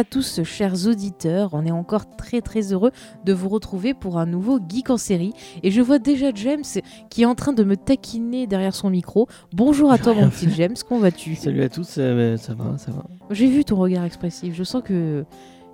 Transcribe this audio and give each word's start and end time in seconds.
à 0.00 0.04
tous, 0.04 0.42
chers 0.44 0.86
auditeurs. 0.86 1.50
On 1.52 1.66
est 1.66 1.70
encore 1.70 2.16
très 2.16 2.40
très 2.40 2.72
heureux 2.72 2.90
de 3.26 3.34
vous 3.34 3.50
retrouver 3.50 3.92
pour 3.92 4.16
un 4.16 4.24
nouveau 4.24 4.58
Geek 4.58 4.88
en 4.88 4.96
série. 4.96 5.34
Et 5.62 5.70
je 5.70 5.82
vois 5.82 5.98
déjà 5.98 6.30
James 6.34 6.64
qui 7.10 7.20
est 7.20 7.26
en 7.26 7.34
train 7.34 7.52
de 7.52 7.62
me 7.64 7.76
taquiner 7.76 8.46
derrière 8.46 8.74
son 8.74 8.88
micro. 8.88 9.28
Bonjour 9.52 9.92
à 9.92 9.98
toi, 9.98 10.14
mon 10.14 10.30
petit 10.30 10.48
James. 10.56 10.74
Comment 10.88 11.02
vas-tu? 11.02 11.34
Salut 11.34 11.62
à 11.62 11.68
tous, 11.68 11.96
euh, 11.98 12.38
ça 12.38 12.54
va, 12.54 12.78
ça 12.78 12.92
va. 12.92 13.04
J'ai 13.30 13.46
vu 13.46 13.62
ton 13.62 13.76
regard 13.76 14.04
expressif. 14.04 14.54
Je 14.54 14.64
sens 14.64 14.82
que 14.82 15.26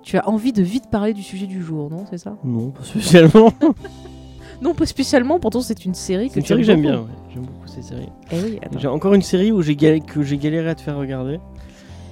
tu 0.03 0.17
as 0.17 0.27
envie 0.27 0.51
de 0.51 0.61
vite 0.61 0.89
parler 0.91 1.13
du 1.13 1.23
sujet 1.23 1.47
du 1.47 1.63
jour, 1.63 1.89
non 1.89 2.03
C'est 2.09 2.17
ça? 2.17 2.35
Non, 2.43 2.71
pas 2.71 2.83
spécialement. 2.83 3.53
non, 4.61 4.73
pas 4.73 4.85
spécialement. 4.85 5.39
Pourtant, 5.39 5.61
c'est 5.61 5.85
une 5.85 5.95
série 5.95 6.29
que 6.29 6.39
une 6.39 6.45
série 6.45 6.59
que 6.59 6.67
j'aime 6.67 6.81
bien. 6.81 6.99
Ouais. 6.99 7.07
J'aime 7.33 7.45
beaucoup 7.45 7.67
ces 7.67 7.81
séries. 7.81 8.09
Eh 8.33 8.41
oui, 8.41 8.59
j'ai 8.77 8.87
encore 8.89 9.13
une 9.13 9.21
série 9.21 9.53
où 9.53 9.61
j'ai 9.61 9.77
que 9.77 10.21
j'ai 10.21 10.37
galéré 10.37 10.67
à 10.67 10.75
te 10.75 10.81
faire 10.81 10.97
regarder. 10.97 11.39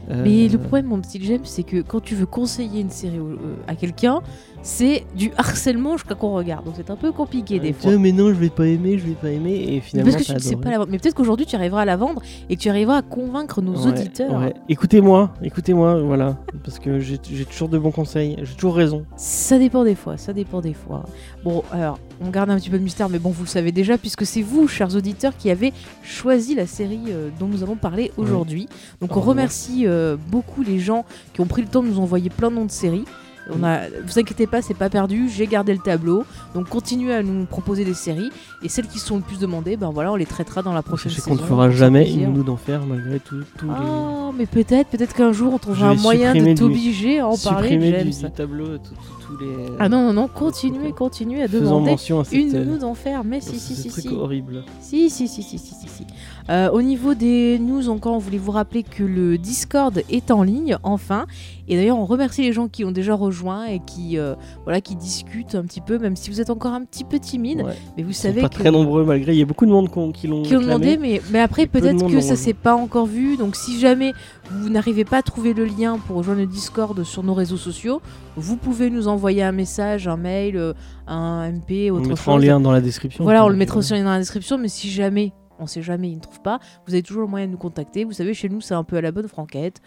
Mais 0.10 0.48
le 0.48 0.58
problème, 0.58 0.86
mon 0.88 1.02
petit 1.02 1.24
James, 1.24 1.42
c'est 1.44 1.64
que 1.64 1.82
quand 1.82 2.00
tu 2.00 2.16
veux 2.16 2.26
conseiller 2.26 2.82
une 2.82 2.90
série 2.90 3.18
euh, 3.18 3.56
à 3.68 3.76
quelqu'un, 3.76 4.22
c'est 4.66 5.06
du 5.16 5.32
harcèlement 5.38 5.96
jusqu'à 5.96 6.16
qu'on 6.16 6.34
regarde. 6.34 6.66
Donc 6.66 6.74
c'est 6.76 6.90
un 6.90 6.96
peu 6.96 7.12
compliqué 7.12 7.60
des 7.60 7.72
fois. 7.72 7.96
Mais 7.98 8.12
non, 8.12 8.30
je 8.30 8.34
vais 8.34 8.50
pas 8.50 8.66
aimer, 8.66 8.98
je 8.98 9.06
vais 9.06 9.14
pas 9.14 9.30
aimer. 9.30 9.54
Et 9.54 9.80
finalement, 9.80 10.12
Parce 10.12 10.26
que 10.26 10.34
tu 10.34 10.40
sais 10.40 10.56
pas 10.56 10.72
la. 10.72 10.80
Mais 10.88 10.98
peut-être 10.98 11.14
qu'aujourd'hui 11.14 11.46
tu 11.46 11.56
arriveras 11.56 11.84
à 11.84 11.86
la 11.86 11.96
vendre 11.96 12.24
et 12.50 12.56
que 12.56 12.62
tu 12.62 12.70
arriveras 12.70 12.98
à 12.98 13.02
convaincre 13.04 13.62
nos 13.62 13.76
auditeurs. 13.76 14.42
Ouais. 14.42 14.56
Écoutez-moi, 14.68 15.32
écoutez-moi, 15.44 16.02
voilà. 16.02 16.38
Parce 16.64 16.80
que 16.80 17.00
j'ai 17.00 17.20
toujours 17.20 17.70
de 17.70 17.78
bons 17.78 17.92
conseils, 17.92 18.38
j'ai 18.42 18.56
toujours 18.56 18.76
raison. 18.76 19.06
Ça 19.16 19.60
dépend 19.60 19.84
des 19.84 19.94
fois, 19.94 20.18
ça 20.18 20.34
dépend 20.34 20.62
des 20.62 20.74
fois. 20.74 21.06
Bon, 21.44 21.64
alors, 21.72 22.00
on 22.20 22.32
garde 22.32 22.50
un 22.50 22.58
petit 22.58 22.72
peu 22.72 22.80
de 22.80 22.84
mystère, 22.84 23.08
mais 23.08 23.20
bon, 23.20 23.30
vous 23.30 23.44
le 23.44 23.50
savez 23.50 23.72
déjà, 23.72 24.00
puisque 24.00 24.26
c'est 24.26 24.42
vous, 24.42 24.68
chers 24.68 24.96
auditeurs, 24.96 25.38
qui 25.38 25.52
avez 25.52 25.74
choisi 26.02 26.56
la 26.56 26.66
série 26.66 27.04
euh, 27.10 27.30
dont 27.40 27.48
nous 27.48 27.62
allons 27.62 27.76
parler 27.76 28.12
aujourd'hui. 28.18 28.68
Donc 29.00 29.16
on 29.16 29.22
remercie 29.22 29.86
euh, 29.86 30.18
beaucoup 30.30 30.64
les 30.64 30.80
gens 30.80 31.06
qui 31.34 31.42
ont 31.42 31.46
pris 31.46 31.62
le 31.62 31.68
temps 31.68 31.84
de 31.84 31.90
nous 31.90 32.00
envoyer 32.00 32.32
plein 32.32 32.50
de 32.50 32.56
noms 32.56 32.66
de 32.66 32.72
séries. 32.72 33.06
On 33.50 33.64
a, 33.64 33.82
vous 34.06 34.20
inquiétez 34.20 34.48
pas, 34.48 34.62
c'est 34.62 34.74
pas 34.74 34.90
perdu. 34.90 35.30
J'ai 35.30 35.48
gardé 35.48 35.74
le 35.74 35.80
tableau. 35.80 36.26
Donc 36.54 36.70
continuez 36.70 37.14
à 37.14 37.24
nous 37.24 37.46
proposer 37.46 37.86
des 37.86 37.94
séries 37.94 38.30
et 38.64 38.70
celles 38.70 38.88
qui 38.88 39.00
sont 39.00 39.18
le 39.18 39.22
plus 39.22 39.40
demandées, 39.40 39.78
ben 39.78 39.92
voilà, 39.92 40.12
on 40.12 40.16
les 40.16 40.26
traitera 40.26 40.62
dans 40.62 40.74
la 40.74 40.82
prochaine 40.82 41.12
Je 41.12 41.22
sais 41.22 41.30
qu'on 41.30 41.36
ne 41.36 41.40
fera 41.40 41.70
jamais 41.70 42.12
une 42.12 42.34
nous 42.34 42.44
d'enfer 42.44 42.86
malgré 42.86 43.20
tout. 43.20 43.42
Tous 43.58 43.70
oh, 43.70 44.32
mais 44.36 44.46
peut-être, 44.46 44.90
peut-être 44.90 45.14
qu'un 45.14 45.32
jour 45.32 45.54
on 45.54 45.58
trouvera 45.58 45.90
un 45.90 45.96
moyen 45.96 46.34
de 46.34 46.54
t'obliger 46.54 47.20
à 47.20 47.28
en 47.28 47.38
parler. 47.38 47.80
J'aime 47.80 48.10
du, 48.10 48.32
tableau 48.32 48.78
tous 48.78 49.38
les. 49.38 49.48
Ah 49.80 49.90
non 49.90 50.08
non 50.08 50.14
non, 50.14 50.28
continuez, 50.28 50.92
continuez 50.92 51.44
à 51.44 51.48
demander 51.48 51.96
une 52.32 52.64
nous 52.64 52.78
d'enfer. 52.80 53.24
Mais 53.24 53.42
si 53.42 53.60
si 53.60 53.76
si 53.76 53.90
si. 53.90 54.08
horrible. 54.10 54.64
Si 54.82 55.10
si 55.10 55.28
si 55.28 55.44
si 55.44 55.58
si 55.58 55.74
si. 55.74 56.06
Euh, 56.50 56.70
au 56.70 56.82
niveau 56.82 57.16
des 57.16 57.58
news, 57.60 57.90
encore, 57.90 58.14
on 58.14 58.20
voulait 58.20 58.38
vous 58.38 58.52
rappeler 58.52 58.84
que 58.84 59.04
le 59.04 59.38
Discord 59.38 60.02
est 60.10 60.30
en 60.30 60.44
ligne, 60.44 60.78
enfin. 60.84 61.26
Et 61.68 61.76
d'ailleurs, 61.76 61.98
on 61.98 62.06
remercie 62.06 62.44
les 62.44 62.54
gens 62.54 62.68
qui 62.68 62.86
ont 62.86 62.92
déjà 62.92 63.16
rejoint 63.16 63.66
et 63.66 63.80
qui, 63.80 64.20
euh, 64.20 64.36
voilà, 64.64 64.82
qui 64.82 64.96
discutent 64.96 65.56
un 65.56 65.64
petit 65.64 65.82
peu, 65.82 65.98
même 65.98 66.16
si 66.16 66.30
vous 66.30 66.40
êtes 66.40 66.52
encore 66.52 66.74
un 66.74 66.84
petit 66.84 67.04
peu 67.04 67.18
timide. 67.18 67.66
Mais 67.98 68.04
vous 68.04 68.14
savez 68.14 68.42
pas 68.42 68.50
très 68.50 68.70
nombreux 68.70 69.04
malgré. 69.04 69.34
Il 69.34 69.40
y 69.40 69.42
a 69.42 69.46
beaucoup 69.46 69.66
de 69.66 69.72
monde 69.72 69.90
qui 70.14 70.28
l'ont 70.28 70.44
demandé, 70.44 70.98
mais, 70.98 71.22
mais 71.32 71.40
après 71.40 71.66
peut-être 71.66 72.08
que 72.08 72.22
ça 72.22 72.36
s'est 72.36 72.54
pas 72.54 72.76
encore 72.76 73.08
vu. 73.08 73.38
Donc 73.38 73.56
si 73.56 73.80
jamais 73.80 74.14
vous 74.52 74.70
n'arrivez 74.70 75.06
pas 75.06 75.18
à 75.18 75.22
trouver 75.24 75.54
le 75.54 75.66
lien 75.66 75.98
pour 75.98 76.18
rejoindre 76.18 76.42
le 76.42 76.48
Discord 76.48 77.04
sur 77.04 77.24
nos 77.24 77.34
réseaux 77.34 77.58
sociaux, 77.58 78.02
vous 78.36 78.58
pouvez 78.58 78.92
nous 78.92 79.08
envoyer 79.08 79.42
un 79.42 79.52
message, 79.52 80.08
un 80.08 80.18
mail, 80.18 80.58
euh, 80.58 80.74
un 81.08 81.52
MP, 81.52 81.90
autre 81.90 82.06
on 82.06 82.10
mettra 82.10 82.34
chose. 82.34 82.46
lien 82.46 82.60
dans 82.60 82.72
la 82.72 82.82
description. 82.82 83.24
Voilà, 83.24 83.44
on 83.44 83.50
le 83.50 83.56
mettra 83.56 83.80
aussi 83.80 83.92
dans 83.92 84.04
la 84.04 84.20
description. 84.20 84.60
Mais 84.60 84.68
si 84.68 84.92
jamais 84.92 85.34
on 85.60 85.68
sait 85.68 85.82
jamais, 85.82 86.10
ils 86.10 86.16
ne 86.16 86.22
trouvent 86.22 86.42
pas. 86.42 86.60
Vous 86.86 86.94
avez 86.94 87.04
toujours 87.04 87.22
le 87.22 87.28
moyen 87.28 87.48
de 87.48 87.52
nous 87.52 87.58
contacter. 87.58 88.04
Vous 88.04 88.12
savez, 88.14 88.34
chez 88.34 88.50
nous, 88.50 88.62
c'est 88.62 88.74
un 88.74 88.84
peu 88.84 88.98
à 88.98 89.02
la 89.02 89.12
bonne 89.12 89.28
franquette. 89.28 89.82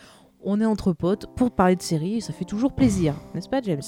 On 0.44 0.60
est 0.60 0.64
entre 0.64 0.92
potes 0.92 1.26
pour 1.34 1.50
parler 1.50 1.74
de 1.74 1.82
séries 1.82 2.18
et 2.18 2.20
ça 2.20 2.32
fait 2.32 2.44
toujours 2.44 2.72
plaisir, 2.72 3.14
n'est-ce 3.34 3.48
pas, 3.48 3.60
James? 3.60 3.82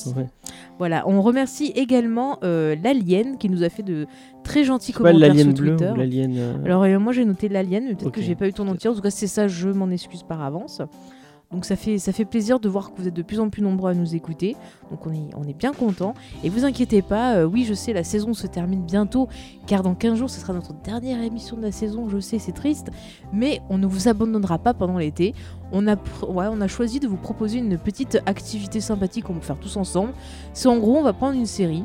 Voilà, 0.78 1.08
on 1.08 1.22
remercie 1.22 1.66
également 1.76 2.38
euh, 2.42 2.74
l'Alien 2.82 3.38
qui 3.38 3.48
nous 3.48 3.62
a 3.62 3.68
fait 3.68 3.84
de 3.84 4.06
très 4.42 4.64
gentils 4.64 4.92
commentaires 4.92 5.32
sur 5.36 5.54
Twitter. 5.54 5.92
l'alien. 5.96 6.34
Euh, 6.36 6.64
Alors 6.64 6.82
euh, 6.82 6.98
moi 6.98 7.12
j'ai 7.12 7.24
noté 7.24 7.48
l'Alien, 7.48 7.84
mais 7.86 7.94
peut-être 7.94 8.10
que 8.10 8.20
j'ai 8.20 8.34
pas 8.34 8.48
eu 8.48 8.52
ton 8.52 8.66
entier. 8.66 8.90
En 8.90 8.94
tout 8.94 9.00
cas, 9.00 9.10
c'est 9.10 9.28
ça, 9.28 9.46
je 9.46 9.68
m'en 9.68 9.90
excuse 9.90 10.24
par 10.24 10.42
avance. 10.42 10.82
Donc 11.52 11.64
ça 11.64 11.74
fait, 11.74 12.24
plaisir 12.24 12.60
de 12.60 12.68
voir 12.68 12.92
que 12.92 13.00
vous 13.00 13.08
êtes 13.08 13.14
de 13.14 13.22
plus 13.22 13.40
en 13.40 13.50
plus 13.50 13.60
nombreux 13.60 13.90
à 13.90 13.94
nous 13.94 14.14
écouter. 14.14 14.54
Donc 14.88 15.04
on 15.04 15.42
est, 15.48 15.52
bien 15.52 15.72
content. 15.72 16.14
Et 16.44 16.48
vous 16.48 16.64
inquiétez 16.64 17.02
pas, 17.02 17.38
euh, 17.38 17.44
oui 17.44 17.64
je 17.64 17.74
sais, 17.74 17.92
la 17.92 18.04
saison 18.04 18.34
se 18.34 18.46
termine 18.46 18.82
bientôt, 18.82 19.28
car 19.66 19.82
dans 19.82 19.96
15 19.96 20.16
jours 20.16 20.30
ce 20.30 20.38
sera 20.38 20.52
notre 20.52 20.72
dernière 20.74 21.20
émission 21.20 21.56
de 21.56 21.62
la 21.62 21.72
saison, 21.72 22.08
je 22.08 22.20
sais, 22.20 22.38
c'est 22.38 22.52
triste. 22.52 22.90
Mais 23.32 23.60
on 23.68 23.78
ne 23.78 23.86
vous 23.88 24.06
abandonnera 24.06 24.58
pas 24.58 24.74
pendant 24.74 24.96
l'été. 24.96 25.34
On 25.72 25.88
a, 25.88 25.96
on 26.22 26.60
a 26.60 26.68
choisi 26.68 27.00
de 27.00 27.08
vous 27.08 27.16
proposer 27.16 27.58
une 27.58 27.78
petite 27.78 28.22
activité 28.26 28.80
sympathique 28.80 29.24
qu'on 29.24 29.34
va 29.34 29.40
faire 29.40 29.58
tous 29.58 29.76
ensemble. 29.76 30.12
C'est 30.52 30.68
en 30.68 30.78
gros, 30.78 30.98
on 30.98 31.02
va 31.02 31.12
prendre 31.12 31.36
une 31.36 31.46
série, 31.46 31.82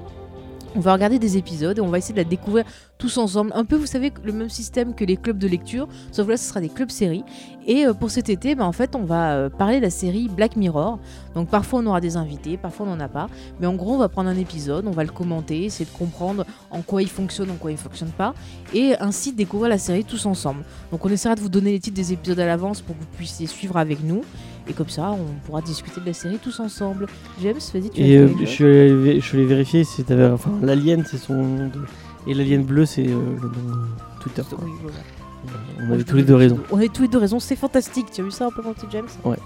on 0.76 0.80
va 0.80 0.94
regarder 0.94 1.20
des 1.20 1.38
épisodes 1.38 1.78
et 1.78 1.82
on 1.82 1.88
va 1.88 1.98
essayer 1.98 2.14
de 2.14 2.20
la 2.20 2.26
découvrir 2.26 2.66
tous 2.98 3.18
ensemble. 3.18 3.52
Un 3.56 3.66
peu, 3.66 3.76
vous 3.76 3.86
savez, 3.86 4.12
le 4.24 4.32
même 4.34 4.50
système 4.50 4.94
que 4.94 5.06
les 5.06 5.18
clubs 5.18 5.38
de 5.38 5.48
lecture, 5.48 5.88
sauf 6.12 6.28
là, 6.28 6.38
ce 6.38 6.50
sera 6.50 6.62
des 6.62 6.70
clubs 6.70 6.90
séries. 6.90 7.24
Et 7.68 7.86
euh, 7.86 7.94
pour 7.94 8.12
cet 8.12 8.30
été, 8.30 8.56
bah, 8.56 8.66
en 8.66 8.72
fait, 8.72 8.96
on 8.96 9.04
va 9.04 9.34
euh, 9.34 9.50
parler 9.50 9.78
de 9.78 9.84
la 9.84 9.90
série 9.90 10.28
Black 10.28 10.56
Mirror. 10.56 11.00
Donc 11.34 11.50
parfois, 11.50 11.80
on 11.80 11.86
aura 11.88 12.02
des 12.02 12.18
invités, 12.18 12.58
parfois, 12.58 12.86
on 12.86 12.96
n'en 12.96 13.00
a 13.00 13.08
pas. 13.08 13.28
Mais 13.60 13.68
en 13.68 13.74
gros, 13.74 13.94
on 13.94 13.98
va 13.98 14.10
prendre 14.10 14.30
un 14.30 14.38
épisode, 14.38 14.86
on 14.88 14.92
va 14.92 15.04
le 15.04 15.12
commenter, 15.12 15.66
essayer 15.66 15.86
de 15.86 15.98
comprendre 15.98 16.46
en 16.72 16.82
quoi 16.82 17.02
il 17.02 17.10
fonctionne, 17.10 17.50
en 17.52 17.56
quoi 17.56 17.72
il 17.72 17.78
fonctionne 17.78 18.12
pas. 18.12 18.34
Et 18.74 18.96
ainsi 19.00 19.34
découvrir 19.34 19.70
la 19.70 19.78
série 19.78 20.04
tous 20.04 20.26
ensemble. 20.26 20.64
Donc 20.92 21.06
on 21.06 21.10
essaiera 21.10 21.36
de 21.36 21.42
vous 21.42 21.50
donner 21.50 21.72
les 21.72 21.80
titres 21.80 21.96
des 21.96 22.14
épisodes 22.14 22.40
à 22.40 22.46
l'avance 22.46 22.82
pour 22.82 22.96
que 22.96 23.02
vous 23.02 23.08
puissiez 23.18 23.48
suivre 23.48 23.78
avec 23.78 24.04
nous. 24.04 24.22
Et 24.68 24.74
comme 24.74 24.90
ça, 24.90 25.12
on 25.12 25.46
pourra 25.46 25.62
discuter 25.62 26.02
de 26.02 26.06
la 26.06 26.14
série 26.14 26.40
tous 26.40 26.60
ensemble. 26.60 27.08
James, 27.42 27.60
vas-y, 27.74 27.90
tu 27.90 28.02
Et 28.02 28.18
euh, 28.18 28.30
je, 28.40 28.46
suis 28.46 28.66
allé, 28.66 29.22
je 29.22 29.26
suis 29.26 29.46
vérifier 29.46 29.84
si 29.84 30.04
t'avais. 30.04 30.26
Enfin, 30.26 30.52
l'Alien, 30.62 31.04
c'est 31.10 31.18
son 31.18 31.36
nom. 31.36 31.72
Et 32.28 32.34
l'Alien 32.34 32.64
bleu, 32.64 32.86
c'est 32.86 33.08
euh, 33.08 33.20
le 33.42 33.48
nom 33.48 33.86
Twitter. 34.20 34.42
Oui, 34.60 34.72
voilà. 34.82 34.98
On 35.88 35.94
avait 35.94 36.04
tous 36.04 36.16
les 36.16 36.24
deux 36.24 36.36
raisons. 36.36 36.60
On 36.72 36.78
avait 36.78 36.88
tous 36.88 37.04
les 37.04 37.08
deux 37.08 37.20
raisons, 37.20 37.40
c'est 37.40 37.56
fantastique. 37.56 38.08
Tu 38.12 38.22
as 38.22 38.24
vu 38.24 38.32
ça 38.32 38.48
un 38.48 38.52
peu, 38.52 38.64
mon 38.64 38.74
petit 38.74 38.88
James? 38.92 39.06
Ouais. 39.24 39.38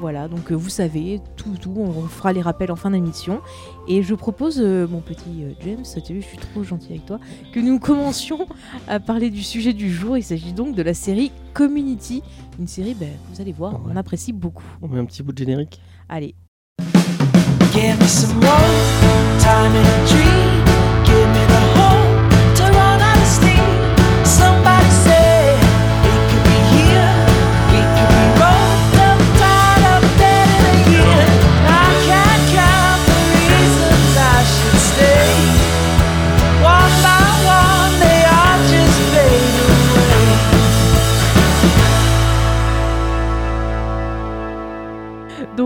Voilà, 0.00 0.28
donc 0.28 0.50
euh, 0.50 0.54
vous 0.54 0.70
savez, 0.70 1.20
tout, 1.36 1.56
tout, 1.60 1.74
on 1.76 2.02
fera 2.02 2.32
les 2.32 2.42
rappels 2.42 2.72
en 2.72 2.76
fin 2.76 2.90
d'émission. 2.90 3.40
Et 3.88 4.02
je 4.02 4.14
propose, 4.14 4.60
mon 4.60 5.00
petit 5.00 5.44
James, 5.64 5.84
tu 5.84 6.12
as 6.12 6.14
vu, 6.14 6.22
je 6.22 6.26
suis 6.26 6.38
trop 6.38 6.62
gentil 6.62 6.88
avec 6.90 7.06
toi, 7.06 7.20
que 7.52 7.60
nous 7.60 7.78
commencions 7.78 8.46
à 8.88 9.00
parler 9.00 9.30
du 9.30 9.42
sujet 9.42 9.72
du 9.72 9.92
jour. 9.92 10.16
Il 10.16 10.22
s'agit 10.22 10.52
donc 10.52 10.74
de 10.74 10.82
la 10.82 10.94
série 10.94 11.32
Community, 11.52 12.22
une 12.58 12.66
série, 12.66 12.94
ben, 12.94 13.10
vous 13.30 13.40
allez 13.40 13.52
voir, 13.52 13.80
on 13.88 13.96
apprécie 13.96 14.32
beaucoup. 14.32 14.64
On 14.82 14.88
met 14.88 14.98
un 14.98 15.04
petit 15.04 15.22
bout 15.22 15.32
de 15.32 15.38
générique 15.38 15.80
Allez. 16.08 16.34
Give 17.72 17.98
me 17.98 18.06
some 18.06 18.34
more 18.40 19.38
time 19.40 19.74
in 19.74 20.53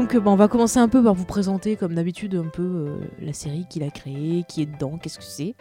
Donc 0.09 0.23
bon, 0.23 0.33
on 0.33 0.37
va 0.37 0.49
commencer 0.49 0.79
un 0.79 0.89
peu 0.89 1.05
par 1.05 1.13
vous 1.13 1.27
présenter 1.27 1.77
comme 1.77 1.93
d'habitude 1.93 2.35
un 2.35 2.49
peu 2.49 2.63
euh, 2.63 2.97
la 3.21 3.35
série 3.35 3.67
qu'il 3.69 3.83
a 3.83 3.91
créée, 3.91 4.43
qui 4.49 4.63
est 4.63 4.67
dedans, 4.67 4.97
qu'est-ce 4.97 5.19
que 5.19 5.25
c'est, 5.25 5.55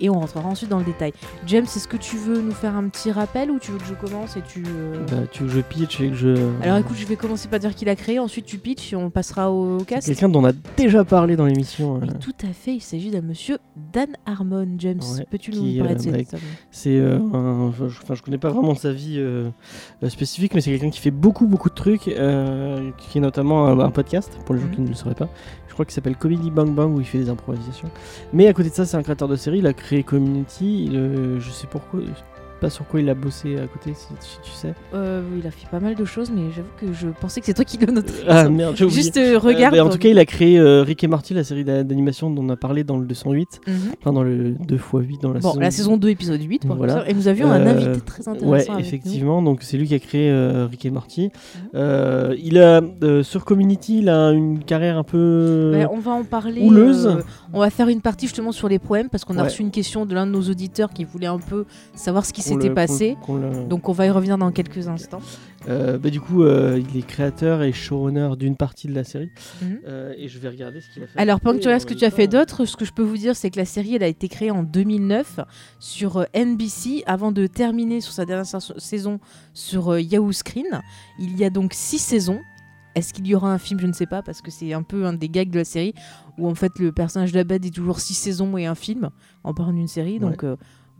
et 0.00 0.10
on 0.10 0.18
rentrera 0.20 0.48
ensuite 0.48 0.70
dans 0.70 0.78
le 0.78 0.84
détail. 0.84 1.12
James, 1.46 1.64
est-ce 1.64 1.88
que 1.88 1.96
tu 1.96 2.16
veux 2.16 2.40
nous 2.40 2.52
faire 2.52 2.74
un 2.76 2.88
petit 2.88 3.10
rappel 3.12 3.50
ou 3.50 3.58
tu 3.58 3.70
veux 3.72 3.78
que 3.78 3.84
je 3.84 3.94
commence 3.94 4.36
et 4.36 4.42
tu... 4.42 4.62
euh, 4.66 5.04
Bah, 5.10 5.26
tu 5.30 5.42
veux 5.44 5.48
que 5.48 5.54
je 5.56 5.60
pitch 5.60 6.00
et 6.00 6.08
que 6.10 6.14
je. 6.14 6.34
Alors 6.62 6.78
écoute, 6.78 6.96
je 6.98 7.06
vais 7.06 7.16
commencer 7.16 7.48
par 7.48 7.58
dire 7.60 7.74
qu'il 7.74 7.88
a 7.88 7.96
créé, 7.96 8.18
ensuite 8.18 8.46
tu 8.46 8.58
pitches 8.58 8.92
et 8.92 8.96
on 8.96 9.10
passera 9.10 9.50
au, 9.50 9.78
au 9.78 9.84
cast. 9.84 10.06
Quelqu'un 10.06 10.28
dont 10.28 10.40
on 10.42 10.46
a 10.48 10.52
déjà 10.76 11.04
parlé 11.04 11.36
dans 11.36 11.46
l'émission. 11.46 11.94
Oui, 12.02 12.08
euh, 12.08 12.12
tout 12.20 12.34
à 12.48 12.52
fait, 12.52 12.74
il 12.74 12.80
s'agit 12.80 13.10
d'un 13.10 13.20
monsieur 13.22 13.58
Dan 13.92 14.08
Harmon. 14.26 14.66
James, 14.78 15.00
Ouais, 15.16 15.26
peux-tu 15.30 15.50
nous 15.52 15.78
parler 15.82 15.94
de 15.94 16.08
homme 16.08 16.24
C'est 16.70 16.96
euh, 16.98 17.18
enfin, 17.32 18.14
je, 18.14 18.22
connais 18.22 18.38
pas 18.38 18.50
vraiment 18.50 18.74
sa 18.74 18.92
vie 18.92 19.16
euh, 19.18 19.50
spécifique, 20.08 20.54
mais 20.54 20.60
c'est 20.60 20.70
quelqu'un 20.70 20.90
qui 20.90 21.00
fait 21.00 21.10
beaucoup 21.10 21.46
beaucoup 21.46 21.68
de 21.70 21.74
trucs, 21.74 22.02
qui 22.02 22.10
est 22.12 23.20
notamment 23.20 23.66
un, 23.66 23.78
un 23.80 23.90
podcast 23.90 24.38
pour 24.44 24.54
les 24.54 24.60
gens 24.60 24.66
Mhm. 24.68 24.74
qui 24.74 24.80
ne 24.82 24.88
le 24.88 24.94
sauraient 24.94 25.14
pas. 25.14 25.28
Crois 25.80 25.86
qu'il 25.86 25.94
s'appelle 25.94 26.16
Comedy 26.16 26.50
Bang 26.50 26.74
Bang 26.74 26.94
où 26.94 27.00
il 27.00 27.06
fait 27.06 27.16
des 27.16 27.30
improvisations. 27.30 27.88
Mais 28.34 28.48
à 28.48 28.52
côté 28.52 28.68
de 28.68 28.74
ça, 28.74 28.84
c'est 28.84 28.98
un 28.98 29.02
créateur 29.02 29.28
de 29.28 29.36
série. 29.36 29.60
Il 29.60 29.66
a 29.66 29.72
créé 29.72 30.02
Community. 30.02 30.90
euh, 30.92 31.40
je 31.40 31.50
sais 31.50 31.66
pourquoi. 31.66 32.00
Pas 32.60 32.70
sur 32.70 32.86
quoi 32.86 33.00
il 33.00 33.08
a 33.08 33.14
bossé 33.14 33.56
à 33.56 33.66
côté, 33.66 33.92
si, 33.94 34.08
tu 34.42 34.50
sais. 34.50 34.74
Euh, 34.94 35.22
il 35.38 35.46
a 35.46 35.50
fait 35.50 35.68
pas 35.70 35.80
mal 35.80 35.94
de 35.94 36.04
choses, 36.04 36.30
mais 36.30 36.42
j'avoue 36.54 36.68
que 36.78 36.92
je 36.92 37.08
pensais 37.08 37.40
que 37.40 37.46
c'est 37.46 37.54
toi 37.54 37.64
qui 37.64 37.78
le 37.78 37.90
noterais. 37.90 38.24
Ah 38.28 38.48
merde, 38.50 38.76
j'ai 38.76 38.88
Juste 38.88 39.16
euh, 39.16 39.38
regarde. 39.38 39.74
Bah, 39.74 39.84
en 39.84 39.88
tout 39.88 39.98
cas, 39.98 40.08
il 40.08 40.18
a 40.18 40.26
créé 40.26 40.60
Rick 40.60 41.02
et 41.02 41.06
Morty, 41.06 41.34
la 41.34 41.44
série 41.44 41.64
d'animation 41.64 42.30
dont 42.30 42.44
on 42.44 42.48
a 42.50 42.56
parlé 42.56 42.84
dans 42.84 42.98
le 42.98 43.06
208, 43.06 43.60
mhm. 43.66 43.74
enfin 44.00 44.12
dans 44.12 44.22
le 44.22 44.52
2x8 44.52 45.20
dans 45.20 45.32
la 45.32 45.40
bon, 45.40 45.50
saison. 45.50 45.60
la 45.60 45.70
saison 45.70 45.96
2, 45.96 46.08
épisode 46.10 46.42
8. 46.42 46.66
voilà. 46.66 47.08
Et 47.08 47.14
nous 47.14 47.28
avions 47.28 47.50
un 47.50 47.66
invité 47.66 48.00
très 48.00 48.28
intéressant. 48.28 48.74
Ouais, 48.74 48.80
effectivement. 48.80 49.42
Donc 49.42 49.62
c'est 49.62 49.78
lui 49.78 49.88
qui 49.88 49.94
a 49.94 49.98
créé 49.98 50.30
Rick 50.70 50.84
et 50.84 50.90
Morty. 50.90 51.30
Mhm. 51.74 52.34
il 52.42 52.58
a 52.58 52.82
sur 53.22 53.44
Community, 53.44 54.00
il 54.00 54.08
a 54.08 54.30
une 54.30 54.62
carrière 54.62 54.98
un 54.98 55.04
peu. 55.04 55.72
Bah, 55.72 55.88
on 55.90 55.98
va 55.98 56.12
en 56.12 56.24
parler. 56.24 56.60
Houleuse. 56.60 57.18
on 57.52 57.60
va 57.60 57.70
faire 57.70 57.88
une 57.88 58.02
partie 58.02 58.26
justement 58.26 58.52
sur 58.52 58.68
les 58.68 58.78
poèmes 58.78 59.08
parce 59.08 59.24
qu'on 59.24 59.38
a 59.38 59.44
reçu 59.44 59.62
une 59.62 59.70
question 59.70 60.04
de 60.04 60.14
l'un 60.14 60.26
de 60.26 60.32
nos 60.32 60.42
auditeurs 60.42 60.90
qui 60.90 61.04
voulait 61.04 61.26
un 61.26 61.38
peu 61.38 61.64
savoir 61.94 62.26
ce 62.26 62.32
qui 62.32 62.42
s'était 62.50 62.70
passé. 62.70 63.16
Donc 63.68 63.88
on 63.88 63.92
va 63.92 64.06
y 64.06 64.10
revenir 64.10 64.38
dans 64.38 64.50
quelques 64.50 64.88
instants. 64.88 65.20
Euh, 65.68 65.98
bah, 65.98 66.10
du 66.10 66.20
coup, 66.20 66.42
euh, 66.42 66.80
il 66.90 66.98
est 66.98 67.06
créateur 67.06 67.62
et 67.62 67.72
showrunner 67.72 68.30
d'une 68.38 68.56
partie 68.56 68.88
de 68.88 68.94
la 68.94 69.04
série. 69.04 69.30
Mhm. 69.60 69.80
Euh, 69.86 70.14
et 70.16 70.28
je 70.28 70.38
vais 70.38 70.48
regarder 70.48 70.80
ce 70.80 70.88
qu'il 70.88 71.02
a 71.02 71.06
fait. 71.06 71.18
Alors, 71.18 71.40
pendant 71.40 71.58
que 71.58 71.62
tu 71.62 71.68
regardes 71.68 71.82
ce 71.82 71.86
que 71.86 71.94
tu 71.94 72.04
as 72.04 72.10
fait 72.10 72.26
d'autre, 72.26 72.64
ce 72.64 72.76
que 72.76 72.84
je 72.84 72.92
peux 72.92 73.02
vous 73.02 73.16
dire, 73.16 73.36
c'est 73.36 73.50
que 73.50 73.58
la 73.58 73.64
série, 73.64 73.94
elle 73.94 74.02
a 74.02 74.08
été 74.08 74.28
créée 74.28 74.50
en 74.50 74.62
2009 74.62 75.40
sur 75.78 76.26
NBC 76.34 77.02
avant 77.06 77.32
de 77.32 77.46
terminer 77.46 78.00
sur 78.00 78.12
sa 78.12 78.24
dernière 78.24 78.46
saison 78.46 79.20
sur 79.52 79.98
Yahoo 79.98 80.32
Screen. 80.32 80.80
Il 81.18 81.38
y 81.38 81.44
a 81.44 81.50
donc 81.50 81.74
six 81.74 81.98
saisons. 81.98 82.40
Est-ce 82.94 83.14
qu'il 83.14 83.26
y 83.26 83.34
aura 83.34 83.52
un 83.52 83.58
film? 83.58 83.78
Je 83.78 83.86
ne 83.86 83.92
sais 83.92 84.06
pas, 84.06 84.22
parce 84.22 84.42
que 84.42 84.50
c'est 84.50 84.72
un 84.72 84.82
peu 84.82 85.06
un 85.06 85.12
des 85.12 85.28
gags 85.28 85.50
de 85.50 85.58
la 85.58 85.64
série, 85.64 85.94
où 86.38 86.48
en 86.48 86.56
fait 86.56 86.76
le 86.78 86.90
personnage 86.90 87.30
d'Abed 87.32 87.64
est 87.64 87.74
toujours 87.74 88.00
six 88.00 88.14
saisons 88.14 88.56
et 88.56 88.66
un 88.66 88.74
film, 88.74 89.10
en 89.44 89.54
parlant 89.54 89.72
d'une 89.72 89.86
série. 89.86 90.18
Donc 90.18 90.44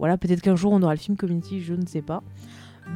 voilà, 0.00 0.17
peut-être 0.17 0.41
qu'un 0.41 0.56
jour 0.56 0.73
on 0.73 0.82
aura 0.82 0.94
le 0.94 0.99
film 0.99 1.17
Community, 1.17 1.61
je 1.61 1.75
ne 1.75 1.87
sais 1.87 2.00
pas. 2.02 2.23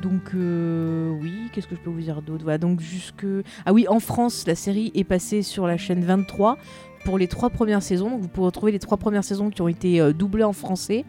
Donc 0.03 0.31
euh, 0.35 1.11
oui, 1.21 1.51
qu'est-ce 1.53 1.69
que 1.69 1.77
je 1.77 1.81
peux 1.81 1.91
vous 1.91 2.01
dire 2.01 2.23
d'autre? 2.23 2.43
Voilà, 2.43 2.59
donc 2.59 2.81
jusque 2.81 3.27
ah 3.67 3.73
oui, 3.73 3.87
en 3.89 4.01
France, 4.01 4.45
la 4.47 4.55
série 4.55 4.91
est 4.95 5.05
passée 5.05 5.43
sur 5.43 5.67
la 5.67 5.77
chaîne 5.77 6.03
23 6.03 6.57
pour 7.05 7.19
les 7.19 7.29
trois 7.29 7.51
premières 7.51 7.83
saisons. 7.83 8.11
Donc 8.11 8.23
vous 8.23 8.29
pouvez 8.29 8.47
retrouver 8.47 8.73
les 8.73 8.79
trois 8.79 8.97
premières 8.97 9.23
saisons 9.23 9.51
qui 9.51 9.61
ont 9.61 9.69
été 9.69 10.01
euh, 10.01 10.13
doublées 10.13 10.45
en 10.45 10.55
français. 10.55 11.05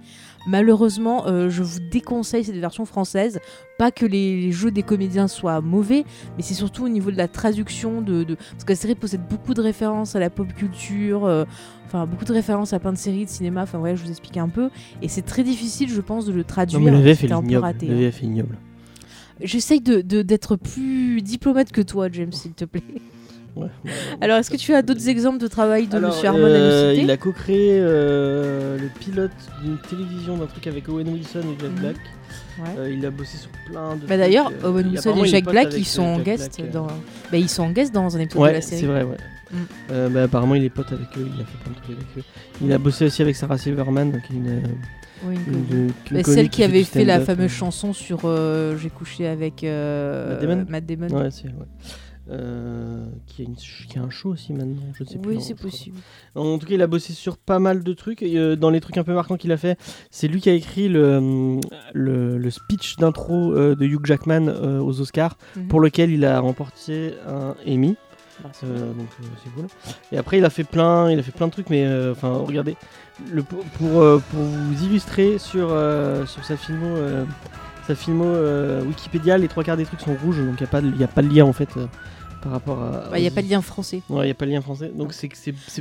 Malheureusement, 0.47 1.25
euh, 1.27 1.49
je 1.49 1.63
vous 1.63 1.79
déconseille 1.79 2.43
cette 2.43 2.57
version 2.57 2.85
française. 2.85 3.39
Pas 3.77 3.91
que 3.91 4.05
les, 4.05 4.51
jeux 4.51 4.71
des 4.71 4.83
comédiens 4.83 5.27
soient 5.27 5.61
mauvais, 5.61 6.05
mais 6.37 6.43
c'est 6.43 6.53
surtout 6.53 6.85
au 6.85 6.89
niveau 6.89 7.11
de 7.11 7.17
la 7.17 7.27
traduction. 7.27 8.01
De, 8.01 8.23
Parce 8.51 8.63
que 8.63 8.71
la 8.71 8.75
série 8.75 8.95
possède 8.95 9.21
beaucoup 9.27 9.53
de 9.53 9.61
références 9.61 10.15
à 10.15 10.19
la 10.19 10.29
pop 10.29 10.47
culture, 10.53 11.25
euh, 11.25 11.45
enfin 11.85 12.05
beaucoup 12.05 12.25
de 12.25 12.33
références 12.33 12.73
à 12.73 12.79
plein 12.79 12.93
de 12.93 12.97
séries 12.97 13.25
de 13.25 13.29
cinéma. 13.29 13.63
Enfin, 13.63 13.79
ouais, 13.79 13.95
je 13.95 14.03
vous 14.03 14.09
explique 14.09 14.37
un 14.37 14.49
peu. 14.49 14.69
Et 15.01 15.07
c'est 15.07 15.23
très 15.23 15.43
difficile, 15.43 15.89
je 15.89 16.01
pense, 16.01 16.25
de 16.25 16.31
le 16.31 16.43
traduire. 16.43 16.79
Non, 16.79 16.85
mais 16.85 16.91
la 16.91 17.01
VF 17.01 17.23
est 17.23 17.27
ignoble. 17.27 17.75
ignoble. 18.21 18.57
J'essaye 19.41 19.81
d'être 19.81 20.07
de, 20.07 20.21
d'être 20.21 20.55
plus 20.55 21.21
diplomate 21.21 21.71
que 21.71 21.81
toi, 21.81 22.07
James, 22.11 22.31
s'il 22.31 22.53
te 22.53 22.65
plaît. 22.65 22.83
Alors, 24.21 24.37
est-ce 24.37 24.49
que 24.49 24.57
tu 24.57 24.73
as 24.73 24.81
d'autres 24.81 25.07
exemples 25.07 25.39
de 25.39 25.47
travail 25.47 25.87
de 25.87 25.99
Monsieur 25.99 26.29
Harmon 26.29 26.43
euh, 26.43 26.95
Il 26.97 27.09
a 27.11 27.17
co-créé 27.17 27.79
euh, 27.79 28.77
le 28.77 28.87
pilote 28.99 29.31
d'une 29.63 29.77
télévision 29.77 30.37
d'un 30.37 30.45
truc 30.45 30.67
avec 30.67 30.87
Owen 30.89 31.07
Wilson 31.09 31.39
et 31.39 31.61
Jack. 31.61 31.71
Black. 31.75 31.95
Euh, 32.77 32.89
il 32.89 33.05
a 33.05 33.11
bossé 33.11 33.37
sur 33.37 33.49
plein 33.69 33.95
de. 33.95 34.05
Bah 34.05 34.17
d'ailleurs, 34.17 34.51
Owen 34.63 34.87
Wilson 34.89 35.23
et 35.23 35.27
Jack 35.27 35.45
Black, 35.45 35.73
ils 35.77 35.85
sont 35.85 36.03
en 36.03 36.19
guest 36.19 36.61
dans. 36.71 36.87
Bah, 37.31 37.37
ils 37.37 37.49
sont 37.49 37.63
en 37.63 37.71
guest 37.71 37.93
dans 37.93 38.15
un 38.15 38.19
épisode 38.19 38.47
de 38.47 38.53
la 38.53 38.61
série. 38.61 38.81
c'est 38.81 38.87
vrai, 38.87 39.03
ouais. 39.03 39.17
Mm. 39.51 40.13
bah, 40.13 40.23
apparemment, 40.23 40.55
il 40.55 40.63
est 40.63 40.69
pote 40.69 40.91
avec 40.91 41.07
eux. 41.17 41.29
Il 41.33 41.41
a 41.41 41.45
fait 41.45 41.57
plein 41.63 41.71
de 41.71 41.77
trucs 41.77 41.97
avec 41.97 42.17
eux. 42.17 42.23
Il 42.61 42.73
a 42.73 42.77
bossé 42.77 43.05
aussi 43.05 43.21
avec 43.21 43.35
Sarah 43.35 43.57
Silverman, 43.57 44.11
donc 44.11 44.29
une. 44.29 44.61
Oui, 45.25 45.35
une, 45.47 46.23
celle 46.23 46.49
qui, 46.49 46.61
avait 46.61 46.83
fait 46.83 47.05
la 47.05 47.19
fameuse 47.19 47.51
chanson 47.51 47.93
sur 47.93 48.21
J'ai 48.77 48.89
couché 48.89 49.27
avec 49.27 49.63
Matt 49.63 50.41
Damon. 50.41 50.65
Matt 50.69 50.85
Damon. 50.85 51.07
Ouais, 51.07 51.31
c'est 51.31 51.45
ouais. 51.45 51.53
Euh, 52.31 53.05
qui, 53.27 53.43
a 53.43 53.45
une, 53.45 53.55
qui, 53.55 53.99
a 53.99 54.01
un 54.01 54.09
show 54.09 54.29
aussi 54.29 54.51
maintenant, 54.51 54.81
je 54.95 55.03
sais 55.03 55.19
plus. 55.19 55.35
Oui, 55.35 55.41
c'est 55.41 55.53
possible. 55.53 55.99
En 56.33 56.57
tout 56.57 56.65
cas, 56.65 56.73
il 56.73 56.81
a 56.81 56.87
bossé 56.87 57.13
sur 57.13 57.37
pas 57.37 57.59
mal 57.59 57.83
de 57.83 57.93
trucs. 57.93 58.23
Et, 58.23 58.39
euh, 58.39 58.55
dans 58.55 58.71
les 58.71 58.81
trucs 58.81 58.97
un 58.97 59.03
peu 59.03 59.13
marquants 59.13 59.37
qu'il 59.37 59.51
a 59.51 59.57
fait, 59.57 59.77
c'est 60.09 60.27
lui 60.27 60.41
qui 60.41 60.49
a 60.49 60.53
écrit 60.53 60.89
le, 60.89 61.59
le, 61.93 62.39
le 62.39 62.49
speech 62.49 62.95
d'intro 62.97 63.53
euh, 63.53 63.75
de 63.75 63.85
Hugh 63.85 64.03
Jackman 64.03 64.47
aux 64.81 65.01
Oscars, 65.01 65.37
mhm. 65.55 65.67
pour 65.67 65.79
lequel 65.79 66.09
il 66.09 66.25
a 66.25 66.39
remporté 66.39 67.13
un 67.27 67.55
Emmy. 67.67 67.95
donc 68.41 68.53
c'est 69.43 69.53
cool. 69.53 69.67
Et 70.11 70.17
après, 70.17 70.39
il 70.39 70.45
a 70.45 70.49
fait 70.49 70.63
plein, 70.63 71.11
il 71.11 71.19
a 71.19 71.23
fait 71.23 71.31
plein 71.31 71.47
de 71.47 71.51
trucs, 71.51 71.69
mais 71.69 71.87
enfin, 72.09 72.33
regardez, 72.37 72.75
le, 73.31 73.43
pour, 73.43 73.63
pour, 73.77 74.41
vous 74.41 74.83
illustrer 74.83 75.37
sur, 75.37 75.69
sur 76.25 76.43
sa 76.43 76.57
filmo 76.57 76.87
sa 77.87 77.93
filmo 77.93 78.25
Wikipédia, 78.87 79.37
les 79.37 79.47
trois 79.47 79.63
quarts 79.63 79.77
des 79.77 79.85
trucs 79.85 80.01
sont 80.01 80.15
rouges, 80.23 80.39
donc 80.39 80.59
il 80.59 80.91
n'y 80.97 81.03
a, 81.03 81.05
a, 81.05 81.07
pas 81.07 81.21
de 81.21 81.29
lien 81.29 81.45
en 81.45 81.53
fait 81.53 81.69
par 82.45 82.53
rapport 82.53 82.79
à. 82.79 83.17
Il 83.17 83.21
n'y 83.21 83.27
a 83.27 83.31
pas 83.31 83.41
de 83.41 83.49
lien 83.49 83.61
français. 83.61 84.01
Ouais, 84.07 84.23
il 84.23 84.25
n'y 84.25 84.31
a 84.31 84.35
pas 84.35 84.45
de 84.45 84.51
lien 84.51 84.61
français. 84.61 84.91
Donc 84.95 85.13
c'est 85.13 85.29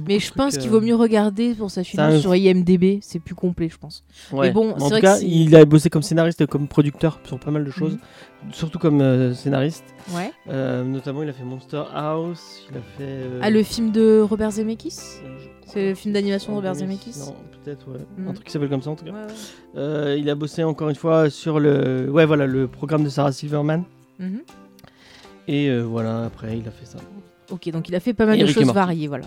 Mais 0.08 0.18
je 0.18 0.32
pense 0.32 0.56
qu'il 0.56 0.70
vaut 0.70 0.80
mieux 0.80 0.94
regarder 0.94 1.54
pour 1.54 1.70
sa 1.70 1.84
film 1.84 2.18
sur 2.20 2.34
IMDb, 2.34 3.00
c'est 3.02 3.18
plus 3.18 3.34
complet, 3.34 3.68
je 3.68 3.76
pense. 3.76 4.02
Mais 4.32 4.50
bon, 4.50 4.72
en 4.72 4.90
tout 4.90 5.00
cas, 5.00 5.18
il 5.20 5.54
a 5.54 5.64
bossé 5.64 5.90
comme 5.90 6.02
scénariste, 6.02 6.46
comme 6.46 6.66
producteur 6.66 7.20
sur 7.24 7.38
pas 7.38 7.50
mal 7.50 7.64
de 7.64 7.70
choses, 7.70 7.92
mhm. 7.92 8.52
surtout 8.52 8.78
comme 8.78 9.00
euh, 9.02 9.34
scénariste. 9.34 9.84
Ouais. 10.14 10.32
Euh, 10.48 10.84
notamment, 10.84 11.22
il 11.22 11.28
a 11.28 11.32
fait 11.32 11.44
Monster 11.44 11.82
House, 11.92 12.62
il 12.70 12.78
a 12.78 12.80
fait. 12.80 13.02
Euh, 13.02 13.40
ah, 13.42 13.50
le 13.50 13.62
film 13.62 13.90
de 13.92 14.20
Robert 14.20 14.52
Zemeckis 14.52 15.20
C'est 15.66 15.90
le 15.90 15.94
film 15.94 16.14
d'animation 16.14 16.52
de 16.52 16.56
Robert 16.56 16.76
Zemeckis 16.76 17.18
Non, 17.18 17.34
peut-être, 17.62 17.86
ouais. 17.88 17.98
Un 18.18 18.22
mhm. 18.22 18.34
truc 18.34 18.46
qui 18.46 18.52
s'appelle 18.52 18.70
comme 18.70 18.82
ça 18.82 18.90
en 18.90 18.96
tout 18.96 19.04
cas. 19.04 20.14
il 20.14 20.30
a 20.30 20.34
bossé 20.34 20.64
encore 20.64 20.88
une 20.88 20.96
fois 20.96 21.28
sur 21.28 21.60
le, 21.60 22.08
ouais, 22.10 22.24
voilà, 22.24 22.46
le 22.46 22.68
programme 22.68 23.04
de 23.04 23.10
Sarah 23.10 23.32
Silverman. 23.32 23.84
Mhm. 24.18 24.40
Et 25.48 25.68
euh, 25.68 25.82
voilà, 25.82 26.24
après, 26.24 26.58
il 26.58 26.66
a 26.66 26.70
fait 26.70 26.86
ça. 26.86 26.98
Ok, 27.50 27.68
donc 27.70 27.88
il 27.88 27.94
a 27.94 28.00
fait 28.00 28.14
pas 28.14 28.26
mal 28.26 28.38
de 28.38 28.46
choses 28.46 28.72
variées, 28.72 29.08
voilà. 29.08 29.26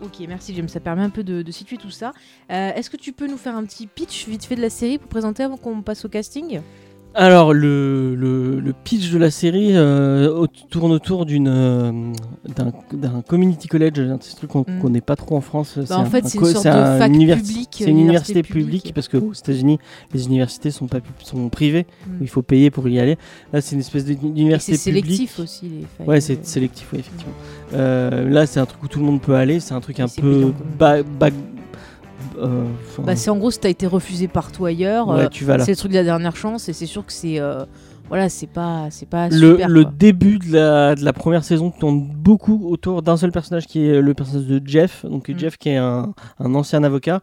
Ok, 0.00 0.14
merci 0.26 0.54
James, 0.54 0.68
ça 0.68 0.80
permet 0.80 1.02
un 1.02 1.10
peu 1.10 1.22
de, 1.22 1.50
situer 1.50 1.76
tout 1.76 1.90
ça. 1.90 2.12
Euh, 2.50 2.72
est-ce 2.74 2.88
que 2.88 2.96
tu 2.96 3.12
peux 3.12 3.26
nous 3.26 3.36
faire 3.36 3.54
un 3.54 3.64
petit 3.64 3.86
pitch 3.86 4.28
vite 4.28 4.44
fait 4.44 4.56
de 4.56 4.62
la 4.62 4.70
série 4.70 4.96
pour 4.96 5.08
présenter 5.08 5.42
avant 5.42 5.58
qu'on 5.58 5.82
passe 5.82 6.04
au 6.04 6.08
casting? 6.08 6.60
Alors, 7.14 7.52
le, 7.52 8.14
le, 8.14 8.72
pitch 8.84 9.10
de 9.10 9.18
la 9.18 9.30
série 9.30 9.70
euh, 9.72 10.46
tourne 10.70 10.92
autour 10.92 11.26
d'une 11.26 11.48
euh, 11.48 11.92
d'un 12.92 13.22
community 13.22 13.66
college, 13.66 13.98
un 13.98 14.18
truc 14.18 14.50
qu'on 14.50 14.60
mm. 14.60 14.80
connaît 14.80 15.00
pas 15.00 15.16
trop 15.16 15.36
en 15.36 15.40
France. 15.40 15.78
Bah, 15.88 15.98
en 15.98 16.04
fait, 16.04 16.26
c'est 16.26 16.38
une 16.38 16.46
sorte 16.46 16.66
de 16.66 16.70
fac 16.70 17.10
publique. 17.10 17.68
C'est 17.72 17.90
une 17.90 17.98
université, 17.98 18.42
publique, 18.42 18.92
parce 18.94 19.08
qu'aux 19.08 19.32
États-Unis, 19.32 19.78
les 20.14 20.26
universités 20.26 20.70
sont, 20.70 20.86
pas, 20.86 20.98
sont 21.24 21.48
privées, 21.48 21.86
mm. 22.06 22.10
il 22.20 22.28
faut 22.28 22.42
payer 22.42 22.70
pour 22.70 22.88
y 22.88 23.00
aller. 23.00 23.18
Là, 23.52 23.60
c'est 23.60 23.74
une 23.74 23.80
espèce 23.80 24.04
d'université 24.04 24.78
publique. 24.78 25.04
C'est 25.04 25.16
sélectif 25.16 25.38
aussi, 25.40 25.68
les 25.68 25.86
facs. 25.98 26.08
Ouais, 26.08 26.20
c'est 26.20 26.46
sélectif, 26.46 26.88
oui, 26.92 27.00
effectivement. 27.00 27.34
Euh, 27.74 28.28
là, 28.28 28.46
c'est 28.46 28.60
un 28.60 28.66
truc 28.66 28.82
où 28.84 28.88
tout 28.88 29.00
le 29.00 29.06
monde 29.06 29.20
peut 29.20 29.34
aller, 29.34 29.58
c'est 29.58 29.74
un 29.74 29.80
truc 29.80 29.98
un 30.00 30.08
peu 30.08 30.52
bas, 30.78 30.98
euh, 32.40 32.64
bah, 32.98 33.16
c'est 33.16 33.30
en 33.30 33.36
gros, 33.36 33.50
si 33.50 33.60
t'as 33.60 33.68
été 33.68 33.86
refusé 33.86 34.28
partout 34.28 34.64
ailleurs, 34.64 35.10
euh, 35.10 35.26
c'est 35.32 35.68
le 35.68 35.76
truc 35.76 35.92
de 35.92 35.96
la 35.96 36.04
dernière 36.04 36.36
chance 36.36 36.68
et 36.68 36.72
c'est 36.72 36.86
sûr 36.86 37.04
que 37.04 37.12
c'est. 37.12 37.38
Euh, 37.40 37.64
voilà, 38.08 38.28
c'est 38.28 38.48
pas, 38.48 38.88
c'est 38.90 39.08
pas 39.08 39.28
le, 39.28 39.60
Le 39.68 39.84
début 39.84 40.40
de 40.40 40.52
la, 40.52 40.96
de 40.96 41.04
la, 41.04 41.12
première 41.12 41.44
saison 41.44 41.70
tourne 41.70 42.10
beaucoup 42.12 42.68
autour 42.68 43.02
d'un 43.02 43.16
seul 43.16 43.30
personnage 43.30 43.68
qui 43.68 43.86
est 43.86 44.00
le 44.00 44.14
personnage 44.14 44.48
de 44.48 44.60
Jeff. 44.64 45.06
Donc 45.06 45.28
mm. 45.28 45.38
Jeff 45.38 45.56
qui 45.56 45.68
est 45.68 45.76
un, 45.76 46.12
un 46.40 46.54
ancien 46.56 46.82
avocat 46.82 47.20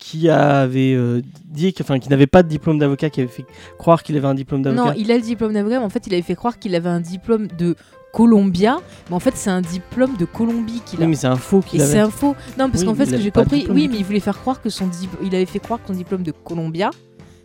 qui 0.00 0.28
avait 0.28 1.22
dit, 1.44 1.72
enfin 1.80 2.00
qui 2.00 2.08
n'avait 2.08 2.26
pas 2.26 2.42
de 2.42 2.48
diplôme 2.48 2.80
d'avocat, 2.80 3.10
qui 3.10 3.20
avait 3.20 3.30
fait 3.30 3.46
croire 3.78 4.02
qu'il 4.02 4.16
avait 4.16 4.26
un 4.26 4.34
diplôme 4.34 4.62
d'avocat. 4.62 4.86
Non, 4.86 4.92
il 4.98 5.12
a 5.12 5.16
le 5.16 5.22
diplôme 5.22 5.52
d'avocat, 5.52 5.78
mais 5.78 5.84
en 5.84 5.90
fait 5.90 6.04
il 6.08 6.12
avait 6.12 6.22
fait 6.22 6.34
croire 6.34 6.58
qu'il 6.58 6.74
avait 6.74 6.88
un 6.88 7.00
diplôme 7.00 7.46
de 7.46 7.76
Columbia, 8.12 8.78
mais 9.08 9.16
en 9.16 9.20
fait 9.20 9.36
c'est 9.36 9.50
un 9.50 9.60
diplôme 9.60 10.16
de 10.16 10.24
Colombie 10.24 10.82
qu'il 10.84 11.00
a. 11.00 11.04
Oui, 11.04 11.10
mais 11.10 11.16
c'est 11.16 11.26
un 11.26 11.36
faux 11.36 11.60
qu'il 11.60 11.80
avait. 11.80 11.92
C'est 11.92 11.98
un 11.98 12.10
faux. 12.10 12.34
Non, 12.58 12.70
parce 12.70 12.84
qu'en 12.84 12.94
fait 12.94 13.06
ce 13.06 13.12
que 13.12 13.18
j'ai 13.18 13.30
compris, 13.30 13.66
oui, 13.70 13.88
mais 13.88 13.98
il 13.98 14.04
voulait 14.04 14.20
faire 14.20 14.38
croire 14.38 14.60
que 14.60 14.70
son 14.70 14.88
il 15.22 15.34
avait 15.34 15.46
fait 15.46 15.58
croire 15.58 15.80
que 15.80 15.88
son 15.88 15.94
diplôme 15.94 16.22
de 16.22 16.32
Columbia, 16.32 16.90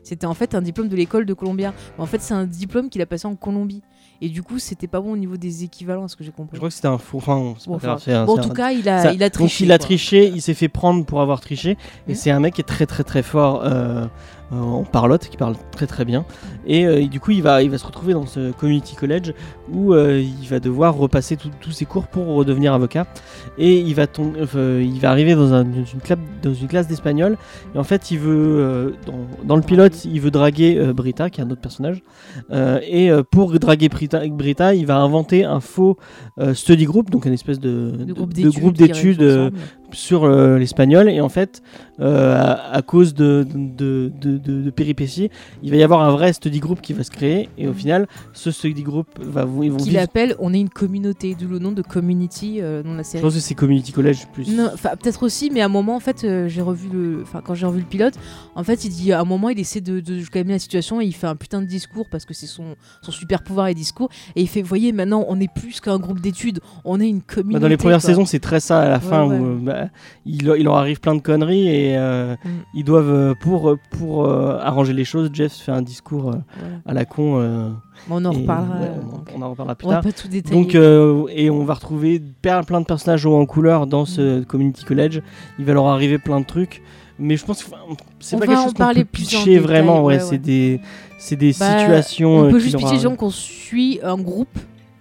c'était 0.03 0.25
en 0.25 0.34
fait 0.34 0.55
un 0.55 0.62
diplôme 0.62 0.88
de 0.88 0.96
l'école 0.96 1.25
de 1.25 1.34
Columbia. 1.34 1.74
Mais 1.98 2.03
en 2.03 2.08
fait 2.08 2.22
c'est 2.22 2.34
un 2.34 2.46
diplôme 2.46 2.89
qu'il 2.89 3.01
a 3.01 3.05
passé 3.05 3.27
en 3.27 3.36
Colombie. 3.36 3.82
Et 4.22 4.29
du 4.29 4.41
coup, 4.41 4.58
c'était 4.58 4.88
pas 4.88 5.01
bon 5.01 5.12
au 5.12 5.17
niveau 5.17 5.36
des 5.36 5.65
équivalents, 5.65 6.08
ce 6.08 6.15
que 6.15 6.24
j'ai 6.24 6.32
compris. 6.32 6.51
Je 6.53 6.60
crois 6.60 6.70
que 6.70 6.75
c'était 6.75 6.88
un 6.88 6.98
faux. 6.98 7.17
Enfin, 7.17 7.55
bon, 7.67 7.75
en 7.75 8.38
tout 8.38 8.53
cas, 8.53 8.72
il 8.72 8.88
a, 8.88 9.12
il 9.12 9.22
a 9.22 9.29
triché. 9.29 9.65
Donc, 9.65 9.67
il 9.67 9.72
a 9.74 9.77
triché, 9.77 10.27
il 10.34 10.41
s'est 10.41 10.53
fait 10.53 10.70
prendre 10.70 11.05
pour 11.05 11.20
avoir 11.20 11.41
triché. 11.41 11.77
Et 12.08 12.13
mmh. 12.13 12.15
c'est 12.15 12.32
un 12.32 12.39
mec 12.39 12.53
qui 12.53 12.62
est 12.62 12.63
très, 12.63 12.86
très, 12.86 13.03
très 13.03 13.22
fort 13.22 13.63
euh, 13.65 14.05
en 14.51 14.83
parlotte, 14.83 15.27
qui 15.29 15.38
parle 15.38 15.55
très 15.71 15.88
très 15.88 16.05
bien. 16.05 16.25
Et, 16.65 16.85
euh, 16.85 17.07
du 17.07 17.19
coup, 17.19 17.31
il 17.31 17.41
va, 17.41 17.63
il 17.63 17.69
va 17.69 17.77
se 17.77 17.85
retrouver 17.85 18.13
dans 18.13 18.25
ce 18.25 18.51
community 18.51 18.95
college 18.95 19.33
où 19.71 19.93
euh, 19.93 20.21
il 20.21 20.47
va 20.47 20.59
devoir 20.59 20.95
repasser 20.95 21.38
tous 21.38 21.71
ses 21.71 21.85
cours 21.85 22.07
pour 22.07 22.27
redevenir 22.27 22.73
avocat. 22.73 23.07
Et 23.57 23.79
il 23.79 23.95
va, 23.95 24.05
il 24.15 25.00
va 25.00 25.09
arriver 25.09 25.35
dans, 25.35 25.53
une, 25.53 25.85
dans 26.41 26.53
une 26.53 26.67
classe 26.67 26.88
d'espagnol. 26.88 27.38
Et 27.75 27.77
en 27.77 27.83
fait, 27.83 28.12
il 28.12 28.19
veut, 28.19 28.95
dans, 29.45 29.55
le 29.55 29.62
pilote, 29.62 30.05
il 30.05 30.21
veut 30.21 30.31
draguer 30.31 30.93
Brita, 30.93 31.29
qui 31.29 31.41
est 31.41 31.43
un 31.43 31.50
autre 31.50 31.62
personnage. 31.62 32.01
et 32.51 33.12
pour 33.31 33.57
draguer 33.59 33.89
Brita, 33.89 34.27
Brita, 34.27 34.75
il 34.75 34.85
va 34.85 34.97
inventer 34.97 35.43
un 35.45 35.59
faux 35.59 35.97
study 36.53 36.85
group, 36.85 37.09
donc 37.09 37.25
une 37.25 37.33
espèce 37.33 37.59
de, 37.59 37.91
groupe 38.13 38.33
d'études 38.77 39.51
sur 39.93 40.23
euh, 40.25 40.57
l'espagnol 40.57 41.09
et 41.09 41.21
en 41.21 41.29
fait 41.29 41.62
euh, 42.00 42.35
à, 42.35 42.73
à 42.75 42.81
cause 42.81 43.13
de, 43.13 43.45
de, 43.53 44.12
de, 44.19 44.38
de- 44.38 44.62
de 44.63 44.69
péripéties 44.71 45.29
il 45.62 45.69
va 45.71 45.77
y 45.77 45.83
avoir 45.83 46.01
un 46.01 46.12
vrai 46.12 46.33
study 46.33 46.59
group 46.59 46.81
qui 46.81 46.93
va 46.93 47.03
se 47.03 47.12
créer 47.12 47.50
et 47.57 47.67
au 47.67 47.73
final 47.73 48.07
ce 48.33 48.51
study 48.51 48.81
group 48.83 49.07
va 49.19 49.45
ils 49.62 49.71
vont 49.71 49.77
Qu'il 49.77 49.97
appelle 49.97 50.35
On 50.39 50.53
est 50.53 50.59
une 50.59 50.69
communauté, 50.69 51.35
d'où 51.39 51.47
le 51.47 51.59
nom 51.59 51.71
de 51.71 51.81
community 51.81 52.59
euh, 52.62 52.81
dans 52.83 52.93
la 52.93 53.03
je 53.03 53.07
série. 53.07 53.21
pense 53.23 53.35
que 53.35 53.39
c'est 53.39 53.53
community 53.55 53.91
college 53.91 54.25
plus 54.33 54.47
peut-être 54.47 55.23
aussi, 55.23 55.50
mais 55.51 55.62
à 55.62 55.65
un 55.65 55.69
moment 55.69 55.95
en 55.95 56.00
fait, 56.00 56.23
euh, 56.23 56.47
j'ai 56.47 56.62
revu 56.62 56.89
le, 56.91 57.21
enfin 57.21 57.41
quand 57.43 57.53
j'ai 57.53 57.65
revu 57.65 57.79
le 57.79 57.85
pilote, 57.85 58.13
en 58.55 58.63
fait 58.63 58.83
il 58.85 58.89
dit 58.89 59.12
à 59.13 59.21
un 59.21 59.25
moment 59.25 59.50
il 59.50 59.59
essaie 59.59 59.81
de, 59.81 60.01
calmer 60.31 60.53
la 60.53 60.59
situation 60.59 61.00
et 61.01 61.05
il 61.05 61.13
fait 61.13 61.27
un 61.27 61.35
putain 61.35 61.62
de 61.62 61.67
discours 61.67 62.07
parce 62.09 62.25
que 62.25 62.33
c'est 62.33 62.47
son, 62.47 62.75
son 63.01 63.12
super 63.12 63.43
pouvoir 63.43 63.67
et 63.67 63.73
discours 63.73 64.09
et 64.35 64.41
il 64.41 64.47
fait, 64.47 64.62
voyez 64.62 64.91
maintenant 64.93 65.25
on 65.27 65.39
est 65.39 65.51
plus 65.53 65.79
qu'un 65.81 66.00
groupe 66.00 66.19
d'études, 66.21 66.59
on 66.85 67.00
est 67.00 67.07
une 67.07 67.21
communauté. 67.21 67.53
Bah, 67.55 67.59
dans 67.59 67.67
les 67.67 67.77
premières 67.77 68.00
quoi. 68.01 68.09
saisons 68.09 68.25
c'est 68.25 68.39
très 68.39 68.59
ça 68.59 68.81
à 68.81 68.89
la 68.89 69.00
fin 69.00 69.25
ouais. 69.27 69.38
où 69.38 69.69
euh, 69.69 69.82
bah, 69.83 69.89
il, 70.25 70.53
il 70.57 70.63
leur 70.63 70.75
arrive 70.77 70.99
plein 70.99 71.15
de 71.15 71.21
conneries 71.21 71.67
et 71.67 71.97
euh, 71.97 72.35
Mm. 72.43 72.49
ils 72.75 72.83
doivent 72.83 73.09
euh, 73.13 73.33
pour 73.39 73.75
pour 73.91 74.25
euh, 74.25 74.57
arranger 74.59 74.93
les 74.93 75.05
choses 75.05 75.29
Jeff 75.33 75.53
fait 75.53 75.71
un 75.71 75.81
discours 75.81 76.29
euh, 76.31 76.35
à 76.85 76.93
la 76.93 77.05
con 77.05 77.39
euh, 77.39 77.69
on 78.09 78.23
en 78.25 78.31
et, 78.31 78.37
reparlera. 78.37 78.79
ouais, 78.79 78.87
euh, 78.87 79.01
on, 79.35 79.39
on 79.39 79.45
en 79.45 79.49
reparlera 79.51 79.75
plus 79.75 79.87
on 79.87 79.91
va 79.91 80.01
pas 80.01 80.11
tout 80.11 80.27
détailler. 80.27 80.55
Donc, 80.61 80.75
euh, 80.75 81.25
et 81.29 81.49
on 81.49 81.63
va 81.63 81.73
retrouver 81.75 82.21
plein, 82.41 82.61
de 82.61 82.85
personnages 82.85 83.25
en 83.25 83.45
couleur 83.45 83.87
dans 83.87 84.05
ce 84.05 84.39
Mm. 84.41 84.45
community 84.45 84.83
college. 84.85 85.21
Il 85.59 85.65
va 85.65 85.73
leur 85.73 85.87
arriver 85.87 86.17
plein 86.17 86.39
de 86.41 86.45
trucs, 86.45 86.81
mais 87.19 87.37
je 87.37 87.45
pense 87.45 87.63
que 87.63 87.69
c'est 88.19 88.37
pas 88.39 88.45
quelque 88.47 88.57
en 88.59 88.63
chose 88.63 88.73
qu'on 88.73 88.77
parler 88.79 89.03
peut 89.05 89.09
pitcher 89.11 89.59
vraiment. 89.59 90.03
Ouais, 90.03 90.19
c'est 90.19 90.37
des, 90.39 90.79
des 91.31 91.55
Bah, 91.59 91.79
situations. 91.79 92.37
on 92.37 92.45
euh, 92.45 92.49
peut 92.49 92.59
juste 92.59 92.77
pitcher, 92.77 92.95
disons 92.95 93.15
qu'on 93.15 93.29
suit 93.29 93.99
un 94.03 94.17
groupe 94.17 94.57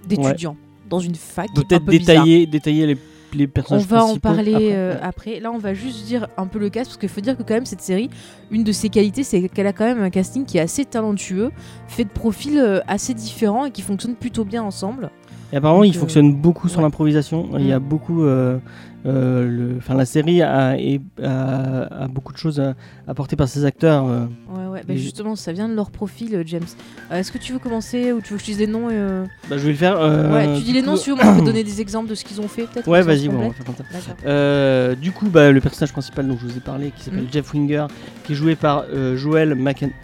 d'étudiants 0.06 0.56
dans 0.88 1.00
une 1.00 1.14
fac. 1.14 1.48
Peut-être 1.54 1.84
détailler, 1.86 2.46
détailler 2.46 2.86
les, 2.86 2.98
les 3.34 3.46
On 3.46 3.48
personnages. 3.48 3.86
va 3.86 4.04
en 4.04 4.16
parler 4.16 4.54
après. 4.54 4.72
euh, 4.72 4.94
après. 5.02 5.40
Là, 5.40 5.50
on 5.52 5.58
va 5.58 5.74
juste 5.74 6.04
dire 6.06 6.28
un 6.36 6.46
peu 6.46 6.58
le 6.58 6.68
cast 6.70 6.90
parce 6.90 6.98
qu'il 6.98 7.08
faut 7.08 7.20
dire 7.20 7.36
que 7.36 7.42
quand 7.42 7.54
même 7.54 7.66
cette 7.66 7.80
série, 7.82 8.10
une 8.50 8.64
de 8.64 8.72
ses 8.72 8.88
qualités, 8.88 9.22
c'est 9.22 9.48
qu'elle 9.48 9.66
a 9.66 9.72
quand 9.72 9.84
même 9.84 10.02
un 10.02 10.10
casting 10.10 10.44
qui 10.44 10.58
est 10.58 10.60
assez 10.62 10.84
talentueux, 10.84 11.50
fait 11.88 12.04
de 12.04 12.10
profils 12.10 12.58
euh, 12.58 12.80
assez 12.88 13.14
différents 13.14 13.66
et 13.66 13.70
qui 13.70 13.82
fonctionnent 13.82 14.14
plutôt 14.16 14.44
bien 14.44 14.62
ensemble. 14.62 15.10
Et 15.52 15.56
apparemment, 15.56 15.80
Donc, 15.82 15.88
il 15.92 15.96
euh, 15.96 16.00
fonctionne 16.00 16.34
beaucoup 16.34 16.68
sur 16.68 16.78
ouais. 16.78 16.84
l'improvisation. 16.84 17.48
Il 17.58 17.66
y 17.66 17.72
a 17.72 17.78
Mm. 17.78 17.82
beaucoup. 17.82 18.22
euh, 18.24 18.58
le- 19.04 19.74
Enfin, 19.78 19.94
la 19.94 20.04
série 20.04 20.42
a, 20.42 20.78
et- 20.78 21.00
a- 21.22 22.04
a 22.04 22.08
beaucoup 22.08 22.32
de 22.32 22.38
choses 22.38 22.60
à 22.60 22.74
apporter 23.08 23.34
par 23.36 23.48
ses 23.48 23.64
acteurs. 23.64 24.06
euh. 24.06 24.26
Ouais, 24.54 24.66
ouais. 24.68 24.82
Bah, 24.86 24.94
justement, 24.96 25.34
ça 25.36 25.52
vient 25.52 25.68
de 25.68 25.74
leur 25.74 25.90
profil, 25.90 26.34
euh, 26.34 26.42
James. 26.46 26.62
Euh, 27.10 27.16
Est-ce 27.18 27.32
que 27.32 27.38
tu 27.38 27.52
veux 27.52 27.58
commencer 27.58 28.12
ou 28.12 28.20
tu 28.20 28.32
veux 28.32 28.36
que 28.36 28.42
je 28.42 28.46
dise 28.46 28.58
les 28.60 28.66
noms 28.66 28.90
et, 28.90 28.94
euh, 28.94 29.24
Bah, 29.50 29.56
je 29.58 29.64
vais 29.64 29.70
le 29.72 29.76
faire. 29.76 29.96
euh, 30.00 30.32
Ouais, 30.32 30.56
tu 30.56 30.62
dis 30.62 30.72
les 30.72 30.82
noms, 30.82 30.96
si 30.96 31.04
tu 31.04 31.10
veux, 31.10 31.16
moi, 31.16 31.24
je 31.34 31.38
peux 31.40 31.44
donner 31.46 31.64
des 31.64 31.80
exemples 31.80 32.08
de 32.08 32.14
ce 32.14 32.24
qu'ils 32.24 32.40
ont 32.40 32.48
fait, 32.48 32.62
peut-être. 32.66 32.86
Ouais, 32.88 33.00
on 33.02 33.04
vas-y, 33.06 33.28
bon, 33.28 33.36
on 33.44 33.48
va 33.48 33.54
faire 33.54 33.64
comme 33.64 33.74
ça. 33.76 33.82
Euh, 34.26 34.94
du 34.94 35.10
coup, 35.12 35.28
bah, 35.28 35.50
le 35.50 35.60
personnage 35.60 35.92
principal 35.92 36.26
dont 36.28 36.36
je 36.38 36.46
vous 36.46 36.56
ai 36.56 36.60
parlé, 36.60 36.92
qui 36.96 37.02
s'appelle 37.04 37.22
Mhm. 37.22 37.28
Jeff 37.32 37.52
Winger, 37.54 37.86
qui 38.24 38.32
est 38.32 38.36
joué 38.36 38.54
par 38.56 38.84
euh, 38.92 39.16
Joel 39.16 39.56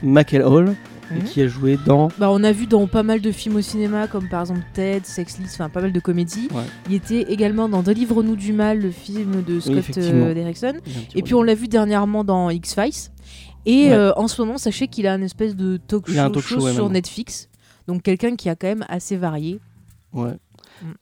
McElhall, 0.02 0.74
et 1.10 1.14
Mhm. 1.20 1.24
qui 1.24 1.42
a 1.42 1.48
joué 1.48 1.78
dans. 1.86 2.08
Bah, 2.18 2.28
on 2.30 2.42
a 2.44 2.52
vu 2.52 2.66
dans 2.66 2.86
pas 2.86 3.02
mal 3.02 3.20
de 3.20 3.30
films 3.32 3.56
au 3.56 3.60
cinéma, 3.62 4.06
comme 4.08 4.28
par 4.28 4.42
exemple 4.42 4.60
Ted, 4.74 5.00
Sex 5.04 5.38
List, 5.38 5.54
enfin 5.54 5.68
pas 5.68 5.80
mal 5.80 5.92
de 5.92 6.00
comédies. 6.00 6.48
Ouais. 6.52 6.62
Il 6.88 6.94
était 6.94 7.22
également 7.32 7.68
dans 7.68 7.82
Délivre-nous 7.82 8.36
du 8.36 8.52
mal, 8.52 8.80
le 8.80 8.90
film 8.90 9.42
de 9.42 9.60
Scott 9.60 9.76
effectivement. 9.76 10.26
euh, 10.26 10.34
Derrickson. 10.34 10.74
Et 11.14 11.22
puis 11.22 11.34
on 11.34 11.42
l'a 11.42 11.54
vu 11.54 11.68
dernièrement 11.68 12.24
dans 12.24 12.50
X-Files. 12.50 13.10
Et 13.66 13.88
Ouais. 13.88 13.92
euh, 13.92 14.12
en 14.16 14.28
ce 14.28 14.40
moment, 14.40 14.56
sachez 14.58 14.88
qu'il 14.88 15.06
a 15.06 15.12
un 15.12 15.22
espèce 15.22 15.54
de 15.56 15.76
talk 15.78 16.08
show, 16.08 16.14
talk 16.14 16.38
show, 16.40 16.58
show 16.60 16.64
ouais, 16.66 16.72
sur. 16.74 16.88
Netflix. 16.90 17.48
Donc 17.86 18.02
quelqu'un 18.02 18.36
qui 18.36 18.48
a 18.48 18.54
quand 18.56 18.68
même 18.68 18.84
assez 18.88 19.16
varié. 19.16 19.60
Ouais. 20.12 20.32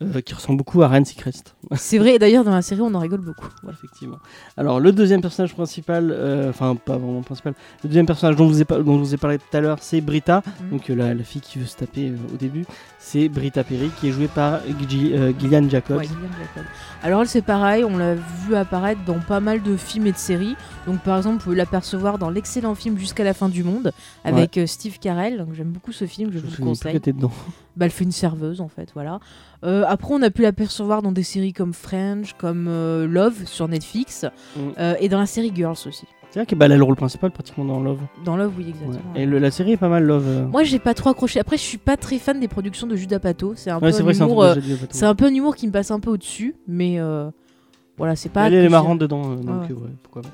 Euh, 0.02 0.20
qui 0.20 0.34
ressemble 0.34 0.58
beaucoup 0.58 0.82
à 0.82 0.88
Ryan 0.88 1.04
Seacrest. 1.04 1.54
C'est 1.76 1.98
vrai, 1.98 2.14
et 2.14 2.18
d'ailleurs 2.18 2.44
dans 2.44 2.50
la 2.54 2.62
série 2.62 2.80
on 2.80 2.94
en 2.94 2.98
rigole 2.98 3.20
beaucoup. 3.20 3.48
Voilà. 3.62 3.76
Effectivement. 3.78 4.16
Alors, 4.56 4.80
le 4.80 4.92
deuxième 4.92 5.20
personnage 5.20 5.52
principal, 5.54 6.10
euh, 6.10 6.50
enfin, 6.50 6.76
pas 6.76 6.96
vraiment 6.96 7.22
principal, 7.22 7.54
le 7.82 7.88
deuxième 7.88 8.06
personnage 8.06 8.36
dont 8.36 8.46
je 8.48 8.52
vous 8.54 8.62
ai, 8.62 8.64
par- 8.64 8.82
dont 8.82 8.94
je 8.94 9.00
vous 9.00 9.14
ai 9.14 9.18
parlé 9.18 9.38
tout 9.38 9.56
à 9.56 9.60
l'heure, 9.60 9.78
c'est 9.80 10.00
Britta, 10.00 10.42
Mhm. 10.62 10.70
donc 10.70 10.90
euh, 10.90 10.94
la, 10.94 11.14
la 11.14 11.22
fille 11.24 11.40
qui 11.40 11.58
veut 11.58 11.66
se 11.66 11.76
taper 11.76 12.12
au 12.32 12.36
début. 12.36 12.64
C'est 12.98 13.28
Britta 13.28 13.62
Perry, 13.64 13.90
qui 14.00 14.08
est 14.08 14.12
jouée 14.12 14.28
par 14.28 14.60
Gi- 14.88 15.12
Gillian 15.38 15.68
Jacobs. 15.68 15.98
Ouais, 15.98 16.04
Gillian 16.04 16.30
Jacobs. 16.38 16.68
Alors 17.02 17.20
elle 17.22 17.28
c'est 17.28 17.42
pareil, 17.42 17.84
on 17.84 17.96
l'a 17.98 18.14
vu 18.14 18.54
apparaître 18.56 19.00
dans 19.04 19.18
pas 19.20 19.38
mal 19.40 19.62
de 19.62 19.76
films 19.76 20.06
et 20.08 20.12
de 20.12 20.16
séries. 20.16 20.56
Donc 20.86 21.00
par 21.00 21.16
exemple, 21.16 21.36
vous 21.38 21.44
pouvez 21.44 21.56
l'apercevoir 21.56 22.18
dans 22.18 22.30
l'excellent 22.30 22.74
film 22.74 22.98
Jusqu'à 22.98 23.22
la 23.24 23.34
fin 23.34 23.48
du 23.48 23.62
monde 23.62 23.92
avec 24.24 24.58
Steve 24.66 24.98
Carell. 24.98 25.38
Donc 25.38 25.48
j'aime 25.54 25.68
beaucoup 25.70 25.92
ce 25.92 26.06
film, 26.06 26.30
je, 26.32 26.38
Je 26.38 26.42
vous 26.46 26.50
le 26.58 26.64
conseille. 26.64 27.00
que 27.00 27.10
dedans. 27.10 27.30
Bah, 27.76 27.84
elle 27.84 27.90
fait 27.90 28.04
une 28.04 28.12
serveuse 28.12 28.60
en 28.60 28.68
fait, 28.68 28.88
voilà. 28.94 29.20
Euh, 29.64 29.84
après, 29.86 30.14
on 30.14 30.22
a 30.22 30.30
pu 30.30 30.42
l'apercevoir 30.42 31.02
dans 31.02 31.12
des 31.12 31.22
séries 31.22 31.52
comme 31.52 31.74
French, 31.74 32.32
comme 32.38 32.66
euh, 32.68 33.06
Love 33.06 33.44
sur 33.46 33.68
Netflix, 33.68 34.24
Mm. 34.56 34.60
euh, 34.78 34.94
et 35.00 35.08
dans 35.08 35.18
la 35.18 35.26
série 35.26 35.52
Girls 35.54 35.76
aussi. 35.86 36.06
C'est 36.30 36.40
vrai 36.40 36.46
qu'elle 36.46 36.58
bah, 36.58 36.64
a 36.66 36.68
le 36.68 36.82
rôle 36.82 36.96
principal 36.96 37.30
pratiquement 37.30 37.64
dans 37.64 37.80
Love. 37.80 38.00
Dans 38.24 38.36
Love, 38.36 38.52
oui, 38.58 38.64
Ouais. 38.64 38.70
exactement. 38.70 39.14
Et 39.14 39.24
le- 39.26 39.38
la 39.38 39.50
série 39.50 39.72
est 39.72 39.76
pas 39.76 39.88
mal, 39.88 40.04
Love. 40.04 40.48
Moi, 40.50 40.64
j'ai 40.64 40.78
pas 40.78 40.92
trop 40.94 41.10
accroché. 41.10 41.38
Après, 41.40 41.56
je 41.56 41.62
suis 41.62 41.78
pas 41.78 41.96
très 41.96 42.18
fan 42.18 42.40
des 42.40 42.48
productions 42.48 42.86
de 42.86 42.96
Judas 42.96 43.18
Pato. 43.20 43.52
C'est 43.56 43.70
un 43.70 43.78
Ouais, 43.78 43.90
peu 43.92 44.04
un 44.06 44.12
humour. 44.12 44.46
c'est 44.90 45.06
un 45.06 45.14
peu 45.14 45.26
un 45.26 45.34
humour 45.34 45.54
qui 45.56 45.66
me 45.66 45.72
passe 45.72 45.90
un 45.90 46.00
peu 46.00 46.10
au-dessus, 46.10 46.54
mais 46.68 46.98
voilà, 47.98 48.16
c'est 48.16 48.28
pas. 48.30 48.46
Elle, 48.48 48.54
elle 48.54 48.64
est 48.66 48.68
marrante 48.70 48.98
dedans, 48.98 49.34
donc 49.36 49.62
Ouais, 49.68 49.72
ouais, 49.74 49.90
pourquoi 50.02 50.22
pas. 50.22 50.28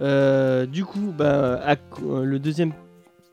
Euh, 0.00 0.66
du 0.66 0.84
coup, 0.84 1.12
bah, 1.16 1.60
à- 1.66 1.76
le 2.22 2.38
deuxième 2.38 2.72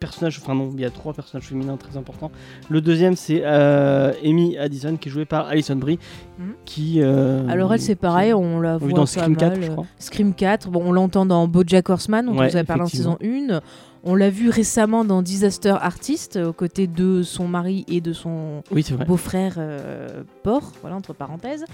personnage, 0.05 0.39
enfin 0.41 0.55
non, 0.55 0.71
il 0.75 0.81
y 0.81 0.85
a 0.85 0.89
trois 0.89 1.13
personnages 1.13 1.47
féminins 1.47 1.77
très 1.77 1.97
importants. 1.97 2.31
Le 2.69 2.79
deuxième, 2.81 3.15
c'est 3.15 3.41
euh, 3.43 4.13
Amy 4.23 4.57
Addison, 4.57 4.95
qui 4.97 5.09
est 5.09 5.11
jouée 5.11 5.25
par 5.25 5.47
Alison 5.47 5.75
Brie, 5.75 5.99
Mhm. 6.39 6.45
qui. 6.65 7.01
euh, 7.01 7.47
Alors 7.49 7.73
elle, 7.73 7.81
c'est 7.81 7.95
pareil, 7.95 8.33
on 8.33 8.59
la 8.59 8.77
voit 8.77 8.91
dans 8.91 9.05
Scream 9.05 9.35
4, 9.35 9.49
mal, 9.53 9.63
je 9.63 9.71
crois. 9.71 9.85
Scream 9.99 10.33
4, 10.33 10.69
bon, 10.69 10.81
on 10.85 10.91
l'entend 10.91 11.25
dans 11.25 11.47
BoJack 11.47 11.89
Horseman, 11.89 12.25
dont 12.25 12.33
Ouais, 12.37 12.45
on 12.45 12.49
vous 12.49 12.57
a 12.57 12.63
parlé 12.63 12.83
en 12.83 12.87
saison 12.87 13.17
effectivement. 13.19 13.55
1. 13.57 13.61
On 14.07 14.13
l'a 14.13 14.29
vu 14.29 14.49
récemment 14.49 15.03
dans 15.03 15.23
Disaster 15.23 15.73
Artist, 15.81 16.37
aux 16.37 16.53
côtés 16.53 16.85
de 16.85 17.23
son 17.23 17.47
mari 17.47 17.85
et 17.87 18.01
de 18.01 18.13
son 18.13 18.61
Oui, 18.71 18.85
beau-frère 19.07 19.55
euh, 19.57 20.21
Port, 20.43 20.73
voilà, 20.81 20.95
entre 20.95 21.13
parenthèses. 21.13 21.65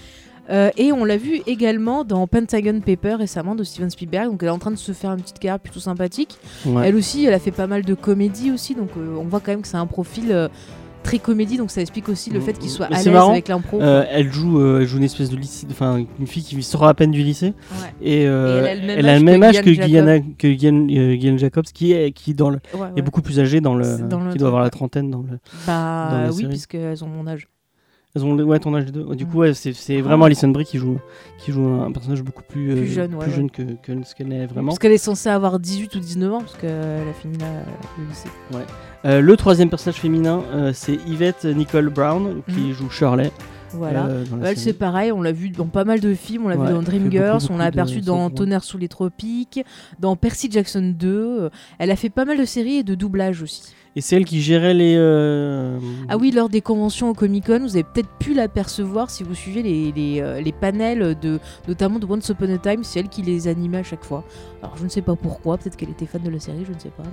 Euh, 0.50 0.70
et 0.78 0.92
on 0.92 1.06
l'a 1.06 1.18
vu 1.18 1.42
également 1.48 2.04
dans 2.04 2.26
Pentagon 2.28 2.80
Paper 2.86 3.16
récemment 3.16 3.56
de 3.56 3.64
Steven 3.64 3.90
Spielberg, 3.90 4.30
donc 4.32 4.42
elle 4.44 4.50
est 4.50 4.52
en 4.52 4.60
train 4.60 4.72
de 4.72 4.76
se 4.76 4.92
faire 4.92 5.12
une 5.12 5.22
petite 5.22 5.40
carrière 5.40 5.60
plutôt 5.60 5.80
sympathique. 5.80 6.38
Ouais. 6.66 6.90
Elle 6.90 6.96
aussi, 6.96 7.26
elle 7.26 7.34
a 7.34 7.40
fait 7.40 7.52
pas 7.52 7.68
mal 7.68 7.84
de 7.86 7.94
comédies 7.94 8.52
aussi, 8.52 8.76
donc 8.76 8.90
euh, 8.98 9.16
on 9.20 9.24
voit 9.26 9.40
quand 9.40 9.52
même 9.52 9.62
que 9.62 9.68
c'est 9.68 9.78
un 9.78 9.86
profil 9.86 10.26
euh, 10.32 10.50
très 11.04 11.20
comédie, 11.20 11.58
donc 11.58 11.72
ça 11.72 11.82
explique 11.82 12.10
aussi 12.10 12.30
le 12.32 12.40
Mm, 12.40 12.44
fait 12.44 12.54
qu'il 12.60 12.70
soit 12.70 12.86
à 12.88 12.90
l'aise 12.90 13.08
avec 13.08 13.48
l'impro. 13.48 13.82
Euh, 13.82 14.04
elle 14.10 14.32
joue, 14.32 14.60
euh, 14.60 14.82
elle 14.82 14.88
joue 14.88 14.98
une 14.98 15.04
espèce 15.04 15.30
de 15.30 15.36
lycée, 15.38 15.66
enfin 15.72 16.04
une 16.20 16.28
fille 16.28 16.44
qui 16.44 16.62
sort 16.64 16.86
à 16.86 16.94
peine 16.96 17.12
du 17.12 17.22
lycée 17.24 17.54
Ouais. 17.72 17.88
et, 18.02 18.28
euh, 18.28 18.66
Et 18.66 18.92
elle 18.98 19.08
a 19.10 19.18
le 19.18 19.24
même 19.24 19.42
âge 19.44 19.62
que 19.62 19.72
Gillian 19.72 21.38
Jacobs, 21.38 21.66
qui 21.66 21.94
est 21.94 22.12
qui 22.12 22.34
dans 22.34 22.50
le, 22.50 22.60
Ouais, 22.74 22.88
est 22.90 22.94
ouais. 22.96 23.02
beaucoup 23.02 23.22
plus 23.22 23.40
âgée 23.40 23.62
dans 23.62 23.76
le, 23.76 23.98
dans 24.08 24.30
qui 24.32 24.38
doit 24.38 24.48
avoir 24.50 24.64
la 24.64 24.70
trentaine 24.70 25.10
dans 25.10 25.22
le. 25.22 25.30
dans 25.30 25.38
Bah 25.68 26.24
la 26.26 26.32
oui, 26.32 26.46
puisqu'elles 26.48 27.04
ont 27.04 27.08
mon 27.08 27.26
âge. 27.28 27.48
Elles 28.16 28.26
ont 28.26 28.36
le- 28.36 28.44
ouais, 28.44 28.60
ton 28.60 28.76
âge 28.76 28.86
les 28.86 28.92
deux. 28.92 29.16
Du 29.16 29.26
coup, 29.26 29.38
ouais, 29.40 29.54
c'est 29.54 29.72
c'est 29.74 30.00
Ah. 30.00 30.02
vraiment 30.02 30.26
Alison 30.26 30.50
Brie 30.50 30.66
qui 30.66 30.78
joue, 30.78 30.98
qui 31.38 31.52
joue 31.54 31.66
un 31.66 31.92
personnage 31.92 32.22
beaucoup 32.24 32.44
plus, 32.44 32.76
Plus 32.76 32.88
jeune, 32.88 33.14
ouais, 33.16 33.20
plus 33.22 33.30
ouais. 33.32 33.36
jeune 33.38 33.50
que, 33.52 33.62
que 33.82 34.04
ce 34.04 34.14
qu'elle 34.16 34.34
est 34.34 34.46
vraiment. 34.48 34.68
Parce 34.68 34.80
qu'elle 34.80 34.92
est 34.92 34.98
censée 34.98 35.30
avoir 35.30 35.60
18 35.60 35.96
ou 35.96 36.00
19 36.00 36.34
ans, 36.34 36.40
parce 36.40 36.58
qu'elle 36.58 36.72
a 37.10 37.14
fini 37.14 37.38
la- 37.38 37.64
le 37.98 38.08
lycée. 38.10 38.30
Euh, 39.06 39.22
le 39.22 39.38
troisième 39.38 39.70
personnage 39.70 40.00
féminin, 40.00 40.44
euh, 40.54 40.72
c'est 40.74 40.96
Yvette 41.08 41.46
Nicole 41.46 41.90
Brown 41.90 42.42
qui 42.50 42.60
Mhm. 42.60 42.72
joue 42.74 42.90
Shirley. 42.90 43.32
Voilà. 43.74 44.06
euh, 44.08 44.26
série. 44.44 44.58
c'est 44.58 44.74
pareil, 44.74 45.14
on 45.14 45.22
l'a 45.22 45.32
vu 45.32 45.48
dans 45.50 45.66
pas 45.66 45.86
mal 45.86 46.02
de 46.02 46.14
films, 46.14 46.44
on 46.46 46.50
l'a 46.50 46.58
Ouais, 46.58 46.68
vu 46.68 46.74
dans 46.74 46.82
Dreamgirls, 46.82 47.48
on 47.50 47.56
l'a 47.56 47.72
de 47.72 47.80
aperçu 47.80 48.02
dans 48.02 48.28
ouais. 48.28 48.34
Tonnerre 48.34 48.66
sous 48.66 48.78
les 48.78 48.90
tropiques, 48.90 49.64
dans 49.98 50.18
Percy 50.18 50.50
Jackson 50.52 50.94
2. 51.00 51.44
euh, 51.44 51.50
Elle 51.80 51.90
a 51.90 51.96
fait 51.96 52.10
pas 52.10 52.26
mal 52.26 52.38
de 52.38 52.44
séries 52.44 52.80
et 52.80 52.84
de 52.84 52.96
doublages 52.96 53.42
aussi. 53.42 53.74
Et 53.96 54.02
c'est 54.02 54.16
elle 54.16 54.24
qui 54.26 54.42
gérait 54.42 54.74
les. 54.74 54.96
euh, 54.98 55.78
Ah 56.08 56.16
oui, 56.18 56.32
lors 56.32 56.48
des 56.48 56.62
conventions 56.62 57.10
au 57.10 57.14
Comic 57.14 57.48
Con, 57.48 57.60
vous 57.60 57.76
avez 57.76 57.84
peut-être 57.84 58.10
pu 58.20 58.34
l'apercevoir 58.34 59.10
si 59.10 59.24
vous 59.24 59.36
suivez 59.36 59.62
les, 59.64 59.92
les, 59.92 60.22
euh, 60.22 60.40
les 60.40 60.54
panels, 60.54 61.18
de, 61.20 61.40
notamment 61.68 62.00
de 62.00 62.06
Once 62.06 62.30
Upon 62.30 62.54
a 62.54 62.58
Time, 62.58 62.84
c'est 62.86 63.02
elle 63.02 63.10
qui 63.10 63.22
les 63.22 63.50
animait 63.50 63.80
à 63.80 63.84
chaque 63.84 64.06
fois. 64.06 64.24
Alors 64.64 64.78
je 64.78 64.86
ne 64.86 64.90
sais 64.90 65.02
pas 65.02 65.16
pourquoi, 65.18 65.58
peut-être 65.58 65.76
qu'elle 65.76 65.90
était 65.90 66.06
fan 66.06 66.22
de 66.22 66.30
la 66.30 66.40
série, 66.40 66.64
je 66.66 66.72
ne 66.72 66.80
sais 66.80 66.90
pas, 66.90 67.04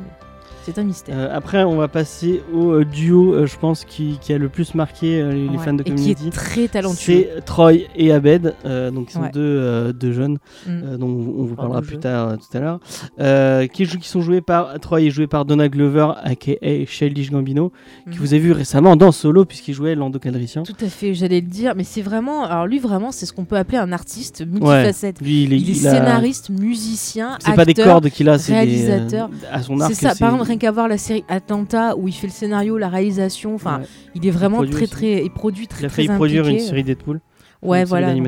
c'est 0.75 0.81
un 0.81 0.85
mystère. 0.85 1.15
Euh, 1.17 1.29
après, 1.35 1.65
on 1.65 1.77
va 1.77 1.89
passer 1.89 2.43
au 2.55 2.73
euh, 2.73 2.85
duo, 2.85 3.33
euh, 3.35 3.47
je 3.47 3.57
pense, 3.59 3.85
qui, 3.85 4.19
qui 4.21 4.33
a 4.33 4.39
le 4.39 4.49
plus 4.49 4.75
marqué 4.75 5.21
euh, 5.21 5.33
les, 5.33 5.49
Ouais, 5.49 5.65
fans 5.65 5.73
de 5.73 5.81
et 5.81 5.85
qui 5.85 5.91
Community. 5.93 6.29
est 6.29 6.31
très 6.31 6.69
talentueux. 6.69 7.27
C'est 7.37 7.45
Troy 7.45 7.73
et 7.97 8.13
Abed, 8.13 8.55
donc 8.93 9.09
ils 9.11 9.13
sont 9.13 9.21
Ouais. 9.23 9.31
deux, 9.33 9.93
deux 9.93 10.13
jeunes, 10.13 10.39
Mm. 10.67 10.97
dont 10.99 11.07
on 11.07 11.45
vous 11.45 11.55
parlera 11.55 11.81
plus 11.83 11.99
tard 11.99 12.37
tout 12.39 12.57
à 12.57 12.61
l'heure, 12.61 13.69
qui, 13.73 13.87
qui 13.87 14.09
sont 14.09 14.21
joués 14.21 14.41
par 14.41 14.79
Troy 14.81 15.03
est 15.03 15.11
joué 15.11 15.27
par 15.27 15.45
Donald 15.45 15.73
Glover, 15.73 16.13
aka 16.23 16.53
Childish 16.87 17.31
Gambino, 17.31 17.71
que 18.07 18.11
Mhm. 18.11 18.17
vous 18.19 18.35
avez 18.35 18.43
vu 18.43 18.53
récemment 18.53 18.97
dans 18.97 19.13
Solo 19.13 19.45
puisqu'il 19.45 19.75
jouait 19.75 19.95
Lando 19.95 20.19
Calrissian. 20.19 20.63
Tout 20.65 20.75
à 20.85 20.89
fait, 20.89 21.15
j'allais 21.15 21.41
le 21.41 21.47
dire, 21.47 21.75
mais 21.77 21.85
c'est 21.85 22.03
vraiment. 22.03 22.45
Alors 22.45 22.67
lui, 22.67 22.79
vraiment, 22.79 23.13
c'est 23.13 23.27
ce 23.27 23.33
qu'on 23.33 23.45
peut 23.45 23.57
appeler 23.57 23.79
un 23.79 23.93
artiste 23.93 24.45
multifacette. 24.47 25.21
Lui, 25.21 25.45
il 25.45 25.53
est, 25.53 25.57
Il 25.59 25.71
est 25.71 25.73
il 25.79 25.87
a- 25.87 25.93
scénariste, 25.93 26.51
musicien, 26.51 27.37
C'est 27.41 27.55
pas 27.55 27.65
des 27.65 27.71
acteur. 27.71 27.87
cordes 27.87 28.11
qu'il 28.11 28.29
a, 28.29 28.39
c'est 28.39 28.53
des, 28.53 28.59
réalisateur. 28.59 29.29
euh, 29.29 29.47
à 29.53 29.63
son 29.63 29.81
arc. 29.81 29.93
C'est 29.95 30.01
ça, 30.09 30.15
par 30.15 30.29
exemple, 30.31 30.43
qu'à 30.59 30.71
voir 30.71 30.89
la 30.89 30.99
série 30.99 31.25
Atlanta 31.29 31.97
où 31.97 32.09
il 32.09 32.13
fait 32.13 32.27
le 32.27 32.33
scénario, 32.33 32.77
la 32.79 32.89
réalisation, 32.89 33.55
enfin, 33.55 33.79
Ouais. 33.81 33.87
il 34.15 34.27
est 34.27 34.31
vraiment 34.31 34.57
produit 34.59 34.75
très 34.75 34.83
aussi. 34.85 34.91
très. 34.93 35.25
Il 35.25 35.31
produit 35.31 35.67
très 35.67 35.81
Il 35.83 35.87
a 35.87 35.89
très 35.89 36.05
failli 36.07 36.17
produire 36.17 36.47
une 36.49 36.59
série 36.61 36.85
Deadpool. 36.85 37.21
Ouais, 37.61 37.85
voilà. 37.85 38.15
Non, 38.15 38.23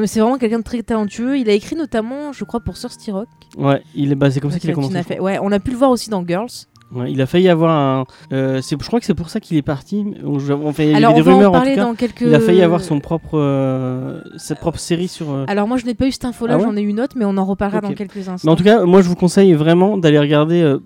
mais 0.00 0.06
c'est 0.06 0.20
vraiment 0.20 0.38
quelqu'un 0.38 0.58
de 0.58 0.64
très 0.64 0.82
talentueux. 0.82 1.38
Il 1.38 1.48
a 1.50 1.52
écrit 1.52 1.74
notamment, 1.74 2.32
je 2.32 2.44
crois, 2.44 2.60
pour 2.60 2.74
Thirsty 2.74 3.10
Rock. 3.10 3.26
Ouais, 3.56 3.82
il 3.96 4.12
est, 4.12 4.14
bah, 4.14 4.30
c'est 4.30 4.38
comme 4.40 4.52
ça 4.52 4.60
qu'il 4.60 4.70
a 4.70 4.74
commencé. 4.74 4.96
a 4.96 5.02
fait. 5.02 5.18
Ouais, 5.18 5.38
on 5.42 5.50
a 5.50 5.58
pu 5.58 5.72
le 5.72 5.76
voir 5.76 5.90
aussi 5.90 6.08
dans 6.08 6.24
Girls. 6.24 6.46
Ouais, 6.94 7.10
il 7.10 7.20
a 7.20 7.26
failli 7.26 7.48
avoir 7.48 7.70
un. 7.70 8.04
euh, 8.32 8.62
je 8.62 8.86
crois 8.86 9.00
que 9.00 9.06
c'est 9.06 9.14
pour 9.14 9.28
ça 9.28 9.40
qu'il 9.40 9.56
est 9.56 9.62
parti. 9.62 10.04
On- 10.24 10.38
il 10.38 10.46
y 10.46 10.94
avait 11.04 11.14
des 11.14 11.20
rumeurs 11.20 11.38
en 11.38 11.40
en 11.40 11.44
tout 11.46 11.52
parler 11.52 11.74
cas. 11.74 11.82
dans 11.84 11.94
quelques. 11.96 12.20
Il 12.20 12.32
a 12.34 12.38
failli 12.38 12.62
avoir 12.62 12.80
son 12.80 13.00
propre, 13.00 13.30
euh, 13.38 14.20
sa 14.36 14.54
propre 14.54 14.78
série 14.78 15.08
sur. 15.08 15.30
euh, 15.30 15.44
Alors, 15.48 15.66
moi, 15.66 15.78
je 15.78 15.84
n'ai 15.84 15.94
pas 15.94 16.06
eu 16.06 16.12
cette 16.12 16.24
info-là, 16.26 16.54
Ah 16.54 16.58
ouais 16.58 16.64
j'en 16.64 16.76
ai 16.76 16.82
une 16.82 17.00
autre, 17.00 17.16
mais 17.18 17.24
on 17.24 17.36
en 17.36 17.44
reparlera 17.44 17.80
dans 17.80 17.92
quelques 17.92 18.28
instants. 18.28 18.36
Mais 18.44 18.52
en 18.52 18.56
tout 18.56 18.62
cas, 18.64 18.84
moi 18.84 19.02
je 19.02 19.08
vous 19.08 19.16
conseille 19.16 19.52
vraiment 19.54 19.98
d'aller 19.98 20.18
regarder 20.20 20.76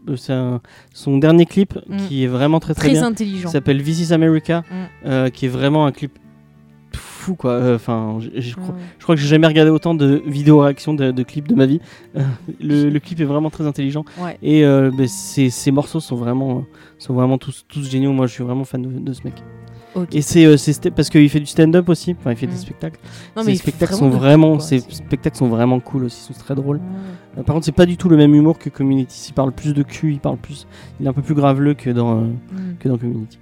son 0.94 1.18
dernier 1.18 1.46
clip 1.46 1.74
Mm. 1.88 1.96
qui 2.08 2.24
est 2.24 2.28
vraiment 2.28 2.60
très 2.60 2.74
très, 2.74 2.88
très 2.88 2.92
bien. 2.92 3.04
intelligent. 3.06 3.48
Il 3.48 3.52
s'appelle 3.52 3.82
This 3.82 4.08
is 4.08 4.12
America, 4.14 4.62
Mm. 5.04 5.30
qui 5.30 5.46
est 5.46 5.50
vraiment 5.50 5.86
un 5.86 5.92
clip 5.92 6.12
fou 7.20 7.34
quoi. 7.36 7.52
Euh, 7.52 7.74
Enfin, 7.76 8.18
je 8.20 8.54
crois, 8.54 8.74
je 8.98 9.02
crois 9.04 9.14
que 9.14 9.20
j'ai 9.20 9.28
jamais 9.28 9.46
regardé 9.46 9.70
autant 9.70 9.94
de 9.94 10.22
vidéos 10.26 10.58
réactions 10.60 10.94
de, 10.94 11.10
de 11.12 11.22
clips 11.22 11.46
de 11.48 11.54
ma 11.54 11.66
vie. 11.66 11.80
Euh, 12.16 12.22
le, 12.60 12.90
le 12.90 13.00
clip 13.00 13.20
est 13.20 13.24
vraiment 13.24 13.50
très 13.50 13.66
intelligent 13.66 14.04
Ouais. 14.20 14.36
et 14.42 14.64
euh, 14.64 14.90
bah, 14.96 15.04
ces, 15.06 15.50
ces 15.50 15.70
morceaux 15.70 16.00
sont 16.00 16.16
vraiment, 16.16 16.64
sont 16.98 17.14
vraiment 17.14 17.38
tous, 17.38 17.64
tous 17.68 17.88
géniaux. 17.88 18.12
Moi, 18.12 18.26
je 18.26 18.32
suis 18.32 18.44
vraiment 18.44 18.64
fan 18.64 18.82
de, 18.82 18.88
de 18.98 19.12
ce 19.12 19.20
mec. 19.24 19.34
Et 20.12 20.22
c'est 20.22 20.46
euh, 20.46 20.56
parce 20.94 21.10
qu'il 21.10 21.28
fait 21.28 21.40
du 21.40 21.46
stand-up 21.46 21.88
aussi. 21.88 22.14
Enfin, 22.18 22.30
il 22.30 22.36
fait 22.36 22.46
Mm. 22.46 22.50
des 22.50 22.56
spectacles. 22.56 23.00
Non, 23.36 23.42
ces 23.42 23.50
il 23.50 23.56
fait 23.56 23.70
spectacles 23.72 23.94
vraiment 23.94 24.10
sont 24.12 24.18
vraiment, 24.18 24.56
quoi. 24.58 24.78
spectacles 24.78 25.36
sont 25.36 25.48
vraiment 25.48 25.80
cool 25.80 26.04
aussi. 26.04 26.28
Ils 26.30 26.34
sont 26.34 26.40
très 26.40 26.54
drôles. 26.54 26.80
Euh, 27.36 27.42
Par 27.42 27.54
contre, 27.54 27.66
c'est 27.66 27.72
pas 27.72 27.86
du 27.86 27.96
tout 27.96 28.08
le 28.08 28.16
même 28.16 28.32
humour 28.34 28.58
que 28.58 28.68
Community. 28.70 29.26
Il 29.30 29.32
parle 29.32 29.50
plus 29.50 29.74
de 29.74 29.82
cul, 29.82 30.12
il 30.12 30.20
parle 30.20 30.36
plus. 30.36 30.68
Il 31.00 31.06
est 31.06 31.08
un 31.08 31.12
peu 31.12 31.22
plus 31.22 31.34
graveleux 31.34 31.74
que 31.74 31.90
dans, 31.90 32.18
euh, 32.18 32.20
Mm. 32.22 32.56
que 32.78 32.88
dans 32.88 32.98
Community. 32.98 33.38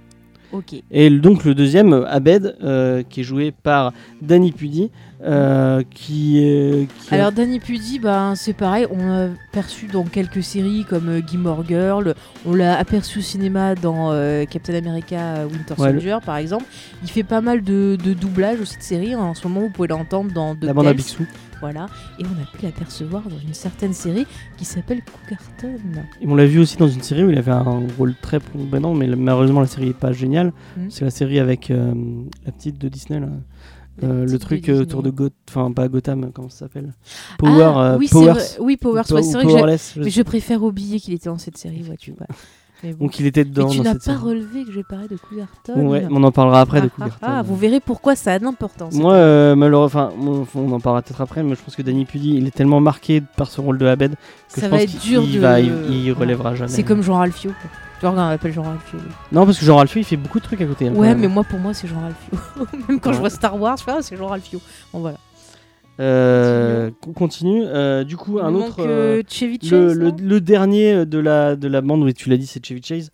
Ok. 0.51 0.75
Et 0.91 1.09
donc 1.09 1.45
le 1.45 1.53
deuxième, 1.53 1.93
euh, 1.93 2.07
Abed, 2.07 2.55
euh, 2.63 3.03
qui 3.07 3.21
est 3.21 3.23
joué 3.23 3.51
par 3.51 3.93
Danny 4.21 4.51
Pudi, 4.51 4.89
euh, 5.23 5.83
qui, 5.93 6.87
Alors 7.11 7.31
Danny 7.31 7.59
Pudi, 7.59 7.99
bah, 7.99 8.33
c'est 8.35 8.53
pareil, 8.53 8.87
on 8.89 9.05
l'a 9.05 9.27
perçu 9.51 9.87
dans 9.87 10.05
quelques 10.05 10.41
séries 10.41 10.85
comme 10.89 11.21
Gilmore 11.27 11.63
Girl, 11.67 12.15
on 12.45 12.55
l'a 12.55 12.77
aperçu 12.77 13.19
au 13.19 13.21
cinéma 13.21 13.75
dans 13.75 14.11
Captain 14.45 14.75
America 14.75 15.45
Winter 15.51 15.75
Ouais, 15.77 15.91
Soldier 15.91 16.17
par 16.25 16.37
exemple. 16.37 16.65
Il 17.03 17.09
fait 17.09 17.23
pas 17.23 17.41
mal 17.41 17.61
de, 17.61 17.97
de 18.03 18.13
doublage 18.13 18.59
aussi 18.61 18.77
de 18.77 18.83
séries, 18.83 19.15
en 19.15 19.33
ce 19.33 19.47
moment 19.47 19.61
vous 19.61 19.69
pouvez 19.69 19.89
l'entendre 19.89 20.31
dans 20.33 20.55
la 20.61 20.73
bande 20.73 20.87
à 20.87 20.93
Bixou. 20.93 21.25
Voilà, 21.59 21.87
et 22.19 22.23
on 22.23 22.41
a 22.41 22.57
pu 22.57 22.63
l'apercevoir 22.63 23.23
dans 23.23 23.39
une 23.39 23.53
certaine 23.53 23.93
série 23.93 24.25
qui 24.57 24.65
s'appelle 24.65 25.01
Cougarton. 25.03 25.77
Et 26.21 26.27
on 26.27 26.35
l'a 26.35 26.45
vu 26.45 26.59
aussi 26.59 26.77
dans 26.77 26.87
une 26.87 27.01
série 27.01 27.23
où 27.23 27.29
il 27.29 27.37
avait 27.37 27.51
un 27.51 27.87
rôle 27.97 28.15
très 28.21 28.39
prédominant, 28.39 28.93
mais 28.93 29.07
malheureusement 29.07 29.61
la 29.61 29.67
série 29.67 29.89
est 29.89 29.93
pas 29.97 30.11
géniale. 30.11 30.53
Mhm. 30.77 30.89
C'est 30.89 31.05
la 31.05 31.11
série 31.11 31.39
avec 31.39 31.71
euh, 31.71 31.93
la 32.45 32.51
petite 32.51 32.77
de 32.77 32.87
Disney 32.87 33.19
là. 33.19 33.27
Euh, 34.03 34.25
le 34.25 34.39
truc 34.39 34.69
euh, 34.69 34.81
autour 34.81 35.03
de 35.03 35.09
Gotham, 35.09 35.35
enfin 35.49 35.71
pas 35.71 35.87
Gotham, 35.89 36.31
comment 36.33 36.49
ça 36.49 36.59
s'appelle? 36.59 36.93
Power, 37.37 37.71
ah, 37.75 37.97
oui, 37.99 38.07
Powers. 38.09 38.37
oui, 38.59 38.77
Powers, 38.77 39.03
ouais, 39.11 39.23
c'est 39.23 39.33
vrai 39.33 39.43
que 39.43 39.49
je 39.49 39.99
mais 39.99 40.09
je 40.09 40.21
préfère 40.21 40.63
oublier 40.63 40.99
qu'il 40.99 41.13
était 41.13 41.29
dans 41.29 41.37
cette 41.37 41.57
série, 41.57 41.81
vois, 41.81 41.97
tu 41.97 42.13
vois. 42.13 42.27
Bon. 42.83 43.05
Donc 43.05 43.19
il 43.19 43.25
était 43.25 43.43
Mais 43.43 43.49
dedans 43.49 43.69
tu 43.69 43.77
dans 43.77 43.83
n'as 43.83 43.93
pas 43.95 43.99
série. 43.99 44.17
relevé 44.17 44.63
que 44.65 44.71
j'ai 44.71 44.83
parlé 44.83 45.07
de 45.07 45.17
Cougarton. 45.17 45.87
Ouais, 45.87 46.07
on 46.09 46.23
en 46.23 46.31
parlera 46.31 46.61
après 46.61 46.81
de 46.81 46.87
Ah, 46.87 46.89
ah, 46.91 46.95
Cougarton. 47.03 47.25
ah, 47.27 47.41
vous 47.41 47.55
verrez 47.55 47.79
pourquoi 47.79 48.15
ça 48.15 48.33
a 48.33 48.39
de 48.39 48.43
l'importance. 48.45 48.93
Moi, 48.93 49.13
euh, 49.13 49.55
malheureusement, 49.55 50.11
on 50.55 50.71
en 50.71 50.79
parlera 50.79 51.01
peut-être 51.01 51.21
après, 51.21 51.43
mais 51.43 51.55
je 51.55 51.61
pense 51.61 51.75
que 51.75 51.81
Danny 51.81 52.05
Pudi, 52.05 52.35
il 52.37 52.47
est 52.47 52.51
tellement 52.51 52.79
marqué 52.79 53.21
par 53.35 53.47
ce 53.49 53.59
rôle 53.61 53.77
de 53.77 53.85
Abed 53.85 54.15
que 54.15 54.59
ça 54.61 54.67
je 54.67 54.71
va 54.71 54.77
pense 54.77 54.83
être 54.85 55.01
dur 55.01 55.23
il 55.23 55.35
de. 55.35 55.39
va, 55.39 55.59
il, 55.59 56.11
relèvera 56.13 56.55
jamais. 56.55 56.71
C'est 56.71 56.83
comme 56.83 57.01
Jean 57.01 57.15
Ralphio. 57.17 57.51
quoi. 57.51 57.69
Tu 57.99 58.01
vois, 58.05 58.11
regarde, 58.11 58.27
on 58.27 58.31
l'appelle 58.31 58.53
Jean 58.53 58.63
Ralphio. 58.63 58.99
Non, 59.33 59.45
parce 59.45 59.59
que 59.59 59.65
Jean 59.65 59.75
Ralphio, 59.75 59.99
il 59.99 60.05
fait 60.05 60.15
beaucoup 60.15 60.39
de 60.39 60.43
trucs 60.45 60.61
à 60.61 60.65
côté. 60.65 60.87
hein, 60.87 60.93
Ouais, 60.95 61.13
mais 61.15 61.27
moi, 61.27 61.43
pour 61.43 61.59
moi, 61.59 61.73
c'est 61.73 61.87
Jean 61.89 61.99
Ralphio. 61.99 62.67
Même 62.87 62.99
quand 63.01 63.11
je 63.11 63.19
vois 63.19 63.29
Star 63.29 63.59
Wars, 63.59 63.75
je 63.77 63.83
fais, 63.83 63.91
ah, 63.91 63.97
c'est 64.01 64.15
Jean 64.15 64.27
Ralphio. 64.27 64.61
Bon, 64.93 64.99
voilà. 65.01 65.17
Euh, 65.99 66.91
on 67.07 67.11
continue. 67.13 67.63
Euh, 67.65 68.03
du 68.03 68.15
coup, 68.15 68.39
un 68.39 68.53
autre. 68.55 68.77
euh, 68.79 69.19
euh, 69.19 69.23
Chevy 69.27 69.59
le, 69.61 69.67
Chase, 69.67 69.95
le, 69.97 70.09
non 70.11 70.15
le 70.21 70.41
dernier 70.41 71.05
de 71.05 71.19
la, 71.19 71.55
de 71.55 71.67
la 71.67 71.81
bande, 71.81 72.03
oui, 72.03 72.13
tu 72.13 72.29
l'as 72.29 72.37
dit, 72.37 72.47
c'est 72.47 72.65
Chevy 72.65 72.81
Chase. 72.81 73.11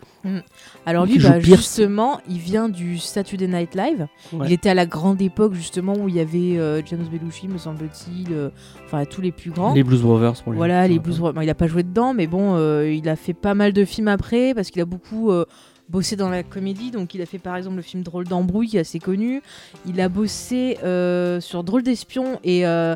Alors, 0.85 1.07
qui 1.07 1.17
lui, 1.17 1.23
bah, 1.27 1.39
justement, 1.39 2.19
il 2.29 2.37
vient 2.37 2.69
du 2.69 2.97
Saturday 2.99 3.47
Night 3.47 3.75
Live. 3.75 4.07
Ouais. 4.33 4.45
Il 4.47 4.53
était 4.53 4.69
à 4.69 4.73
la 4.75 4.85
grande 4.85 5.21
époque, 5.21 5.53
justement, 5.53 5.93
où 5.93 6.07
il 6.09 6.15
y 6.15 6.19
avait 6.19 6.57
euh, 6.59 6.81
James 6.85 7.05
Belushi, 7.11 7.47
me 7.47 7.57
semble-t-il. 7.57 8.31
euh, 8.33 8.49
Enfin, 8.85 9.03
tous 9.05 9.21
les 9.21 9.31
plus 9.31 9.49
grands. 9.51 9.73
Les 9.73 9.83
Blues 9.83 10.01
Brothers 10.01 10.43
pour 10.43 10.51
les 10.53 10.57
Voilà, 10.57 10.87
les 10.87 10.99
Blues. 10.99 11.17
Brothers. 11.17 11.33
Bon, 11.33 11.41
il 11.41 11.49
a 11.49 11.55
pas 11.55 11.67
joué 11.67 11.81
dedans, 11.83 12.13
mais 12.13 12.27
bon, 12.27 12.55
euh, 12.55 12.91
il 12.91 13.09
a 13.09 13.15
fait 13.15 13.33
pas 13.33 13.55
mal 13.55 13.73
de 13.73 13.83
films 13.83 14.07
après 14.09 14.53
parce 14.53 14.69
qu'il 14.69 14.81
a 14.81 14.85
beaucoup 14.85 15.31
euh, 15.31 15.45
bossé 15.89 16.15
dans 16.15 16.29
la 16.29 16.43
comédie. 16.43 16.91
Donc, 16.91 17.13
il 17.13 17.21
a 17.21 17.25
fait 17.25 17.39
par 17.39 17.55
exemple 17.55 17.77
le 17.77 17.81
film 17.81 18.03
Drôle 18.03 18.25
d'embrouille 18.25 18.69
qui 18.69 18.77
est 18.77 18.81
assez 18.81 18.99
connu. 18.99 19.41
Il 19.85 19.99
a 20.01 20.09
bossé 20.09 20.77
euh, 20.83 21.39
sur 21.39 21.63
Drôle 21.63 21.83
d'espion 21.83 22.39
et 22.43 22.65
euh, 22.65 22.95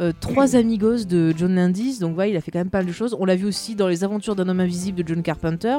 euh, 0.00 0.12
Trois 0.18 0.56
amigos 0.56 1.04
de 1.04 1.34
John 1.36 1.54
Landis. 1.54 1.98
Donc, 1.98 2.14
voilà, 2.14 2.30
il 2.30 2.36
a 2.36 2.40
fait 2.40 2.50
quand 2.50 2.58
même 2.58 2.70
pas 2.70 2.78
mal 2.78 2.86
de 2.86 2.92
choses. 2.92 3.14
On 3.20 3.24
l'a 3.24 3.36
vu 3.36 3.46
aussi 3.46 3.74
dans 3.74 3.86
Les 3.86 4.02
aventures 4.02 4.34
d'un 4.34 4.48
homme 4.48 4.60
invisible 4.60 5.02
de 5.02 5.06
John 5.06 5.22
Carpenter. 5.22 5.78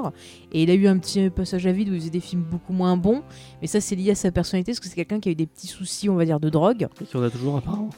Et 0.51 0.63
il 0.63 0.69
a 0.69 0.75
eu 0.75 0.87
un 0.87 0.97
petit 0.97 1.29
passage 1.29 1.65
à 1.65 1.71
vide 1.71 1.89
où 1.89 1.93
il 1.93 1.99
faisait 1.99 2.11
des 2.11 2.19
films 2.19 2.43
beaucoup 2.43 2.73
moins 2.73 2.97
bons. 2.97 3.23
Mais 3.61 3.67
ça, 3.67 3.81
c'est 3.81 3.95
lié 3.95 4.11
à 4.11 4.15
sa 4.15 4.31
personnalité 4.31 4.71
parce 4.71 4.79
que 4.79 4.87
c'est 4.87 4.95
quelqu'un 4.95 5.19
qui 5.19 5.29
a 5.29 5.31
eu 5.31 5.35
des 5.35 5.47
petits 5.47 5.67
soucis, 5.67 6.09
on 6.09 6.15
va 6.15 6.25
dire, 6.25 6.39
de 6.39 6.49
drogue 6.49 6.87
Et 7.01 7.05
qui 7.05 7.17
en 7.17 7.23
a 7.23 7.29
toujours 7.29 7.57
apparemment. 7.57 7.89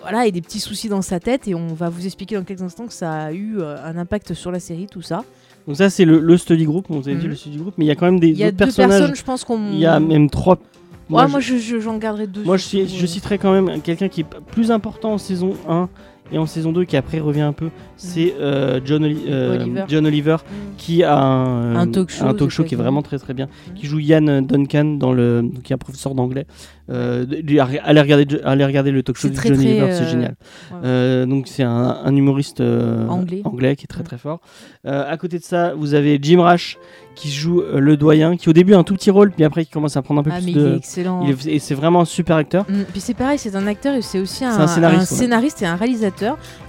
voilà, 0.00 0.26
et 0.26 0.32
des 0.32 0.40
petits 0.40 0.60
soucis 0.60 0.88
dans 0.88 1.02
sa 1.02 1.20
tête. 1.20 1.46
Et 1.46 1.54
on 1.54 1.68
va 1.74 1.88
vous 1.88 2.06
expliquer 2.06 2.34
dans 2.34 2.44
quelques 2.44 2.62
instants 2.62 2.86
que 2.86 2.92
ça 2.92 3.12
a 3.12 3.32
eu 3.32 3.60
euh, 3.60 3.76
un 3.84 3.96
impact 3.96 4.34
sur 4.34 4.50
la 4.50 4.58
série, 4.58 4.86
tout 4.86 5.02
ça. 5.02 5.24
Donc 5.68 5.76
ça, 5.76 5.90
c'est 5.90 6.04
le, 6.06 6.18
le 6.18 6.36
study 6.38 6.64
group. 6.64 6.86
On 6.88 6.98
vous 6.98 7.08
avait 7.08 7.16
dit 7.18 7.24
Mhm. 7.26 7.30
le 7.30 7.36
study 7.36 7.56
group, 7.58 7.74
mais 7.78 7.84
il 7.84 7.88
y 7.88 7.90
a 7.90 7.94
quand 7.94 8.06
même 8.06 8.18
des 8.18 8.28
Il 8.28 8.38
y 8.38 8.42
a 8.42 8.48
autres 8.48 8.56
deux 8.56 8.64
personnages. 8.64 8.98
personnes, 9.00 9.14
je 9.16 9.22
pense 9.22 9.44
qu'on. 9.44 9.70
Il 9.70 9.78
y 9.78 9.86
a 9.86 10.00
même 10.00 10.30
trois. 10.30 10.58
Ouais, 11.10 11.24
je- 11.26 11.30
moi, 11.30 11.40
je, 11.40 11.56
je- 11.58 11.78
j'en 11.78 11.96
garderai 11.98 12.26
deux. 12.26 12.42
Moi, 12.42 12.56
je, 12.56 12.86
je 12.86 13.06
citerai 13.06 13.38
quand 13.38 13.52
même 13.52 13.80
quelqu'un 13.82 14.08
qui 14.08 14.22
est 14.22 14.26
plus 14.50 14.70
important 14.70 15.12
en 15.12 15.18
saison 15.18 15.54
1 15.68 15.88
et 16.32 16.38
en 16.38 16.46
saison 16.46 16.72
2 16.72 16.84
qui 16.84 16.96
après 16.96 17.20
revient 17.20 17.40
un 17.42 17.52
peu. 17.52 17.68
C'est 17.96 18.34
euh, 18.40 18.80
John, 18.84 19.04
Oli- 19.04 19.24
euh. 19.28 19.56
Oliver. 19.60 19.84
John 19.88 20.06
Oliver 20.06 20.36
Mm. 20.36 20.54
qui 20.76 21.02
a 21.02 21.16
un, 21.18 21.74
Un 21.76 21.86
talk 21.88 22.10
show 22.10 22.24
un 22.24 22.34
talk 22.34 22.42
aux 22.42 22.50
show 22.50 22.64
qui 22.64 22.74
est 22.74 22.78
vraiment 22.78 23.02
très 23.02 23.18
très 23.18 23.34
bien. 23.34 23.46
Mm. 23.46 23.74
Qui 23.74 23.86
joue 23.86 23.98
Ian 23.98 24.42
Duncan 24.42 24.84
dans 24.98 25.12
le, 25.12 25.44
qui 25.64 25.72
est 25.72 25.74
un 25.74 25.78
professeur 25.78 26.14
d'anglais. 26.14 26.46
Euh, 26.90 27.26
allez, 27.84 28.00
regarder, 28.00 28.26
allez 28.44 28.64
regarder 28.64 28.90
le 28.90 29.02
talk 29.02 29.16
show 29.16 29.28
de 29.28 29.34
John 29.34 29.42
très, 29.42 29.50
Oliver, 29.50 29.88
c'est 29.92 30.04
euh, 30.04 30.08
génial. 30.10 30.36
ouais. 30.72 30.78
Euh, 30.84 31.26
donc 31.26 31.46
c'est 31.48 31.62
un, 31.64 31.98
un 32.04 32.16
humoriste 32.16 32.60
euh, 32.60 33.06
Anglais. 33.08 33.76
qui 33.76 33.84
est 33.84 33.88
très 33.88 34.00
Mm. 34.00 34.04
très 34.04 34.18
fort. 34.18 34.40
Euh, 34.86 35.04
à 35.10 35.16
côté 35.16 35.38
de 35.38 35.44
ça, 35.44 35.74
vous 35.76 35.94
avez 35.94 36.18
Jim 36.22 36.40
Rash 36.40 36.78
qui 37.14 37.30
joue 37.32 37.60
euh, 37.62 37.80
le 37.80 37.96
doyen, 37.96 38.36
qui 38.36 38.48
au 38.48 38.52
début 38.52 38.74
a 38.74 38.78
un 38.78 38.84
tout 38.84 38.94
petit 38.94 39.10
rôle, 39.10 39.32
puis 39.32 39.42
après 39.44 39.64
qui 39.64 39.70
commence 39.72 39.96
à 39.96 40.02
prendre 40.02 40.20
un 40.20 40.22
peu 40.22 40.30
Ah, 40.32 40.36
plus 40.36 40.46
mais 40.46 40.52
il 40.52 40.58
est 40.58 40.62
de. 40.62 40.76
excellent. 40.76 41.24
il 41.24 41.30
est- 41.30 41.46
et 41.46 41.58
c'est 41.58 41.74
vraiment 41.74 42.00
un 42.02 42.04
super 42.04 42.36
acteur. 42.36 42.64
Puis 42.64 43.00
c'est 43.00 43.14
pareil, 43.14 43.38
c'est 43.38 43.56
un 43.56 43.66
acteur 43.66 43.94
et 43.96 44.02
c'est 44.02 44.20
aussi 44.20 44.44
un, 44.44 44.52
C'est 44.52 44.60
un 44.62 44.66
scénariste, 44.68 45.10
ouais. 45.12 45.18
scénariste 45.18 45.62
et 45.62 45.66
un 45.66 45.74
réalisateur. 45.76 46.17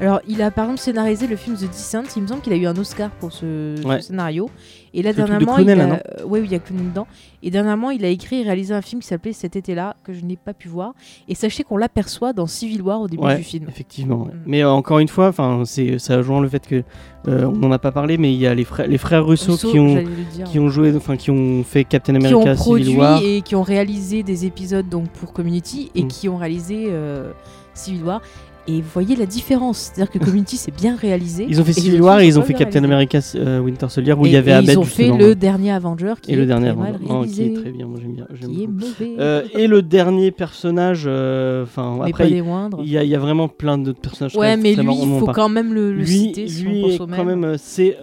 Alors, 0.01 0.21
il 0.27 0.41
a 0.41 0.51
par 0.51 0.65
exemple 0.65 0.79
scénarisé 0.81 1.27
le 1.27 1.35
film 1.35 1.55
The 1.55 1.61
Descent. 1.69 2.03
Il 2.15 2.23
me 2.23 2.27
semble 2.27 2.41
qu'il 2.41 2.53
a 2.53 2.57
eu 2.57 2.65
un 2.65 2.75
Oscar 2.77 3.09
pour 3.11 3.31
ce, 3.31 3.75
scénario. 4.01 4.49
Et 4.93 5.03
là, 5.03 5.13
dernièrement, 5.13 5.55
Clooney, 5.55 5.73
il 5.73 5.81
a... 5.81 5.83
euh, 5.93 6.25
ouais, 6.25 6.39
oui, 6.39 6.45
il 6.47 6.51
y 6.51 6.55
a 6.55 6.59
Clooney 6.59 6.83
dedans. 6.83 7.05
Et 7.43 7.51
dernièrement, 7.51 7.91
il 7.91 8.03
a 8.03 8.07
écrit 8.07 8.41
et 8.41 8.43
réalisé 8.43 8.73
un 8.73 8.81
film 8.81 9.01
qui 9.01 9.07
s'appelait 9.07 9.33
Cet 9.33 9.55
été-là, 9.55 9.95
que 10.03 10.13
je 10.13 10.25
n'ai 10.25 10.35
pas 10.35 10.53
pu 10.53 10.67
voir. 10.67 10.93
Et 11.27 11.35
sachez 11.35 11.63
qu'on 11.63 11.77
l'aperçoit 11.77 12.33
dans 12.33 12.47
Civil 12.47 12.81
War 12.81 12.99
au 13.01 13.07
début 13.07 13.23
Ouais, 13.23 13.37
du 13.37 13.43
film. 13.43 13.65
effectivement. 13.69 14.25
Mm. 14.25 14.31
Mais 14.47 14.63
euh, 14.63 14.71
encore 14.71 14.99
une 14.99 15.07
fois, 15.07 15.31
ça 15.31 16.17
rejoint 16.17 16.41
le 16.41 16.49
fait 16.49 16.65
que 16.65 16.83
euh, 17.27 17.45
on 17.45 17.51
n'en 17.57 17.71
a 17.71 17.79
pas 17.79 17.91
parlé, 17.91 18.17
mais 18.17 18.33
il 18.33 18.39
y 18.39 18.47
a 18.47 18.55
les 18.55 18.63
frères, 18.63 18.87
les 18.87 18.97
frères 18.97 19.25
Russo, 19.25 19.57
qui 19.57 19.77
ont 19.77 20.03
qui 20.45 20.67
joué, 20.69 20.95
enfin 20.95 21.17
qui 21.17 21.29
ont 21.31 21.63
fait 21.63 21.83
Captain 21.83 22.17
qui 22.17 22.25
America 22.25 22.55
Civil 22.55 22.97
War. 22.97 23.21
et 23.23 23.41
qui 23.41 23.55
ont 23.55 23.63
réalisé 23.63 24.23
des 24.23 24.45
épisodes 24.45 24.87
donc 24.89 25.09
pour 25.09 25.33
Community 25.33 25.91
et 25.95 26.03
Mm. 26.03 26.07
qui 26.07 26.29
ont 26.29 26.37
réalisé 26.37 26.85
euh, 26.89 27.31
Civil 27.73 28.03
War. 28.03 28.21
Et 28.69 28.81
vous 28.81 28.89
voyez 28.93 29.15
la 29.15 29.25
différence, 29.25 29.77
c'est-à-dire 29.93 30.11
que 30.11 30.19
Community 30.19 30.55
c'est 30.57 30.75
bien 30.75 30.95
réalisé. 30.95 31.45
Ils 31.49 31.59
ont 31.59 31.63
fait 31.63 31.73
Civil 31.73 32.01
War 32.01 32.19
et 32.19 32.27
ils 32.27 32.37
ont 32.37 32.43
fait 32.43 32.53
Captain. 32.53 32.83
America 32.83 33.19
euh, 33.35 33.59
Winter 33.59 33.87
Soldier 33.89 34.13
où 34.13 34.25
il 34.25 34.31
y 34.31 34.35
avait 34.35 34.51
Abed 34.51 34.69
ils 34.69 34.79
ont 34.79 34.83
fait 34.83 35.09
le 35.09 35.35
dernier 35.35 35.71
Avenger 35.71 36.13
qui 36.21 36.31
et 36.31 36.33
est 36.35 36.37
le 36.37 36.45
dernier 36.45 36.67
très 36.67 36.75
mal 36.75 36.95
avant, 37.03 37.13
non, 37.21 37.23
qui 37.23 37.41
est 37.43 37.53
très 37.53 37.71
bien. 37.71 37.87
Moi 37.87 37.99
j'aime 38.01 38.13
bien. 38.13 38.25
qui 38.47 38.63
est 38.63 38.67
mauvais, 38.67 39.15
Euh, 39.19 39.43
et 39.53 39.67
le 39.67 39.81
dernier 39.81 40.31
personnage, 40.31 41.03
euh, 41.07 41.63
enfin 41.63 41.99
après 42.05 42.29
il 42.29 42.85
y, 42.85 42.91
y 42.91 43.15
a 43.15 43.19
vraiment 43.19 43.47
plein 43.47 43.77
d'autres 43.77 44.01
personnages. 44.01 44.35
Ouais, 44.35 44.55
mais 44.55 44.75
lui, 44.75 44.95
il 45.01 45.19
faut 45.19 45.25
quand 45.27 45.49
même 45.49 45.73
le, 45.73 45.91
le 45.91 45.99
lui, 45.99 46.07
citer 46.07 46.47
si 46.47 46.63
lui 46.63 46.83
on 46.85 46.97
pense 46.97 47.17
quand 47.17 47.25
même. 47.25 47.55
c'est 47.57 47.97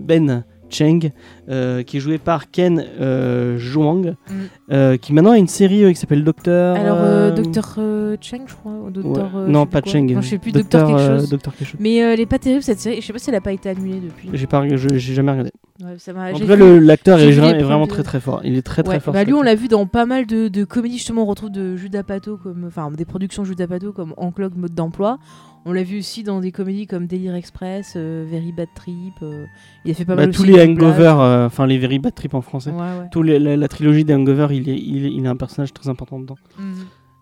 Ben 0.00 0.44
Cheng, 0.70 1.10
euh, 1.48 1.82
qui 1.82 1.96
est 1.96 2.00
joué 2.00 2.18
par 2.18 2.50
Ken 2.50 2.84
euh, 3.00 3.58
Zhuang, 3.58 4.14
Mm. 4.28 4.32
euh, 4.72 4.96
qui 4.96 5.12
maintenant 5.12 5.32
a 5.32 5.38
une 5.38 5.48
série 5.48 5.84
euh, 5.84 5.88
qui 5.90 5.96
s'appelle 5.96 6.24
Docteur. 6.24 6.76
Alors, 6.76 7.34
Docteur 7.34 7.78
Cheng, 8.20 8.42
je 8.46 8.54
crois. 8.54 8.72
ou. 8.72 8.90
Docteur, 8.90 9.30
non, 9.48 9.66
pas. 9.66 9.80
Cheng. 9.84 10.12
Non, 10.14 10.20
je 10.20 10.28
sais 10.28 10.38
plus, 10.38 10.52
Docteur 10.52 10.86
quelque 10.86 10.98
chose. 11.18 11.30
Docteur 11.30 11.54
quelque 11.56 11.68
chose. 11.68 11.80
Mais 11.80 11.96
elle 11.96 12.20
est 12.20 12.26
pas 12.26 12.38
terrible 12.38 12.62
cette 12.62 12.80
série. 12.80 13.00
Je 13.00 13.06
sais 13.06 13.12
pas 13.12 13.18
si 13.18 13.30
elle 13.30 13.36
a 13.36 13.40
pas 13.40 13.52
été 13.52 13.68
annulée 13.68 14.00
depuis. 14.00 14.28
J'ai 14.32 14.46
pas, 14.46 14.64
j'ai 14.76 14.98
jamais 15.14 15.30
regardé. 15.30 15.50
Ouais, 15.82 15.94
ça 15.98 16.12
m'a- 16.12 16.32
En 16.32 16.38
tout 16.38 16.46
cas, 16.46 16.56
l'acteur 16.56 17.20
est, 17.20 17.28
est 17.28 17.62
vraiment 17.62 17.86
très 17.86 18.02
très 18.02 18.18
fort. 18.20 18.40
Il 18.44 18.56
est 18.56 18.62
très 18.62 18.82
très 18.82 18.98
fort. 19.00 19.14
bah 19.14 19.22
lui, 19.24 19.32
on 19.34 19.42
l'a 19.42 19.54
vu 19.54 19.68
dans 19.68 19.86
pas 19.86 20.06
mal 20.06 20.26
de, 20.26 20.48
de 20.48 20.64
comédies. 20.64 20.96
Justement, 20.98 21.22
on 21.22 21.26
retrouve 21.26 21.50
de 21.52 21.76
Judas 21.76 22.02
Pato, 22.02 22.36
comme, 22.36 22.64
enfin 22.66 22.90
des 22.90 23.04
productions 23.04 23.44
Judas 23.44 23.66
Pato 23.68 23.92
comme 23.92 24.12
Enclog 24.16 24.52
Mode 24.56 24.74
d'emploi. 24.74 25.18
On 25.68 25.72
l'a 25.72 25.82
vu 25.82 25.98
aussi 25.98 26.22
dans 26.22 26.40
des 26.40 26.50
comédies 26.50 26.86
comme 26.86 27.06
Délire 27.06 27.34
Express, 27.34 27.92
euh, 27.96 28.24
Very 28.28 28.52
Bad 28.52 28.68
Trip. 28.74 29.12
euh, 29.22 29.44
il 29.84 29.90
a 29.90 29.94
fait 29.94 30.04
pas 30.06 30.16
Bah, 30.16 30.22
mal 30.22 30.30
tous 30.34 30.42
aussi 30.42 30.52
les. 30.52 30.62
Hangover, 30.62 31.14
euh, 31.18 31.46
enfin 31.46 31.66
les 31.66 31.78
Very 31.78 31.98
Bad 31.98 32.14
Trip 32.14 32.32
en 32.34 32.40
français. 32.40 32.70
Ouais, 32.70 32.78
ouais. 32.80 33.08
Tous 33.12 33.22
les- 33.22 33.38
la, 33.38 33.56
la 33.56 33.68
trilogie 33.68 34.04
des 34.04 34.14
Hangover, 34.14 34.48
il, 34.50 34.68
est, 34.68 34.78
il, 34.78 35.04
est- 35.06 35.12
il 35.12 35.26
a 35.26 35.30
un 35.30 35.36
personnage 35.36 35.72
très 35.74 35.88
important 35.90 36.18
dedans. 36.18 36.36
Mhm. 36.58 36.74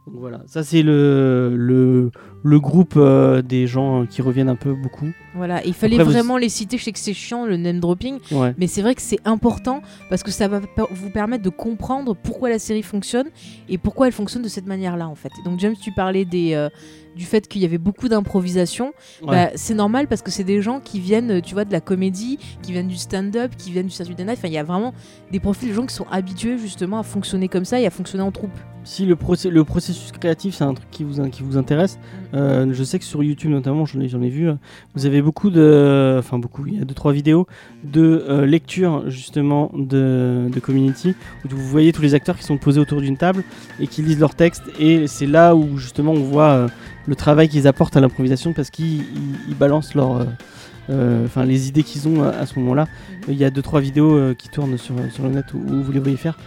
Donc 0.06 0.20
voilà, 0.20 0.42
ça 0.46 0.62
c'est 0.62 0.84
le, 0.84 1.54
le, 1.56 2.12
le 2.44 2.60
groupe 2.60 2.94
euh, 2.96 3.42
des 3.42 3.66
gens 3.66 4.06
qui 4.06 4.22
reviennent 4.22 4.48
un 4.48 4.54
peu 4.54 4.72
beaucoup. 4.72 5.08
Voilà, 5.34 5.66
il 5.66 5.74
fallait 5.74 5.96
Après, 5.96 6.04
vous- 6.04 6.12
vraiment 6.12 6.36
les 6.36 6.48
citer. 6.48 6.78
Je 6.78 6.84
sais 6.84 6.92
que 6.92 6.98
c'est 7.00 7.12
chiant 7.12 7.44
le 7.44 7.56
name 7.56 7.80
dropping, 7.80 8.18
Ouais. 8.30 8.54
mais 8.56 8.68
c'est 8.68 8.82
vrai 8.82 8.94
que 8.94 9.02
c'est 9.02 9.18
important 9.24 9.82
parce 10.08 10.22
que 10.22 10.30
ça 10.30 10.46
va 10.46 10.60
vous 10.92 11.10
permettre 11.10 11.42
de 11.42 11.50
comprendre 11.50 12.14
pourquoi 12.14 12.50
la 12.50 12.60
série 12.60 12.84
fonctionne 12.84 13.26
et 13.68 13.78
pourquoi 13.78 14.06
elle 14.06 14.12
fonctionne 14.12 14.42
de 14.44 14.48
cette 14.48 14.68
manière-là 14.68 15.08
en 15.08 15.16
fait. 15.16 15.32
Donc 15.44 15.58
James, 15.58 15.74
tu 15.82 15.90
parlais 15.90 16.24
des, 16.24 16.54
du 17.16 17.24
fait 17.24 17.48
qu'il 17.48 17.62
y 17.62 17.64
avait 17.64 17.78
beaucoup 17.78 18.08
d'improvisation. 18.08 18.92
Ouais. 19.22 19.46
Bah, 19.46 19.50
c'est 19.54 19.74
normal 19.74 20.06
parce 20.06 20.22
que 20.22 20.30
c'est 20.30 20.44
des 20.44 20.60
gens 20.62 20.80
qui 20.80 21.00
viennent, 21.00 21.30
euh, 21.38 21.40
tu 21.40 21.54
vois, 21.54 21.64
de 21.64 21.72
la 21.72 21.80
comédie, 21.80 22.38
qui 22.62 22.72
viennent 22.72 22.88
du 22.88 22.96
stand-up, 22.96 23.52
qui 23.56 23.72
viennent 23.72 23.86
du 23.86 23.92
Saturday 23.92 24.24
Night. 24.24 24.38
Enfin, 24.38 24.48
il 24.48 24.54
y 24.54 24.58
a 24.58 24.62
vraiment 24.64 24.92
des 25.32 25.40
profils 25.40 25.68
de 25.68 25.74
gens 25.74 25.86
qui 25.86 25.94
sont 25.94 26.06
habitués 26.10 26.58
justement 26.58 26.98
à 26.98 27.02
fonctionner 27.02 27.48
comme 27.48 27.64
ça 27.64 27.80
et 27.80 27.86
à 27.86 27.90
fonctionner 27.90 28.22
en 28.22 28.30
troupe. 28.32 28.52
Si 28.84 29.04
le, 29.04 29.16
procé- 29.16 29.48
le 29.50 29.64
processus 29.64 30.12
créatif 30.12 30.54
c'est 30.54 30.62
un 30.62 30.72
truc 30.74 30.88
qui 30.92 31.02
vous, 31.02 31.20
qui 31.30 31.42
vous 31.42 31.56
intéresse, 31.56 31.98
Mm. 32.32 32.36
euh, 32.36 32.72
je 32.72 32.84
sais 32.84 32.98
que 33.00 33.04
sur 33.04 33.22
YouTube 33.24 33.50
notamment, 33.50 33.84
j'en 33.86 34.00
ai, 34.00 34.28
vu, 34.28 34.48
euh, 34.48 34.54
vous 34.94 35.06
avez 35.06 35.22
beaucoup 35.22 35.50
de. 35.50 36.16
Enfin, 36.18 36.38
beaucoup, 36.38 36.66
il 36.66 36.78
y 36.78 36.80
a 36.80 36.84
2-3 36.84 37.12
vidéos 37.12 37.46
de 37.84 38.24
euh, 38.28 38.46
lecture 38.46 39.08
justement 39.10 39.70
de, 39.74 40.48
de 40.52 40.60
Community 40.60 41.14
où 41.44 41.48
vous 41.48 41.66
voyez 41.66 41.92
tous 41.92 42.02
les 42.02 42.14
acteurs 42.14 42.36
qui 42.36 42.44
sont 42.44 42.58
posés 42.58 42.80
autour 42.80 43.00
d'une 43.00 43.16
table 43.16 43.42
et 43.80 43.86
qui 43.88 44.02
lisent 44.02 44.20
leurs 44.20 44.34
textes. 44.36 44.62
Et 44.78 45.06
c'est 45.08 45.26
là 45.26 45.54
où 45.56 45.78
justement 45.78 46.12
on 46.12 46.22
voit 46.22 46.50
euh, 46.50 46.68
le 47.06 47.14
travail 47.16 47.48
qu'ils 47.48 47.66
apportent 47.66 47.96
à 47.96 48.00
l'improvisation 48.00 48.52
parce 48.52 48.70
qu'ils 48.70 48.96
ils- 49.02 49.38
ils 49.48 49.54
balancent 49.56 49.94
leur. 49.94 50.16
euh, 50.16 50.24
euh, 50.90 51.24
Enfin, 51.24 51.44
les 51.44 51.68
idées 51.68 51.82
qu'ils 51.82 52.06
ont 52.08 52.22
à, 52.22 52.28
à 52.28 52.46
ce 52.46 52.58
moment-là. 52.58 52.84
Mhm. 52.84 53.18
Il 53.28 53.36
y 53.36 53.44
a 53.44 53.50
2-3 53.50 53.80
vidéos 53.80 54.14
euh, 54.16 54.34
qui 54.34 54.48
tournent 54.48 54.78
sur, 54.78 54.94
sur 55.12 55.24
le 55.24 55.30
net 55.30 55.46
où, 55.54 55.58
où 55.58 55.82
vous 55.82 55.92
les 55.92 56.00
voyez 56.00 56.16
faire. 56.16 56.38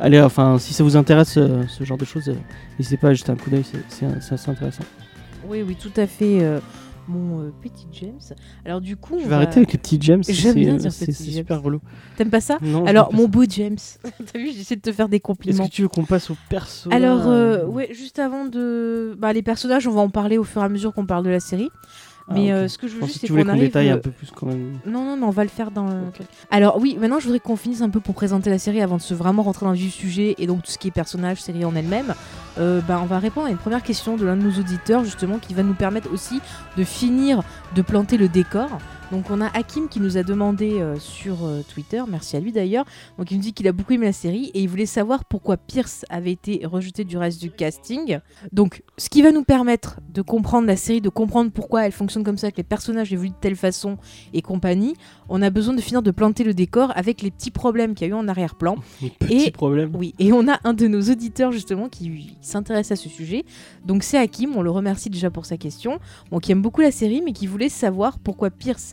Allez, 0.00 0.20
enfin, 0.20 0.58
si 0.60 0.72
ça 0.74 0.84
vous 0.84 0.96
intéresse 0.96 1.36
euh, 1.36 1.64
ce 1.68 1.82
genre 1.82 1.98
de 1.98 2.04
choses, 2.04 2.28
euh, 2.28 2.34
n'hésitez 2.78 2.96
pas 2.96 3.08
à 3.08 3.14
jeter 3.14 3.32
un 3.32 3.36
coup 3.36 3.50
d'œil, 3.50 3.64
c'est- 3.88 4.06
assez 4.32 4.50
intéressant. 4.50 4.84
Oui, 5.48 5.64
oui, 5.66 5.76
tout 5.80 5.90
à 6.00 6.06
fait, 6.06 6.38
euh, 6.42 6.60
mon 7.08 7.40
euh, 7.42 7.52
petit 7.62 7.86
James. 7.92 8.18
Alors 8.64 8.80
du 8.80 8.96
coup, 8.96 9.14
Je 9.18 9.24
vais 9.24 9.30
va- 9.30 9.36
arrêter 9.36 9.58
avec 9.58 9.72
les 9.72 9.78
petits 9.78 9.98
c'est 10.22 10.32
J'aime 10.32 10.54
bien 10.54 10.74
euh, 10.74 10.78
dire 10.78 10.92
c'est- 10.92 11.06
James. 11.06 11.14
super 11.34 11.62
relou. 11.62 11.80
T'aimes 12.16 12.30
pas 12.30 12.40
ça 12.40 12.58
Non, 12.62 12.84
Alors, 12.86 13.12
mon 13.14 13.28
beau 13.28 13.44
James, 13.48 13.76
t'as 14.32 14.38
vu, 14.38 14.52
j'essaie 14.52 14.76
de 14.76 14.80
te 14.80 14.92
faire 14.92 15.08
des 15.08 15.16
ça. 15.16 15.18
Est-ce 15.18 15.22
compliments. 15.22 15.66
que 15.66 15.72
tu 15.72 15.82
veux 15.82 15.88
qu'on 15.88 16.04
passe 16.04 16.30
au 16.30 16.36
perso? 16.48 16.90
Alors, 16.92 17.26
euh, 17.26 17.64
ouais, 17.64 17.88
juste 17.92 18.18
avant 18.18 18.44
de. 18.46 19.16
Bah, 19.18 19.32
les 19.32 19.42
personnages, 19.42 19.86
on 19.86 19.92
va 19.92 20.00
en 20.00 20.10
parler 20.10 20.38
au 20.38 20.44
fur 20.44 20.62
et 20.62 20.64
à 20.64 20.68
mesure 20.68 20.92
qu'on 20.92 21.06
parle 21.06 21.24
de 21.24 21.30
la 21.30 21.40
série. 21.40 21.70
Ah, 22.30 22.34
Mais 22.34 22.52
euh, 22.52 22.68
ce 22.68 22.76
que 22.76 22.86
je 22.86 22.92
Je 22.92 22.94
veux 22.96 23.00
pensais 23.00 23.12
juste, 23.14 23.26
c'est 23.26 23.42
qu'on 23.42 23.48
arrive. 23.48 23.60
détaille 23.62 23.88
un 23.88 23.98
peu 23.98 24.10
plus 24.10 24.30
quand 24.30 24.46
même. 24.46 24.78
Non, 24.86 25.02
non, 25.04 25.16
non, 25.16 25.28
on 25.28 25.30
va 25.30 25.44
le 25.44 25.48
faire 25.48 25.70
dans 25.70 25.86
le. 25.86 25.94
Ok. 26.08 26.20
Alors, 26.50 26.78
oui, 26.78 26.96
maintenant, 27.00 27.18
je 27.20 27.24
voudrais 27.24 27.40
qu'on 27.40 27.56
finisse 27.56 27.80
un 27.80 27.88
peu 27.90 28.00
pour 28.00 28.14
présenter 28.14 28.50
la 28.50 28.58
série 28.58 28.82
avant 28.82 28.96
de 28.96 29.02
se 29.02 29.14
vraiment 29.14 29.42
rentrer 29.42 29.64
dans 29.64 29.72
le 29.72 29.78
vif 29.78 29.94
sujet 29.94 30.34
et 30.38 30.46
donc 30.46 30.62
tout 30.62 30.70
ce 30.70 30.78
qui 30.78 30.88
est 30.88 30.92
personnage, 30.92 31.40
série 31.40 31.64
en 31.64 31.74
elle-même. 31.74 32.14
Euh, 32.58 32.80
bah, 32.86 33.00
on 33.02 33.06
va 33.06 33.18
répondre 33.18 33.46
à 33.46 33.50
une 33.50 33.56
première 33.56 33.82
question 33.82 34.16
de 34.16 34.26
l'un 34.26 34.36
de 34.36 34.42
nos 34.42 34.58
auditeurs, 34.58 35.04
justement, 35.04 35.38
qui 35.38 35.54
va 35.54 35.62
nous 35.62 35.74
permettre 35.74 36.12
aussi 36.12 36.40
de 36.76 36.84
finir 36.84 37.42
de 37.74 37.82
planter 37.82 38.16
le 38.18 38.28
décor. 38.28 38.68
Donc, 39.10 39.30
on 39.30 39.40
a 39.40 39.46
Hakim 39.46 39.88
qui 39.88 40.00
nous 40.00 40.18
a 40.18 40.22
demandé 40.22 40.72
euh, 40.80 40.98
sur 40.98 41.44
euh, 41.46 41.62
Twitter, 41.72 42.02
merci 42.06 42.36
à 42.36 42.40
lui 42.40 42.52
d'ailleurs. 42.52 42.84
Donc, 43.16 43.30
il 43.30 43.38
nous 43.38 43.42
dit 43.42 43.54
qu'il 43.54 43.66
a 43.66 43.72
beaucoup 43.72 43.94
aimé 43.94 44.04
la 44.04 44.12
série 44.12 44.50
et 44.52 44.60
il 44.60 44.68
voulait 44.68 44.84
savoir 44.84 45.24
pourquoi 45.24 45.56
Pierce 45.56 46.04
avait 46.10 46.32
été 46.32 46.60
rejeté 46.66 47.04
du 47.04 47.16
reste 47.16 47.40
du 47.40 47.50
casting. 47.50 48.18
Donc, 48.52 48.82
ce 48.98 49.08
qui 49.08 49.22
va 49.22 49.32
nous 49.32 49.44
permettre 49.44 49.98
de 50.12 50.20
comprendre 50.20 50.66
la 50.66 50.76
série, 50.76 51.00
de 51.00 51.08
comprendre 51.08 51.50
pourquoi 51.50 51.86
elle 51.86 51.92
fonctionne 51.92 52.22
comme 52.22 52.36
ça, 52.36 52.50
que 52.50 52.58
les 52.58 52.62
personnages 52.64 53.10
évoluent 53.10 53.30
de 53.30 53.34
telle 53.40 53.56
façon 53.56 53.96
et 54.34 54.42
compagnie, 54.42 54.92
on 55.30 55.40
a 55.40 55.48
besoin 55.48 55.72
de 55.72 55.80
finir 55.80 56.02
de 56.02 56.10
planter 56.10 56.44
le 56.44 56.52
décor 56.52 56.92
avec 56.94 57.22
les 57.22 57.30
petits 57.30 57.50
problèmes 57.50 57.94
qu'il 57.94 58.06
y 58.06 58.10
a 58.10 58.14
eu 58.14 58.18
en 58.18 58.28
arrière-plan. 58.28 58.76
Petit 59.20 59.46
Et- 59.46 59.50
problème. 59.50 59.90
Oui, 59.94 60.14
et 60.18 60.34
on 60.34 60.46
a 60.48 60.58
un 60.64 60.74
de 60.74 60.86
nos 60.86 61.00
auditeurs 61.00 61.50
justement 61.52 61.88
qui 61.88 62.36
s'intéresse 62.42 62.92
à 62.92 62.96
ce 62.96 63.08
sujet. 63.08 63.46
Donc 63.86 64.02
c'est 64.02 64.18
Hakim, 64.18 64.54
on 64.54 64.60
le 64.60 64.70
remercie 64.70 65.08
déjà 65.08 65.30
pour 65.30 65.46
sa 65.46 65.56
question. 65.56 65.98
Bon, 66.30 66.40
qui 66.40 66.52
aime 66.52 66.60
beaucoup 66.60 66.82
la 66.82 66.90
série, 66.90 67.22
mais 67.24 67.32
qui 67.32 67.46
voulait 67.46 67.70
savoir 67.70 68.18
pourquoi 68.18 68.50
Pierce 68.50 68.92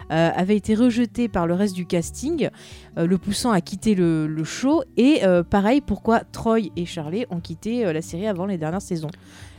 avait 0.11 0.55
été 0.57 0.75
rejeté 0.75 1.27
par 1.27 1.47
le 1.47 1.53
reste 1.53 1.75
du 1.75 1.85
casting, 1.85 2.49
euh, 2.97 3.07
le 3.07 3.17
poussant 3.17 3.51
à 3.51 3.61
quitter 3.61 3.95
le, 3.95 4.27
le 4.27 4.43
show. 4.43 4.83
Et 4.97 5.19
euh, 5.23 5.43
pareil, 5.43 5.81
pourquoi 5.81 6.21
Troy 6.31 6.59
et 6.75 6.85
Charlie 6.85 7.25
ont 7.29 7.39
quitté 7.39 7.85
euh, 7.85 7.93
la 7.93 8.01
série 8.01 8.27
avant 8.27 8.45
les 8.45 8.57
dernières 8.57 8.81
saisons. 8.81 9.09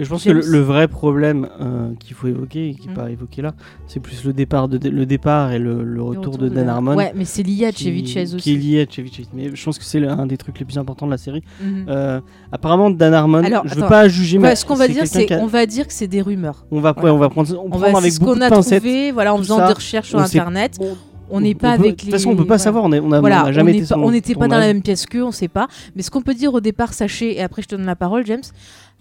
Et 0.00 0.04
je 0.04 0.08
pense 0.10 0.22
James. 0.24 0.40
que 0.40 0.44
le, 0.46 0.52
le 0.52 0.58
vrai 0.60 0.88
problème 0.88 1.48
euh, 1.60 1.90
qu'il 2.00 2.14
faut 2.14 2.26
évoquer 2.28 2.68
et 2.70 2.74
qui 2.74 2.86
n'est 2.88 2.92
Mm. 2.92 2.96
pas 2.96 3.10
évoqué 3.10 3.40
là, 3.42 3.54
c'est 3.86 4.00
plus 4.00 4.24
le 4.24 4.32
départ, 4.34 4.68
de, 4.68 4.88
le 4.88 5.06
départ 5.06 5.52
et 5.52 5.58
le, 5.58 5.82
le 5.82 6.02
retour, 6.02 6.36
de 6.36 6.48
Dan 6.48 6.68
Harmon. 6.68 6.94
Ouais, 6.96 7.12
mais 7.14 7.24
c'est 7.24 7.42
lié 7.42 7.66
à 7.66 7.72
Chevy 7.72 8.06
Chase 8.06 8.36
Qui 8.36 8.52
est 8.52 8.56
aussi. 8.56 8.56
lié 8.68 8.86
à 8.88 8.90
Chevy. 8.92 9.26
Mais 9.32 9.50
je 9.54 9.64
pense 9.64 9.78
que 9.78 9.84
c'est 9.84 10.06
un 10.06 10.26
des 10.26 10.36
trucs 10.36 10.58
les 10.58 10.64
plus 10.66 10.76
importants 10.78 11.06
de 11.06 11.10
la 11.12 11.16
série. 11.18 11.42
Mhm. 11.62 11.86
Euh, 11.88 12.20
apparemment, 12.50 12.90
Dan 12.90 13.14
Harmon, 13.14 13.42
Alors, 13.44 13.62
je 13.66 13.74
veux 13.74 13.80
attends. 13.82 13.88
pas 13.88 14.08
juger, 14.08 14.38
Ouais, 14.38 14.48
mais 14.50 14.56
ce 14.56 14.64
qu'on 14.66 14.74
va 14.74 14.88
dire, 14.88 15.06
c'est 15.06 15.32
a- 15.32 15.38
on 15.40 15.46
va 15.46 15.64
dire 15.66 15.86
que 15.86 15.92
c'est 15.92 16.06
des 16.08 16.20
rumeurs. 16.20 16.66
on 16.70 16.80
va, 16.80 16.90
ouais, 16.90 16.94
Voilà. 17.00 17.14
on 17.14 17.18
va 17.18 17.28
prendre, 17.30 17.50
on 17.58 17.68
On 17.74 17.78
va 17.78 17.96
avec 17.96 18.12
ce 18.12 18.18
beaucoup 18.20 18.32
qu'on 18.34 18.38
de 18.40 18.44
a 18.44 18.50
pincettes. 18.50 18.82
trouvé, 18.82 19.12
voilà, 19.12 19.32
en 19.34 19.38
faisant 19.38 19.58
ça. 19.58 19.68
des 19.68 19.72
recherches 19.72 20.08
sur 20.08 20.18
sait- 20.26 20.38
internet. 20.42 20.76
Bon, 20.78 20.96
On 21.34 21.40
n'est 21.40 21.54
pas 21.54 21.76
peut- 21.78 21.84
avec 21.84 21.84
De 21.84 21.88
les. 21.90 21.96
toute 21.96 22.10
façon, 22.10 22.30
on 22.30 22.32
peut 22.36 22.38
pas 22.42 22.44
voilà. 22.56 22.58
savoir. 22.58 22.84
On 22.84 22.92
est- 22.92 23.00
on 23.00 23.10
a, 23.10 23.20
Voilà, 23.20 23.44
on 23.44 23.46
a 23.46 23.52
jamais 23.52 23.72
on 23.72 23.74
été 23.76 23.86
pas, 23.86 23.98
on 23.98 24.10
n'était 24.10 24.34
pas 24.34 24.48
dans 24.48 24.58
la 24.58 24.66
même 24.66 24.82
pièce 24.82 25.06
qu'eux, 25.06 25.24
on 25.24 25.30
sait 25.30 25.48
pas. 25.48 25.66
Mais 25.96 26.02
ce 26.02 26.10
qu'on 26.10 26.20
peut 26.20 26.34
dire 26.34 26.52
au 26.52 26.60
départ, 26.60 26.92
sachez, 26.92 27.38
et 27.38 27.42
après 27.42 27.62
je 27.62 27.68
te 27.68 27.74
donne 27.74 27.86
la 27.86 27.96
parole, 27.96 28.26
James, 28.26 28.42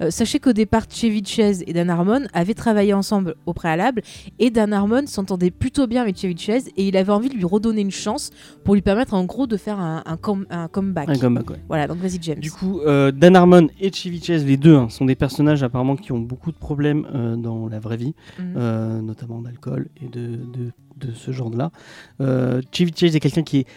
euh, 0.02 0.10
sachez 0.12 0.40
qu'au 0.40 0.54
départ, 0.54 0.84
Chevy 0.90 1.24
Chase 1.26 1.62
et 1.68 1.74
Dan 1.74 1.90
Harmon 1.90 2.22
avaient 2.34 2.54
travaillé 2.54 2.94
ensemble 2.94 3.36
au 3.46 3.52
préalable, 3.54 4.02
et 4.40 4.50
Dan 4.50 4.72
Harmon 4.72 5.08
s'entendait 5.08 5.52
plutôt 5.52 5.88
bien 5.88 6.04
avec 6.04 6.18
Chevy 6.18 6.38
Chase, 6.38 6.70
et 6.78 6.88
il 6.88 6.96
avait 6.96 7.12
envie 7.12 7.28
de 7.28 7.36
lui 7.36 7.44
redonner 7.44 7.82
une 7.82 7.92
chance 7.92 8.30
pour 8.64 8.76
lui 8.76 8.82
permettre 8.82 9.14
en 9.14 9.26
gros 9.26 9.46
de 9.46 9.58
faire 9.58 9.80
un, 9.82 10.02
un, 10.06 10.16
com- 10.16 10.46
un 10.52 10.70
comeback. 10.70 11.10
Un 11.10 11.16
comeback, 11.18 11.50
ouais. 11.50 11.60
Voilà, 11.68 11.88
donc 11.88 11.98
vas-y, 11.98 12.20
James. 12.22 12.40
Du 12.40 12.52
coup, 12.52 12.80
euh, 12.80 13.12
Dan 13.12 13.36
Harmon 13.36 13.68
et 13.82 13.92
Chevy 13.92 14.24
Chase, 14.24 14.46
les 14.46 14.56
deux, 14.58 14.76
hein, 14.78 14.88
sont 14.90 15.04
des 15.04 15.16
personnages 15.16 15.64
apparemment 15.64 15.98
qui 15.98 16.14
ont 16.14 16.20
beaucoup 16.20 16.54
de 16.54 16.58
problèmes 16.58 17.06
euh, 17.14 17.36
dans 17.36 17.68
la 17.68 17.80
vraie 17.80 17.98
vie, 17.98 18.14
Mhm. 18.40 18.54
euh, 18.56 19.02
notamment 19.02 19.42
d'alcool 19.42 19.90
et 20.02 20.08
de, 20.08 20.28
de, 20.38 20.72
de 21.08 21.14
ce 21.14 21.32
genre-là. 21.32 21.72
Euh, 22.22 22.62
Chevy 22.72 22.92
Chase 22.96 23.16
est 23.16 23.20
quelqu'un 23.20 23.44
qui 23.44 23.60
est 23.60 23.68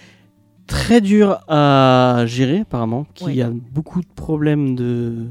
très 0.66 1.00
dur 1.00 1.38
à 1.48 2.24
gérer, 2.26 2.60
apparemment, 2.60 3.06
qui 3.14 3.24
Ouais. 3.24 3.42
a 3.42 3.50
beaucoup 3.50 4.00
de 4.00 4.06
problèmes 4.14 4.74
de 4.74 5.26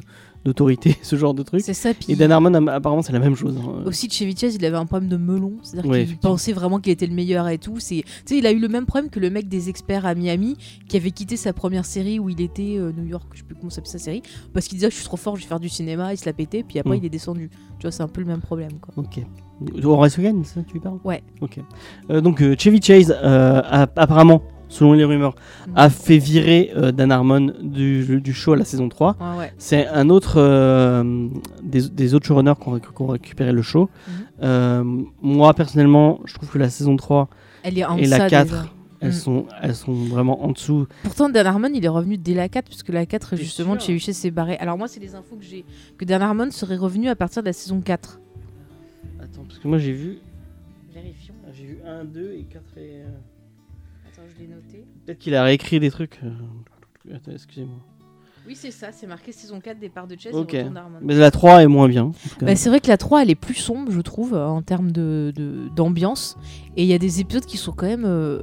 d'autorité, 0.45 0.97
ce 1.03 1.15
genre 1.15 1.33
de 1.33 1.41
truc. 1.41 1.61
c'est 1.63 1.73
ça, 1.73 1.93
puis 1.93 2.11
Et 2.11 2.15
Dan 2.17 2.29
Harmon, 2.29 2.53
apparemment, 2.67 3.01
c'est 3.01 3.13
la 3.13 3.19
même 3.19 3.33
chose. 3.33 3.55
hein. 3.57 3.83
aussi 3.85 4.09
Chevy 4.09 4.35
Chase, 4.35 4.55
il 4.55 4.65
avait 4.65 4.75
un 4.75 4.85
problème 4.85 5.07
de 5.09 5.15
melon, 5.15 5.53
c'est-à-dire 5.63 5.89
Ouais, 5.89 6.05
qu'il 6.05 6.17
pensait 6.17 6.51
vraiment 6.51 6.81
qu'il 6.81 6.91
était 6.91 7.07
le 7.07 7.13
meilleur 7.13 7.47
et 7.47 7.57
tout. 7.57 7.79
C'est, 7.79 8.03
tu 8.03 8.11
sais, 8.25 8.37
il 8.39 8.45
a 8.45 8.51
eu 8.51 8.59
le 8.59 8.67
même 8.67 8.85
problème 8.85 9.09
que 9.09 9.21
le 9.21 9.29
mec 9.29 9.47
des 9.47 9.69
experts 9.69 10.05
à 10.05 10.15
Miami, 10.15 10.57
qui 10.89 10.97
avait 10.97 11.11
quitté 11.11 11.37
sa 11.37 11.53
première 11.53 11.85
série 11.85 12.19
où 12.19 12.27
il 12.29 12.41
était 12.41 12.75
euh, 12.77 12.91
New 12.91 13.05
York, 13.05 13.25
je 13.31 13.37
sais 13.39 13.45
plus 13.45 13.55
comment 13.55 13.69
s'appelle 13.69 13.89
sa 13.89 13.99
série, 13.99 14.21
parce 14.53 14.67
qu'il 14.67 14.77
disait 14.79 14.89
je 14.89 14.95
suis 14.95 15.05
trop 15.05 15.15
fort, 15.15 15.37
je 15.37 15.43
vais 15.43 15.47
faire 15.47 15.61
du 15.61 15.69
cinéma, 15.69 16.13
il 16.13 16.17
se 16.17 16.25
l'a 16.25 16.33
pété, 16.33 16.63
puis 16.63 16.77
après 16.77 16.97
Mm. 16.97 16.99
il 16.99 17.05
est 17.05 17.09
descendu. 17.09 17.49
Tu 17.79 17.83
vois, 17.83 17.91
c'est 17.91 18.03
un 18.03 18.09
peu 18.09 18.19
le 18.19 18.27
même 18.27 18.41
problème, 18.41 18.73
quoi. 18.81 18.93
Ok. 18.97 19.21
Hogan, 19.61 20.41
c'est 20.43 20.55
ça 20.55 20.61
tu 20.67 20.73
lui 20.73 20.79
parles? 20.79 20.99
Ouais. 21.03 21.23
Ok. 21.41 21.59
Euh, 22.09 22.21
donc 22.21 22.41
euh, 22.41 22.55
Chevy 22.57 22.81
Chase, 22.81 23.11
euh, 23.23 23.61
a- 23.63 23.87
apparemment, 23.95 24.41
selon 24.67 24.93
les 24.93 25.03
rumeurs, 25.03 25.35
Mm. 25.67 25.71
a 25.75 25.89
fait 25.89 26.17
virer 26.17 26.71
euh, 26.75 26.91
Dan 26.91 27.11
Harmon 27.11 27.53
du, 27.61 28.19
du 28.21 28.33
show 28.33 28.53
à 28.53 28.57
la 28.57 28.65
saison 28.65 28.89
3. 28.89 29.15
Ouais, 29.19 29.37
ouais. 29.39 29.53
C'est 29.57 29.87
un 29.87 30.09
autre 30.09 30.35
euh, 30.37 31.27
des, 31.63 31.87
des 31.89 32.13
autres 32.15 32.25
showrunners 32.25 32.53
qui 32.61 32.67
ont, 33.01 33.07
récupéré 33.07 33.51
le 33.51 33.61
show. 33.61 33.89
Euh, 34.41 34.83
moi, 35.21 35.53
personnellement, 35.53 36.19
je 36.25 36.33
trouve 36.33 36.49
que 36.49 36.57
la 36.57 36.69
saison 36.69 36.95
3 36.95 37.29
Elle 37.63 37.77
est 37.77 37.85
en 37.85 37.97
et 37.97 38.05
la 38.07 38.17
deçà, 38.17 38.29
4, 38.29 38.45
déjà. 38.49 38.65
elles, 38.99 39.09
Mm. 39.09 39.13
sont, 39.13 39.45
elles 39.61 39.75
sont 39.75 39.93
vraiment 39.93 40.43
en 40.43 40.51
dessous. 40.51 40.87
Pourtant, 41.03 41.29
Dan 41.29 41.45
Harmon, 41.45 41.69
il 41.73 41.83
est 41.85 41.89
revenu 41.89 42.17
dès 42.17 42.33
la 42.33 42.49
4, 42.49 42.65
puisque 42.65 42.89
la 42.89 43.05
4, 43.05 43.31
T'es 43.31 43.37
justement, 43.37 43.73
sûr 43.79 43.87
Chevy 43.87 43.99
Chase 43.99 44.15
s'est 44.17 44.31
barré. 44.31 44.55
Alors, 44.57 44.77
moi, 44.77 44.87
c'est 44.87 44.99
les 44.99 45.13
infos 45.15 45.35
que 45.35 45.43
j'ai, 45.45 45.63
que 45.97 46.03
Dan 46.05 46.21
Harmon 46.21 46.49
serait 46.51 46.77
revenu 46.77 47.09
à 47.09 47.15
partir 47.15 47.41
de 47.43 47.47
la 47.47 47.53
saison 47.53 47.79
4. 47.81 48.19
Que 49.63 49.67
moi 49.69 49.77
j'ai 49.77 49.93
vu, 49.93 50.17
Vérifions. 50.93 51.33
j'ai 51.53 51.65
vu 51.65 51.77
1, 51.85 52.03
2 52.05 52.33
et 52.37 52.43
4 52.43 52.63
et... 52.77 52.79
euh, 53.01 53.05
Attends, 54.11 54.21
je 54.35 54.41
l'ai 54.41 54.47
noté. 54.47 54.85
Peut-être 55.05 55.17
qu'il 55.19 55.33
a 55.35 55.43
réécrit 55.43 55.79
des 55.79 55.89
trucs. 55.89 56.19
euh, 56.23 57.15
Attends, 57.15 57.31
excusez-moi. 57.31 57.77
Oui, 58.45 58.55
c'est 58.57 58.71
ça, 58.71 58.91
c'est 58.91 59.07
marqué 59.07 59.31
saison 59.31 59.61
4, 59.61 59.79
départ 59.79 60.05
de 60.05 60.19
Chase 60.19 60.35
Ok. 60.35 60.53
et 60.53 60.63
retour. 60.63 60.81
Mais 61.01 61.15
la 61.15 61.31
3 61.31 61.63
est 61.63 61.67
moins 61.67 61.87
bien. 61.87 62.11
Bah, 62.41 62.57
c'est 62.57 62.67
vrai 62.67 62.81
que 62.81 62.89
la 62.89 62.97
3 62.97 63.21
elle 63.23 63.29
est 63.29 63.35
plus 63.35 63.53
sombre 63.53 63.89
je 63.91 64.01
trouve 64.01 64.33
en 64.35 64.61
termes 64.61 64.91
de, 64.91 65.31
de- 65.33 65.69
d'ambiance 65.73 66.37
et 66.75 66.83
il 66.83 66.89
y 66.89 66.93
a 66.93 66.97
des 66.99 67.21
épisodes 67.21 67.45
qui 67.45 67.55
sont 67.55 67.71
quand 67.71 67.85
même 67.87 68.03
euh, 68.05 68.41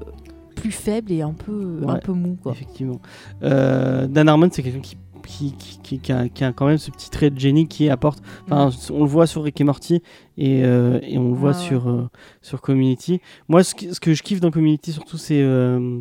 plus 0.56 0.70
faibles 0.72 1.12
et 1.12 1.20
un 1.20 1.34
peu, 1.34 1.80
un 1.86 1.94
Ouais. 1.94 2.00
peu 2.00 2.12
mous 2.12 2.36
quoi. 2.42 2.52
Effectivement. 2.52 3.00
Euh, 3.42 4.06
Dan 4.06 4.26
Harmon, 4.30 4.48
c'est 4.50 4.62
quelqu'un 4.62 4.80
qui, 4.80 4.96
qui, 5.26 5.52
qui, 5.52 5.78
qui- 5.82 5.98
qui 5.98 6.12
a, 6.12 6.28
qui 6.28 6.44
a 6.44 6.52
quand 6.52 6.66
même 6.66 6.78
ce 6.78 6.90
petit 6.90 7.10
trait 7.10 7.30
de 7.30 7.38
génie 7.38 7.66
qui 7.68 7.88
apporte. 7.90 8.22
Enfin, 8.44 8.70
on 8.92 9.00
le 9.04 9.08
voit 9.08 9.26
sur 9.26 9.42
Rick 9.44 9.60
et 9.60 9.64
Morty 9.64 10.02
et, 10.38 10.64
euh, 10.64 10.98
et 11.02 11.18
on 11.18 11.28
le 11.30 11.34
voit 11.36 11.50
ouais. 11.50 11.54
sur, 11.66 11.88
euh, 11.88 12.08
sur 12.42 12.60
Community. 12.60 13.20
Moi, 13.48 13.62
ce, 13.64 13.74
que- 13.74 13.92
ce 13.92 14.00
que 14.00 14.14
je 14.14 14.22
kiffe 14.22 14.40
dans 14.40 14.50
Community 14.50 14.92
surtout, 14.92 15.18
c'est 15.18 15.40
euh, 15.42 16.00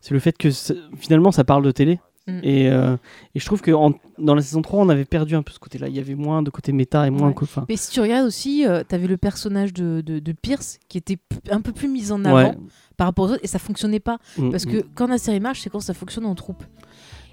c'est 0.00 0.14
le 0.14 0.20
fait 0.20 0.36
que 0.36 0.48
finalement 0.96 1.30
ça 1.32 1.44
parle 1.44 1.64
de 1.64 1.70
télé. 1.70 2.00
Mm. 2.28 2.38
Et, 2.44 2.66
et 2.66 3.40
je 3.40 3.44
trouve 3.44 3.60
que 3.62 3.72
en- 3.72 3.94
dans 4.16 4.36
la 4.36 4.42
saison 4.42 4.62
3, 4.62 4.80
on 4.80 4.88
avait 4.88 5.04
perdu 5.04 5.34
un 5.34 5.42
peu 5.42 5.52
ce 5.52 5.58
côté-là. 5.58 5.88
Il 5.88 5.96
y 5.96 5.98
avait 5.98 6.14
moins 6.14 6.40
de 6.42 6.50
côté 6.50 6.70
méta 6.70 7.04
et 7.04 7.10
moins 7.10 7.28
Ouais. 7.30 7.34
enfin, 7.42 7.64
Mais 7.68 7.76
si 7.76 7.90
tu 7.90 8.00
regardes 8.00 8.26
aussi, 8.26 8.64
euh, 8.64 8.84
t'avais 8.86 9.08
le 9.08 9.16
personnage 9.16 9.72
de, 9.72 10.02
de, 10.06 10.20
de 10.20 10.32
Pierce 10.32 10.78
qui 10.88 10.98
était 10.98 11.18
un 11.50 11.60
peu 11.60 11.72
plus 11.72 11.88
mis 11.88 12.12
en 12.12 12.24
avant 12.24 12.50
ouais. 12.50 12.56
par 12.96 13.08
rapport 13.08 13.24
aux 13.24 13.32
autres 13.32 13.40
et 13.42 13.48
ça 13.48 13.58
fonctionnait 13.58 13.98
pas. 13.98 14.18
Mm, 14.38 14.50
Parce 14.50 14.66
mm. 14.66 14.70
que 14.70 14.84
quand 14.94 15.08
la 15.08 15.18
série 15.18 15.40
marche, 15.40 15.62
c'est 15.62 15.70
quand 15.70 15.80
ça 15.80 15.94
fonctionne 15.94 16.26
en 16.26 16.36
troupe. 16.36 16.62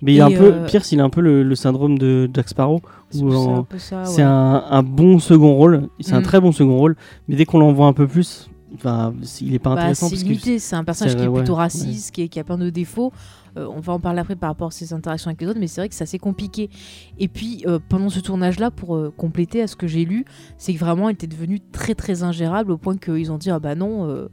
Mais 0.01 0.13
il 0.13 0.21
a 0.21 0.25
un 0.25 0.29
Et, 0.29 0.35
peu, 0.37 0.53
euh, 0.53 0.65
Pierce, 0.65 0.91
il 0.91 0.99
a 0.99 1.03
un 1.03 1.09
peu 1.09 1.21
le, 1.21 1.43
le 1.43 1.55
syndrome 1.55 1.97
de 1.97 2.29
Jack 2.33 2.49
Sparrow. 2.49 2.81
C'est 3.09 3.21
un 3.23 3.65
ouais. 4.05 4.21
un, 4.21 4.63
un 4.69 4.83
bon 4.83 5.19
second 5.19 5.53
rôle. 5.55 5.89
C'est 5.99 6.13
un 6.13 6.19
Mm. 6.19 6.23
très 6.23 6.39
bon 6.39 6.51
second 6.51 6.77
rôle. 6.77 6.95
Mais 7.27 7.35
dès 7.35 7.45
qu'on 7.45 7.59
l'en 7.59 7.73
voit 7.73 7.87
un 7.87 7.93
peu 7.93 8.07
plus, 8.07 8.49
enfin, 8.75 9.13
il 9.41 9.53
est 9.53 9.59
pas 9.59 9.71
Bah, 9.71 9.81
intéressant 9.81 10.07
c'est 10.09 10.59
c'est 10.59 10.75
un 10.75 10.83
personnage 10.83 11.15
qui 11.15 11.23
est 11.23 11.27
ouais, 11.27 11.39
plutôt 11.39 11.53
ouais. 11.53 11.59
raciste, 11.59 12.11
qui, 12.13 12.21
est- 12.23 12.27
qui 12.29 12.39
a 12.39 12.43
plein 12.43 12.57
de 12.57 12.69
défauts. 12.69 13.11
Euh, 13.57 13.65
on 13.75 13.79
va 13.79 13.93
en 13.93 13.99
parler 13.99 14.19
après 14.19 14.35
par 14.35 14.51
rapport 14.51 14.67
à 14.67 14.71
ses 14.71 14.93
interactions 14.93 15.29
avec 15.29 15.41
les 15.41 15.47
autres, 15.47 15.59
mais 15.59 15.65
c'est 15.67 15.81
vrai 15.81 15.89
que 15.89 15.95
c'est 15.95 16.03
assez 16.03 16.19
compliqué. 16.19 16.69
Et 17.17 17.27
puis, 17.27 17.63
euh, 17.67 17.79
pendant 17.89 18.09
ce 18.09 18.19
tournage-là, 18.19 18.69
pour 18.69 18.95
euh, 18.95 19.11
compléter 19.17 19.61
à 19.63 19.67
ce 19.67 19.75
que 19.75 19.87
j'ai 19.87 20.05
lu, 20.05 20.23
c'est 20.57 20.71
que 20.73 20.79
vraiment, 20.79 21.09
il 21.09 21.13
était 21.13 21.25
devenu 21.27 21.59
très 21.71 21.95
très 21.95 22.21
ingérable 22.21 22.71
au 22.71 22.77
point 22.77 22.95
qu'ils 22.95 23.31
ont 23.31 23.37
dit 23.39 23.49
Ah 23.49 23.59
bah 23.59 23.73
non. 23.75 24.07
euh, 24.07 24.27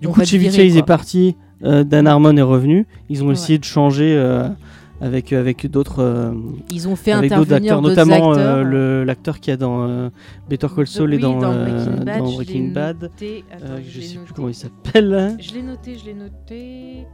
Du 0.00 0.08
coup, 0.08 0.22
Chevy 0.24 0.50
Chase 0.52 0.76
est 0.76 0.82
parti, 0.82 1.36
euh, 1.64 1.84
Dan 1.84 2.06
Harmon 2.06 2.36
est 2.36 2.42
revenu. 2.42 2.86
Ils 3.08 3.22
ont 3.24 3.28
Ouais. 3.28 3.32
essayé 3.32 3.58
de 3.58 3.64
changer 3.64 4.14
euh, 4.14 4.48
avec, 5.00 5.32
avec 5.32 5.66
d'autres 5.70 6.00
euh, 6.02 6.32
Ils 6.70 6.88
ont 6.88 6.96
fait 6.96 7.12
avec 7.12 7.32
intervenir 7.32 7.74
acteurs, 7.78 7.82
notamment 7.82 8.30
acteurs. 8.32 8.56
euh, 8.56 8.62
le- 8.62 9.04
l'acteur 9.04 9.40
qui 9.40 9.50
a 9.50 9.56
dans 9.56 9.88
euh, 9.88 10.10
Better 10.48 10.66
Call 10.74 10.86
Saul 10.86 11.12
et 11.14 11.16
Oui, 11.16 11.22
dans, 11.22 11.38
dans 11.38 11.52
euh, 11.52 11.64
Breaking 12.34 12.68
Bad. 12.72 12.96
je 12.98 13.04
noté. 13.06 13.44
Euh, 13.62 13.78
l'ai 13.78 14.02
sais 14.02 14.18
plus 14.18 14.32
comment 14.34 14.48
il 14.48 14.54
s'appelle. 14.54 15.14
hein. 15.14 15.36
Je 15.40 15.54
l'ai 15.54 15.62
noté, 15.62 15.96
je 15.98 16.04
l'ai 16.06 16.14
noté. 16.14 17.06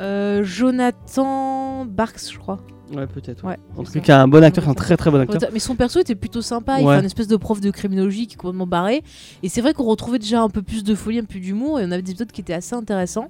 Euh, 0.00 0.42
Jonathan 0.42 1.84
Barks, 1.84 2.30
je 2.32 2.38
crois. 2.38 2.58
Ouais, 2.94 3.06
peut-être. 3.06 3.44
ouais. 3.44 3.56
En 3.76 3.84
tout 3.84 4.00
cas, 4.00 4.20
un 4.20 4.26
bon 4.26 4.42
acteur, 4.42 4.68
un 4.68 4.74
très 4.74 4.96
très 4.96 5.10
bon 5.12 5.20
acteur. 5.20 5.38
Mais 5.52 5.60
son 5.60 5.76
perso 5.76 6.00
était 6.00 6.14
plutôt 6.16 6.42
sympa. 6.42 6.80
Il 6.80 6.86
fait 6.86 6.92
un 6.94 7.04
espèce 7.04 7.28
de 7.28 7.36
prof 7.36 7.60
de 7.60 7.70
criminologie 7.70 8.26
qui 8.26 8.34
est 8.34 8.36
complètement 8.36 8.66
barré. 8.66 9.04
Et 9.44 9.48
c'est 9.48 9.60
vrai 9.60 9.74
qu'on 9.74 9.84
retrouvait 9.84 10.18
déjà 10.18 10.42
un 10.42 10.48
peu 10.48 10.62
plus 10.62 10.82
de 10.82 10.94
folie, 10.96 11.18
un 11.20 11.24
peu 11.24 11.38
d'humour. 11.38 11.78
Et 11.78 11.84
on 11.84 11.90
avait 11.92 12.02
des 12.02 12.10
épisodes 12.12 12.32
qui 12.32 12.40
étaient 12.40 12.54
assez 12.54 12.74
intéressants. 12.74 13.28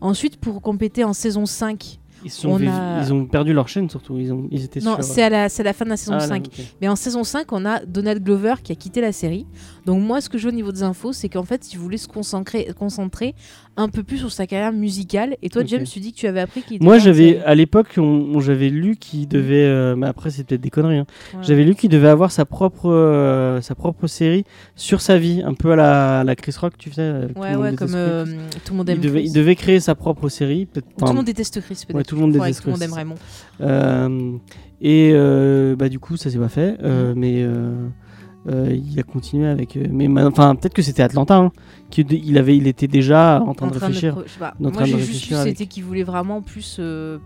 Ensuite, 0.00 0.36
pour 0.36 0.60
compléter 0.62 1.02
en 1.02 1.12
saison 1.12 1.44
5. 1.46 1.98
Ils, 2.24 2.30
sont 2.30 2.50
On 2.50 2.66
a- 2.68 3.02
ils 3.02 3.12
ont 3.12 3.24
perdu 3.26 3.52
leur 3.52 3.68
chaîne 3.68 3.88
surtout. 3.88 4.18
Ils, 4.18 4.32
ont... 4.32 4.46
ils 4.50 4.64
étaient 4.64 4.80
Non, 4.80 4.96
sur. 4.96 5.04
c'est 5.04 5.22
à, 5.22 5.30
la, 5.30 5.44
à 5.44 5.62
la 5.62 5.72
fin 5.72 5.84
de 5.84 5.90
la 5.90 5.96
saison 5.96 6.12
Ah, 6.14 6.18
là, 6.18 6.26
5. 6.26 6.46
ok. 6.46 6.64
Mais 6.80 6.88
en 6.88 6.96
saison 6.96 7.24
5, 7.24 7.50
on 7.52 7.64
a 7.64 7.84
Donald 7.86 8.22
Glover 8.22 8.54
qui 8.62 8.72
a 8.72 8.74
quitté 8.74 9.00
la 9.00 9.12
série. 9.12 9.46
Donc 9.86 10.02
moi, 10.02 10.20
ce 10.20 10.28
que 10.28 10.38
je 10.38 10.42
vois 10.44 10.52
au 10.52 10.54
niveau 10.54 10.72
des 10.72 10.82
infos, 10.82 11.12
c'est 11.12 11.28
qu'en 11.28 11.44
fait, 11.44 11.72
il 11.72 11.78
voulait 11.78 11.96
se 11.96 12.08
concentrer, 12.08 12.68
concentrer 12.78 13.34
un 13.76 13.88
peu 13.88 14.02
plus 14.02 14.18
sur 14.18 14.30
sa 14.32 14.46
carrière 14.46 14.72
musicale. 14.72 15.36
Et 15.42 15.48
toi. 15.48 15.62
James, 15.66 15.84
tu 15.84 16.00
dis 16.00 16.12
que 16.12 16.18
tu 16.18 16.26
avais 16.26 16.40
appris 16.40 16.62
qu'il 16.62 16.76
était 16.76 16.84
Moi, 16.84 16.98
j'avais 16.98 17.40
à 17.44 17.54
l'époque, 17.54 17.98
j'avais 18.40 18.68
lu 18.68 18.96
qu'il 18.96 19.28
devait. 19.28 19.64
euh, 19.64 19.96
mais 19.96 20.06
après, 20.06 20.30
c'est 20.30 20.44
peut-être 20.44 20.60
des 20.60 20.70
conneries. 20.70 20.98
hein. 20.98 21.06
Ouais. 21.34 21.40
J'avais 21.42 21.64
lu 21.64 21.74
qu'il 21.74 21.88
devait 21.90 22.08
avoir 22.08 22.30
sa 22.32 22.44
propre, 22.44 22.90
euh, 22.90 23.60
sa 23.60 23.74
propre 23.74 24.06
série 24.06 24.44
sur 24.76 25.00
sa 25.00 25.18
vie, 25.18 25.42
un 25.44 25.54
peu 25.54 25.72
à 25.72 25.76
la, 25.76 26.20
à 26.20 26.24
la 26.24 26.36
Chris 26.36 26.54
Rock, 26.60 26.74
tu 26.78 26.90
sais. 26.92 27.00
euh, 27.00 27.28
Ouais, 27.36 27.54
ouais, 27.56 27.74
comme 27.74 27.88
Chris. 27.88 28.60
tout 28.64 28.72
le 28.72 28.76
monde 28.78 28.88
aime 28.90 28.96
il, 28.98 29.00
devait, 29.00 29.20
Chris. 29.20 29.28
il 29.28 29.32
devait 29.32 29.54
créer 29.56 29.80
sa 29.80 29.94
propre 29.94 30.28
série. 30.28 30.66
Tout 30.66 30.80
le 31.06 31.12
monde 31.12 31.24
déteste 31.26 31.60
Chris, 31.60 31.82
peut-être. 31.86 31.96
Ouais, 31.96 32.04
tout 32.04 32.14
le 32.16 32.20
monde 32.20 32.32
déteste 32.32 32.60
que 32.60 32.64
Tout 32.64 32.70
le 32.70 32.72
monde 32.72 32.80
Chris. 32.80 32.88
aime 32.90 33.16
Raymond. 33.60 34.40
Et 34.82 35.12
bah, 35.76 35.88
du 35.88 35.98
coup, 35.98 36.16
ça 36.16 36.30
s'est 36.30 36.38
pas 36.38 36.48
fait. 36.48 36.72
Mm. 36.82 37.14
Mais 37.16 37.44
euh, 38.48 38.74
il 38.92 38.98
a 38.98 39.02
continué 39.02 39.46
avec. 39.48 39.76
euh, 39.76 39.86
mais 39.90 40.08
ma- 40.08 40.26
enfin, 40.26 40.54
peut-être 40.54 40.74
que 40.74 40.82
c'était 40.82 41.02
Atlanta. 41.02 41.36
Hein, 41.36 41.52
qu'il 41.90 42.10
il 42.12 42.38
avait, 42.38 42.56
il 42.56 42.66
était 42.66 42.86
déjà 42.88 43.40
en 43.44 43.52
train 43.54 43.66
de 43.68 43.72
réfléchir. 43.78 44.12
pro- 44.14 44.22
je 44.26 44.32
sais 44.32 44.38
pas. 44.38 44.54
en 44.58 44.62
Moi, 44.62 44.72
train 44.72 44.82
de 44.82 44.86
j'ai 44.88 44.98
juste 45.00 45.24
su 45.24 45.34
avec- 45.34 45.56
c'était 45.56 45.66
qu'il 45.68 45.84
voulait 45.84 46.02
vraiment 46.04 46.40
plus 46.40 46.76
euh, 46.78 47.18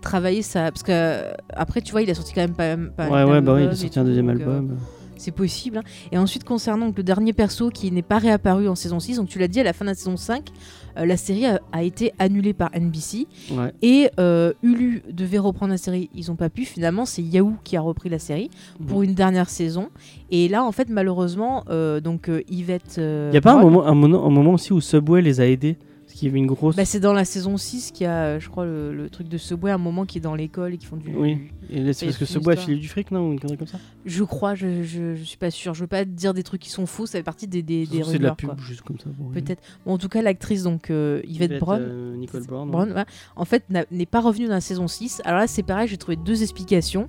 travailler 0.00 0.42
ça. 0.42 0.70
Parce 0.72 0.82
que 0.82 1.22
après, 1.54 1.80
tu 1.82 1.92
vois, 1.92 2.02
il 2.02 2.10
a 2.10 2.14
sorti 2.14 2.32
quand 2.34 2.40
même 2.42 2.54
pas, 2.54 2.76
pas 2.96 3.08
Ouais, 3.10 3.30
ouais, 3.30 3.40
bah 3.40 3.54
oui, 3.54 3.62
il 3.64 3.68
a 3.68 3.74
sorti 3.74 3.98
un 3.98 4.04
deuxième 4.04 4.26
donc, 4.26 4.40
album. 4.40 4.76
C'est 5.18 5.30
possible. 5.32 5.78
hein. 5.78 5.82
Et 6.12 6.18
ensuite, 6.18 6.44
concernant 6.44 6.86
donc, 6.86 6.96
le 6.98 7.02
dernier 7.02 7.32
perso 7.32 7.70
qui 7.70 7.90
n'est 7.90 8.02
pas 8.02 8.18
réapparu 8.18 8.68
en 8.68 8.74
saison 8.74 9.00
6, 9.00 9.16
donc 9.16 9.28
tu 9.28 9.38
l'as 9.38 9.48
dit, 9.48 9.60
à 9.60 9.64
la 9.64 9.72
fin 9.72 9.84
de 9.86 9.90
la 9.90 9.94
saison 9.94 10.16
5, 10.18 10.48
euh, 10.50 10.85
la 11.04 11.16
série 11.16 11.46
a, 11.46 11.60
a 11.72 11.82
été 11.82 12.12
annulée 12.18 12.52
par 12.54 12.70
NBC. 12.74 13.26
Ouais. 13.52 13.72
Et 13.82 14.08
euh, 14.18 14.52
Hulu 14.62 15.02
devait 15.12 15.38
reprendre 15.38 15.72
la 15.72 15.78
série. 15.78 16.08
Ils 16.14 16.28
n'ont 16.28 16.36
pas 16.36 16.48
pu. 16.48 16.64
Finalement, 16.64 17.04
c'est 17.04 17.22
Yahoo 17.22 17.54
qui 17.64 17.76
a 17.76 17.80
repris 17.80 18.08
la 18.08 18.18
série 18.18 18.50
pour 18.86 19.02
une 19.02 19.14
dernière 19.14 19.48
saison. 19.50 19.88
Et 20.30 20.48
là, 20.48 20.64
en 20.64 20.72
fait, 20.72 20.88
malheureusement, 20.88 21.64
euh, 21.70 22.00
donc 22.00 22.28
euh, 22.28 22.42
Yvette. 22.48 22.96
euh, 22.98 23.28
Il 23.32 23.34
y 23.34 23.38
a 23.38 23.40
pas 23.40 23.54
un 23.54 23.60
moment, 23.60 23.86
un, 23.86 23.94
moment 23.94 24.52
aussi 24.54 24.72
où 24.72 24.80
Subway 24.80 25.22
les 25.22 25.40
a 25.40 25.46
aidés? 25.46 25.76
Qu'il 26.16 26.28
y 26.28 26.30
avait 26.30 26.38
une 26.38 26.46
grosse. 26.46 26.74
bah, 26.76 26.84
c'est 26.84 27.00
dans 27.00 27.12
la 27.12 27.24
saison 27.24 27.56
6 27.56 27.92
qu'il 27.92 28.04
y 28.04 28.06
a, 28.08 28.24
euh, 28.24 28.40
je 28.40 28.48
crois, 28.48 28.64
le, 28.64 28.94
le 28.94 29.10
truc 29.10 29.28
de 29.28 29.38
Subway, 29.38 29.70
un 29.70 29.78
moment 29.78 30.04
qui 30.06 30.18
est 30.18 30.20
dans 30.20 30.34
l'école 30.34 30.74
et 30.74 30.78
qui 30.78 30.86
font 30.86 30.96
du. 30.96 31.14
Oui. 31.14 31.38
Et 31.70 31.80
là, 31.80 31.92
c'est 31.92 32.06
parce 32.06 32.18
que 32.18 32.24
Subway 32.24 32.54
a 32.54 32.56
filé 32.56 32.76
du 32.76 32.88
fric, 32.88 33.10
non 33.10 33.32
Ou 33.32 33.38
comme 33.38 33.66
ça 33.66 33.78
Je 34.04 34.24
crois, 34.24 34.54
je, 34.54 34.82
je, 34.82 35.14
je 35.14 35.22
suis 35.24 35.36
pas 35.36 35.50
sûre. 35.50 35.74
Je 35.74 35.80
veux 35.80 35.86
pas 35.86 36.04
dire 36.04 36.32
des 36.34 36.42
trucs 36.42 36.60
qui 36.62 36.70
sont 36.70 36.86
faux, 36.86 37.06
ça 37.06 37.18
fait 37.18 37.22
partie 37.24 37.46
des, 37.46 37.62
des, 37.62 37.86
des 37.86 38.02
C'est 38.04 38.18
de 38.18 38.22
la 38.24 38.34
pub, 38.34 38.48
quoi. 38.50 38.56
juste 38.58 38.82
comme 38.82 38.98
ça. 38.98 39.10
Peut-être. 39.32 39.62
Bon, 39.84 39.92
en 39.94 39.98
tout 39.98 40.08
cas, 40.08 40.22
l'actrice, 40.22 40.62
donc 40.62 40.90
euh, 40.90 41.20
Yvette, 41.24 41.50
Yvette, 41.50 41.60
Brown, 41.60 41.80
euh, 41.82 42.16
Nicole 42.16 42.44
Brown. 42.46 42.70
Brown, 42.70 42.92
ouais, 42.92 43.04
en 43.36 43.44
fait, 43.44 43.64
n'est 43.90 44.06
pas 44.06 44.20
revenue 44.20 44.46
dans 44.46 44.54
la 44.54 44.60
saison 44.60 44.88
6. 44.88 45.22
Alors 45.24 45.40
là, 45.40 45.46
c'est 45.46 45.62
pareil, 45.62 45.88
j'ai 45.88 45.96
trouvé 45.98 46.16
deux 46.16 46.42
explications. 46.42 47.08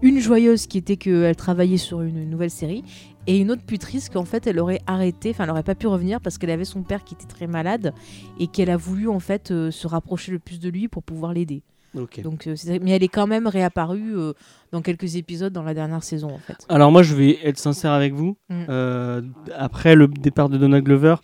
Une 0.00 0.20
joyeuse 0.20 0.66
qui 0.68 0.78
était 0.78 0.96
qu'elle 0.96 1.34
travaillait 1.34 1.76
sur 1.76 2.02
une 2.02 2.30
nouvelle 2.30 2.50
série, 2.50 2.84
et 3.28 3.38
une 3.38 3.50
autre 3.50 3.62
plus 3.62 3.78
triste 3.78 4.12
qu'en 4.12 4.24
fait, 4.24 4.46
elle 4.46 4.58
aurait 4.58 4.80
arrêté, 4.86 5.30
enfin, 5.30 5.44
elle 5.44 5.50
aurait 5.50 5.62
pas 5.62 5.74
pu 5.74 5.86
revenir 5.86 6.20
parce 6.20 6.38
qu'elle 6.38 6.50
avait 6.50 6.64
son 6.64 6.82
père 6.82 7.04
qui 7.04 7.14
était 7.14 7.26
très 7.26 7.46
malade 7.46 7.92
et 8.40 8.46
qu'elle 8.46 8.70
a 8.70 8.76
voulu 8.78 9.06
en 9.08 9.20
fait 9.20 9.50
euh, 9.50 9.70
se 9.70 9.86
rapprocher 9.86 10.32
le 10.32 10.38
plus 10.38 10.58
de 10.58 10.70
lui 10.70 10.88
pour 10.88 11.02
pouvoir 11.02 11.34
l'aider. 11.34 11.62
Donc, 12.22 12.46
euh, 12.46 12.54
mais 12.82 12.92
elle 12.92 13.02
est 13.02 13.08
quand 13.08 13.26
même 13.26 13.46
réapparue 13.46 14.16
euh, 14.16 14.32
dans 14.72 14.82
quelques 14.82 15.16
épisodes 15.16 15.52
dans 15.52 15.62
la 15.62 15.74
dernière 15.74 16.02
saison 16.02 16.28
en 16.30 16.38
fait. 16.38 16.56
Alors 16.68 16.92
moi 16.92 17.02
je 17.02 17.14
vais 17.14 17.38
être 17.42 17.58
sincère 17.58 17.92
avec 17.92 18.12
vous. 18.12 18.36
Mm. 18.48 18.64
Euh, 18.68 19.22
après 19.56 19.94
le 19.94 20.08
départ 20.08 20.48
de 20.48 20.58
Donald 20.58 20.84
Glover, 20.84 21.16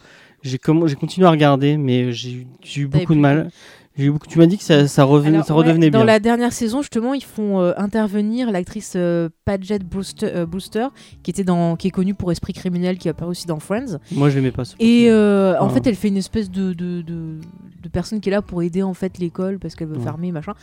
j'ai 0.43 0.59
comm- 0.59 0.93
continué 0.95 1.27
à 1.27 1.31
regarder, 1.31 1.77
mais 1.77 2.13
j'ai 2.13 2.47
eu, 2.77 2.87
beaucoup 2.87 3.15
de 3.15 3.21
mal. 3.21 3.51
Tu 3.97 4.39
m'as 4.39 4.47
dit 4.47 4.59
que 4.59 4.65
ça, 4.65 4.89
ça, 4.89 5.05
revenait, 5.05 5.37
Alors, 5.37 5.47
ça 5.47 5.55
ouais, 5.55 5.61
redevenait 5.61 5.89
dans 5.89 6.01
bien. 6.01 6.07
la 6.07 6.19
dernière 6.19 6.53
saison, 6.53 6.83
justement, 6.83 7.15
ils 7.15 7.23
font 7.23 7.61
euh, 7.61 7.73
intervenir 7.77 8.51
l'actrice 8.51 8.95
euh, 8.97 9.29
Paget 9.45 9.79
Brewster, 9.79 10.31
euh, 10.35 10.47
Brewster, 10.47 10.89
qui 11.23 11.31
était 11.31 11.45
dans, 11.45 11.77
qui 11.77 11.87
est 11.89 11.91
connue 11.93 12.13
pour 12.15 12.33
Esprit 12.33 12.53
criminel, 12.55 12.99
qui 12.99 13.09
apparaît 13.09 13.31
aussi 13.31 13.47
dans 13.47 13.61
Friends. 13.61 13.99
Moi 14.11 14.31
je 14.31 14.37
l'aimais 14.37 14.51
pas. 14.51 14.65
ce 14.65 14.75
Et 14.81 15.07
euh, 15.11 15.57
en 15.61 15.69
fait, 15.69 15.87
elle 15.87 15.95
fait 15.95 16.09
une 16.09 16.17
espèce 16.17 16.51
de, 16.51 16.73
de, 16.73 17.03
de, 17.03 17.39
de 17.83 17.89
personne 17.89 18.21
qui 18.21 18.31
est 18.31 18.33
là 18.33 18.43
pour 18.43 18.65
aider 18.65 18.83
en 18.83 18.95
fait 18.95 19.19
l'école 19.19 19.61
parce 19.61 19.77
qu'elle 19.77 19.89
veut 19.89 19.99
Ouais. 19.99 20.03
fermer 20.03 20.33
machin. 20.33 20.55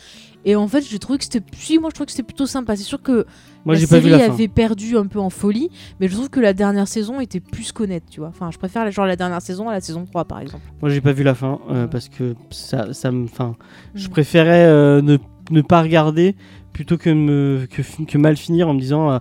Et 0.44 0.54
en 0.54 0.68
fait, 0.68 0.82
j'ai 0.82 0.98
trouvé 0.98 1.18
que 1.18 1.24
c'était, 1.24 1.42
si 1.56 1.78
moi 1.78 1.88
je 1.88 1.94
trouve 1.94 2.04
que 2.06 2.12
c'était 2.12 2.22
plutôt 2.24 2.44
sympa. 2.46 2.76
C'est 2.76 2.82
sûr 2.82 3.00
que 3.00 3.24
Moi 3.64 3.74
la 3.74 3.80
j'ai 3.80 3.86
pas 3.86 3.96
série 3.96 4.04
vu 4.04 4.10
la 4.10 4.18
fin. 4.18 4.32
avait 4.32 4.48
perdu 4.48 4.96
un 4.96 5.06
peu 5.06 5.18
en 5.20 5.30
folie, 5.30 5.70
mais 6.00 6.08
je 6.08 6.14
trouve 6.14 6.30
que 6.30 6.40
la 6.40 6.52
dernière 6.52 6.88
saison 6.88 7.20
était 7.20 7.40
plus 7.40 7.72
connaître, 7.72 8.06
tu 8.10 8.20
vois. 8.20 8.28
Enfin, 8.30 8.50
je 8.50 8.58
préfère 8.58 8.90
genre 8.90 9.06
la 9.06 9.16
dernière 9.16 9.40
saison 9.42 9.68
à 9.68 9.72
la 9.72 9.80
saison 9.80 10.04
3 10.04 10.24
par 10.24 10.40
exemple. 10.40 10.64
Moi 10.80 10.90
j'ai 10.90 11.00
pas 11.00 11.12
vu 11.12 11.22
la 11.22 11.34
fin 11.34 11.60
euh, 11.70 11.86
parce 11.86 12.08
que 12.08 12.34
ça, 12.50 12.92
ça 12.92 13.10
me. 13.12 13.24
Enfin, 13.24 13.56
je 13.94 14.08
Mm. 14.08 14.10
préférais 14.10 14.64
euh, 14.66 15.00
ne, 15.02 15.16
ne 15.50 15.60
pas 15.62 15.82
regarder 15.82 16.34
plutôt 16.72 16.96
que, 16.96 17.10
me, 17.10 17.66
que, 18.06 18.18
mal 18.18 18.36
finir 18.36 18.68
en 18.68 18.74
me 18.74 18.80
disant. 18.80 19.10
euh, 19.12 19.18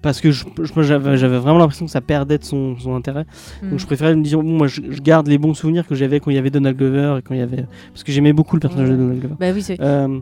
parce 0.00 0.20
que 0.20 0.32
j'avais 0.32 1.16
j'avais 1.16 1.38
vraiment 1.38 1.58
l'impression 1.58 1.86
que 1.86 1.92
ça 1.92 2.00
perdait 2.00 2.36
de 2.38 2.42
son, 2.42 2.76
son 2.78 2.96
intérêt. 2.96 3.24
Mm. 3.62 3.70
Donc 3.70 3.78
je 3.78 3.86
préférais 3.86 4.16
me 4.16 4.22
dire, 4.24 4.40
bon, 4.42 4.56
moi 4.58 4.66
je, 4.66 4.80
je 4.90 5.00
garde 5.00 5.28
les 5.28 5.38
bons 5.38 5.54
souvenirs 5.54 5.86
que 5.86 5.94
j'avais 5.94 6.18
quand 6.18 6.30
il 6.32 6.34
y 6.34 6.38
avait 6.38 6.50
Donald 6.50 6.76
Glover 6.76 7.16
et 7.18 7.22
quand 7.22 7.34
il 7.34 7.38
y 7.38 7.42
avait. 7.42 7.66
Parce 7.92 8.02
que 8.02 8.10
j'aimais 8.10 8.32
beaucoup 8.32 8.56
le 8.56 8.60
personnage 8.60 8.88
Ouais. 8.88 8.94
de 8.96 9.00
Donald 9.00 9.20
Glover. 9.20 9.34
Bah 9.38 9.50
oui, 9.54 9.62
c'est. 9.62 9.80
Euh, 9.80 10.18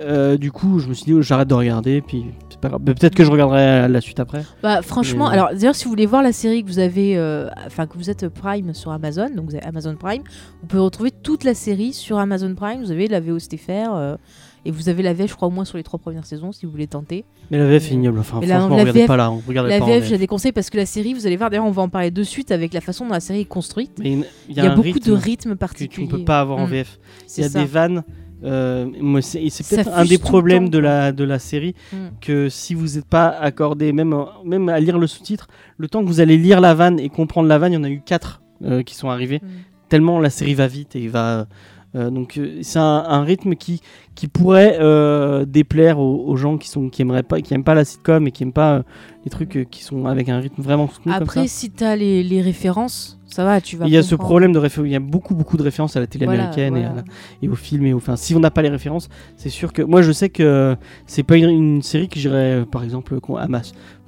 euh, 0.00 0.36
du 0.38 0.50
coup, 0.50 0.78
je 0.78 0.88
me 0.88 0.94
suis 0.94 1.04
dit, 1.04 1.12
oh, 1.12 1.20
j'arrête 1.20 1.48
de 1.48 1.54
regarder, 1.54 2.00
puis 2.00 2.24
c'est 2.58 2.62
pas 2.62 2.68
grave. 2.68 2.80
Mais 2.86 2.94
Peut-être 2.94 3.14
que 3.14 3.24
je 3.24 3.30
regarderai 3.30 3.88
la 3.88 4.00
suite 4.00 4.20
après. 4.20 4.42
Bah 4.62 4.82
franchement, 4.82 5.28
Mais- 5.28 5.34
alors 5.34 5.50
d'ailleurs 5.52 5.74
si 5.74 5.84
vous 5.84 5.90
voulez 5.90 6.06
voir 6.06 6.22
la 6.22 6.32
série 6.32 6.62
que 6.62 6.68
vous 6.68 6.78
avez, 6.80 7.16
euh, 7.16 7.48
enfin 7.66 7.86
que 7.86 7.96
vous 7.96 8.10
êtes 8.10 8.28
Prime 8.28 8.74
sur 8.74 8.90
Amazon, 8.92 9.28
donc 9.34 9.46
vous 9.50 9.54
avez 9.56 9.64
Amazon 9.64 9.94
Prime, 9.96 10.22
vous 10.60 10.66
pouvez 10.66 10.82
retrouver 10.82 11.10
toute 11.10 11.44
la 11.44 11.54
série 11.54 11.92
sur 11.92 12.18
Amazon 12.18 12.54
Prime. 12.54 12.80
Vous 12.82 12.90
avez 12.90 13.06
la 13.08 13.20
VOSTFR 13.20 13.90
euh, 13.94 14.16
et 14.64 14.70
vous 14.72 14.88
avez 14.88 15.02
la 15.02 15.12
VF, 15.14 15.30
je 15.30 15.36
crois 15.36 15.48
au 15.48 15.50
moins 15.52 15.64
sur 15.64 15.76
les 15.78 15.84
trois 15.84 15.98
premières 16.00 16.26
saisons 16.26 16.50
si 16.52 16.66
vous 16.66 16.72
voulez 16.72 16.88
tenter. 16.88 17.24
Mais 17.50 17.58
la 17.58 17.66
VF 17.66 17.90
est 17.90 17.94
ignoble. 17.94 18.18
Enfin, 18.18 18.38
Mais 18.40 18.48
franchement, 18.48 18.68
la 18.68 18.82
regardez 18.82 19.00
VF 19.00 19.06
pas 19.06 19.16
là. 19.16 19.28
Regardez 19.46 19.70
la 19.70 19.78
pas 19.78 19.86
VF, 19.86 20.04
j'ai 20.08 20.18
des 20.18 20.26
conseils 20.26 20.52
parce 20.52 20.68
que 20.68 20.76
la 20.76 20.86
série, 20.86 21.14
vous 21.14 21.26
allez 21.26 21.36
voir, 21.36 21.48
d'ailleurs 21.50 21.64
on 21.66 21.70
va 21.70 21.82
en 21.82 21.88
parler 21.88 22.10
de 22.10 22.22
suite 22.24 22.50
avec 22.50 22.74
la 22.74 22.80
façon 22.80 23.06
dont 23.06 23.12
la 23.14 23.20
série 23.20 23.40
est 23.40 23.44
construite. 23.44 23.92
Mais 24.00 24.10
il 24.12 24.24
Il 24.48 24.56
y 24.58 24.60
y 24.60 24.66
a, 24.66 24.70
beaucoup 24.70 24.82
rythme 24.92 25.10
de 25.10 25.12
rythmes 25.16 25.50
que 25.50 25.54
tu 25.54 25.58
particuliers. 25.58 26.06
ne 26.06 26.10
peux 26.12 26.24
pas 26.24 26.40
avoir 26.40 26.58
en 26.58 26.66
Mm. 26.66 26.70
VF. 26.70 26.98
Il 27.36 27.42
y 27.42 27.46
a 27.46 27.48
ça. 27.48 27.60
des 27.60 27.64
vannes. 27.66 28.02
Euh, 28.44 28.86
c'est 29.20 29.40
peut-être 29.68 29.90
un 29.94 30.04
des 30.04 30.18
problèmes 30.18 30.64
temps, 30.64 30.70
de 30.70 30.78
la, 30.78 31.12
de 31.12 31.24
la 31.24 31.38
série 31.38 31.74
Mm. 31.92 31.96
que 32.20 32.48
si 32.48 32.74
vous 32.74 32.94
n'êtes 32.96 33.06
pas 33.06 33.28
accordé, 33.28 33.92
même, 33.92 34.14
même 34.44 34.68
à 34.68 34.78
lire 34.80 34.98
le 34.98 35.06
sous-titre, 35.06 35.48
le 35.76 35.88
temps 35.88 36.02
que 36.02 36.08
vous 36.08 36.20
allez 36.20 36.36
lire 36.36 36.60
la 36.60 36.74
vanne 36.74 36.98
et 37.00 37.08
comprendre 37.08 37.48
la 37.48 37.58
vanne, 37.58 37.72
il 37.72 37.76
y 37.76 37.78
en 37.78 37.84
a 37.84 37.90
eu 37.90 38.00
quatre 38.04 38.42
euh, 38.64 38.82
qui 38.82 38.94
sont 38.94 39.08
arrivés. 39.08 39.40
Mm. 39.42 39.46
tellement 39.88 40.20
la 40.20 40.30
série 40.30 40.54
va 40.54 40.66
vite 40.66 40.94
et 40.96 41.08
va. 41.08 41.46
euh, 41.94 42.10
donc 42.10 42.36
euh, 42.36 42.58
c'est 42.62 42.78
un, 42.78 43.04
un 43.08 43.22
rythme 43.22 43.54
qui, 43.54 43.80
qui 44.14 44.28
pourrait 44.28 44.76
euh, 44.80 45.44
déplaire 45.46 45.98
aux, 45.98 46.24
aux 46.26 46.36
gens 46.36 46.58
qui 46.58 46.68
sont 46.68 46.90
qui 46.90 47.00
aimeraient 47.02 47.22
pas 47.22 47.40
qui 47.40 47.54
aiment 47.54 47.64
pas 47.64 47.74
la 47.74 47.84
sitcom 47.86 48.26
et 48.26 48.30
qui 48.32 48.42
aiment 48.42 48.52
pas 48.52 48.82
les 49.24 49.30
trucs 49.30 49.66
qui 49.70 49.82
sont 49.82 50.04
avec 50.06 50.28
un 50.28 50.38
rythme 50.38 50.60
vraiment 50.62 50.88
soutenu 50.88 51.12
comme 51.14 51.22
Après, 51.22 51.46
ça. 51.48 51.54
si 51.54 51.70
t'as 51.70 51.96
les, 51.96 52.22
les 52.22 52.42
références, 52.42 53.17
ça 53.28 53.44
va, 53.44 53.60
tu 53.60 53.76
vas. 53.76 53.86
Il 53.86 53.92
y 53.92 53.96
a 53.96 54.02
ce 54.02 54.14
problème 54.14 54.52
de 54.52 54.58
référence, 54.58 54.88
il 54.88 54.92
y 54.92 54.96
a 54.96 55.00
beaucoup 55.00 55.34
beaucoup 55.34 55.56
de 55.56 55.62
références 55.62 55.94
à 55.96 56.00
la 56.00 56.06
télé 56.06 56.24
Voilà, 56.24 56.44
américaine 56.50 56.76
et, 56.76 56.84
à 56.84 56.88
voilà. 56.88 57.02
la- 57.06 57.12
et 57.42 57.48
au 57.48 57.54
film 57.54 57.86
et 57.86 57.92
au 57.92 57.98
enfin 57.98 58.16
si 58.16 58.34
on 58.34 58.40
n'a 58.40 58.50
pas 58.50 58.62
les 58.62 58.68
références, 58.70 59.08
c'est 59.36 59.50
sûr 59.50 59.72
que 59.72 59.82
moi 59.82 60.02
je 60.02 60.10
sais 60.12 60.28
que 60.30 60.76
c'est 61.06 61.22
pas 61.22 61.36
une, 61.36 61.48
une 61.50 61.82
série 61.82 62.08
que 62.08 62.18
j'irais 62.18 62.60
euh, 62.60 62.64
par 62.64 62.82
exemple 62.82 63.18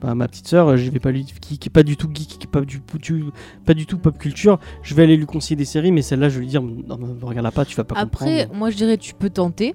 à 0.03 0.15
ma 0.15 0.27
petite 0.29 0.49
sœur, 0.49 0.69
euh, 0.69 0.77
je 0.77 0.91
vais 0.91 0.99
pas 0.99 1.11
lui 1.13 1.27
qui, 1.41 1.59
qui 1.59 1.69
est 1.69 1.71
pas 1.71 1.83
du 1.83 1.97
tout 1.97 2.09
geek, 2.13 2.27
qui 2.39 2.47
est 2.47 2.51
pas 2.51 2.63
du, 2.63 2.81
du- 3.03 3.25
pas 3.67 3.75
du 3.75 3.87
tout 3.87 3.99
pop 3.99 4.17
culture, 4.19 4.59
je 4.83 4.95
vais 4.95 5.03
aller 5.03 5.17
lui 5.17 5.27
conseiller 5.27 5.57
des 5.57 5.65
séries 5.67 5.93
mais 5.93 6.03
celle-là 6.03 6.29
je 6.31 6.35
vais 6.37 6.41
lui 6.41 6.47
dire 6.49 6.63
non 6.63 6.99
mais 6.99 7.07
regarde 7.23 7.53
pas, 7.53 7.65
tu 7.65 7.77
vas 7.77 7.85
pas 7.85 7.97
Après, 7.99 8.39
comprendre. 8.45 8.59
moi 8.59 8.71
je 8.71 8.77
dirais 8.77 8.97
tu 8.97 9.13
peux 9.15 9.31
tenter. 9.31 9.75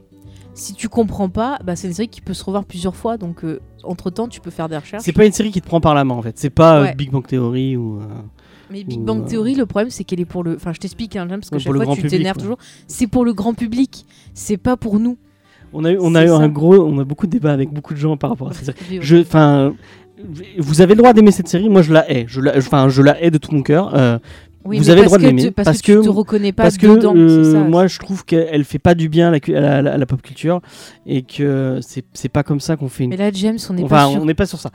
si 0.56 0.74
tu 0.74 0.90
comprends 0.90 1.30
pas, 1.30 1.60
bah, 1.64 1.76
c'est 1.76 1.88
une 1.88 1.94
série 1.94 2.08
qui 2.08 2.22
peut 2.22 2.34
se 2.34 2.44
revoir 2.44 2.64
plusieurs 2.64 2.96
fois. 2.96 3.18
Donc, 3.18 3.44
entre 3.84 4.10
temps, 4.10 4.30
tu 4.30 4.40
peux 4.40 4.52
faire 4.52 4.70
des 4.70 4.78
recherches. 4.78 5.04
C'est 5.04 5.12
pas 5.12 5.26
une 5.26 5.34
série 5.34 5.52
qui 5.52 5.60
te 5.62 5.68
prend 5.68 5.82
par 5.82 5.94
la 5.94 6.06
main 6.06 6.16
en 6.16 6.22
fait. 6.22 6.40
C'est 6.40 6.50
pas 6.50 6.80
euh. 6.82 6.94
Big 6.94 7.12
Bang 7.12 7.28
Theory 7.28 7.76
ou. 7.76 8.00
euh, 8.00 8.06
Mais 8.72 8.84
Big 8.84 9.00
Bang 9.00 9.24
euh, 9.24 9.28
Theory, 9.28 9.56
le 9.56 9.66
problème, 9.66 9.90
c'est 9.90 10.04
qu'elle 10.04 10.20
est 10.20 10.26
pour 10.26 10.44
le. 10.44 10.56
Enfin, 10.56 10.74
je 10.74 10.80
t'explique, 10.80 11.16
hein, 11.16 11.28
parce 11.28 11.50
que 11.50 11.56
Ouais, 11.56 11.60
chaque 11.62 11.74
fois, 11.74 11.86
tu 11.96 12.02
public, 12.02 12.10
t'énerves 12.18 12.38
toujours. 12.38 12.58
C'est 12.88 13.08
pour 13.08 13.26
le 13.26 13.34
grand 13.34 13.54
public. 13.54 14.06
C'est 14.34 14.58
pas 14.58 14.76
pour 14.78 15.00
nous. 15.00 15.18
On 15.74 15.84
a 15.86 15.92
eu, 15.92 15.98
on 16.00 16.16
a 16.16 16.24
eu 16.24 16.28
ça. 16.30 16.36
un 16.38 16.48
gros, 16.50 16.76
on 16.86 17.00
a 17.00 17.04
beaucoup 17.04 17.26
de 17.28 17.32
débats 17.32 17.52
avec 17.54 17.70
beaucoup 17.72 17.94
de 17.94 18.00
gens 18.00 18.16
par 18.18 18.30
rapport 18.30 18.50
à 18.50 18.54
cette 18.54 18.78
série. 18.78 19.00
Je, 19.02 19.18
enfin, 19.18 19.74
vous 20.58 20.82
avez 20.82 20.94
le 20.96 21.00
droit 21.00 21.14
d'aimer 21.14 21.32
cette 21.32 21.48
série. 21.48 21.70
Moi, 21.70 21.82
je 21.82 21.92
la 21.94 22.10
hais. 22.12 22.26
Je 22.28 22.40
la, 22.42 22.58
enfin, 22.58 22.90
je 22.90 23.02
la 23.02 23.22
hais 23.22 23.30
de 23.32 23.38
tout 23.38 23.54
mon 23.54 23.62
cœur. 23.62 23.94
Euh, 23.96 24.18
Oui, 24.64 24.78
vous 24.80 24.90
avez 24.90 25.02
le 25.02 25.06
droit 25.08 25.18
de 25.18 25.24
l'aimer, 25.24 25.52
Parce, 25.52 25.66
parce 25.66 25.82
que, 25.82 25.92
tu 26.00 26.06
te 26.06 26.10
reconnais 26.10 26.54
pas 26.54 26.64
parce 26.64 26.78
que 26.78 26.88
dedans. 26.88 27.14
euh, 27.16 27.52
ça. 27.52 27.60
moi, 27.60 27.88
je 27.88 28.00
trouve 28.00 28.24
qu'elle 28.26 28.64
fait 28.64 28.80
pas 28.80 28.96
du 28.96 29.10
bien 29.10 29.28
à 29.28 29.32
la, 29.32 29.40
cu- 29.40 29.56
à 29.56 29.60
la, 29.62 29.78
à 29.78 29.82
la- 29.82 29.94
à 29.94 29.98
la 29.98 30.06
pop 30.06 30.22
culture 30.22 30.62
et 31.06 31.22
que 31.24 31.80
c'est, 31.82 32.30
pas 32.30 32.44
comme 32.44 32.60
ça 32.62 32.76
qu'on 32.78 32.88
fait 32.90 33.04
une. 33.04 33.10
Mais 33.12 33.18
là, 33.18 33.30
James, 33.34 33.58
on 33.70 33.74
n'est 33.74 33.84
Enfin, 33.84 33.96
pas 34.06 34.12
sûr. 34.12 34.22
on 34.22 34.26
n'est 34.26 34.34
pas 34.34 34.46
sur 34.48 34.60
ça. 34.60 34.72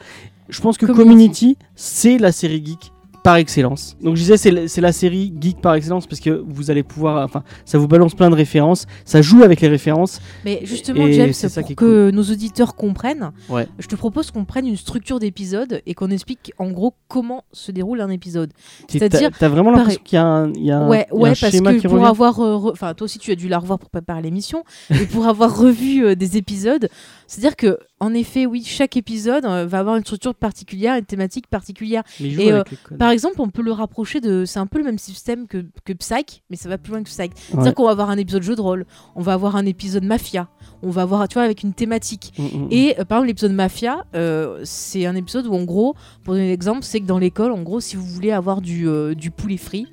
Je 0.49 0.61
pense 0.61 0.77
que 0.77 0.85
Community. 0.87 1.09
Community, 1.09 1.57
c'est 1.75 2.19
la 2.19 2.31
série 2.33 2.63
geek 2.65 2.93
par 3.23 3.37
excellence. 3.37 3.97
Donc 4.03 4.17
je 4.17 4.23
disais 4.23 4.37
c'est 4.37 4.81
la, 4.81 4.93
série 4.93 5.33
geek 5.41 5.61
par 5.61 5.75
excellence 5.75 6.07
parce 6.07 6.21
que 6.21 6.43
vous 6.47 6.71
allez 6.71 6.83
pouvoir 6.83 7.25
enfin 7.25 7.43
ça 7.65 7.79
vous 7.79 7.89
balance 7.89 8.15
plein 8.15 8.31
de 8.31 8.35
références, 8.35 8.87
ça 9.05 9.23
joue 9.23 9.43
avec 9.43 9.61
les 9.61 9.69
références. 9.69 10.21
Mais 10.45 10.61
justement, 10.65 11.07
Et 11.07 11.13
James, 11.13 11.33
pour 11.65 11.77
que 11.77 12.11
nos 12.11 12.23
auditeurs 12.23 12.75
comprennent, 12.75 13.31
Ouais. 13.49 13.67
je 13.79 13.87
te 13.87 13.97
propose 13.97 14.31
qu'on 14.31 14.45
prenne 14.45 14.67
une 14.67 14.77
structure 14.77 15.19
d'épisode 15.19 15.83
et 15.87 15.95
qu'on 15.95 16.11
explique 16.11 16.53
en 16.59 16.71
gros 16.71 16.95
comment 17.09 17.45
se 17.53 17.73
déroule 17.73 18.01
un 18.01 18.11
épisode. 18.11 18.53
C'est-à-dire, 18.89 19.31
t'as, 19.39 19.49
vraiment 19.49 19.71
l'impression 19.71 20.01
qu'il 20.05 20.17
y 20.17 20.19
a 20.19 20.25
un, 20.25 20.53
il 20.53 20.65
y 20.65 20.71
a 20.71 20.79
un- 20.79 20.89
ouais, 20.89 21.07
il 21.11 21.15
y 21.15 21.19
a 21.19 21.21
ouais, 21.23 21.31
un 21.31 21.35
parce 21.35 21.53
schéma 21.53 21.75
que 21.75 21.79
qui 21.81 21.87
pour 21.87 21.95
revient. 21.97 22.07
avoir, 22.07 22.41
euh, 22.41 22.71
enfin, 22.73 22.95
toi 22.95 23.05
aussi, 23.05 23.19
tu 23.19 23.31
as 23.31 23.35
dû 23.35 23.49
la 23.49 23.59
revoir 23.59 23.79
pour 23.79 23.91
préparer 23.91 24.23
l'émission, 24.23 24.65
mais 24.91 25.07
pour 25.07 25.27
avoir 25.27 25.57
revu 25.59 26.05
euh, 26.05 26.15
des 26.15 26.37
épisodes, 26.37 26.89
c'est-à-dire 27.27 27.57
que, 27.57 27.79
en 28.01 28.15
effet, 28.15 28.47
oui, 28.47 28.63
chaque 28.65 28.97
épisode 28.97 29.45
euh, 29.45 29.67
va 29.67 29.79
avoir 29.79 29.97
une 29.97 30.03
structure 30.03 30.35
particulière, 30.35 30.97
une 30.97 31.05
thématique 31.05 31.47
particulière. 31.47 32.03
Et, 32.19 32.51
codes. 32.51 32.99
Par 32.99 33.11
exemple, 33.11 33.37
on 33.41 33.49
peut 33.51 33.63
le 33.63 33.73
rapprocher 33.73 34.21
de, 34.21 34.45
c'est 34.47 34.59
un 34.59 34.67
peu 34.67 34.79
le 34.79 34.85
même 34.85 34.99
système 34.99 35.47
que, 35.47 35.67
que 35.85 35.93
Psych, 35.93 36.43
mais 36.49 36.57
ça 36.57 36.69
va 36.69 36.79
plus 36.79 36.93
loin 36.93 37.03
que 37.03 37.09
Psych. 37.09 37.31
Ouais. 37.31 37.33
C'est-à-dire 37.53 37.75
qu'on 37.75 37.85
va 37.85 37.91
avoir 37.91 38.11
un 38.11 38.17
épisode 38.17 38.43
jeu 38.43 38.57
de 38.57 38.61
rôle, 38.61 38.87
on 39.15 39.21
va 39.21 39.35
avoir 39.35 39.57
un 39.57 39.67
épisode 39.67 40.05
mafia, 40.05 40.49
on 40.83 40.91
va 40.91 41.03
avoir, 41.03 41.29
tu 41.29 41.35
vois, 41.35 41.43
avec 41.43 41.63
une 41.63 41.75
thématique. 41.75 42.33
Mm, 42.39 42.43
mm, 42.43 42.47
mm. 42.47 42.69
Et 42.71 42.95
euh, 42.99 43.05
par 43.05 43.19
exemple, 43.19 43.27
l'épisode 43.29 43.53
Mafia, 43.53 44.05
euh, 44.15 44.61
c'est 44.65 45.05
un 45.05 45.15
épisode 45.15 45.47
où, 45.47 45.55
en 45.55 45.65
gros, 45.65 45.95
pour 46.25 46.35
donner 46.35 46.51
un 46.51 46.53
exemple, 46.53 46.85
c'est 46.85 47.01
que 47.01 47.07
dans 47.07 47.19
l'école, 47.19 47.53
en 47.53 47.63
gros, 47.63 47.81
si 47.81 47.97
vous 47.97 48.05
voulez 48.05 48.33
avoir 48.33 48.61
du, 48.61 48.89
euh, 48.89 49.15
du 49.15 49.31
poulet 49.31 49.57
frit, 49.59 49.87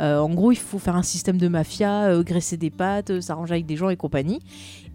euh, 0.00 0.18
en 0.18 0.30
gros, 0.30 0.52
il 0.52 0.58
faut 0.58 0.78
faire 0.78 0.96
un 0.96 1.02
système 1.02 1.38
de 1.38 1.48
mafia, 1.48 2.06
euh, 2.06 2.22
graisser 2.22 2.56
des 2.56 2.70
pâtes, 2.70 3.10
euh, 3.10 3.20
s'arranger 3.20 3.54
avec 3.54 3.66
des 3.66 3.76
gens 3.76 3.88
et 3.88 3.96
compagnie. 3.96 4.40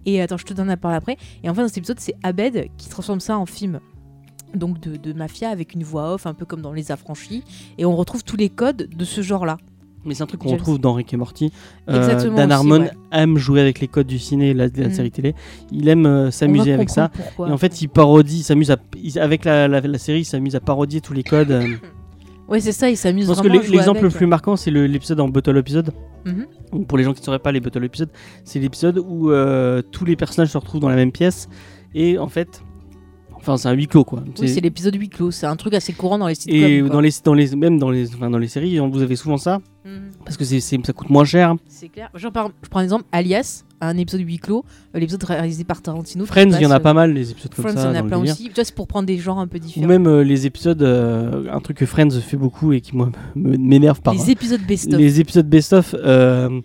Et 0.06 0.22
attends, 0.22 0.38
je 0.38 0.46
te 0.46 0.54
donne 0.54 0.68
la 0.68 0.78
parole 0.78 0.98
après. 0.98 1.18
Et 1.44 1.50
enfin, 1.50 1.62
dans 1.64 1.68
cet 1.68 1.78
épisode, 1.78 2.00
c'est 2.00 2.16
Abed 2.24 2.68
qui 2.78 2.90
transforme 2.90 3.20
ça 3.20 3.38
en 3.38 3.46
film. 3.46 3.80
Donc 4.56 4.80
de, 4.80 4.98
de 4.98 5.14
mafia 5.14 5.50
avec 5.50 5.74
une 5.74 5.84
voix 5.84 6.14
off, 6.14 6.28
un 6.28 6.34
peu 6.34 6.46
comme 6.46 6.62
dans 6.62 6.74
Les 6.74 6.92
Affranchis. 6.92 7.44
Et 7.78 7.86
on 7.86 7.96
retrouve 7.96 8.24
tous 8.24 8.38
les 8.38 8.50
codes 8.50 8.88
de 8.96 9.06
ce 9.06 9.22
genre-là. 9.22 9.58
Mais 10.06 10.14
c'est 10.16 10.24
un 10.24 10.26
truc 10.26 10.42
qu'on 10.42 10.50
retrouve 10.52 10.80
dans 10.80 10.94
Rick 10.94 11.14
et 11.14 11.18
Morty. 11.18 11.52
Euh, 11.90 12.30
Dan 12.36 12.52
Harmon 12.52 12.82
ouais. 12.82 12.92
aime 13.14 13.38
jouer 13.38 13.62
avec 13.62 13.80
les 13.80 13.88
codes 13.88 14.06
du 14.06 14.20
ciné 14.20 14.50
et 14.50 14.54
de 14.54 14.60
la, 14.60 14.68
la 14.68 14.90
Mm. 14.90 14.94
série 14.94 15.12
télé. 15.12 15.34
Il 15.72 15.88
aime 15.88 16.06
euh, 16.06 16.30
s'amuser 16.30 16.74
avec 16.74 16.90
ça. 16.90 17.08
pourquoi. 17.10 17.48
Et 17.48 17.52
en 17.54 17.58
fait, 17.58 17.82
il 17.82 17.88
parodie, 17.88 18.44
s'amuse 18.44 18.76
avec 19.16 19.46
la, 19.46 19.70
la- 19.70 19.80
la 19.80 19.98
série, 19.98 20.20
il 20.20 20.26
s'amuse 20.26 20.56
à 20.58 20.60
parodier 20.60 21.00
tous 21.00 21.14
les 21.14 21.24
codes. 21.24 21.52
euh. 21.52 21.68
Ouais, 22.48 22.60
c'est 22.60 22.72
ça, 22.74 22.90
il 22.90 22.98
s'amuse 22.98 23.24
Je 23.24 23.28
pense 23.30 23.38
que 23.42 23.48
vraiment 23.48 23.62
l'e- 23.62 23.66
jouer 23.68 23.78
l'exemple 23.78 24.02
le 24.04 24.10
plus 24.10 24.28
marquant, 24.28 24.56
c'est 24.56 24.70
l'épisode 24.72 25.20
en 25.22 25.30
Bottle 25.30 25.58
Episode. 25.58 25.94
Mhm. 26.26 26.86
Pour 26.88 26.98
les 26.98 27.04
gens 27.04 27.14
qui 27.14 27.22
ne 27.22 27.26
sauraient 27.26 27.40
pas 27.40 27.52
les 27.52 27.60
Bottle 27.60 27.84
Episodes, 27.84 28.10
c'est 28.44 28.60
l'épisode 28.60 28.98
où 29.00 29.32
euh, 29.32 29.82
tous 29.92 30.06
les 30.06 30.16
personnages 30.16 30.50
se 30.50 30.58
retrouvent 30.58 30.82
dans 30.82 30.90
la 30.90 30.96
même 30.96 31.12
pièce. 31.12 31.48
Et 31.96 32.18
en 32.18 32.28
fait, 32.28 32.62
enfin, 33.36 33.58
c'est 33.58 33.68
un 33.70 33.74
huis 33.74 33.88
clos 33.88 34.04
quoi. 34.04 34.24
Oui, 34.40 34.48
C'est- 34.50 34.62
l'épisode 34.62 34.96
huis 34.96 35.10
clos. 35.10 35.32
C'est 35.32 35.46
un 35.46 35.56
truc 35.56 35.74
assez 35.74 35.94
courant 35.94 36.18
dans 36.18 36.28
les 36.28 36.36
sitcoms. 36.36 36.56
et 36.56 36.80
quoi. 36.82 36.90
dans 36.90 37.00
les, 37.02 37.10
dans 37.24 37.34
les, 37.34 37.56
même 37.56 37.78
dans 37.80 37.90
les, 37.92 38.14
enfin, 38.14 38.30
dans 38.30 38.38
les 38.40 38.48
séries, 38.48 38.78
vous 38.80 39.02
avez 39.02 39.16
souvent 39.16 39.38
ça 39.38 39.60
Mhm. 39.86 40.12
parce 40.26 40.36
que 40.38 40.44
c'est- 40.44 40.60
ça 40.60 40.94
coûte 40.94 41.10
moins 41.10 41.26
cher. 41.26 41.56
C'est 41.68 41.90
clair. 41.90 42.10
Genre, 42.16 42.32
par- 42.32 42.50
je 42.64 42.70
prends 42.70 42.80
un 42.80 42.84
exemple, 42.84 43.06
Alias, 43.12 43.64
un 43.88 43.98
épisode 43.98 44.22
huis 44.22 44.38
clos, 44.38 44.64
euh, 44.96 45.00
l'épisode 45.00 45.24
réalisé 45.24 45.64
par 45.64 45.82
Tarantino. 45.82 46.26
Friends, 46.26 46.52
il 46.58 46.62
y 46.62 46.66
en 46.66 46.72
a 46.72 46.80
pas 46.80 46.92
euh, 46.92 46.94
mal 46.94 47.14
les 47.14 47.32
épisodes 47.32 47.54
comme 47.54 47.64
Friends, 47.66 47.76
il 47.78 47.82
ça. 47.82 47.88
y 47.88 47.92
en 47.92 47.96
a 47.96 48.04
plein 48.04 48.18
aussi. 48.20 48.46
Tu 48.46 48.54
vois, 48.54 48.64
c'est 48.64 48.76
pour 48.76 48.88
prendre 48.88 49.06
des 49.08 49.18
genres 49.18 49.40
un 49.40 49.48
peu 49.48 49.58
Ou 49.58 49.62
différents. 49.62 49.88
même 49.88 50.08
euh, 50.08 50.24
les 50.24 50.46
épisodes, 50.46 50.82
euh, 50.82 51.46
un 51.52 51.60
truc 51.60 51.78
que 51.78 51.86
Friends 51.86 52.12
fait 52.22 52.38
beaucoup 52.38 52.74
et 52.74 52.82
qui 52.82 52.96
moi 52.96 53.12
m'énerve 53.36 54.02
par 54.02 54.14
les 54.14 54.32
épisodes 54.32 54.62
best-of. 54.68 55.00
les 55.00 55.20
épisodes 55.20 55.48
best-of, 55.48 55.96
euh, 56.04 56.62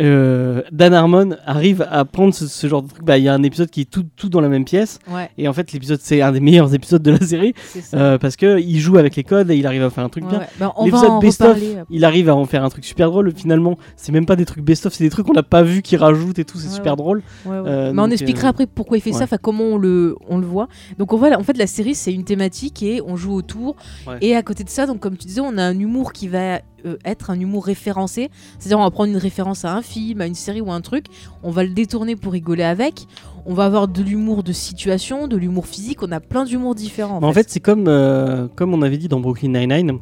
euh, 0.00 0.62
Dan 0.72 0.92
Harmon 0.94 1.36
arrive 1.46 1.86
à 1.90 2.04
prendre 2.04 2.34
ce, 2.34 2.46
ce 2.46 2.66
genre 2.66 2.82
de 2.82 2.88
truc. 2.88 3.04
Bah, 3.04 3.18
il 3.18 3.24
y 3.24 3.28
a 3.28 3.34
un 3.34 3.42
épisode 3.42 3.70
qui 3.70 3.82
est 3.82 3.90
tout, 3.90 4.04
tout 4.16 4.28
dans 4.28 4.40
la 4.40 4.48
même 4.48 4.64
pièce. 4.64 4.98
Ouais, 5.10 5.30
Et 5.38 5.48
en 5.48 5.52
fait, 5.52 5.72
l'épisode, 5.72 6.00
c'est 6.02 6.20
un 6.22 6.32
des 6.32 6.40
meilleurs 6.40 6.74
épisodes 6.74 7.02
de 7.02 7.10
la 7.12 7.20
série 7.20 7.54
euh, 7.94 8.18
parce 8.18 8.36
que 8.36 8.60
il 8.60 8.78
joue 8.80 8.98
avec 8.98 9.16
les 9.16 9.24
codes 9.24 9.50
et 9.50 9.56
il 9.56 9.66
arrive 9.66 9.82
à 9.82 9.90
faire 9.90 10.04
un 10.04 10.08
truc 10.08 10.24
Ouais, 10.24 10.30
bien. 10.30 10.40
ouais. 10.40 10.46
Bah, 10.58 10.72
L'épisode 10.84 11.20
best-of. 11.20 11.58
Il 11.90 12.04
arrive 12.04 12.28
à 12.28 12.34
en 12.36 12.44
faire 12.44 12.64
un 12.64 12.68
truc 12.68 12.84
super 12.84 13.10
drôle. 13.10 13.32
Finalement, 13.34 13.76
c'est 13.96 14.12
même 14.12 14.26
pas 14.26 14.36
des 14.36 14.44
trucs 14.44 14.64
best-of, 14.64 14.92
c'est 14.92 15.04
des 15.04 15.10
trucs 15.10 15.26
qu'on 15.26 15.32
n'a 15.32 15.42
pas 15.42 15.62
vu 15.62 15.82
qui 15.82 15.96
rajoutent 15.96 16.38
et 16.38 16.44
tout. 16.44 16.58
C'est 16.58 16.68
super 16.68 16.96
drôle. 16.96 17.22
Euh, 17.46 17.92
Mais 17.94 18.02
on 18.02 18.10
expliquera 18.10 18.48
après 18.48 18.66
pourquoi 18.66 18.96
il 18.96 19.00
fait 19.00 19.12
ça, 19.12 19.26
comment 19.38 19.64
on 19.64 19.78
le, 19.78 20.16
on 20.28 20.38
le 20.38 20.46
voit. 20.46 20.68
Donc 20.98 21.12
on 21.12 21.16
voit, 21.16 21.36
en 21.38 21.42
fait, 21.42 21.56
la 21.56 21.66
série 21.66 21.94
c'est 21.94 22.12
une 22.12 22.24
thématique 22.24 22.82
et 22.82 23.00
on 23.06 23.16
joue 23.16 23.34
autour. 23.34 23.76
Et 24.20 24.34
à 24.36 24.42
côté 24.42 24.64
de 24.64 24.68
ça, 24.68 24.86
donc 24.86 25.00
comme 25.00 25.16
tu 25.16 25.26
disais, 25.26 25.40
on 25.40 25.56
a 25.58 25.62
un 25.62 25.78
humour 25.78 26.12
qui 26.12 26.28
va 26.28 26.60
euh, 26.84 26.96
être 27.04 27.30
un 27.30 27.38
humour 27.38 27.66
référencé. 27.66 28.30
C'est-à-dire 28.58 28.78
on 28.78 28.84
va 28.84 28.90
prendre 28.90 29.10
une 29.10 29.18
référence 29.18 29.64
à 29.64 29.74
un 29.74 29.82
film, 29.82 30.20
à 30.20 30.26
une 30.26 30.34
série 30.34 30.60
ou 30.60 30.70
un 30.72 30.80
truc, 30.80 31.06
on 31.42 31.50
va 31.50 31.64
le 31.64 31.70
détourner 31.70 32.16
pour 32.16 32.32
rigoler 32.32 32.64
avec. 32.64 33.06
On 33.46 33.54
va 33.54 33.66
avoir 33.66 33.88
de 33.88 34.02
l'humour 34.02 34.42
de 34.42 34.52
situation, 34.52 35.28
de 35.28 35.36
l'humour 35.36 35.66
physique. 35.66 36.02
On 36.02 36.12
a 36.12 36.20
plein 36.20 36.44
d'humour 36.44 36.74
différents. 36.74 37.22
En 37.22 37.32
fait, 37.32 37.50
c'est 37.50 37.60
comme, 37.60 37.88
euh, 37.88 38.48
comme 38.54 38.72
on 38.72 38.80
avait 38.82 38.96
dit 38.96 39.08
dans 39.08 39.20
Brooklyn 39.20 39.48
Nine-Nine. 39.48 39.98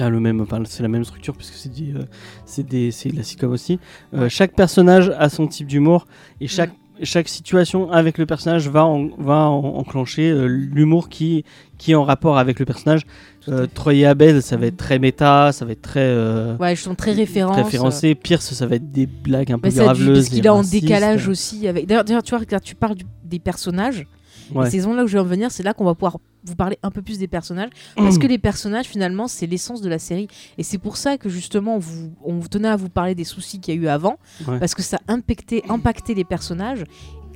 Ah, 0.00 0.10
le 0.10 0.20
même, 0.20 0.40
enfin, 0.40 0.62
c'est 0.64 0.82
la 0.82 0.88
même 0.88 1.04
structure 1.04 1.34
puisque 1.34 1.54
c'est 1.54 1.70
euh, 1.80 2.04
c'est 2.44 2.66
des, 2.66 2.90
c'est 2.90 3.10
de 3.10 3.16
la 3.16 3.22
sitcom 3.22 3.50
aussi. 3.50 3.80
Euh, 4.14 4.28
chaque 4.28 4.54
personnage 4.54 5.12
a 5.18 5.28
son 5.28 5.46
type 5.48 5.66
d'humour 5.66 6.06
et 6.40 6.46
chaque, 6.46 6.72
chaque 7.02 7.28
situation 7.28 7.90
avec 7.92 8.18
le 8.18 8.26
personnage 8.26 8.68
va, 8.68 8.84
en- 8.84 9.08
va 9.18 9.48
en- 9.48 9.76
enclencher 9.78 10.30
euh, 10.30 10.46
l'humour 10.46 11.08
qui, 11.08 11.44
qui 11.78 11.92
est 11.92 11.94
en 11.94 12.04
rapport 12.04 12.38
avec 12.38 12.58
le 12.58 12.64
personnage. 12.64 13.02
Euh. 13.48 13.66
Troy 13.72 13.94
et 13.94 14.04
Abed, 14.04 14.40
ça 14.40 14.56
va 14.56 14.66
être 14.66 14.76
très 14.76 14.98
méta, 14.98 15.52
ça 15.52 15.64
va 15.64 15.72
être 15.72 15.80
très, 15.82 16.00
euh, 16.00 16.56
Ouais, 16.58 16.76
je 16.76 16.82
suis 16.82 16.96
très 16.96 17.12
référence. 17.12 17.54
très 17.54 17.62
référencé. 17.62 18.14
Pierce, 18.14 18.52
ça 18.52 18.66
va 18.66 18.76
être 18.76 18.90
des 18.92 19.06
blagues 19.06 19.52
un 19.52 19.58
peu 19.58 19.70
Bah, 19.70 19.84
graveleuses. 19.84 20.18
parce 20.18 20.28
qu'il 20.28 20.44
est 20.44 20.48
en 20.50 20.62
décalage 20.62 21.28
aussi 21.28 21.66
avec. 21.66 21.86
D'ailleurs, 21.86 22.04
tu 22.22 22.30
vois, 22.30 22.38
regarde, 22.40 22.62
tu 22.62 22.74
parles 22.74 22.96
du- 22.96 23.06
des 23.24 23.38
personnages. 23.38 24.06
Ouais. 24.54 24.66
Et 24.66 24.70
c'est 24.70 24.78
là 24.78 25.04
où 25.04 25.06
je 25.06 25.12
vais 25.12 25.20
en 25.20 25.24
venir, 25.24 25.50
c'est 25.50 25.62
là 25.62 25.74
qu'on 25.74 25.84
va 25.84 25.94
pouvoir 25.94 26.18
vous 26.44 26.54
parler 26.54 26.78
un 26.82 26.90
peu 26.90 27.02
plus 27.02 27.18
des 27.18 27.28
personnages. 27.28 27.70
Parce 27.96 28.18
que 28.18 28.26
les 28.28 28.38
personnages, 28.38 28.86
finalement, 28.86 29.28
c'est 29.28 29.46
l'essence 29.46 29.80
de 29.80 29.88
la 29.88 29.98
série. 29.98 30.28
Et 30.56 30.62
c'est 30.62 30.78
pour 30.78 30.96
ça 30.96 31.18
que 31.18 31.28
justement, 31.28 31.76
on, 31.76 31.78
vous, 31.78 32.12
on 32.24 32.40
tenait 32.40 32.68
à 32.68 32.76
vous 32.76 32.88
parler 32.88 33.14
des 33.14 33.24
soucis 33.24 33.60
qu'il 33.60 33.74
y 33.74 33.78
a 33.78 33.80
eu 33.80 33.88
avant. 33.88 34.18
Ouais. 34.46 34.58
Parce 34.58 34.74
que 34.74 34.82
ça 34.82 34.98
a 35.06 35.12
impacté, 35.12 35.62
impacté 35.68 36.14
les 36.14 36.24
personnages. 36.24 36.84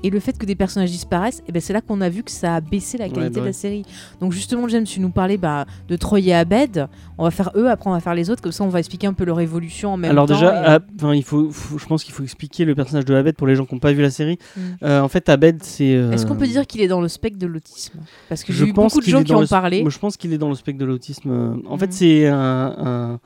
Et 0.02 0.10
le 0.10 0.20
fait 0.20 0.36
que 0.38 0.46
des 0.46 0.54
personnages 0.54 0.90
disparaissent, 0.90 1.42
et 1.48 1.52
ben 1.52 1.60
c'est 1.60 1.72
là 1.72 1.80
qu'on 1.80 2.00
a 2.00 2.08
vu 2.08 2.22
que 2.22 2.30
ça 2.30 2.56
a 2.56 2.60
baissé 2.60 2.98
la 2.98 3.04
Ouais, 3.06 3.10
qualité 3.12 3.30
bah 3.30 3.34
de 3.36 3.40
ouais. 3.40 3.46
la 3.46 3.52
série. 3.52 3.84
Donc 4.20 4.32
justement, 4.32 4.66
James, 4.68 4.84
tu 4.84 5.00
nous 5.00 5.10
parlais 5.10 5.36
bah, 5.36 5.64
de 5.88 5.96
Troy 5.96 6.20
et 6.20 6.34
Abed. 6.34 6.88
On 7.18 7.24
va 7.24 7.30
faire 7.30 7.50
eux, 7.56 7.68
après 7.70 7.88
on 7.88 7.92
va 7.92 8.00
faire 8.00 8.14
les 8.14 8.30
autres. 8.30 8.42
Comme 8.42 8.52
ça, 8.52 8.64
on 8.64 8.68
va 8.68 8.78
expliquer 8.80 9.06
un 9.06 9.12
peu 9.12 9.24
leur 9.24 9.38
évolution 9.40 9.92
en 9.94 9.96
même 9.96 10.10
Alors 10.10 10.26
temps. 10.26 10.34
déjà, 10.34 10.62
et- 10.62 10.66
Ab- 10.66 10.84
enfin, 10.96 11.14
il 11.14 11.22
faut, 11.22 11.50
faut- 11.50 11.78
je 11.78 11.86
pense 11.86 12.02
qu'il 12.04 12.12
faut 12.14 12.22
expliquer 12.22 12.64
le 12.64 12.74
personnage 12.74 13.04
de 13.04 13.14
Abed 13.14 13.36
pour 13.36 13.46
les 13.46 13.54
gens 13.54 13.64
qui 13.64 13.74
n'ont 13.74 13.80
pas 13.80 13.92
vu 13.92 14.02
la 14.02 14.10
série. 14.10 14.38
Mm. 14.56 14.60
Euh, 14.82 15.00
en 15.00 15.08
fait, 15.08 15.28
Abed, 15.28 15.62
c'est. 15.62 15.94
euh, 15.94 16.10
Est-ce 16.12 16.26
qu'on 16.26 16.36
peut 16.36 16.46
dire 16.46 16.66
qu'il 16.66 16.80
est 16.80 16.88
dans 16.88 17.00
le 17.00 17.08
spectre 17.08 17.38
de 17.38 17.46
l'autisme? 17.46 18.00
Parce 18.28 18.42
que 18.44 18.52
j'ai 18.52 18.66
eu 18.66 18.72
beaucoup 18.72 19.00
de 19.00 19.04
gens 19.06 19.22
qui 19.22 19.32
en 19.34 19.40
le- 19.40 19.46
parlaient. 19.46 19.84
Je 19.88 19.98
pense 19.98 20.16
qu'il 20.16 20.32
est 20.32 20.38
dans 20.38 20.48
le 20.48 20.54
spectre 20.56 20.80
de 20.80 20.84
l'autisme. 20.86 21.60
En 21.68 21.78
fait, 21.78 21.86
Mhm. 21.86 21.92
c'est 21.92 22.26
un, 22.26 22.74
un, 22.78 23.20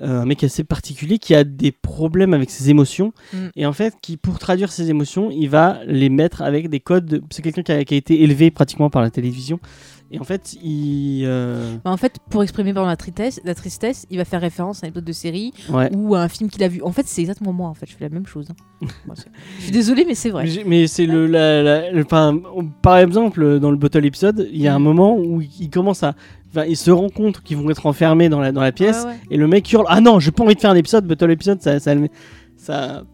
un 0.00 0.24
mec 0.26 0.42
assez 0.44 0.64
particulier 0.64 1.18
qui 1.18 1.34
a 1.34 1.44
des 1.44 1.72
problèmes 1.72 2.34
avec 2.34 2.50
ses 2.50 2.70
émotions. 2.70 3.12
Mhm. 3.32 3.50
Et 3.56 3.66
en 3.66 3.72
fait, 3.72 3.94
qui, 4.00 4.16
pour 4.16 4.38
traduire 4.38 4.70
ses 4.72 4.90
émotions, 4.90 5.30
il 5.30 5.48
va 5.48 5.78
les 5.86 6.07
mettre 6.08 6.42
avec 6.42 6.68
des 6.70 6.80
codes. 6.80 7.06
de- 7.06 7.22
C'est 7.30 7.42
quelqu'un 7.42 7.62
qui 7.62 7.72
a, 7.72 7.84
qui 7.84 7.94
a 7.94 7.96
été 7.96 8.22
élevé 8.22 8.50
pratiquement 8.50 8.90
par 8.90 9.02
la 9.02 9.10
télévision. 9.10 9.58
Et 10.10 10.18
en 10.18 10.24
fait, 10.24 10.54
il. 10.62 11.24
euh, 11.26 11.76
Bah, 11.84 11.90
en 11.90 11.98
fait, 11.98 12.14
pour 12.30 12.42
exprimer 12.42 12.72
par 12.72 12.86
la 12.86 12.96
tristesse, 12.96 13.42
la 13.44 13.54
tristesse, 13.54 14.06
il 14.10 14.16
va 14.16 14.24
faire 14.24 14.40
référence 14.40 14.82
à 14.82 14.86
un 14.86 14.88
épisode 14.88 15.04
de 15.04 15.12
série 15.12 15.52
ouais. 15.68 15.90
ou 15.94 16.14
à 16.14 16.22
un 16.22 16.28
film 16.28 16.48
qu'il 16.48 16.62
a 16.64 16.68
vu. 16.68 16.80
En 16.82 16.92
fait, 16.92 17.06
c'est 17.06 17.20
exactement 17.20 17.52
moi. 17.52 17.68
En 17.68 17.74
fait, 17.74 17.84
je 17.86 17.94
fais 17.94 18.04
la 18.04 18.14
même 18.14 18.24
chose. 18.26 18.48
hein. 18.50 18.54
Moi, 19.06 19.14
je 19.58 19.62
suis 19.64 19.70
désolée, 19.72 20.06
mais 20.06 20.14
c'est 20.14 20.30
vrai. 20.30 20.46
Mais 20.64 20.86
c'est 20.86 21.04
le, 21.04 21.26
la- 21.26 21.62
la- 21.62 21.90
le- 21.90 22.04
enfin, 22.04 22.40
par 22.80 22.96
exemple, 22.96 23.58
dans 23.60 23.70
le 23.70 23.76
bottle 23.76 24.06
épisode, 24.06 24.48
il 24.50 24.62
y 24.62 24.66
a 24.66 24.74
un 24.74 24.78
Mhm. 24.78 24.84
moment 24.84 25.14
où 25.18 25.42
il 25.42 25.68
commence 25.68 26.02
à, 26.02 26.14
enfin, 26.50 26.64
il 26.64 26.76
se 26.78 26.90
rend 26.90 27.10
compte 27.10 27.42
qu'ils 27.42 27.58
vont 27.58 27.68
être 27.68 27.84
enfermés 27.84 28.30
dans 28.30 28.40
la 28.40 28.50
dans 28.50 28.62
la 28.62 28.72
pièce, 28.72 29.04
ouais. 29.04 29.16
et 29.30 29.36
le 29.36 29.46
mec 29.46 29.70
hurle, 29.70 29.84
ah 29.88 30.00
non, 30.00 30.20
j'ai 30.20 30.30
pas 30.30 30.42
envie 30.42 30.54
de 30.54 30.60
faire 30.60 30.70
un 30.70 30.74
épisode, 30.76 31.06
bottle 31.06 31.30
épisode, 31.32 31.60
ça, 31.60 31.80
ça, 31.80 31.92
ça, 32.56 33.04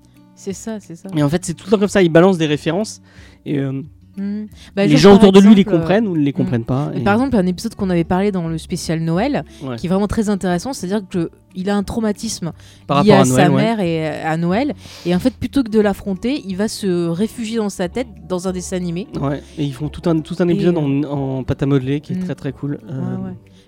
C'est 0.45 0.53
ça, 0.53 0.79
c'est 0.81 0.95
ça. 0.97 1.09
et 1.17 1.23
en 1.23 1.29
fait 1.29 1.45
c'est 1.45 1.55
tout 1.55 1.65
le 1.67 1.71
temps 1.73 1.79
comme 1.79 1.89
ça, 1.89 2.03
il 2.03 2.11
balance 2.11 2.39
des 2.39 2.47
références, 2.47 3.01
et 3.47 3.59
euh, 3.59 3.83
Hmm. 4.17 4.45
Bah, 4.77 4.87
les 4.87 4.97
gens 4.97 5.17
autour 5.17 5.33
de 5.33 5.41
lui 5.41 5.57
les 5.57 5.63
euh, 5.67 5.71
comprennent 5.73 6.07
ou 6.07 6.17
ne 6.17 6.23
les 6.23 6.31
mm. 6.31 6.35
comprennent 6.35 6.65
pas. 6.65 6.93
Et 6.95 7.01
Par 7.01 7.15
exemple, 7.15 7.35
un 7.35 7.47
épisode 7.47 7.75
qu'on 7.75 7.91
avait 7.91 8.05
parlé 8.05 8.31
dans 8.31 8.47
le 8.47 8.59
spécial 8.59 9.01
Noël, 9.01 9.45
Ouais. 9.61 9.75
qui 9.75 9.87
est 9.87 9.89
vraiment 9.89 10.07
très 10.07 10.29
intéressant, 10.29 10.73
c'est-à-dire 10.73 11.03
que 11.09 11.33
il 11.57 11.69
a 11.69 11.75
un 11.75 11.83
traumatisme 11.83 12.53
par 12.87 13.03
lié 13.03 13.11
rapport 13.13 13.27
à, 13.37 13.43
à 13.43 13.49
Noël, 13.49 13.49
sa 13.49 13.51
ouais. 13.53 13.63
mère 13.63 13.81
et 13.81 14.07
euh, 14.07 14.23
à 14.33 14.37
Noël. 14.37 14.75
Et 15.05 15.17
en 15.17 15.19
fait, 15.19 15.35
plutôt 15.35 15.65
que 15.65 15.69
de 15.69 15.81
l'affronter, 15.81 16.41
il 16.47 16.57
va 16.57 16.69
se 16.69 17.09
réfugier 17.09 17.57
dans 17.57 17.71
sa 17.71 17.89
tête 17.89 18.07
dans 18.29 18.47
un 18.47 18.53
dessin 18.53 18.77
animé. 18.77 19.09
Ouais, 19.21 19.43
et 19.59 19.65
ils 19.65 19.75
font 19.75 19.89
tout 19.89 20.09
un, 20.09 20.21
tout 20.21 20.37
un 20.39 20.47
épisode 20.47 20.79
en, 20.79 21.03
en 21.03 21.43
pâte 21.43 21.65
à 21.65 21.67
modeler 21.67 22.01
qui 22.01 22.13
est 22.13 22.17
Mm. 22.17 22.25
très 22.25 22.35
très 22.37 22.53
cool. 22.53 22.79
Euh, 22.89 23.17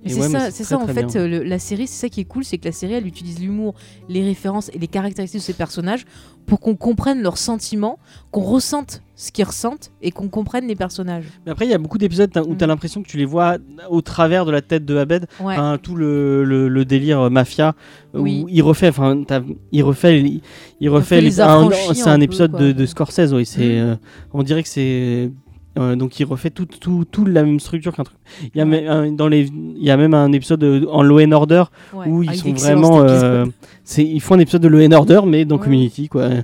Et 0.05 0.11
c'est 0.11 0.20
ouais, 0.20 0.28
ça, 0.28 0.51
c'est 0.51 0.64
très, 0.64 0.74
en 0.74 0.84
très 0.84 0.94
fait, 0.94 1.14
le- 1.26 1.42
la 1.42 1.59
série, 1.59 1.86
c'est 1.86 2.01
ça 2.03 2.09
qui 2.09 2.20
est 2.20 2.24
cool, 2.24 2.44
c'est 2.44 2.59
que 2.59 2.66
la 2.66 2.72
série, 2.72 2.92
elle 2.94 3.07
utilise 3.07 3.40
l'humour, 3.40 3.74
les 4.09 4.22
références 4.22 4.70
et 4.74 4.78
les 4.78 4.86
caractéristiques 4.88 5.40
de 5.40 5.44
ses 5.44 5.53
personnages 5.53 6.05
pour 6.47 6.61
qu'on 6.61 6.76
comprenne 6.76 7.22
leurs 7.22 7.38
sentiments, 7.38 7.99
qu'on 8.30 8.42
ressente 8.42 9.03
ce 9.16 9.32
qu'ils 9.32 9.44
ressentent 9.47 9.90
et 10.03 10.12
qu'on 10.12 10.28
comprenne 10.28 10.66
les 10.68 10.76
personnages. 10.76 11.24
Mais 11.44 11.51
après, 11.53 11.64
il 11.66 11.70
y 11.70 11.74
a 11.74 11.78
beaucoup 11.78 11.99
d'épisodes 11.99 12.30
où 12.47 12.53
Mm. 12.53 12.57
tu 12.59 12.64
as 12.64 12.66
l'impression 12.68 13.03
que 13.03 13.09
tu 13.09 13.16
les 13.16 13.24
vois 13.24 13.57
au 13.90 14.01
travers 14.01 14.44
de 14.44 14.53
la 14.53 14.61
tête 14.62 14.84
de 14.84 14.97
Abed. 14.97 15.26
Ouais. 15.40 15.55
Enfin, 15.55 15.78
tout 15.82 15.97
le, 15.97 16.44
le- 16.44 16.68
le 16.68 16.84
délire 16.84 17.20
euh, 17.22 17.30
mafia 17.30 17.74
Oui. 18.14 18.42
où 18.44 18.49
il 18.49 18.62
refait, 18.62 18.88
enfin, 18.90 19.24
il 19.72 19.82
refait, 19.82 20.20
il, 20.20 20.40
il 20.80 20.88
refait. 20.88 21.18
un- 21.40 21.70
C'est 21.94 22.09
un 22.09 22.20
épisode 22.20 22.53
de, 22.53 22.70
de 22.72 22.86
Scorsese, 22.86 23.32
oui. 23.32 23.44
C'est, 23.47 23.61
Mm. 23.66 23.84
euh, 23.86 23.97
on 24.34 24.42
dirait 24.44 24.62
que 24.62 24.68
c'est. 24.68 25.30
Euh, 25.79 25.97
donc 25.97 26.18
il 26.20 26.24
refait 26.24 26.51
tout, 26.51 26.66
tout, 26.66 27.05
tout 27.11 27.24
la 27.24 27.43
même 27.43 27.61
structure 27.61 27.95
qu'un 27.95 28.05
truc. 28.05 28.16
Il 28.55 28.59
y 28.59 28.61
a, 28.61 28.64
Ouais. 28.64 28.70
même 28.83 28.89
un- 28.91 29.12
dans 29.12 29.29
les, 29.29 29.47
il 29.47 29.83
y 29.83 29.91
a 29.91 29.97
même 29.97 30.14
un 30.14 30.33
épisode 30.33 30.61
de- 30.61 30.87
en 30.91 31.03
Law 31.03 31.20
and 31.20 31.33
Order 31.33 31.64
Ouais. 31.95 32.07
où 32.09 32.22
Ah, 32.27 32.33
ils 32.35 32.41
il 32.47 32.55
est 32.55 32.59
sont 32.59 32.64
vraiment. 32.66 33.01
euh, 33.03 33.45
c'est, 33.85 34.05
ils 34.05 34.20
font 34.20 34.35
un 34.35 34.39
épisode 34.41 34.62
de 34.62 34.68
Law 34.68 34.81
and 34.87 34.93
Order 34.93 35.20
mais 35.27 35.45
dans 35.45 35.57
Ouais. 35.57 35.62
Community 35.64 36.09
quoi. 36.09 36.29
Mm. 36.29 36.43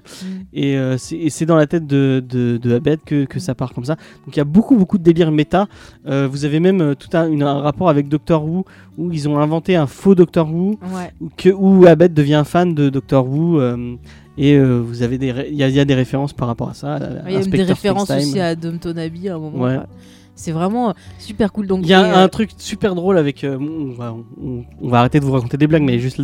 Et 0.55 0.76
euh, 0.76 0.97
c'est 0.99 1.16
et 1.16 1.30
c'est 1.30 1.47
dans 1.47 1.57
la 1.57 1.66
tête 1.66 1.87
de, 1.87 2.22
de, 2.28 2.59
de 2.59 2.74
Abed 2.74 3.01
que, 3.05 3.24
que 3.24 3.41
ça 3.41 3.55
part 3.55 3.72
comme 3.72 3.85
ça. 3.85 3.95
Donc 4.26 4.37
il 4.37 4.37
y 4.37 4.41
a 4.41 4.45
beaucoup 4.45 4.76
beaucoup 4.76 4.99
de 4.99 5.03
délire 5.03 5.33
méta. 5.33 5.66
Euh, 6.07 6.28
vous 6.30 6.45
avez 6.45 6.61
même 6.61 6.80
euh, 6.80 6.95
tout 6.95 7.09
un, 7.16 7.28
une- 7.30 7.43
un 7.43 7.61
rapport 7.61 7.89
avec 7.89 8.09
Doctor 8.09 8.45
Who 8.45 8.64
où 8.99 9.11
ils 9.11 9.28
ont 9.28 9.39
inventé 9.39 9.74
un 9.76 9.87
faux 9.87 10.14
Doctor 10.14 10.53
Who 10.53 10.78
que, 11.39 11.49
où 11.49 11.87
Abed 11.87 12.12
devient 12.12 12.43
fan 12.45 12.74
de 12.74 12.91
Doctor 12.91 13.26
Who. 13.26 13.61
Euh, 14.39 14.43
et 14.43 14.55
euh, 14.57 14.78
vous 14.80 15.03
avez 15.03 15.18
des 15.18 15.28
il 15.51 15.55
y, 15.57 15.62
a- 15.62 15.68
il 15.68 15.74
y 15.74 15.80
a 15.80 15.85
des 15.85 15.95
références 15.95 16.33
par 16.33 16.49
rapport 16.49 16.68
à 16.70 16.74
ça. 16.74 16.99
Il 17.26 17.33
y 17.33 17.37
a 17.37 17.41
même 17.41 17.51
des 17.51 17.62
références 17.62 18.11
aussi 18.11 18.41
à 18.41 18.55
Downton 18.55 18.99
Abbey 18.99 19.28
à 19.28 19.35
un 19.37 19.39
moment. 19.39 19.59
Ouais. 19.64 19.78
C'est 20.35 20.51
vraiment 20.53 20.89
euh, 20.89 20.93
super 21.18 21.53
cool. 21.53 21.66
Donc, 21.66 21.80
Il 21.83 21.89
y 21.89 21.95
a 21.95 22.01
et, 22.07 22.11
un 22.11 22.24
euh, 22.24 22.28
truc 22.28 22.51
super 22.57 22.95
drôle 22.95 23.18
avec. 23.18 23.45
euh, 23.45 23.59
on, 23.61 23.93
va, 23.93 24.14
on- 24.43 24.64
on 24.80 24.89
va 24.89 25.01
arrêter 25.01 25.20
de 25.20 25.26
vous 25.26 25.33
raconter 25.33 25.59
des 25.59 25.66
blagues, 25.66 25.83
mais 25.83 25.99
juste 25.99 26.18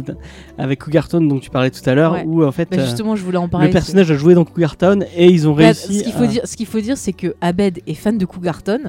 avec 0.56 0.82
Cougarton 0.82 1.20
dont 1.20 1.38
tu 1.38 1.50
parlais 1.50 1.70
tout 1.70 1.82
à 1.88 1.94
l'heure, 1.94 2.12
Ouais. 2.14 2.24
où 2.26 2.42
en 2.42 2.50
fait 2.50 2.70
bah, 2.70 2.78
euh, 2.80 2.84
justement, 2.86 3.16
je 3.16 3.22
voulais 3.22 3.36
en 3.36 3.48
parler. 3.50 3.66
le 3.66 3.72
personnage 3.74 4.10
a 4.10 4.14
joué 4.16 4.32
dans 4.34 4.46
Cougarton 4.46 5.00
et 5.14 5.26
ils 5.26 5.46
ont 5.46 5.52
Bah, 5.52 5.64
réussi. 5.64 5.98
ce 5.98 6.04
qu'il 6.04 6.12
faut 6.14 6.26
dire, 6.26 6.40
ce 6.46 6.56
qu'il 6.56 6.66
faut 6.66 6.80
dire, 6.80 6.96
c'est 6.96 7.12
que 7.12 7.34
Abed 7.42 7.80
est 7.86 7.94
fan 7.94 8.16
de 8.16 8.24
Cougarton 8.24 8.80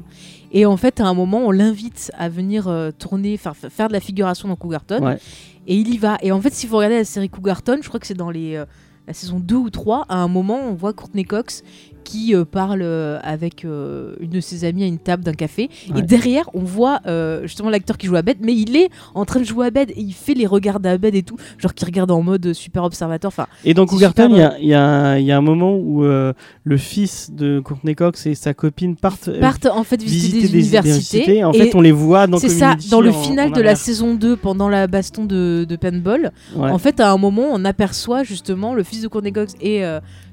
et 0.54 0.66
en 0.66 0.78
fait, 0.78 1.02
à 1.02 1.06
un 1.06 1.14
moment, 1.14 1.40
on 1.46 1.52
l'invite 1.52 2.12
à 2.18 2.30
venir 2.30 2.70
euh, 2.70 2.92
tourner, 2.98 3.36
faire, 3.36 3.58
faire 3.58 3.90
de 3.90 3.94
la 3.94 4.00
figuration 4.00 4.48
dans 4.48 4.56
Cougarton 4.56 5.04
Ouais. 5.06 5.18
et 5.68 5.76
il 5.76 5.94
y 5.94 5.98
va. 5.98 6.18
Et 6.24 6.32
en 6.32 6.40
fait, 6.40 6.54
si 6.54 6.66
vous 6.66 6.78
regardez 6.78 6.96
la 7.00 7.04
série 7.04 7.30
Cougarton, 7.30 7.78
je 7.84 7.88
crois 7.90 8.00
que 8.00 8.08
c'est 8.08 8.14
dans 8.18 8.32
les 8.32 8.56
euh, 8.56 8.64
la 9.10 9.14
saison 9.16 9.40
2 9.40 9.56
ou 9.56 9.70
3, 9.72 10.06
à 10.08 10.18
un 10.18 10.28
moment, 10.28 10.60
on 10.60 10.76
voit 10.76 10.94
Courtney 10.94 11.26
Cox 11.26 11.64
qui 12.04 12.34
euh, 12.36 12.46
parle 12.46 12.82
euh, 12.82 13.20
avec 13.24 13.66
euh, 13.66 14.16
une 14.20 14.30
de 14.32 14.40
ses 14.40 14.66
amies 14.66 14.84
à 14.84 14.88
une 14.88 14.98
table 15.00 15.24
d'un 15.24 15.34
café. 15.34 15.70
Ouais. 15.94 16.00
Et 16.00 16.02
derrière, 16.02 16.50
on 16.54 16.62
voit 16.64 17.02
justement 17.44 17.70
l'acteur 17.70 17.98
qui 17.98 18.08
joue 18.08 18.16
Abed, 18.16 18.38
mais 18.42 18.54
il 18.56 18.76
est 18.76 18.90
en 19.14 19.26
train 19.26 19.40
de 19.40 19.46
jouer 19.46 19.68
Abed 19.68 19.92
et 19.92 20.00
il 20.02 20.14
fait 20.14 20.34
les 20.34 20.46
regards 20.48 20.80
d'Abed 20.80 21.16
et 21.16 21.24
tout, 21.24 21.38
genre 21.58 21.74
qui 21.74 21.86
regarde 21.86 22.12
en 22.12 22.22
mode 22.22 22.54
super 22.54 22.84
observateur. 22.84 23.30
Enfin, 23.30 23.48
Et 23.66 23.74
dans 23.74 23.86
Cougarton, 23.86 24.30
super 24.30 24.54
il 24.60 24.66
y 24.66 24.68
y, 24.68 24.72
y 24.72 25.32
a 25.32 25.38
un 25.38 25.42
moment 25.42 25.76
où 25.76 26.04
le 26.04 26.78
fils 26.78 27.32
de 27.32 27.60
Courtney 27.60 27.96
Cox 27.96 28.26
et 28.26 28.36
sa 28.36 28.54
copine 28.54 28.96
partent, 28.96 29.40
partent 29.40 29.66
en 29.68 29.84
fait 29.84 30.02
visiter, 30.02 30.48
des, 30.48 30.60
universités. 30.60 31.38
Et 31.38 31.44
En 31.44 31.52
et 31.52 31.58
fait, 31.60 31.76
on 31.76 31.82
les 31.82 31.92
voit 31.92 32.28
dans 32.28 32.38
C'est 32.38 32.50
ça, 32.50 32.76
dans 32.90 33.02
le 33.02 33.10
en- 33.10 33.22
final 33.22 33.50
en 33.50 33.52
de 33.52 33.62
la 33.62 33.76
saison 33.76 34.16
2, 34.16 34.36
pendant 34.36 34.70
la 34.70 34.88
baston 34.88 35.26
de, 35.26 35.66
de 35.68 35.76
paintball, 35.76 36.32
Ouais. 36.56 36.70
en 36.72 36.78
fait, 36.78 37.00
à 37.00 37.12
un 37.12 37.18
moment, 37.18 37.48
on 37.52 37.64
aperçoit 37.66 38.24
justement 38.24 38.74
le 38.74 38.84
fils 38.84 39.02
de 39.02 39.08
Courtney 39.08 39.32
Cox 39.32 39.54
et 39.62 39.84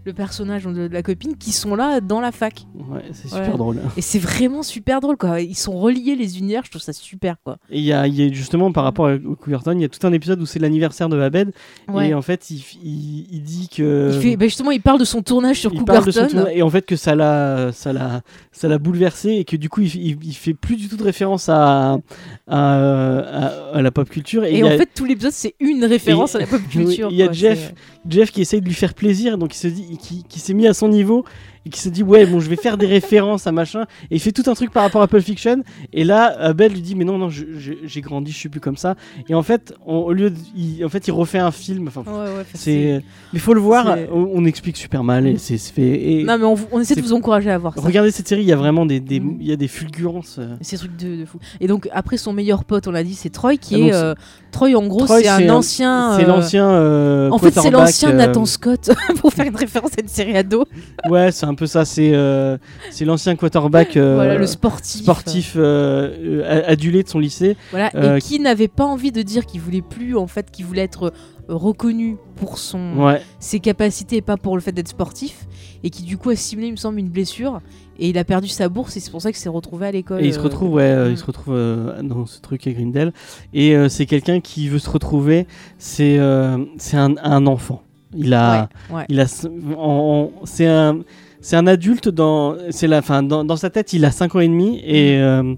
le 0.07 0.13
personnage 0.15 0.65
de, 0.65 0.89
de 0.89 0.93
la 0.95 1.03
copine 1.03 1.37
qui 1.37 1.53
sont 1.53 1.75
là 1.75 2.01
dans 2.01 2.21
la 2.21 2.33
fac. 2.33 2.65
Ouais, 2.89 3.03
c'est 3.13 3.29
super 3.29 3.51
Ouais. 3.51 3.57
drôle. 3.57 3.79
Et 3.97 4.01
c'est 4.03 4.19
vraiment 4.19 4.63
super 4.63 5.01
drôle, 5.01 5.17
quoi. 5.17 5.41
Ils 5.41 5.55
sont 5.57 5.77
reliés 5.79 6.15
les 6.17 6.39
univers, 6.39 6.63
je 6.65 6.71
trouve 6.71 6.81
ça 6.83 6.93
super, 6.93 7.37
quoi. 7.45 7.59
Et 7.71 7.79
il 7.79 7.85
y 7.85 7.89
y 7.89 7.93
a 7.93 8.33
justement 8.33 8.71
par 8.73 8.85
rapport 8.85 9.09
à- 9.09 9.15
au 9.15 9.35
Cougarton, 9.35 9.73
il 9.73 9.81
y 9.81 9.85
a 9.85 9.89
tout 9.89 10.07
un 10.07 10.13
épisode 10.13 10.41
où 10.41 10.47
c'est 10.47 10.59
l'anniversaire 10.61 11.09
de 11.09 11.21
Abed 11.21 11.53
Ouais. 11.93 12.09
et 12.11 12.15
en 12.15 12.23
fait 12.23 12.51
il, 12.51 12.63
il, 12.83 13.27
il 13.33 13.43
dit 13.43 13.69
que 13.69 14.11
Il 14.15 14.21
fait, 14.21 14.37
bah, 14.37 14.47
justement, 14.47 14.71
il 14.71 14.81
parle 14.81 15.01
de 15.01 15.05
son 15.05 15.23
tournage 15.23 15.61
sur 15.61 15.73
tournoi- 15.73 16.53
et 16.55 16.63
en 16.63 16.71
fait 16.71 16.87
que 16.87 16.97
ça 16.97 17.15
l'a 17.15 17.73
ça 17.73 17.93
l'a 17.93 18.23
ça 18.53 18.69
l'a 18.69 18.79
bouleversé 18.79 19.31
et 19.33 19.45
que 19.45 19.57
du 19.57 19.69
coup 19.69 19.81
il, 19.83 19.95
il, 20.25 20.35
fait 20.35 20.55
plus 20.55 20.77
du 20.77 20.89
tout 20.89 20.97
de 20.97 21.03
référence 21.03 21.49
à 21.49 21.99
à, 22.47 22.59
à- 22.61 23.53
à 23.75 23.83
la 23.83 23.91
pop 23.91 24.09
culture 24.09 24.45
et, 24.45 24.63
en 24.63 24.69
a 24.69 24.77
fait, 24.77 24.89
tout 24.95 25.05
l'épisode, 25.05 25.33
c'est 25.33 25.55
une 25.61 25.85
référence 25.85 26.35
Et- 26.35 26.39
à 26.39 26.41
la 26.41 26.47
pop 26.47 26.61
culture. 26.71 27.09
il 27.11 27.17
y 27.17 27.23
a. 27.23 27.33
Jeff. 27.33 27.73
C'est- 27.75 27.75
Jeff 28.09 28.31
qui 28.31 28.41
essaye 28.41 28.61
de 28.61 28.67
lui 28.67 28.75
faire 28.75 28.95
plaisir 28.95 29.37
donc 29.37 29.53
il 29.55 29.59
se 29.59 29.67
dit 29.67 29.85
qui, 29.97 30.25
s'est 30.39 30.55
mis 30.55 30.67
à 30.67 30.75
son 30.75 30.89
niveau 30.89 31.25
et 31.67 31.69
qui 31.69 31.81
se 31.81 31.89
dit 31.89 32.03
ouais 32.03 32.25
bon 32.27 32.39
je 32.41 32.49
vais 32.49 32.57
faire 32.57 32.79
des 32.79 32.87
références 32.87 33.47
à 33.47 33.53
machin 33.53 33.83
et 34.11 34.15
il 34.17 34.21
fait 34.21 34.33
tout 34.33 34.45
un 34.47 34.55
truc 34.55 34.71
par 34.71 34.83
rapport 34.85 35.03
à 35.03 35.09
Pulp 35.09 35.25
Fiction 35.25 35.63
et 35.93 36.05
là 36.05 36.35
Abel 36.39 36.73
lui 36.73 36.81
dit 36.81 36.95
mais 36.95 37.05
non 37.05 37.19
non 37.19 37.29
j'ai 37.29 38.01
grandi 38.01 38.31
je 38.33 38.37
suis 38.39 38.49
plus 38.49 38.61
comme 38.61 38.77
ça 38.77 38.95
et 39.29 39.35
en 39.35 39.43
fait 39.43 39.75
on- 39.85 39.97
au 39.99 40.13
lieu 40.13 40.31
de, 40.31 40.37
il, 40.57 40.85
en 40.85 40.89
fait 40.89 41.07
il 41.09 41.11
refait 41.11 41.39
un 41.41 41.51
film 41.51 41.89
enfin 41.89 42.05
Ouais, 42.07 42.19
ouais, 42.37 42.45
c'est 42.55 43.03
mais 43.33 43.39
faut 43.41 43.53
le 43.55 43.61
voir 43.61 43.97
on, 44.13 44.31
on 44.35 44.45
explique 44.45 44.77
super 44.77 45.03
mal 45.05 45.27
et 45.27 45.39
c'est 45.39 45.59
fait 45.59 45.83
et 46.21 46.25
Non, 46.25 46.39
mais 46.39 46.45
on, 46.73 46.81
essaie 46.81 46.95
de 46.95 47.01
vous 47.03 47.13
encourager 47.13 47.51
à 47.51 47.59
voir 47.59 47.75
ça. 47.75 47.81
regardez 47.81 48.11
cette 48.13 48.29
série 48.29 48.43
il 48.43 48.47
y 48.49 48.53
a 48.53 48.57
vraiment 48.57 48.87
des, 48.87 49.01
des- 49.01 49.17
Mm. 49.21 49.39
il 49.41 49.47
y 49.49 49.53
a 49.53 49.57
des 49.57 49.67
fulgurances 49.69 50.37
euh. 50.39 50.55
C'est 50.61 50.77
truc 50.77 50.95
de, 50.97 51.17
de 51.21 51.25
fou. 51.25 51.39
Et 51.61 51.67
donc 51.67 51.89
après 51.93 52.17
son 52.19 52.33
meilleur 52.33 52.65
pote, 52.65 52.87
on 52.87 52.91
l'a 52.93 53.03
dit, 53.03 53.15
c'est 53.15 53.31
Troy 53.31 53.57
qui 53.57 53.75
Ah, 53.75 53.79
est 53.79 53.95
euh, 53.95 54.15
Troy 54.53 54.75
en 54.77 54.87
gros 54.87 55.07
c'est 55.07 55.27
un 55.27 55.49
ancien. 55.51 56.17
c'est 56.17 56.25
euh, 56.25 56.27
l'ancien 56.29 57.31
En 57.33 57.39
fait 57.39 57.51
c'est 57.59 57.71
l'ancien 57.71 58.13
Nathan 58.13 58.45
Scott 58.45 58.91
pour 59.21 59.33
faire 59.33 59.47
une 59.47 59.57
référence 59.57 59.93
à 59.99 60.03
une 60.03 60.09
série 60.09 60.37
ado. 60.37 60.65
ouais 61.09 61.33
c'est 61.33 61.47
un 61.47 61.55
peu 61.57 61.67
ça 61.67 61.85
c'est 61.85 62.13
euh, 62.15 62.57
c'est 62.91 63.05
l'ancien 63.05 63.35
quarterback 63.35 63.97
euh, 63.97 64.15
voilà 64.15 64.37
le 64.39 64.47
sportif. 64.47 65.03
sportif 65.03 65.55
euh, 65.57 66.63
adulé 66.67 67.03
de 67.03 67.09
son 67.09 67.19
lycée. 67.19 67.57
Voilà 67.73 68.17
et 68.17 68.21
qui 68.21 68.39
n'avait 68.39 68.69
pas 68.69 68.85
envie 68.85 69.11
de 69.13 69.23
dire 69.23 69.45
qu'il 69.47 69.61
voulait 69.61 69.83
plus 69.83 70.17
en 70.17 70.27
fait 70.29 70.51
qu'il 70.53 70.65
voulait 70.67 70.83
être 70.85 71.13
reconnu 71.49 72.17
pour 72.37 72.59
son 72.59 72.97
Ouais. 72.99 73.21
ses 73.41 73.61
capacités 73.61 74.17
et 74.17 74.23
pas 74.23 74.37
pour 74.37 74.55
le 74.57 74.61
fait 74.61 74.73
d'être 74.73 74.89
sportif 74.89 75.47
et 75.85 75.91
qui 75.91 76.03
du 76.03 76.17
coup 76.19 76.31
a 76.31 76.37
simulé 76.37 76.69
il 76.69 76.73
me 76.73 76.77
semble 76.77 76.99
une 76.99 77.09
blessure 77.09 77.61
et 77.99 78.09
il 78.11 78.19
a 78.19 78.25
perdu 78.25 78.49
sa 78.49 78.69
bourse 78.69 78.97
et 78.97 79.01
c'est 79.01 79.11
pour 79.11 79.23
ça 79.23 79.31
qu'il 79.31 79.39
s'est 79.41 79.49
retrouvé 79.49 79.87
à 79.87 79.91
l'école. 79.93 80.23
Et 80.23 80.27
il 80.29 80.35
se 80.35 80.39
retrouve, 80.39 80.75
ouais, 80.75 81.11
il 81.11 81.17
se 81.17 81.25
retrouve 81.25 81.55
euh, 81.57 82.03
dans 82.03 82.27
ce 82.27 82.43
truc 82.43 82.67
avec 82.67 82.77
Grindel. 82.79 83.15
Et 83.55 83.75
euh, 83.75 83.89
c'est 83.89 84.05
quelqu'un 84.05 84.41
qui 84.41 84.69
veut 84.69 84.79
se 84.79 84.91
retrouver. 84.91 85.47
C'est 85.79 86.19
euh, 86.19 86.59
c'est 86.77 86.99
un, 86.99 87.15
un 87.23 87.47
enfant. 87.47 87.83
Il 88.15 88.35
a, 88.35 88.69
Ouais, 88.91 88.97
ouais. 88.97 89.05
il 89.09 89.19
a, 89.19 89.27
c'est 89.27 90.67
un, 90.67 90.99
c'est 91.47 91.57
un 91.57 91.67
adulte 91.67 92.09
dans, 92.09 92.57
c'est 92.71 92.89
la, 92.89 93.03
fin, 93.03 93.23
dans, 93.23 93.45
dans 93.45 93.57
sa 93.57 93.71
tête, 93.71 93.93
il 93.93 94.05
a 94.05 94.11
5 94.11 94.35
ans 94.35 94.41
et 94.41 94.49
demi 94.49 94.81
et 94.85 95.19
euh, 95.21 95.55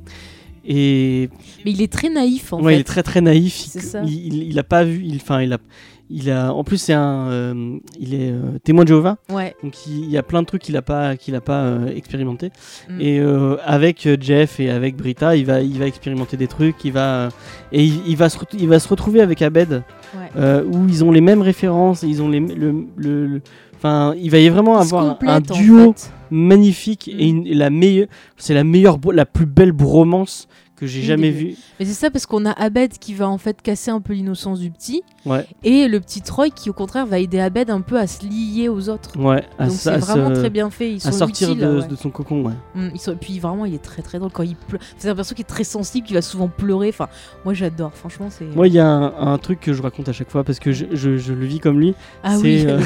et 0.71 1.31
Mais 1.65 1.71
il 1.71 1.81
est 1.83 1.91
très 1.93 2.11
naïf 2.11 2.53
en 2.53 2.61
ouais, 2.63 2.75
il 2.75 2.77
fait. 2.77 2.81
est 2.81 2.85
très 2.85 3.03
très 3.03 3.21
naïf. 3.23 3.65
Il- 3.67 3.71
C'est 3.71 3.81
ça. 3.81 4.03
Il, 4.05 4.13
il, 4.35 4.43
il 4.51 4.59
a 4.59 4.63
pas 4.65 4.85
vu, 4.85 5.03
il, 5.03 5.17
enfin, 5.17 5.41
il 5.41 5.53
a, 5.55 5.59
il 6.11 6.31
a, 6.31 6.53
en 6.53 6.63
plus 6.65 6.77
c'est 6.79 6.93
un, 6.93 7.29
euh, 7.31 7.79
il 7.99 8.13
est 8.15 8.31
euh, 8.33 8.59
témoin 8.65 8.85
de 8.85 8.89
Jéhovah. 8.89 9.17
Ouais. 9.33 9.55
Donc 9.63 9.87
il, 9.87 10.05
il 10.05 10.11
y 10.11 10.19
a 10.19 10.23
plein 10.23 10.43
de 10.43 10.47
trucs 10.47 10.61
qu'il 10.63 10.77
a 10.77 10.83
pas, 10.83 11.17
qu'il 11.17 11.35
a 11.37 11.41
pas 11.41 11.61
euh, 11.63 11.87
expérimenté. 11.97 12.51
Mm. 12.91 13.01
Et 13.01 13.21
avec 13.65 14.07
Jeff 14.21 14.61
et 14.61 14.69
avec 14.71 14.97
Brita, 14.97 15.37
il 15.37 15.47
va, 15.47 15.63
il 15.63 15.79
va 15.79 15.87
expérimenter 15.87 16.37
des 16.37 16.49
trucs. 16.49 16.85
Il 16.85 16.93
va 16.93 17.31
et 17.73 17.83
il, 17.85 18.01
il 18.07 18.17
va 18.17 18.29
se, 18.29 18.37
il 18.59 18.69
va 18.69 18.79
se 18.79 18.89
retrouver 18.89 19.23
avec 19.23 19.41
Abed, 19.43 19.83
Ouais. 20.15 20.63
où 20.71 20.87
ils 20.89 21.03
ont 21.05 21.13
les 21.13 21.21
mêmes 21.23 21.43
références. 21.43 22.03
Ils 22.03 22.21
ont 22.23 22.29
les, 22.29 22.41
le, 22.41 22.75
le- 22.97 23.27
le- 23.27 23.41
enfin, 23.79 24.15
il 24.21 24.31
va 24.31 24.39
y 24.39 24.49
vraiment 24.49 24.79
avoir 24.79 25.05
un, 25.05 25.09
un 25.11 25.15
complètent, 25.15 25.51
en 25.53 25.55
duo 25.55 25.93
fait. 25.95 26.13
magnifique 26.31 27.09
Mm. 27.13 27.21
et 27.21 27.29
une- 27.29 27.47
et 27.47 27.55
la 27.55 27.71
meilleure, 27.71 28.09
c'est 28.37 28.55
la 28.55 28.65
meilleure, 28.65 28.99
la 29.13 29.25
plus 29.27 29.47
belle 29.47 29.73
bromance 29.73 30.47
que 30.79 30.87
j'ai 30.87 31.03
jamais 31.03 31.31
vue. 31.31 31.55
Mais 31.79 31.87
c'est 31.87 31.93
ça 31.93 32.11
parce 32.11 32.27
qu'on 32.27 32.47
a 32.47 32.53
Abed 32.53 32.93
qui 32.99 33.15
va 33.15 33.29
en 33.29 33.39
fait 33.39 33.61
casser 33.63 33.91
un 33.91 34.01
peu 34.01 34.13
l'innocence 34.15 34.61
du 34.61 34.71
petit 34.71 35.03
Ouais, 35.27 35.47
et 35.65 35.89
le 35.89 36.01
petit 36.01 36.23
Troy 36.23 36.49
qui 36.51 36.71
au 36.71 36.73
contraire 36.73 37.05
va 37.07 37.19
aider 37.19 37.39
Abed 37.41 37.69
un 37.71 37.81
peu 37.83 37.99
à 37.99 38.07
se 38.07 38.25
lier 38.25 38.69
aux 38.69 38.89
autres. 38.89 39.19
ouais. 39.19 39.43
Donc 39.59 39.71
c'est 39.73 39.97
vraiment 39.99 40.31
très 40.33 40.49
bien 40.51 40.71
fait. 40.71 40.93
Ils 40.93 41.01
sont 41.01 41.09
à 41.09 41.13
sortir 41.13 41.51
utiles, 41.51 41.61
de, 41.63 41.81
ouais. 41.81 41.87
de 41.87 41.97
son 41.97 42.11
cocon, 42.11 42.43
ouais. 42.45 42.53
Mm, 42.75 42.89
ils 42.95 43.01
sont... 43.01 43.13
Et 43.13 43.17
puis 43.17 43.39
vraiment 43.39 43.65
il 43.65 43.75
est 43.75 43.83
très 43.83 44.01
très 44.03 44.19
drôle 44.19 44.31
quand 44.33 44.43
il 44.45 44.57
pleure. 44.57 44.81
C'est 44.97 45.09
un 45.09 45.15
perso 45.15 45.35
qui 45.35 45.43
est 45.43 45.45
très 45.45 45.65
sensible, 45.65 46.07
qui 46.07 46.15
va 46.15 46.23
souvent 46.23 46.49
pleurer. 46.49 46.89
Enfin 46.89 47.09
moi 47.45 47.53
j'adore. 47.55 47.93
Franchement 47.95 48.29
c'est. 48.31 48.45
Moi, 48.45 48.69
il 48.69 48.75
y 48.75 48.79
a 48.79 48.87
un, 48.87 49.33
un 49.33 49.39
truc 49.39 49.61
que 49.61 49.73
je 49.73 49.83
raconte 49.83 50.09
à 50.09 50.13
chaque 50.13 50.31
fois 50.31 50.45
parce 50.45 50.59
que 50.61 50.73
je, 50.73 50.87
je- 50.93 51.17
je 51.19 51.33
le 51.33 51.45
vis 51.47 51.59
comme 51.61 51.79
lui. 51.81 51.95
ah 52.23 52.37
oui 52.39 52.65
euh. 52.67 52.81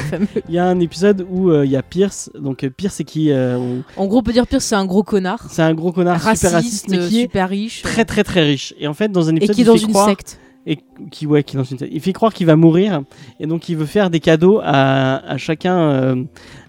Il 0.49 0.55
y 0.55 0.59
a 0.59 0.65
un 0.65 0.79
épisode 0.79 1.25
où 1.29 1.49
euh, 1.49 1.65
il 1.65 1.71
y 1.71 1.77
a 1.77 1.83
Pierce. 1.83 2.29
Donc 2.37 2.63
euh, 2.63 2.69
Pierce, 2.69 2.95
c'est 2.95 3.03
qui 3.03 3.31
euh, 3.31 3.57
on- 3.57 3.83
En 4.01 4.07
gros 4.07 4.19
on 4.19 4.23
peut 4.23 4.33
dire 4.33 4.47
pire 4.47 4.61
c'est 4.61 4.75
un 4.75 4.85
gros 4.85 5.03
connard. 5.03 5.45
C'est 5.49 5.61
un 5.61 5.73
gros 5.73 5.91
connard 5.91 6.19
Raciste, 6.19 6.41
super 6.47 6.51
raciste, 6.57 6.89
mais 6.89 6.97
qui 7.07 7.17
est 7.19 7.21
super 7.21 7.49
riche. 7.49 7.82
Très 7.83 8.05
très 8.05 8.23
très 8.23 8.43
riche. 8.43 8.73
Et 8.79 8.87
en 8.87 8.93
fait, 8.93 9.11
dans 9.11 9.29
un 9.29 9.33
et 9.35 9.37
épisode, 9.37 9.55
qui 9.55 9.61
est 9.61 9.65
dans 9.65 9.77
une 9.77 9.89
croire, 9.89 10.09
secte. 10.09 10.39
et 10.65 10.79
qui 11.11 11.27
ouais 11.27 11.43
qui 11.43 11.55
est 11.55 11.59
dans 11.59 11.63
une 11.65 11.77
il 11.91 11.99
fait 12.01 12.13
croire 12.13 12.33
qu'il 12.33 12.47
va 12.47 12.55
mourir 12.55 13.01
et 13.39 13.45
donc 13.47 13.67
il 13.69 13.75
veut 13.75 13.85
faire 13.85 14.09
des 14.09 14.19
cadeaux 14.21 14.59
à, 14.63 15.17
à 15.17 15.37
chacun 15.37 15.77
euh, 15.77 16.23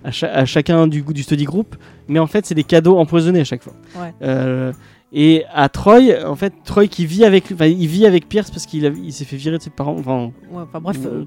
à, 0.04 0.10
cha- 0.10 0.32
à 0.32 0.44
chacun 0.44 0.86
du 0.88 1.02
du 1.02 1.22
study 1.22 1.44
group 1.44 1.76
mais 2.08 2.18
en 2.18 2.26
fait 2.26 2.44
c'est 2.44 2.56
des 2.56 2.64
cadeaux 2.64 2.98
empoisonnés 2.98 3.40
à 3.40 3.44
chaque 3.44 3.62
fois 3.62 3.74
Ouais. 4.00 4.12
Euh, 4.22 4.72
et 5.12 5.44
à 5.54 5.68
Troy 5.68 6.00
en 6.26 6.34
fait 6.34 6.52
Troy 6.64 6.88
qui 6.88 7.06
vit 7.06 7.24
avec 7.24 7.44
enfin, 7.52 7.66
il 7.66 7.86
vit 7.86 8.04
avec 8.04 8.28
Pierce 8.28 8.50
parce 8.50 8.66
qu'il 8.66 8.84
a- 8.84 8.88
il 8.88 9.12
s'est 9.12 9.24
fait 9.24 9.36
virer 9.36 9.58
de 9.58 9.62
ses 9.62 9.70
parents 9.70 9.94
enfin 9.96 10.32
Ouais, 10.50 10.62
enfin 10.64 10.80
bref, 10.80 10.98
euh, 11.06 11.24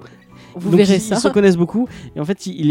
vous 0.60 0.70
donc, 0.72 0.80
verrez 0.80 0.96
ils, 0.96 1.02
ça. 1.02 1.16
Ils 1.16 1.20
se 1.22 1.28
connaissent 1.30 1.58
beaucoup. 1.58 1.88
Et 2.16 2.20
en 2.20 2.26
fait, 2.26 2.46
il, 2.46 2.70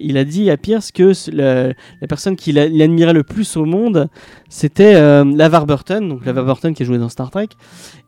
il, 0.00 0.16
a 0.18 0.24
dit 0.24 0.50
à 0.50 0.56
Pierce 0.56 0.92
que 0.92 1.12
la, 1.32 1.68
la 1.68 2.06
personne 2.08 2.36
qu'il 2.36 2.58
admirait 2.58 3.12
le 3.12 3.22
plus 3.24 3.56
au 3.56 3.64
monde, 3.64 4.08
c'était 4.48 4.94
euh, 4.96 5.24
LaVar 5.24 5.66
Burton, 5.66 6.08
donc 6.08 6.24
LaVar 6.26 6.44
Burton 6.44 6.74
qui 6.74 6.82
a 6.82 6.86
joué 6.86 6.98
dans 6.98 7.08
Star 7.08 7.30
Trek. 7.30 7.48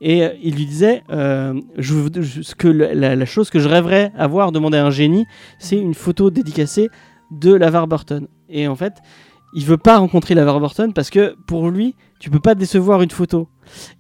Et 0.01 0.23
euh, 0.25 0.31
il 0.43 0.55
lui 0.57 0.67
disait 0.67 1.03
euh, 1.11 1.55
je, 1.79 1.95
veux- 1.95 2.23
je- 2.23 2.43
ce 2.43 2.55
que 2.55 2.69
la 2.69 3.25
chose 3.27 3.51
que 3.51 3.59
je 3.59 3.69
rêverais 3.69 4.13
avoir 4.17 4.53
demandé 4.53 4.79
à 4.79 4.85
un 4.87 4.91
génie, 4.91 5.27
c'est 5.59 5.77
une 5.79 5.95
photo 5.95 6.31
dédicacée 6.31 6.89
de 7.31 7.55
LaVar 7.55 7.87
Burton. 7.87 8.27
Et 8.49 8.67
en 8.67 8.75
fait, 8.77 8.95
il 9.55 9.65
veut 9.65 9.77
pas 9.79 9.99
rencontrer 9.99 10.35
LaVar 10.35 10.61
Burton 10.61 10.93
parce 10.93 11.11
que 11.11 11.35
pour 11.47 11.71
lui, 11.71 11.95
tu 12.19 12.31
peux 12.31 12.39
pas 12.41 12.55
décevoir 12.55 13.03
une 13.03 13.11
photo. 13.11 13.49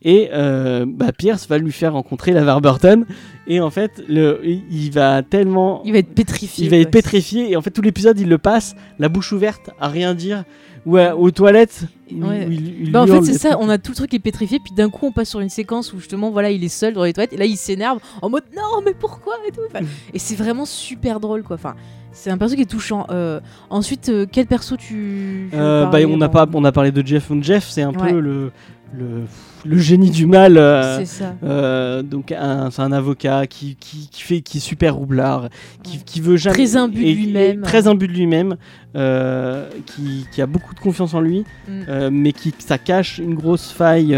Et 0.03 0.31
euh, 0.33 0.85
bah, 0.89 1.12
Pierce 1.16 1.47
va 1.49 1.59
lui 1.59 1.72
faire 1.72 1.93
rencontrer 1.95 2.33
LaVar 2.33 2.61
Burton. 2.61 3.07
Et 3.47 3.61
en 3.61 3.70
fait, 3.70 4.03
le, 4.09 4.41
il 4.45 4.91
va 4.93 5.22
tellement. 5.22 5.82
Il 5.84 5.93
va 5.93 5.99
être 5.99 6.14
pétrifié. 6.14 6.64
Il 6.66 6.70
va 6.70 6.76
être 6.76 6.91
pétrifié. 6.91 7.51
Et 7.51 7.57
en 7.57 7.62
fait, 7.62 7.70
tout 7.70 7.82
l'épisode, 7.82 8.18
il 8.20 8.28
le 8.28 8.38
passe, 8.38 8.76
la 8.99 9.09
bouche 9.09 9.32
ouverte, 9.32 9.70
à 9.80 9.88
rien 9.88 10.14
dire. 10.14 10.45
Ou 10.86 10.97
à- 10.97 11.14
aux 11.14 11.30
toilettes. 11.30 11.84
où 12.11 12.24
Ouais. 12.24 12.47
il- 12.51 12.84
il 12.86 12.91
Bah 12.93 13.03
en 13.03 13.07
fait 13.07 13.22
c'est 13.22 13.34
ça, 13.38 13.59
on 13.61 13.68
a 13.68 13.76
tout 13.76 13.91
le 13.93 13.97
truc 13.97 14.11
qui 14.11 14.16
est 14.16 14.18
pétrifié, 14.20 14.59
puis 14.64 14.72
d'un 14.74 14.88
coup 14.88 15.07
on 15.07 15.12
passe 15.12 15.28
sur 15.28 15.41
une 15.41 15.51
séquence 15.51 15.93
où 15.93 15.99
justement 15.99 16.30
voilà 16.30 16.51
il 16.51 16.64
est 16.64 16.68
seul 16.70 16.95
dans 16.95 17.05
les 17.05 17.12
toilettes 17.12 17.34
et 17.34 17.36
là 17.36 17.45
il 17.45 17.57
s'énerve 17.59 17.99
en 18.22 18.30
mode 18.30 18.45
non 18.57 18.80
mais 18.84 18.95
pourquoi 18.99 19.34
et 19.47 19.53
tout. 19.53 19.61
Enfin, 19.70 19.84
et 20.14 20.18
c'est 20.18 20.34
vraiment 20.36 20.64
super 20.64 21.20
drôle 21.20 21.43
quoi. 21.43 21.57
Enfin 21.57 21.74
c'est 22.12 22.30
un 22.30 22.38
perso 22.38 22.57
qui 22.57 22.62
est 22.62 22.64
touchant. 22.64 23.07
Euh, 23.11 23.41
ensuite 23.68 24.09
euh, 24.09 24.24
quel 24.32 24.47
perso 24.47 24.76
tu 24.78 25.51
Euh, 25.53 25.84
bah, 25.86 25.99
on, 26.09 26.18
a 26.22 26.28
pas, 26.30 26.49
on 26.55 26.64
a 26.64 26.72
parlé 26.72 26.93
de 26.93 27.07
Jeff. 27.07 27.30
Jeff, 27.43 27.68
c'est 27.68 27.82
un 27.82 27.93
Ouais. 27.93 28.12
peu 28.14 28.18
le, 28.18 28.51
le, 28.97 29.22
le 29.64 29.78
génie 29.78 30.11
du 30.11 30.26
mal. 30.26 30.57
euh, 30.59 31.05
ça. 31.05 31.34
Euh, 31.45 32.03
donc 32.03 32.32
un- 32.32 32.70
un 32.76 32.93
avocat 32.93 33.47
qui, 33.47 33.76
qui, 33.76 34.09
qui 34.11 34.22
fait 34.22 34.41
qui 34.41 34.59
est 34.59 34.61
super 34.61 34.95
roublard, 34.97 35.49
qui, 35.82 35.99
qui 36.05 36.20
veut 36.20 36.36
jamais 36.36 36.55
Très 36.55 36.76
imbu 36.76 37.05
de 37.05 37.11
lui-même. 37.11 37.61
très 37.62 37.86
imbu 37.86 38.09
de 38.09 38.12
lui-même, 38.12 38.57
euh, 38.97 39.68
qui, 39.86 40.26
qui 40.32 40.43
a 40.43 40.47
beaucoup 40.47 40.74
de 40.74 40.80
confiance 40.80 41.14
en 41.14 41.20
lui, 41.20 41.45
Mm. 41.68 42.09
mais 42.11 42.32
qui 42.32 42.53
ça 42.59 42.78
cache 42.78 43.18
une 43.18 43.34
grosse 43.34 43.70
faille 43.70 44.16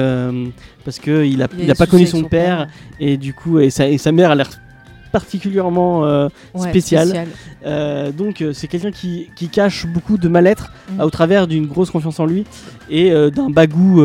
parce 0.85 0.99
que 0.99 1.25
il 1.25 1.43
a, 1.43 1.49
Il 1.53 1.59
a 1.59 1.61
il 1.61 1.67
des 1.67 1.71
a 1.71 1.75
pas 1.75 1.87
connu 1.87 2.07
son 2.07 2.23
père, 2.25 2.67
père. 2.67 2.69
et 2.99 3.17
du 3.17 3.35
coup 3.35 3.59
et 3.61 3.71
sa, 3.71 3.89
et 3.89 3.99
sa 3.99 4.11
mère 4.13 4.31
a 4.31 4.35
l'air 4.35 4.49
particulièrement 5.13 6.05
euh, 6.05 6.29
Ouais, 6.55 6.69
spécial. 6.71 7.27
euh, 7.67 8.11
donc 8.13 8.41
euh, 8.43 8.53
c'est 8.53 8.67
quelqu'un 8.67 8.91
qui, 8.91 9.29
qui 9.37 9.49
cache 9.49 9.87
beaucoup 9.87 10.19
de 10.19 10.29
mal-être 10.29 10.73
Mm. 10.97 11.01
au 11.01 11.11
travers 11.11 11.47
d'une 11.47 11.67
grosse 11.67 11.91
confiance 11.91 12.19
en 12.19 12.27
lui 12.27 12.45
et 12.91 13.11
d'un 13.31 13.49
bagou 13.51 14.03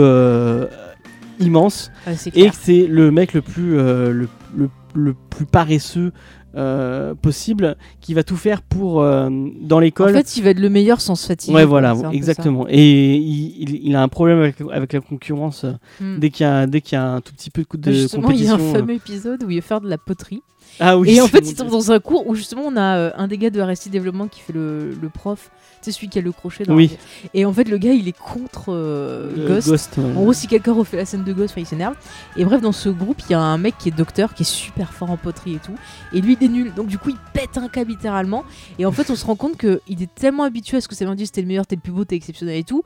immense 1.40 1.92
Ouais, 2.06 2.16
c'est 2.16 2.36
et 2.36 2.50
c'est 2.52 2.88
le 2.88 3.12
mec 3.12 3.34
le 3.34 3.42
plus 3.42 3.72
le, 3.78 4.28
le- 4.56 4.70
le 4.96 5.14
plus 5.30 5.46
paresseux 5.46 6.12
euh, 6.56 7.14
possible 7.14 7.76
qui 8.02 8.16
va 8.16 8.24
tout 8.24 8.38
faire 8.38 8.64
pour 8.64 9.02
euh, 9.04 9.30
dans 9.62 9.76
En 9.76 9.80
l'école 9.80 10.14
fait 10.14 10.38
il 10.38 10.44
va 10.44 10.50
être 10.52 10.60
le 10.60 10.70
meilleur 10.70 11.02
sans 11.02 11.14
se 11.16 11.28
fatiguer. 11.28 11.54
ouais 11.54 11.66
voilà 11.66 11.94
exactement 12.12 12.66
et 12.68 13.16
il, 13.16 13.62
il- 13.70 13.80
il 13.90 13.96
a 13.96 14.02
un 14.02 14.08
problème 14.08 14.40
avec, 14.40 14.56
avec 14.72 14.94
la 14.94 15.02
concurrence 15.02 15.66
Mm. 16.02 16.18
dès 16.20 16.30
qu'il 16.32 16.46
y 16.46 16.50
a 16.50 16.66
dès 16.66 16.82
qu'il 16.82 16.96
y 16.98 17.00
a 17.02 17.06
un 17.12 17.22
tout 17.22 17.34
petit 17.34 17.52
peu 17.52 17.64
de, 17.74 17.78
de 17.78 17.92
Justement, 17.92 18.32
il 18.32 18.44
y 18.44 18.48
a 18.48 18.54
un 18.54 18.58
fameux 18.58 18.94
épisode 18.96 19.44
où 19.44 19.50
il 19.52 19.58
va 19.58 19.62
faire 19.62 19.82
de 19.82 19.90
la 19.90 19.98
poterie. 20.00 20.42
Ah 20.80 20.98
oui 20.98 21.16
et 21.16 21.22
en 21.22 21.28
fait, 21.28 21.42
mon 21.42 21.48
il 21.50 21.56
tombe 21.56 21.68
Dieu. 21.68 21.78
dans 21.78 21.92
un 21.92 22.00
cours 22.00 22.28
où 22.28 22.36
justement 22.36 22.64
on 22.66 22.76
a 22.76 22.98
euh, 22.98 23.12
un 23.16 23.28
des 23.28 23.38
gars 23.38 23.50
de 23.50 23.60
Arrested 23.60 23.92
Développement 23.92 24.28
qui 24.28 24.42
fait 24.42 24.54
le, 24.54 24.92
le 25.02 25.10
prof. 25.10 25.50
C'est 25.82 25.92
celui 25.92 26.10
qui 26.10 26.18
a 26.18 26.22
le 26.22 26.32
crochet 26.32 26.64
dans 26.66 26.76
Oui. 26.76 26.98
la- 27.24 27.30
Et 27.40 27.46
en 27.46 27.54
fait, 27.54 27.64
le 27.70 27.78
gars, 27.78 27.94
il 27.94 28.08
est 28.08 28.18
contre 28.18 28.66
euh, 28.74 29.48
Ghost. 29.48 29.68
Ghost, 29.70 29.98
ouais. 29.98 30.04
En 30.06 30.14
gros, 30.24 30.34
si 30.34 30.48
quelqu'un 30.48 30.74
refait 30.74 30.98
la 30.98 31.06
scène 31.06 31.24
de 31.24 31.32
Ghost, 31.32 31.54
il 31.56 31.66
s'énerve. 31.68 31.96
Et 32.36 32.44
bref, 32.46 32.62
dans 32.62 32.72
ce 32.72 32.90
groupe, 32.90 33.22
il 33.30 33.32
y 33.32 33.36
a 33.36 33.40
un 33.40 33.58
mec 33.60 33.76
qui 33.78 33.90
est 33.90 33.92
docteur, 33.92 34.34
qui 34.34 34.42
est 34.42 34.46
super 34.46 34.92
fort 34.92 35.12
en 35.12 35.18
poterie 35.18 35.54
et 35.56 35.60
tout. 35.60 35.76
Et 36.14 36.20
lui, 36.20 36.36
il 36.42 36.46
est 36.46 36.50
nul. 36.50 36.74
Donc, 36.74 36.88
du 36.88 36.98
coup, 36.98 37.10
il 37.10 37.18
pète 37.32 37.58
un 37.60 37.70
câble 37.70 37.92
littéralement. 37.92 38.44
Et 38.80 38.86
en 38.88 38.92
fait, 38.92 39.10
on 39.12 39.16
se 39.16 39.24
rend 39.26 39.36
compte 39.36 39.58
qu'il 39.58 40.02
est 40.02 40.14
tellement 40.16 40.44
habitué 40.44 40.78
à 40.78 40.82
ce 40.82 40.88
que 40.88 40.96
ça 40.96 41.06
veut 41.06 41.16
dire 41.16 41.28
c'était 41.28 41.42
le 41.42 41.48
meilleur, 41.48 41.68
t'es 41.68 41.76
le 41.76 41.82
plus 41.82 41.92
beau, 41.94 42.04
t'es 42.06 42.16
exceptionnel 42.16 42.58
et 42.58 42.64
tout. 42.64 42.82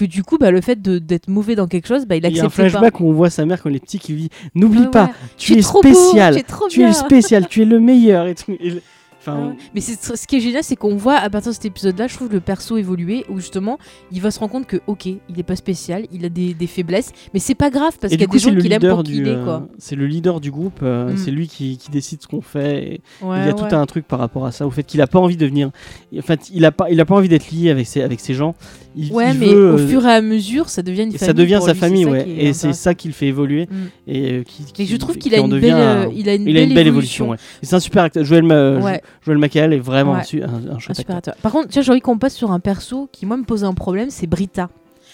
Que 0.00 0.06
du 0.06 0.22
coup, 0.24 0.38
bah, 0.38 0.50
le 0.50 0.62
fait 0.62 0.80
de- 0.80 0.98
d'être 0.98 1.28
mauvais 1.28 1.54
dans 1.56 1.66
quelque 1.66 1.86
chose, 1.86 2.06
bah, 2.06 2.16
il 2.16 2.24
il 2.24 2.34
y 2.34 2.40
a 2.40 2.42
un 2.42 2.46
accepte 2.46 2.56
pas. 2.56 2.70
flashback 2.70 3.00
où 3.00 3.06
on 3.08 3.12
voit 3.12 3.28
sa 3.28 3.44
mère 3.44 3.62
quand 3.62 3.68
il 3.68 3.76
est 3.76 3.80
petit 3.80 3.98
qui 3.98 4.12
lui 4.14 4.20
dit 4.22 4.30
n'oublie 4.54 4.78
Ouais, 4.80 4.86
pas 4.90 5.04
ouais. 5.04 5.10
tu 5.36 5.52
es 5.52 5.60
trop 5.60 5.82
beau, 5.82 5.88
spécial 5.92 6.34
tu 6.36 6.40
es 6.40 6.44
tu 6.70 6.82
es 6.82 6.92
spécial 6.94 7.46
tu 7.48 7.60
es 7.60 7.64
le 7.66 7.78
meilleur 7.80 8.26
et 8.26 8.34
tout. 8.34 8.52
Et 8.58 8.70
le- 8.70 8.82
enfin. 9.20 9.54
Mais 9.74 9.82
ce 9.82 10.26
qui 10.26 10.36
est 10.36 10.40
génial, 10.40 10.64
c'est 10.64 10.76
qu'on 10.76 10.96
voit 10.96 11.16
à 11.16 11.28
partir 11.28 11.50
de 11.50 11.54
cet 11.54 11.66
épisode-là, 11.66 12.06
je 12.06 12.14
trouve 12.14 12.32
le 12.32 12.40
perso 12.40 12.78
évoluer, 12.78 13.26
où 13.28 13.36
justement, 13.36 13.78
il 14.12 14.22
va 14.22 14.30
se 14.30 14.38
rendre 14.38 14.50
compte 14.52 14.66
que, 14.66 14.78
ok, 14.86 15.04
il 15.04 15.20
est 15.38 15.42
pas 15.42 15.56
spécial, 15.56 16.06
il 16.10 16.24
a 16.24 16.30
des, 16.30 16.54
des 16.54 16.66
faiblesses, 16.66 17.12
mais 17.34 17.40
c'est 17.40 17.54
pas 17.54 17.68
grave 17.68 17.98
parce 18.00 18.10
qu'il 18.12 18.18
y 18.20 18.24
a 18.24 18.26
coup, 18.26 18.32
des 18.32 18.38
gens 18.38 18.56
qui 18.56 18.66
l'aiment 18.68 18.80
pour 18.88 19.02
qui 19.02 19.18
il 19.18 19.28
est, 19.28 19.36
c'est 19.76 19.94
le 19.96 20.06
leader 20.06 20.40
du 20.40 20.50
groupe. 20.50 20.80
euh, 20.82 21.12
Mm. 21.12 21.16
C'est 21.18 21.30
lui 21.30 21.48
qui, 21.48 21.76
qui 21.76 21.90
décide 21.90 22.22
ce 22.22 22.26
qu'on 22.28 22.40
fait. 22.40 22.82
et 22.94 23.00
Ouais, 23.22 23.40
il 23.42 23.46
y 23.46 23.50
a 23.50 23.54
ouais. 23.54 23.68
tout 23.68 23.74
un 23.76 23.84
truc 23.84 24.06
par 24.08 24.18
rapport 24.20 24.46
à 24.46 24.52
ça, 24.52 24.66
au 24.66 24.70
fait 24.70 24.84
qu'il 24.84 25.02
a 25.02 25.06
pas 25.06 25.18
envie 25.18 25.36
de 25.36 25.44
venir. 25.46 25.70
En 26.18 26.22
fait, 26.22 26.48
il 26.54 26.64
a 26.64 26.72
pas, 26.72 26.90
il 26.90 26.98
a 26.98 27.04
pas 27.04 27.14
envie 27.16 27.28
d'être 27.28 27.50
lié 27.50 27.68
avec 27.68 27.86
ses, 27.86 28.00
avec 28.00 28.20
ses 28.20 28.32
gens. 28.32 28.54
Il, 28.96 29.12
Ouais, 29.12 29.32
il 29.32 29.38
mais 29.38 29.46
veut, 29.46 29.72
au 29.74 29.78
euh, 29.78 29.86
fur 29.88 30.04
et 30.06 30.12
à 30.12 30.20
mesure, 30.20 30.68
ça 30.68 30.82
devient 30.82 31.02
une 31.04 31.08
et 31.14 31.18
famille. 31.18 31.26
ça 31.26 31.32
devient 31.32 31.60
sa 31.62 31.72
lui, 31.72 31.78
famille, 31.78 32.04
ouais. 32.06 32.28
Et 32.28 32.52
c'est 32.52 32.72
ça 32.72 32.94
qui 32.94 33.06
le 33.08 33.14
fait 33.14 33.26
évoluer. 33.28 33.68
Mm. 33.70 33.76
Et 34.08 34.32
euh, 34.32 34.42
qui, 34.42 34.64
qui- 34.72 34.86
je 34.86 34.96
trouve 34.96 35.16
qu'il 35.16 35.30
qui 35.32 35.38
a 35.38 35.40
une 35.40 35.60
belle, 35.60 35.74
euh, 35.74 36.06
il 36.14 36.28
a 36.28 36.34
une 36.34 36.48
il 36.48 36.56
a 36.56 36.62
une 36.62 36.74
belle 36.74 36.88
évolution. 36.88 37.28
ouais. 37.30 37.36
Et 37.62 37.66
C'est 37.66 37.76
un 37.76 37.80
super 37.80 38.02
acteur. 38.02 38.24
Joel, 38.24 38.42
Ma- 38.42 38.78
Ouais. 38.78 39.00
Joel 39.24 39.38
McHale 39.38 39.72
est 39.74 39.78
vraiment 39.78 40.12
Ouais. 40.14 40.18
un, 40.20 40.22
su- 40.24 40.42
un, 40.42 40.46
un 40.72 40.74
Un 40.74 40.78
chouette 40.80 40.96
super 40.96 41.16
acteur. 41.16 41.34
Par 41.40 41.52
contre, 41.52 41.68
tiens, 41.68 41.82
j'ai 41.82 41.90
envie 41.92 42.00
qu'on 42.00 42.18
passe 42.18 42.34
sur 42.34 42.50
un 42.50 42.58
perso 42.60 43.08
qui, 43.12 43.26
moi, 43.26 43.36
me 43.36 43.44
pose 43.44 43.62
un 43.64 43.74
problème, 43.74 44.10
c'est 44.10 44.26
Brita. 44.26 44.68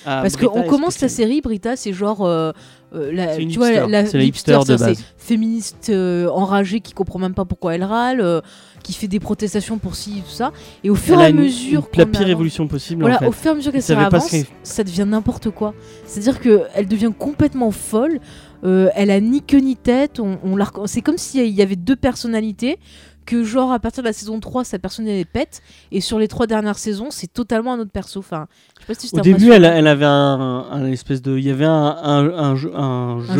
Ah, 0.06 0.20
Parce 0.22 0.36
qu'on 0.36 0.62
commence 0.62 1.00
la 1.00 1.08
série, 1.08 1.40
Brita, 1.40 1.74
c'est 1.76 1.92
genre. 1.92 2.24
euh, 2.24 2.52
euh, 2.94 3.12
la, 3.12 3.36
tu 3.36 3.58
vois, 3.58 3.68
hipster. 3.70 3.80
la, 3.80 3.86
la 3.88 4.00
hipster 4.02 4.24
hipster, 4.24 4.58
de 4.72 4.76
base. 4.78 5.04
féministe 5.18 5.88
euh, 5.90 6.28
enragée 6.28 6.80
qui 6.80 6.92
comprend 6.92 7.18
même 7.18 7.34
pas 7.34 7.44
pourquoi 7.44 7.74
elle 7.74 7.84
râle, 7.84 8.20
euh, 8.20 8.40
qui 8.82 8.92
fait 8.92 9.08
des 9.08 9.18
protestations 9.20 9.78
pour 9.78 9.96
ci, 9.96 10.22
tout 10.24 10.30
ça. 10.30 10.52
Et 10.84 10.90
au 10.90 10.94
fur 10.94 11.14
Elle 11.16 11.20
et 11.20 11.24
à 11.24 11.28
une- 11.30 11.36
mesure. 11.36 11.88
une- 11.92 11.98
la 11.98 12.06
pire 12.06 12.20
avance- 12.20 12.30
évolution 12.30 12.68
possible. 12.68 13.00
Voilà, 13.02 13.16
en 13.16 13.18
fait. 13.18 13.26
au 13.26 13.32
fur 13.32 13.48
et 13.50 13.52
à 13.52 13.56
mesure 13.56 13.72
qu'elle 13.72 13.82
savait 13.82 14.04
se 14.04 14.10
pas 14.10 14.20
ce 14.20 14.26
avance, 14.26 14.30
qu'elle- 14.30 14.46
ça 14.62 14.84
devient 14.84 15.04
n'importe 15.08 15.50
quoi. 15.50 15.74
C'est-à-dire 16.06 16.40
qu'elle 16.40 16.86
devient 16.88 17.12
complètement 17.18 17.70
folle. 17.72 18.20
euh, 18.64 18.88
elle 18.94 19.10
a 19.10 19.20
ni 19.20 19.42
queue 19.42 19.58
ni 19.58 19.76
tête. 19.76 20.18
On, 20.18 20.38
C'est 20.86 21.02
comme 21.02 21.18
s'il 21.18 21.46
y 21.46 21.62
avait 21.62 21.76
deux 21.76 21.94
personnalités. 21.94 22.78
Que 23.26 23.42
genre 23.44 23.72
à 23.72 23.78
partir 23.80 24.02
de 24.04 24.08
la 24.08 24.12
saison 24.12 24.38
3, 24.40 24.62
sa 24.64 24.78
personnalité 24.78 25.24
pète. 25.24 25.60
Et 25.92 26.00
sur 26.00 26.18
les 26.18 26.28
trois 26.28 26.46
dernières 26.46 26.78
saisons, 26.78 27.08
c'est 27.10 27.26
totalement 27.32 27.72
un 27.74 27.80
autre 27.80 27.90
perso. 27.90 28.20
Enfin, 28.20 28.46
je 28.76 28.80
sais 28.80 28.86
pas 28.86 28.94
si 28.94 29.10
Au 29.14 29.20
début, 29.20 29.50
elle, 29.52 29.64
elle 29.64 29.88
avait 29.88 30.04
un, 30.06 30.64
un 30.70 30.86
espèce 30.92 31.20
de, 31.22 31.36
il 31.36 31.44
y 31.44 31.50
avait 31.50 31.64
un, 31.64 31.72
un, 31.72 32.28
un 32.40 32.54
jeu, 32.56 32.70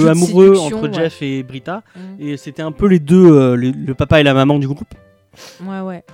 amoureux 0.09 0.57
entre 0.59 0.89
ouais. 0.89 0.93
Jeff 0.93 1.23
et 1.23 1.43
Brita, 1.45 1.83
et 2.19 2.37
c'était 2.37 2.63
un 2.63 2.73
peu 2.73 2.87
les 2.89 2.99
deux, 2.99 3.31
euh, 3.33 3.57
les- 3.57 3.71
le 3.73 3.95
papa 3.95 4.21
et 4.21 4.25
la 4.25 4.35
maman 4.35 4.59
du 4.59 4.67
groupe. 4.67 4.93
Ouais, 5.65 5.81
ouais. 5.81 6.05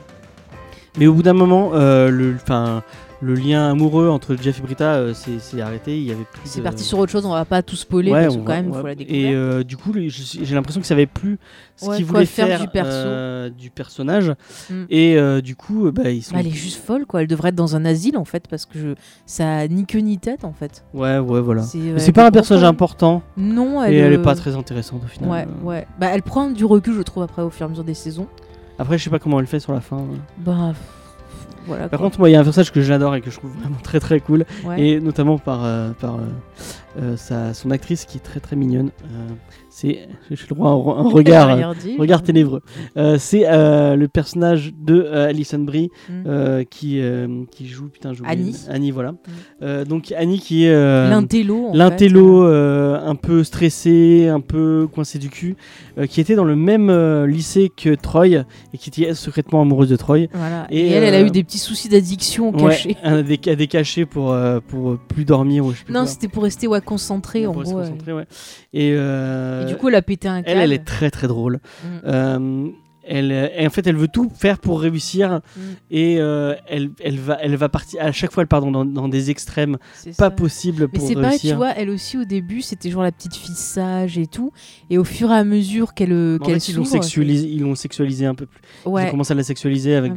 Mais 0.99 1.07
au 1.07 1.15
bout 1.15 1.23
d'un 1.23 1.33
moment, 1.33 1.71
euh, 1.75 2.11
le, 2.11 2.35
enfin, 2.35 2.83
le 3.23 3.35
lien 3.35 3.71
amoureux 3.71 4.09
entre 4.09 4.37
Jeff 4.37 4.59
et 4.59 4.63
Brita 4.63 4.95
euh, 4.97 5.15
s'est 5.15 5.39
s'est 5.39 5.61
arrêté. 5.61 5.97
Il 5.97 6.05
y 6.05 6.11
avait. 6.11 6.27
C'est 6.45 6.59
de- 6.59 6.65
parti 6.65 6.83
sur 6.83 6.99
autre 6.99 7.13
chose, 7.13 7.25
on 7.25 7.31
va 7.33 7.45
pas 7.45 7.63
tout 7.63 7.77
spoiler 7.77 8.11
Ouais, 8.11 8.23
parce 8.25 8.35
que 8.37 8.41
quand 8.41 8.47
va- 8.49 8.63
même, 8.63 8.71
va- 8.73 8.81
faut 8.81 8.87
la 8.87 8.93
Et 8.93 8.97
découvrir. 8.97 9.31
euh, 9.35 9.63
du 9.63 9.77
coup, 9.77 9.93
j'ai 9.97 10.55
l'impression 10.55 10.81
que 10.81 10.87
ça 10.87 10.95
avait 10.95 11.07
plus 11.07 11.39
ce 11.77 11.87
Ouais, 11.87 11.97
qu'ils 11.97 12.05
quoi 12.07 12.15
voulaient 12.15 12.27
faire 12.27 12.47
faire, 12.49 12.61
du 12.61 12.69
perso. 12.69 12.91
euh, 12.91 13.49
du 13.51 13.71
personnage. 13.71 14.33
Mm. 14.69 14.75
Et 14.91 15.17
euh, 15.17 15.41
du 15.41 15.55
coup, 15.57 15.87
euh, 15.87 15.93
bah, 15.93 16.11
ils 16.11 16.23
sont. 16.23 16.35
Bah, 16.35 16.41
elle 16.41 16.49
est 16.49 16.51
juste 16.51 16.83
folle, 16.85 17.07
quoi. 17.07 17.23
Elle 17.23 17.29
devrait 17.29 17.51
être 17.51 17.55
dans 17.55 17.77
un 17.77 17.85
asile, 17.85 18.17
en 18.19 18.25
fait, 18.25 18.49
parce 18.49 18.67
que 18.67 18.79
je... 18.79 18.89
ça 19.25 19.59
a 19.59 19.69
ni 19.69 19.87
queue 19.87 20.01
ni 20.01 20.19
tête, 20.19 20.45
en 20.45 20.53
fait. 20.53 20.85
Ouais, 20.93 21.19
ouais, 21.19 21.41
voilà. 21.41 21.63
C'est 21.63 21.79
euh, 21.79 22.13
pas 22.13 22.27
un 22.27 22.31
personnage 22.33 22.65
important 22.65 23.23
Non, 23.37 23.83
elle. 23.83 23.95
et 23.95 23.97
elle 23.99 24.13
est 24.15 24.17
euh, 24.19 24.23
pas 24.23 24.35
très 24.35 24.57
intéressante 24.57 25.03
au 25.05 25.09
final. 25.09 25.31
Ouais, 25.31 25.47
ouais. 25.63 25.87
Bah, 26.01 26.09
elle 26.13 26.23
prend 26.23 26.51
du 26.51 26.65
recul, 26.65 26.95
je 26.95 27.03
trouve, 27.03 27.23
après, 27.23 27.43
au 27.43 27.51
fur 27.51 27.63
et 27.63 27.67
à 27.67 27.69
mesure 27.69 27.85
des 27.85 27.95
saisons. 27.95 28.27
Après, 28.79 28.99
je 28.99 29.05
sais 29.05 29.11
pas 29.11 29.19
comment 29.21 29.39
elle 29.39 29.47
fait 29.47 29.61
sur 29.61 29.73
la 29.73 29.81
fin. 29.81 30.03
Bah. 30.39 30.73
Voilà. 31.67 31.89
Par 31.89 31.99
quoi. 32.01 32.07
contre, 32.09 32.19
moi, 32.19 32.29
il 32.29 32.33
y 32.33 32.37
a 32.37 32.41
un 32.41 32.45
personnage 32.45 32.73
que 32.73 32.83
j'adore 32.83 33.15
et 33.15 33.21
que 33.21 33.31
je 33.31 33.39
trouve 33.39 33.53
vraiment 33.53 33.77
très 33.83 34.01
très 34.01 34.21
cool, 34.21 34.45
Ouais. 34.65 34.81
et 34.81 35.01
notamment 35.01 35.39
par, 35.39 35.65
euh, 35.65 35.93
par 35.93 36.17
euh, 36.17 36.19
euh, 37.01 37.17
sa, 37.17 37.55
son 37.55 37.71
actrice 37.71 38.05
qui 38.05 38.19
est 38.19 38.21
très 38.21 38.41
très 38.41 38.57
mignonne. 38.57 38.91
C'est, 39.75 40.07
j'ai 40.31 40.37
le 40.51 40.55
droit 40.55 40.69
à 40.69 40.73
un, 40.73 40.77
re- 40.77 40.99
un 40.99 41.09
regard, 41.11 41.75
dit. 41.83 41.97
regard 41.99 42.23
ténébreux. 42.23 42.61
Euh, 42.99 43.17
c'est 43.19 43.45
euh, 43.47 43.97
le 43.97 44.07
personnage 44.07 44.75
de 44.79 45.03
euh, 45.03 45.29
Alison 45.31 45.61
Brie 45.61 45.89
Mm. 46.11 46.65
qui, 46.71 47.01
qui 47.51 47.69
joue, 47.69 47.89
putain, 47.89 48.13
Annie. 48.27 48.55
Annie, 48.69 48.91
voilà. 48.91 49.15
Euh, 49.63 49.87
donc 49.87 50.13
Annie 50.13 50.41
qui 50.41 50.67
est 50.67 50.73
L'intello. 51.09 51.71
L'intello 51.73 52.43
un 52.45 53.15
peu 53.15 53.43
stressé, 53.45 54.29
un 54.29 54.41
peu 54.41 54.87
coincé 54.93 55.19
du 55.19 55.31
cul, 55.31 55.57
qui 56.09 56.21
était 56.21 56.35
dans 56.35 56.45
le 56.45 56.55
même 56.57 56.91
lycée 57.25 57.71
que 57.75 57.95
Troy 57.95 58.27
et 58.29 58.45
qui 58.79 58.91
était 58.91 59.15
secrètement 59.15 59.63
amoureuse 59.63 59.89
de 59.89 59.97
Troy. 59.97 60.27
Voilà. 60.35 60.67
Et, 60.71 60.81
Et, 60.81 60.91
elle, 60.91 61.05
elle 61.05 61.15
a 61.15 61.23
eu 61.23 61.31
des 61.31 61.45
petits 61.45 61.59
soucis 61.59 61.89
d'addiction 61.89 62.53
Ouais, 62.55 62.71
cachés. 62.71 62.97
un 63.03 63.23
des, 63.23 63.39
des 63.39 63.67
cachets 63.67 64.05
pour, 64.05 64.37
pour 64.69 64.99
plus 64.99 65.25
dormir 65.25 65.65
ou 65.65 65.73
je 65.73 65.79
sais 65.79 65.85
plus 65.85 65.95
Non, 65.95 66.05
c'était 66.05 66.29
pour 66.29 66.43
rester 66.43 66.67
wakanda 66.67 66.83
concentrée 66.87 67.47
en 67.47 67.53
gros. 67.53 67.63
concentrer, 67.63 68.13
ouais. 68.13 68.27
Et, 68.75 68.93
Et 69.63 69.67
du 69.67 69.77
coup, 69.77 69.89
elle 69.89 69.95
a 69.97 70.03
pété 70.03 70.29
un 70.29 70.43
câble. 70.43 70.51
elle, 70.57 70.59
elle 70.65 70.73
est 70.73 70.85
très 70.85 71.11
très 71.11 71.29
drôle. 71.29 71.61
Mm. 71.85 71.89
Euh, 72.07 72.69
elle, 73.05 73.33
et 73.33 73.67
en 73.67 73.71
fait, 73.71 73.85
elle 73.89 73.97
veut 73.97 74.07
tout 74.07 74.31
faire 74.33 74.61
pour 74.61 74.81
réussir 74.81 75.41
Mm. 75.57 75.61
et 75.91 76.21
euh, 76.21 76.55
elle, 76.69 76.91
elle 77.03 77.19
va, 77.19 77.37
elle 77.43 77.57
va 77.57 77.69
partir. 77.69 78.01
À 78.01 78.13
chaque 78.13 78.31
fois, 78.31 78.43
elle 78.45 78.47
part 78.47 78.61
dans, 78.65 79.09
des 79.09 79.29
extrêmes 79.31 79.77
C'est 79.93 80.11
pas 80.17 80.27
ça. 80.27 80.31
possibles 80.31 80.83
Mais 80.83 80.99
pour 81.01 81.09
c'est 81.09 81.15
pareil, 81.15 81.31
réussir. 81.31 81.51
tu 81.51 81.57
vois, 81.57 81.71
elle 81.77 81.91
aussi 81.91 82.17
au 82.17 82.25
début, 82.25 82.63
c'était 82.63 82.91
genre 82.93 83.03
la 83.03 83.11
petite 83.11 83.35
fille 83.35 83.57
sage 83.57 84.19
et 84.19 84.29
tout. 84.29 84.53
Et 84.89 84.99
au 84.99 85.05
fur 85.05 85.33
et 85.33 85.35
à 85.35 85.43
mesure 85.43 85.95
qu'elle 85.95 86.13
euh, 86.13 86.39
qu'elle 86.39 86.59
ils 86.59 86.77
l'ont 86.77 86.85
sexualisé, 87.75 88.25
un 88.27 88.37
peu 88.37 88.47
plus. 88.47 88.61
c'est- 88.63 88.89
Ils 88.89 89.07
ont 89.09 89.11
commencé 89.11 89.33
à 89.33 89.37
la 89.37 89.43
sexualiser 89.43 89.97
avec, 89.97 90.13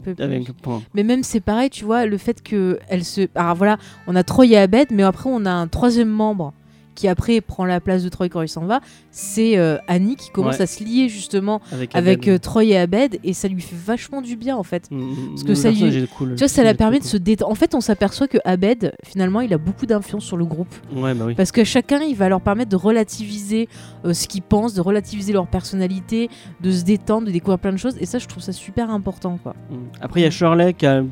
Mais 0.94 1.04
même 1.04 1.24
c'est 1.24 1.40
pareil, 1.42 1.72
tu 1.72 1.86
vois, 1.86 2.06
le 2.06 2.18
fait 2.20 2.44
que 2.44 2.78
elle 2.88 3.04
se. 3.04 3.28
Alors 3.34 3.56
voilà, 3.56 3.78
on 4.06 4.16
a 4.16 4.24
Troy 4.24 4.46
et 4.46 4.58
Abed, 4.58 4.90
mais 4.92 5.02
après 5.02 5.30
on 5.34 5.44
a 5.48 5.52
un 5.52 5.68
troisième 5.68 6.10
membre 6.10 6.54
qui 6.96 7.08
après 7.08 7.42
prend 7.42 7.66
la 7.66 7.80
place 7.80 8.04
de 8.04 8.10
Troy 8.10 8.30
quand 8.30 8.42
il 8.42 8.48
s'en 8.50 8.66
va. 8.66 8.80
C'est 9.12 9.58
euh, 9.58 9.78
Annie 9.88 10.16
qui 10.16 10.30
commence 10.32 10.56
Ouais. 10.56 10.62
à 10.64 10.68
se 10.68 10.84
lier 10.84 11.10
justement 11.10 11.62
avec, 11.94 12.28
euh, 12.28 12.38
Troy 12.40 12.64
et 12.66 12.78
Abed 12.78 13.20
et 13.24 13.34
ça 13.34 13.48
lui 13.48 13.62
fait 13.62 13.76
vachement 13.76 14.22
du 14.22 14.36
bien 14.36 14.56
en 14.56 14.64
fait. 14.64 14.90
Mm, 14.90 14.96
mm, 14.98 15.16
parce 15.30 15.44
que 15.44 15.54
ça 15.56 15.72
lui- 15.72 16.08
cool. 16.18 16.30
Tu 16.32 16.40
vois, 16.40 16.48
ça 16.48 16.64
la 16.64 16.74
permet 16.74 16.98
de 16.98 17.04
cool. 17.04 17.12
se 17.12 17.18
détendre. 17.18 17.52
En 17.52 17.56
fait, 17.56 17.76
on 17.76 17.82
s'aperçoit 17.82 18.28
que 18.28 18.38
Abed, 18.46 18.94
finalement, 19.06 19.42
il 19.42 19.54
a 19.54 19.58
beaucoup 19.58 19.86
d'influence 19.86 20.24
sur 20.26 20.38
le 20.38 20.46
groupe. 20.46 20.74
Ouais, 20.96 21.14
bah 21.14 21.26
oui. 21.28 21.36
Parce 21.36 21.52
que 21.52 21.64
chacun, 21.64 22.02
il 22.02 22.16
va 22.16 22.30
leur 22.30 22.42
permettre 22.42 22.70
de 22.72 22.76
relativiser 22.76 23.68
euh, 24.06 24.14
ce 24.14 24.28
qu'ils 24.28 24.42
pensent, 24.42 24.74
de 24.74 24.82
relativiser 24.82 25.34
leur 25.34 25.48
personnalité, 25.48 26.30
de 26.62 26.72
se 26.72 26.84
détendre, 26.84 27.28
de 27.28 27.32
découvrir 27.32 27.60
plein 27.60 27.72
de 27.74 27.78
choses. 27.78 27.96
Et 28.00 28.06
ça, 28.06 28.20
je 28.20 28.28
trouve 28.28 28.42
ça 28.42 28.52
super 28.54 28.90
important, 28.90 29.38
quoi. 29.44 29.54
Mm. 29.70 29.76
Après, 30.02 30.22
il 30.22 30.24
y 30.24 30.28
a 30.28 30.32
Shirley 30.32 30.74
qui 30.74 30.86
a 30.86 31.04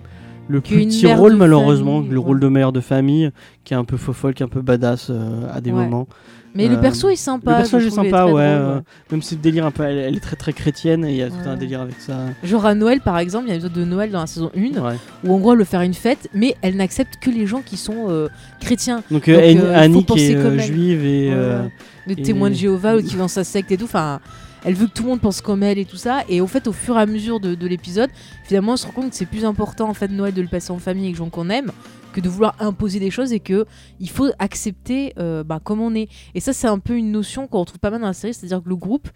le 0.47 0.61
plus 0.61 0.85
petit 0.85 1.11
rôle, 1.13 1.35
malheureusement, 1.35 1.97
famille, 1.97 2.11
le 2.11 2.19
ouais. 2.19 2.25
rôle 2.25 2.39
de 2.39 2.47
mère 2.47 2.71
de 2.71 2.81
famille, 2.81 3.31
qui 3.63 3.73
est 3.73 3.77
un 3.77 3.85
peu 3.85 3.97
fofolle, 3.97 4.33
qui 4.33 4.43
est 4.43 4.45
un 4.45 4.49
peu 4.49 4.61
badass 4.61 5.07
euh, 5.09 5.41
à 5.53 5.61
des 5.61 5.71
Ouais. 5.71 5.83
moments. 5.83 6.07
Mais 6.55 6.67
le 6.67 6.75
Euh, 6.75 6.81
perso 6.81 7.09
est 7.09 7.15
sympa. 7.15 7.49
le 7.49 7.57
personnage 7.57 7.87
est 7.87 7.89
sympa, 7.89 8.09
très 8.09 8.31
ouais. 8.31 8.31
drôle, 8.31 8.41
euh, 8.41 8.79
même 9.11 9.23
si 9.23 9.33
le 9.33 9.41
délire 9.41 9.65
un 9.65 9.71
peu, 9.71 9.81
elle, 9.83 9.97
elle 9.97 10.15
est 10.15 10.19
très 10.19 10.35
très 10.35 10.53
chrétienne 10.53 11.03
et 11.03 11.09
il 11.09 11.15
y 11.17 11.23
a 11.23 11.29
tout 11.29 11.35
un 11.49 11.55
délire 11.57 11.81
avec 11.81 11.99
ça. 11.99 12.13
Genre 12.43 12.63
à 12.67 12.75
Noël, 12.75 13.01
par 13.01 13.17
exemple, 13.17 13.45
il 13.45 13.49
y 13.49 13.51
a 13.51 13.53
un 13.53 13.57
épisode 13.57 13.73
de 13.73 13.83
Noël 13.85 14.11
dans 14.11 14.19
la 14.19 14.27
saison 14.27 14.51
1 14.55 14.79
Ouais. 14.79 14.93
où 15.23 15.33
en 15.33 15.39
gros 15.39 15.53
elle 15.53 15.57
veut 15.59 15.63
faire 15.65 15.81
une 15.81 15.95
fête, 15.95 16.29
mais 16.35 16.55
elle 16.61 16.75
n'accepte 16.75 17.15
que 17.19 17.31
les 17.31 17.47
gens 17.47 17.61
qui 17.65 17.75
sont 17.75 18.05
euh, 18.09 18.27
chrétiens. 18.59 19.01
Donc, 19.09 19.29
euh, 19.29 19.33
Donc, 19.35 19.63
Annie- 19.73 19.97
euh, 19.97 20.13
qui 20.15 20.19
est 20.31 20.35
euh, 20.35 20.59
juive 20.59 21.03
et. 21.03 21.31
Euh, 21.33 21.63
et- 22.07 22.15
témoins 22.21 22.51
de 22.51 22.55
Jéhovah 22.55 22.97
ou 22.97 23.01
qui 23.01 23.15
dans 23.15 23.27
sa 23.27 23.43
secte 23.43 23.71
et 23.71 23.77
tout. 23.77 23.85
Enfin, 23.85 24.19
elle 24.65 24.73
veut 24.75 24.87
que 24.87 24.93
tout 24.93 25.03
le 25.03 25.09
monde 25.09 25.21
pense 25.21 25.41
comme 25.41 25.63
elle 25.63 25.77
et 25.77 25.85
tout 25.85 25.97
ça. 25.97 26.23
Et 26.29 26.41
au 26.41 26.47
fait, 26.47 26.67
au 26.67 26.73
fur 26.73 26.97
et 26.97 27.01
à 27.01 27.05
mesure 27.05 27.39
de, 27.39 27.55
de 27.55 27.67
l'épisode, 27.67 28.09
finalement, 28.45 28.73
on 28.73 28.77
se 28.77 28.85
rend 28.85 28.93
compte 28.93 29.09
que 29.11 29.15
c'est 29.15 29.25
plus 29.25 29.45
important 29.45 29.89
en 29.89 29.93
fait 29.93 30.07
Noël 30.09 30.33
de 30.33 30.41
le 30.41 30.47
passer 30.47 30.71
en 30.71 30.79
famille 30.79 31.03
avec 31.05 31.15
les 31.15 31.17
gens 31.17 31.29
qu'on 31.29 31.49
aime 31.49 31.71
que 32.13 32.21
de 32.21 32.29
vouloir 32.29 32.55
imposer 32.59 32.99
des 32.99 33.09
choses 33.09 33.33
et 33.33 33.39
que 33.39 33.65
il 33.99 34.07
faut 34.09 34.29
accepter 34.37 35.13
euh, 35.17 35.43
bah, 35.43 35.59
comme 35.63 35.81
on 35.81 35.95
est. 35.95 36.07
Et 36.35 36.39
ça, 36.39 36.53
c'est 36.53 36.67
un 36.67 36.77
peu 36.79 36.95
une 36.95 37.11
notion 37.11 37.47
qu'on 37.47 37.59
retrouve 37.61 37.79
pas 37.79 37.89
mal 37.89 38.01
dans 38.01 38.07
la 38.07 38.13
série, 38.13 38.33
c'est-à-dire 38.35 38.61
que 38.63 38.69
le 38.69 38.75
groupe 38.75 39.09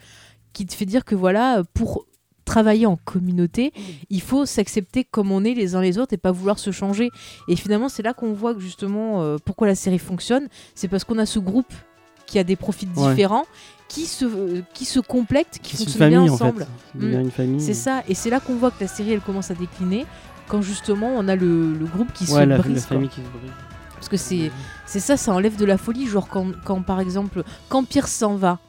qui 0.54 0.66
te 0.66 0.74
fait 0.74 0.86
dire 0.86 1.06
que 1.06 1.14
voilà, 1.14 1.62
pour 1.76 2.06
travailler 2.44 2.86
en 2.88 2.96
communauté, 2.96 3.72
il 4.10 4.22
faut 4.22 4.46
s'accepter 4.48 5.04
comme 5.04 5.32
on 5.32 5.44
est 5.44 5.54
les 5.54 5.76
uns 5.76 5.82
les 5.82 6.00
autres 6.00 6.14
et 6.14 6.18
pas 6.18 6.32
vouloir 6.32 6.58
se 6.58 6.72
changer. 6.72 7.10
Et 7.48 7.56
finalement, 7.56 7.90
c'est 7.90 8.02
là 8.02 8.14
qu'on 8.14 8.34
voit 8.34 8.56
que 8.56 8.62
justement 8.62 9.22
euh, 9.22 9.38
pourquoi 9.44 9.68
la 9.68 9.76
série 9.76 10.00
fonctionne, 10.00 10.48
c'est 10.74 10.88
parce 10.88 11.04
qu'on 11.04 11.18
a 11.20 11.26
ce 11.28 11.40
groupe 11.40 11.72
qui 12.26 12.40
a 12.40 12.44
des 12.44 12.56
profils 12.56 12.90
Ouais. 12.96 13.10
différents, 13.12 13.44
qui 13.88 14.06
se, 14.06 14.26
qui 14.74 14.86
se 14.86 15.00
complètent, 15.00 15.60
qui 15.62 15.74
une 15.74 15.86
fonctionnent 15.86 16.10
bien 16.10 16.22
en 16.24 16.30
ensemble. 16.30 16.66
fait. 16.94 17.06
Mm. 17.06 17.20
une 17.22 17.32
famille. 17.32 17.62
C'est 17.62 17.74
ça, 17.74 18.04
et 18.08 18.14
c'est 18.16 18.30
là 18.30 18.40
qu'on 18.40 18.56
voit 18.56 18.72
que 18.72 18.82
la 18.82 18.88
série 18.88 19.14
elle 19.14 19.22
commence 19.22 19.52
à 19.52 19.56
décliner 19.56 20.06
quand 20.48 20.62
justement 20.62 21.08
on 21.16 21.28
a 21.28 21.36
le, 21.36 21.74
le 21.74 21.86
groupe 21.86 22.12
qui 22.14 22.24
Ouais, 22.26 22.44
se 22.44 22.46
la, 22.48 22.58
brise. 22.58 22.88
la 22.90 22.98
qui 23.00 23.16
se 23.16 23.22
brise. 23.22 23.52
Parce 23.96 24.10
que 24.10 24.18
c'est 24.18 24.52
c'est 24.86 25.00
ça, 25.00 25.18
ça 25.18 25.34
enlève 25.34 25.56
de 25.58 25.66
la 25.66 25.78
folie. 25.78 26.08
Genre 26.08 26.28
quand, 26.30 26.48
quand 26.64 26.82
par 26.82 27.00
exemple, 27.00 27.44
quand 27.70 27.84
Pierce 27.84 28.12
s'en 28.12 28.36
va, 28.36 28.60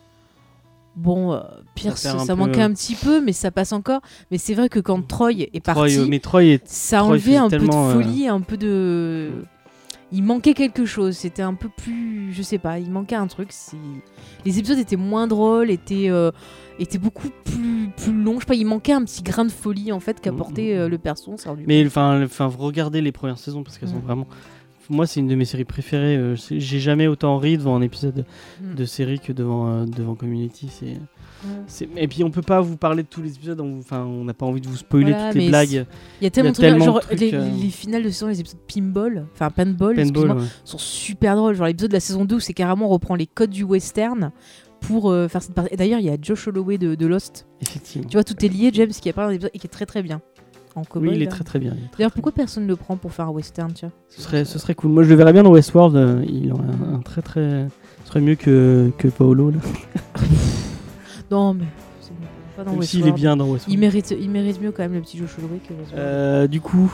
bon, 0.96 1.32
euh, 1.34 1.40
Pierce, 1.74 2.00
ça, 2.00 2.34
manquait 2.34 2.60
euh, 2.62 2.64
un 2.64 2.72
petit 2.72 2.94
peu, 2.94 3.20
mais 3.20 3.32
ça 3.32 3.50
passe 3.50 3.72
encore. 3.72 4.00
Mais 4.30 4.38
c'est 4.38 4.54
vrai 4.54 4.68
que 4.68 4.80
quand 4.80 5.06
Troy 5.06 5.32
est 5.52 5.62
Troy, 5.64 5.74
parti, 5.74 6.06
mais 6.08 6.18
Troy 6.18 6.44
est. 6.44 6.66
ça 6.66 7.00
a 7.00 7.02
enlevé 7.02 7.36
un 7.36 7.48
peu 7.48 7.58
de 7.58 7.72
euh, 7.72 7.92
folie, 7.92 8.26
un 8.28 8.40
peu 8.40 8.56
de. 8.56 9.30
Il 10.10 10.22
manquait 10.22 10.54
quelque 10.54 10.86
chose. 10.86 11.16
C'était 11.16 11.42
un 11.42 11.54
peu 11.54 11.68
plus, 11.68 12.32
je 12.32 12.42
sais 12.42 12.58
pas, 12.58 12.78
il 12.78 12.90
manquait 12.90 13.14
un 13.16 13.26
truc. 13.26 13.50
Les 14.44 14.58
épisodes 14.58 14.78
étaient 14.78 14.96
moins 14.96 15.26
drôles, 15.26 15.70
étaient 15.70 16.08
euh, 16.08 16.30
étaient 16.78 16.98
beaucoup 16.98 17.28
plus 17.44 17.90
plus 17.96 18.12
longs. 18.12 18.34
Je 18.36 18.40
sais 18.40 18.46
pas, 18.46 18.54
il 18.54 18.64
manquait 18.66 18.92
un 18.92 19.04
petit 19.04 19.22
grain 19.22 19.44
de 19.44 19.50
folie 19.50 19.92
en 19.92 20.00
fait 20.00 20.20
qu'apportait 20.20 20.74
euh, 20.76 20.88
le 20.88 20.96
perso. 20.98 21.34
Mais 21.66 21.84
enfin, 21.86 22.26
regardez 22.46 23.00
les 23.02 23.12
premières 23.12 23.38
saisons 23.38 23.62
parce 23.62 23.76
qu'elles 23.78 23.90
sont 23.90 23.96
Mm. 23.96 24.02
vraiment. 24.02 24.26
Moi, 24.90 25.06
c'est 25.06 25.20
une 25.20 25.28
de 25.28 25.34
mes 25.34 25.44
séries 25.44 25.66
préférées. 25.66 26.16
euh, 26.16 26.34
J'ai 26.36 26.80
jamais 26.80 27.06
autant 27.08 27.36
ri 27.36 27.58
devant 27.58 27.76
un 27.76 27.82
épisode 27.82 28.24
Mm. 28.62 28.74
de 28.76 28.84
série 28.86 29.20
que 29.20 29.32
devant, 29.34 29.68
euh, 29.68 29.84
devant 29.84 30.14
Community. 30.14 30.68
C'est. 30.70 30.96
Et 31.96 32.08
puis 32.08 32.24
on 32.24 32.30
peut 32.30 32.42
pas 32.42 32.60
vous 32.60 32.76
parler 32.76 33.02
de 33.02 33.08
tous 33.08 33.22
les 33.22 33.34
épisodes, 33.34 33.60
on- 33.60 33.78
enfin 33.78 34.04
on 34.04 34.24
n'a 34.24 34.34
pas 34.34 34.46
envie 34.46 34.60
de 34.60 34.66
vous 34.68 34.76
spoiler 34.76 35.12
Voilà, 35.12 35.32
toutes 35.32 35.40
les 35.40 35.48
blagues. 35.48 35.70
Il 35.70 35.76
y 35.76 35.78
a 35.78 35.84
tellement, 35.84 35.92
Il 36.20 36.24
y 36.24 36.26
a 36.26 36.30
de 36.30 36.42
trucs, 36.52 36.56
tellement 36.56 36.84
genre 36.84 37.00
de 37.00 37.00
trucs, 37.06 37.20
les, 37.20 37.34
euh. 37.34 37.48
les 37.62 37.68
finales 37.70 38.02
de 38.02 38.10
saison, 38.10 38.26
les 38.28 38.40
épisodes 38.40 38.60
pinball, 38.72 39.26
enfin 39.34 39.50
Paintball, 39.50 39.98
excuse-moi, 39.98 40.36
ouais. 40.36 40.42
sont 40.64 40.78
super 40.78 41.36
drôles. 41.36 41.54
Genre 41.54 41.66
l'épisode 41.66 41.90
de 41.90 41.96
la 41.96 42.00
saison 42.00 42.24
2 42.24 42.36
où 42.36 42.40
c'est 42.40 42.54
carrément 42.54 42.86
on 42.86 42.90
reprend 42.90 43.14
les 43.14 43.26
codes 43.26 43.50
du 43.50 43.62
western 43.64 44.32
pour 44.80 45.10
euh, 45.10 45.28
faire 45.28 45.42
cette 45.42 45.54
partie. 45.54 45.72
Et 45.72 45.76
D'ailleurs, 45.76 46.00
il 46.00 46.06
y 46.06 46.10
a 46.10 46.16
Josh 46.20 46.48
Holloway 46.48 46.78
de, 46.78 46.94
de 46.94 47.06
Lost. 47.06 47.46
effectivement. 47.60 48.08
Tu 48.08 48.16
vois, 48.16 48.24
tout 48.24 48.44
est 48.44 48.48
lié, 48.48 48.70
James, 48.72 48.88
qui 48.90 49.08
et 49.08 49.12
est 49.12 49.68
très 49.70 49.86
très 49.86 50.02
bien. 50.02 50.20
En 50.74 50.84
cowboy, 50.84 51.08
Oui, 51.08 51.14
il 51.16 51.22
est 51.22 51.24
là. 51.24 51.30
très 51.32 51.42
très 51.42 51.58
bien. 51.58 51.74
D'ailleurs, 51.96 52.12
pourquoi 52.12 52.30
personne 52.30 52.62
ne 52.64 52.68
le 52.68 52.76
prend 52.76 52.96
pour 52.96 53.12
faire 53.12 53.26
un 53.26 53.30
western, 53.30 53.72
tu 53.72 53.86
vois? 53.86 53.94
Ce 54.08 54.20
serait, 54.22 54.44
ce 54.44 54.58
serait 54.60 54.74
cool. 54.76 54.92
Moi, 54.92 55.02
je 55.02 55.08
le 55.08 55.16
verrais 55.16 55.32
bien 55.32 55.42
dans 55.42 55.50
Westworld. 55.50 55.96
euh, 55.96 56.24
il 56.28 56.52
aurait 56.52 56.62
un, 56.62 56.94
un 56.94 57.00
très 57.00 57.22
très. 57.22 57.66
Ce 58.04 58.08
serait 58.10 58.20
mieux 58.20 58.36
que, 58.36 58.92
que 58.98 59.08
Paolo. 59.08 59.50
Là. 59.50 59.56
Non, 61.30 61.54
mais 61.54 61.64
c'est 62.00 62.10
bon, 62.12 62.26
pas 62.56 62.64
dans 62.64 62.72
Même 62.72 62.82
s'il 62.82 63.06
est 63.06 63.12
bien 63.12 63.36
dans 63.36 63.44
Westworld. 63.50 63.72
Il 63.72 63.78
mérite, 63.78 64.14
il 64.18 64.30
mérite 64.30 64.60
mieux 64.60 64.72
quand 64.72 64.82
même 64.82 64.94
le 64.94 65.00
petit 65.00 65.18
Josh 65.18 65.30
Holloway 65.38 65.58
que 65.58 65.74
Westworld. 65.74 65.94
Euh, 65.96 66.46
du 66.46 66.60
coup, 66.60 66.92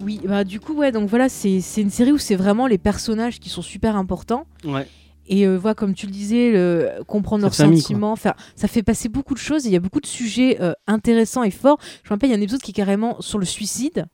Oui, 0.00 0.20
bah 0.26 0.44
du 0.44 0.58
coup, 0.60 0.74
ouais, 0.74 0.90
donc 0.92 1.08
voilà, 1.08 1.28
c'est 1.28 1.60
c'est 1.60 1.82
une 1.82 1.90
série 1.90 2.12
où 2.12 2.18
c'est 2.18 2.36
vraiment 2.36 2.66
les 2.66 2.78
personnages 2.78 3.38
qui 3.40 3.48
sont 3.50 3.62
super 3.62 3.96
importants. 3.96 4.46
ouais. 4.64 4.86
Et 5.28 5.46
euh, 5.46 5.56
voilà, 5.56 5.76
comme 5.76 5.94
tu 5.94 6.06
le 6.06 6.12
disais, 6.12 6.50
le- 6.50 7.04
comprendre 7.06 7.42
leurs 7.42 7.52
sentiments, 7.76 8.16
faire, 8.16 8.34
ça 8.56 8.66
fait 8.66 8.82
passer 8.82 9.08
beaucoup 9.08 9.34
de 9.34 9.38
choses. 9.38 9.64
et 9.64 9.68
Il 9.68 9.72
y 9.72 9.76
a 9.76 9.80
beaucoup 9.80 10.00
de 10.00 10.06
sujets 10.06 10.58
euh, 10.60 10.72
intéressants 10.88 11.44
et 11.44 11.52
forts. 11.52 11.78
Je 12.02 12.08
me 12.10 12.14
rappelle, 12.16 12.28
il 12.30 12.32
y 12.32 12.34
a 12.34 12.38
un 12.38 12.42
épisode 12.42 12.60
qui 12.60 12.72
est 12.72 12.74
carrément 12.74 13.20
sur 13.20 13.38
le 13.38 13.44
suicide, 13.44 14.06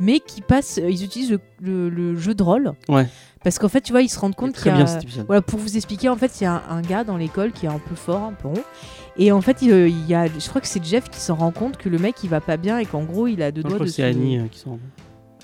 mais 0.00 0.18
qui 0.18 0.42
passe, 0.42 0.78
euh, 0.78 0.90
ils 0.90 1.04
utilisent 1.04 1.30
le, 1.30 1.38
le- 1.60 1.88
le 1.88 2.16
jeu 2.16 2.34
de 2.34 2.42
rôle. 2.42 2.72
Ouais. 2.88 3.06
Parce 3.44 3.60
qu'en 3.60 3.68
fait, 3.68 3.82
tu 3.82 3.92
vois, 3.92 4.02
ils 4.02 4.08
se 4.08 4.18
rendent 4.18 4.34
compte 4.34 4.50
qu'il 4.50 4.60
très 4.62 4.70
y 4.70 4.72
a. 4.72 4.76
bien 4.76 4.86
cet 4.86 5.04
épisode. 5.04 5.26
Voilà, 5.26 5.42
pour 5.42 5.60
vous 5.60 5.76
expliquer, 5.76 6.08
en 6.08 6.16
fait, 6.16 6.40
il 6.40 6.44
y 6.44 6.46
a 6.48 6.54
un, 6.68 6.78
un 6.78 6.82
gars 6.82 7.04
dans 7.04 7.16
l'école 7.16 7.52
qui 7.52 7.66
est 7.66 7.70
un 7.70 7.78
peu 7.78 7.94
fort, 7.94 8.24
un 8.24 8.32
peu 8.32 8.48
rond. 8.48 8.64
Et 9.18 9.32
en 9.32 9.40
fait, 9.40 9.62
il, 9.62 9.72
euh, 9.72 9.88
il 9.88 10.06
y 10.06 10.14
a, 10.14 10.26
je 10.26 10.48
crois 10.48 10.60
que 10.60 10.68
c'est 10.68 10.84
Jeff 10.84 11.08
qui 11.10 11.18
s'en 11.20 11.34
rend 11.34 11.50
compte 11.50 11.76
que 11.76 11.88
le 11.88 11.98
mec, 11.98 12.16
il 12.22 12.30
va 12.30 12.40
pas 12.40 12.56
bien 12.56 12.78
et 12.78 12.86
qu'en 12.86 13.02
gros, 13.02 13.26
il 13.26 13.42
a 13.42 13.50
deux 13.50 13.62
Non, 13.62 13.68
je 13.70 13.74
doigts 13.74 13.76
crois 13.78 13.86
de 13.86 13.90
que 13.90 13.96
c'est 13.96 14.04
Annie 14.04 14.38
euh, 14.38 14.46
qui 14.50 14.60
sont. 14.60 14.78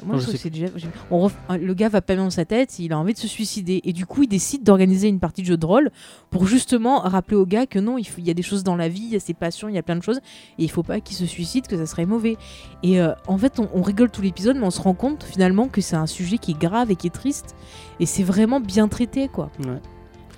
moi, 0.04 0.14
Non, 0.14 0.14
je 0.14 0.18
je 0.18 0.22
trouve 0.22 0.34
que 0.34 0.40
sais 0.42 0.50
c'est 0.52 0.54
Jeff. 0.54 0.72
J'ai- 0.76 0.86
On 1.10 1.26
ref- 1.26 1.58
Le 1.60 1.74
gars 1.74 1.88
va 1.88 2.00
pas 2.00 2.14
bien 2.14 2.22
dans 2.24 2.30
sa 2.30 2.44
tête, 2.44 2.78
il 2.78 2.92
a 2.92 2.98
envie 2.98 3.14
de 3.14 3.18
se 3.18 3.26
suicider. 3.26 3.80
Et 3.82 3.92
du 3.92 4.06
coup, 4.06 4.22
il 4.22 4.28
décide 4.28 4.62
d'organiser 4.62 5.08
une 5.08 5.18
partie 5.18 5.42
de 5.42 5.48
jeu 5.48 5.56
de 5.56 5.66
rôle 5.66 5.90
pour 6.30 6.46
justement 6.46 7.00
rappeler 7.00 7.36
au 7.36 7.46
gars 7.46 7.66
que 7.66 7.80
non, 7.80 7.98
il, 7.98 8.04
faut- 8.04 8.18
il 8.20 8.26
y 8.28 8.30
a 8.30 8.34
des 8.34 8.42
choses 8.42 8.62
dans 8.62 8.76
la 8.76 8.88
vie, 8.88 9.02
il 9.06 9.12
y 9.12 9.16
a 9.16 9.20
ses 9.20 9.34
passions, 9.34 9.68
il 9.68 9.74
y 9.74 9.78
a 9.78 9.82
plein 9.82 9.96
de 9.96 10.02
choses. 10.04 10.18
Et 10.58 10.62
il 10.64 10.70
faut 10.70 10.84
pas 10.84 11.00
qu'il 11.00 11.16
se 11.16 11.26
suicide, 11.26 11.66
que 11.66 11.76
ça 11.76 11.86
serait 11.86 12.06
mauvais. 12.06 12.36
Et 12.84 13.00
euh, 13.00 13.10
en 13.26 13.38
fait, 13.38 13.58
on, 13.58 13.68
on 13.74 13.82
rigole 13.82 14.10
tout 14.10 14.22
l'épisode, 14.22 14.56
mais 14.56 14.66
on 14.66 14.70
se 14.70 14.80
rend 14.80 14.94
compte 14.94 15.24
finalement 15.24 15.66
que 15.66 15.80
c'est 15.80 15.96
un 15.96 16.06
sujet 16.06 16.38
qui 16.38 16.52
est 16.52 16.58
grave 16.60 16.92
et 16.92 16.96
qui 16.96 17.08
est 17.08 17.14
triste. 17.14 17.56
Et 17.98 18.06
c'est 18.06 18.22
vraiment 18.22 18.60
bien 18.60 18.86
traité, 18.86 19.26
quoi. 19.26 19.50
Ouais. 19.64 19.80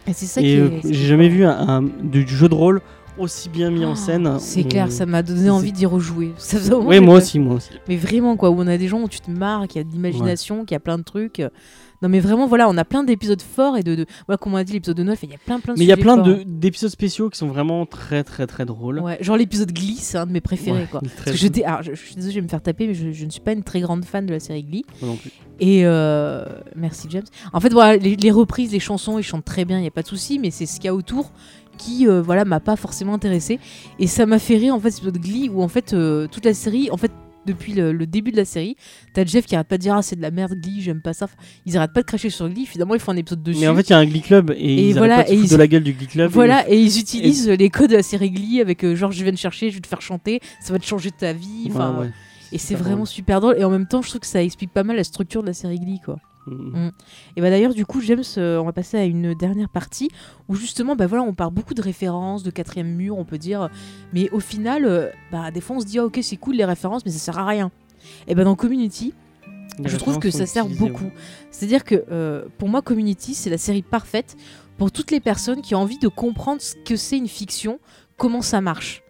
Et 0.08 0.12
c'est 0.12 0.26
ça 0.26 0.40
qui 0.40 0.46
Et 0.46 0.54
est. 0.54 0.60
euh, 0.60 0.70
c'est 0.82 0.94
j'ai 0.94 1.06
jamais 1.06 1.28
vu 1.28 1.44
un, 1.44 1.68
un- 1.68 1.82
du 1.82 2.26
jeu 2.28 2.48
de 2.48 2.54
rôle 2.54 2.80
aussi 3.18 3.48
bien 3.48 3.70
mis 3.70 3.84
en 3.84 3.92
Oh, 3.92 3.96
scène. 3.96 4.36
C'est 4.38 4.64
On- 4.64 4.68
clair, 4.68 4.92
ça 4.92 5.06
m'a 5.06 5.22
donné 5.22 5.50
envie 5.50 5.72
d'y 5.72 5.86
rejouer. 5.86 6.32
Ça 6.38 6.58
Oui, 6.76 7.00
moi 7.00 7.16
aussi, 7.16 7.38
moi 7.38 7.56
aussi. 7.56 7.70
Mais 7.88 7.96
vraiment, 7.96 8.36
quoi, 8.36 8.50
où 8.50 8.60
on 8.60 8.66
a 8.66 8.76
des 8.78 8.88
gens 8.88 9.00
où 9.02 9.08
tu 9.08 9.20
te 9.20 9.30
marres, 9.30 9.66
qu'il 9.68 9.80
y 9.80 9.84
a 9.84 9.84
de 9.84 9.92
l'imagination, 9.92 10.64
qu'il 10.64 10.74
y 10.74 10.76
a 10.76 10.80
plein 10.80 10.98
de 10.98 11.02
trucs. 11.04 11.42
Non, 12.02 12.10
mais 12.10 12.20
vraiment, 12.20 12.46
voilà, 12.46 12.68
on 12.68 12.76
a 12.76 12.84
plein 12.84 13.04
d'épisodes 13.04 13.40
forts 13.40 13.78
et 13.78 13.82
de. 13.82 13.94
de... 13.94 14.06
Voilà, 14.26 14.36
comme 14.36 14.52
on 14.52 14.56
a 14.58 14.64
dit, 14.64 14.74
l'épisode 14.74 14.98
de 14.98 15.02
9, 15.02 15.18
il 15.22 15.30
y 15.30 15.34
a 15.34 15.38
plein, 15.38 15.60
plein 15.60 15.72
de 15.72 15.78
Mais 15.78 15.84
il 15.86 15.88
y 15.88 15.92
a 15.92 15.96
plein 15.96 16.18
d'épisodes 16.44 16.90
spéciaux 16.90 17.30
qui 17.30 17.38
sont 17.38 17.46
vraiment 17.46 17.86
très 17.86 18.22
très 18.22 18.46
très 18.46 18.66
drôles. 18.66 19.00
Ouais, 19.00 19.16
genre 19.22 19.38
l'épisode 19.38 19.72
Glee, 19.72 19.96
c'est 19.98 20.18
un 20.18 20.26
de 20.26 20.32
mes 20.32 20.42
préférés, 20.42 20.80
Ouais, 20.80 20.88
quoi. 20.90 21.00
Parce 21.24 21.30
que 21.30 21.36
je, 21.36 21.64
alors, 21.64 21.82
je, 21.82 21.94
je 21.94 22.00
suis 22.04 22.14
désolée, 22.14 22.32
je 22.34 22.38
vais 22.40 22.44
me 22.44 22.48
faire 22.48 22.60
taper, 22.62 22.86
mais 22.86 22.92
je, 22.94 23.12
je 23.12 23.24
ne 23.24 23.30
suis 23.30 23.40
pas 23.40 23.52
une 23.52 23.62
très 23.62 23.80
grande 23.80 24.04
fan 24.04 24.26
de 24.26 24.32
la 24.32 24.40
série 24.40 24.62
Glee. 24.62 24.84
Moi 25.00 25.10
non 25.12 25.16
plus. 25.16 25.30
Et 25.58 25.86
euh, 25.86 26.44
merci 26.74 27.06
James. 27.08 27.24
En 27.54 27.60
fait, 27.60 27.72
voilà, 27.72 27.96
les, 27.96 28.14
les 28.16 28.30
reprises, 28.30 28.72
les 28.72 28.80
chansons, 28.80 29.18
ils 29.18 29.22
chantent 29.22 29.46
très 29.46 29.64
bien, 29.64 29.78
il 29.78 29.82
n'y 29.82 29.88
a 29.88 29.92
pas 29.92 30.02
de 30.02 30.06
souci, 30.08 30.38
mais 30.38 30.50
c'est 30.50 30.66
ce 30.66 30.76
qu'il 30.76 30.84
y 30.84 30.88
a 30.88 30.94
autour 30.94 31.32
qui, 31.76 32.08
euh, 32.08 32.20
voilà, 32.22 32.44
m'a 32.44 32.60
pas 32.60 32.76
forcément 32.76 33.14
intéressé. 33.14 33.58
Et 33.98 34.06
ça 34.06 34.26
m'a 34.26 34.38
fait 34.38 34.56
rire, 34.56 34.74
en 34.74 34.80
fait, 34.80 34.90
cet 34.90 35.00
épisode 35.04 35.18
Glee, 35.22 35.48
où 35.52 35.62
en 35.62 35.68
fait, 35.68 35.92
euh, 35.92 36.26
toute 36.28 36.44
la 36.44 36.54
série, 36.54 36.90
en 36.90 36.96
fait, 36.96 37.10
depuis 37.46 37.74
le, 37.74 37.92
le 37.92 38.06
début 38.08 38.32
de 38.32 38.36
la 38.36 38.44
série, 38.44 38.74
t'as 39.14 39.24
Jeff 39.24 39.46
qui 39.46 39.54
arrête 39.54 39.68
pas 39.68 39.76
de 39.76 39.82
dire 39.82 39.94
ah 39.94 40.02
c'est 40.02 40.16
de 40.16 40.20
la 40.20 40.32
merde 40.32 40.54
Glee, 40.60 40.80
j'aime 40.80 41.00
pas 41.00 41.12
ça. 41.12 41.28
Ils 41.64 41.76
arrêtent 41.76 41.92
pas 41.92 42.00
de 42.00 42.06
cracher 42.06 42.28
sur 42.28 42.48
Glee. 42.48 42.66
Finalement, 42.66 42.94
ils 42.94 43.00
font 43.00 43.12
un 43.12 43.16
épisode 43.16 43.40
dessus. 43.44 43.60
Mais 43.60 43.68
en 43.68 43.76
fait, 43.76 43.82
il 43.82 43.90
y 43.90 43.92
a 43.92 43.98
un 43.98 44.04
Glee 44.04 44.20
Club 44.20 44.50
et, 44.50 44.54
Et 44.56 44.88
ils 44.88 44.94
voilà, 44.96 45.18
pas 45.18 45.22
de 45.24 45.30
et 45.30 45.34
ils- 45.36 45.48
de 45.48 45.54
la 45.54 45.68
gueule 45.68 45.84
du 45.84 45.92
Glee 45.92 46.08
Club. 46.08 46.32
Voilà, 46.32 46.68
et 46.68 46.76
ils 46.80 46.98
utilisent 46.98 47.48
les 47.48 47.70
codes 47.70 47.90
de 47.90 47.96
la 47.96 48.02
série 48.02 48.32
Glee 48.32 48.60
avec 48.60 48.82
euh, 48.84 48.96
genre 48.96 49.12
je 49.12 49.22
viens 49.22 49.32
te 49.32 49.38
chercher, 49.38 49.70
je 49.70 49.76
vais 49.76 49.80
te 49.80 49.86
faire 49.86 50.00
chanter, 50.02 50.40
ça 50.60 50.72
va 50.72 50.80
te 50.80 50.86
changer 50.86 51.12
ta 51.12 51.32
vie. 51.32 51.66
Et- 51.66 51.70
Enfin, 51.70 51.92
Ouais, 51.94 52.06
ouais. 52.06 52.10
Et 52.50 52.58
c'est 52.58 52.74
vraiment 52.74 52.96
drôle. 52.96 53.06
super 53.06 53.40
drôle. 53.40 53.56
Et 53.58 53.64
en 53.64 53.70
même 53.70 53.86
temps, 53.86 54.02
je 54.02 54.08
trouve 54.08 54.20
que 54.22 54.26
ça 54.26 54.42
explique 54.42 54.72
pas 54.72 54.82
mal 54.82 54.96
la 54.96 55.04
structure 55.04 55.42
de 55.42 55.46
la 55.46 55.52
série 55.52 55.78
Glee, 55.78 56.00
quoi. 56.04 56.18
Mm. 56.46 56.90
Et 57.36 57.40
bah 57.40 57.50
d'ailleurs, 57.50 57.74
du 57.74 57.84
coup, 57.86 58.00
James, 58.00 58.22
euh, 58.38 58.58
on 58.58 58.64
va 58.64 58.72
passer 58.72 58.96
à 58.96 59.04
une 59.04 59.34
dernière 59.34 59.68
partie 59.68 60.08
où 60.48 60.54
justement, 60.54 60.96
bah 60.96 61.06
voilà, 61.06 61.24
on 61.24 61.34
parle 61.34 61.52
beaucoup 61.52 61.74
de 61.74 61.82
références, 61.82 62.42
de 62.42 62.50
quatrième 62.50 62.94
mur, 62.94 63.18
on 63.18 63.24
peut 63.24 63.38
dire. 63.38 63.68
Mais 64.12 64.30
au 64.30 64.40
final, 64.40 64.84
euh, 64.84 65.10
bah 65.32 65.50
des 65.50 65.60
fois, 65.60 65.76
on 65.76 65.80
se 65.80 65.86
dit, 65.86 65.98
ah, 65.98 66.04
ok, 66.04 66.18
c'est 66.22 66.36
cool 66.36 66.56
les 66.56 66.64
références, 66.64 67.04
mais 67.04 67.10
ça 67.12 67.18
sert 67.18 67.38
à 67.38 67.46
rien. 67.46 67.70
Et 68.28 68.34
bah 68.34 68.44
dans 68.44 68.54
Community, 68.54 69.14
Les 69.78 69.88
je 69.88 69.96
trouve 69.96 70.18
que 70.18 70.30
ça 70.30 70.46
sert 70.46 70.66
beaucoup. 70.66 71.04
ouais. 71.04 71.12
C'est-à-dire 71.50 71.84
que 71.84 72.04
euh, 72.10 72.44
pour 72.58 72.68
moi, 72.68 72.82
Community, 72.82 73.34
c'est 73.34 73.50
la 73.50 73.58
série 73.58 73.82
parfaite 73.82 74.36
pour 74.78 74.92
toutes 74.92 75.10
les 75.10 75.20
personnes 75.20 75.62
qui 75.62 75.74
ont 75.74 75.80
envie 75.80 75.98
de 75.98 76.08
comprendre 76.08 76.60
ce 76.60 76.74
que 76.84 76.96
c'est 76.96 77.16
une 77.16 77.28
fiction, 77.28 77.80
comment 78.16 78.42
ça 78.42 78.60
marche. 78.60 79.02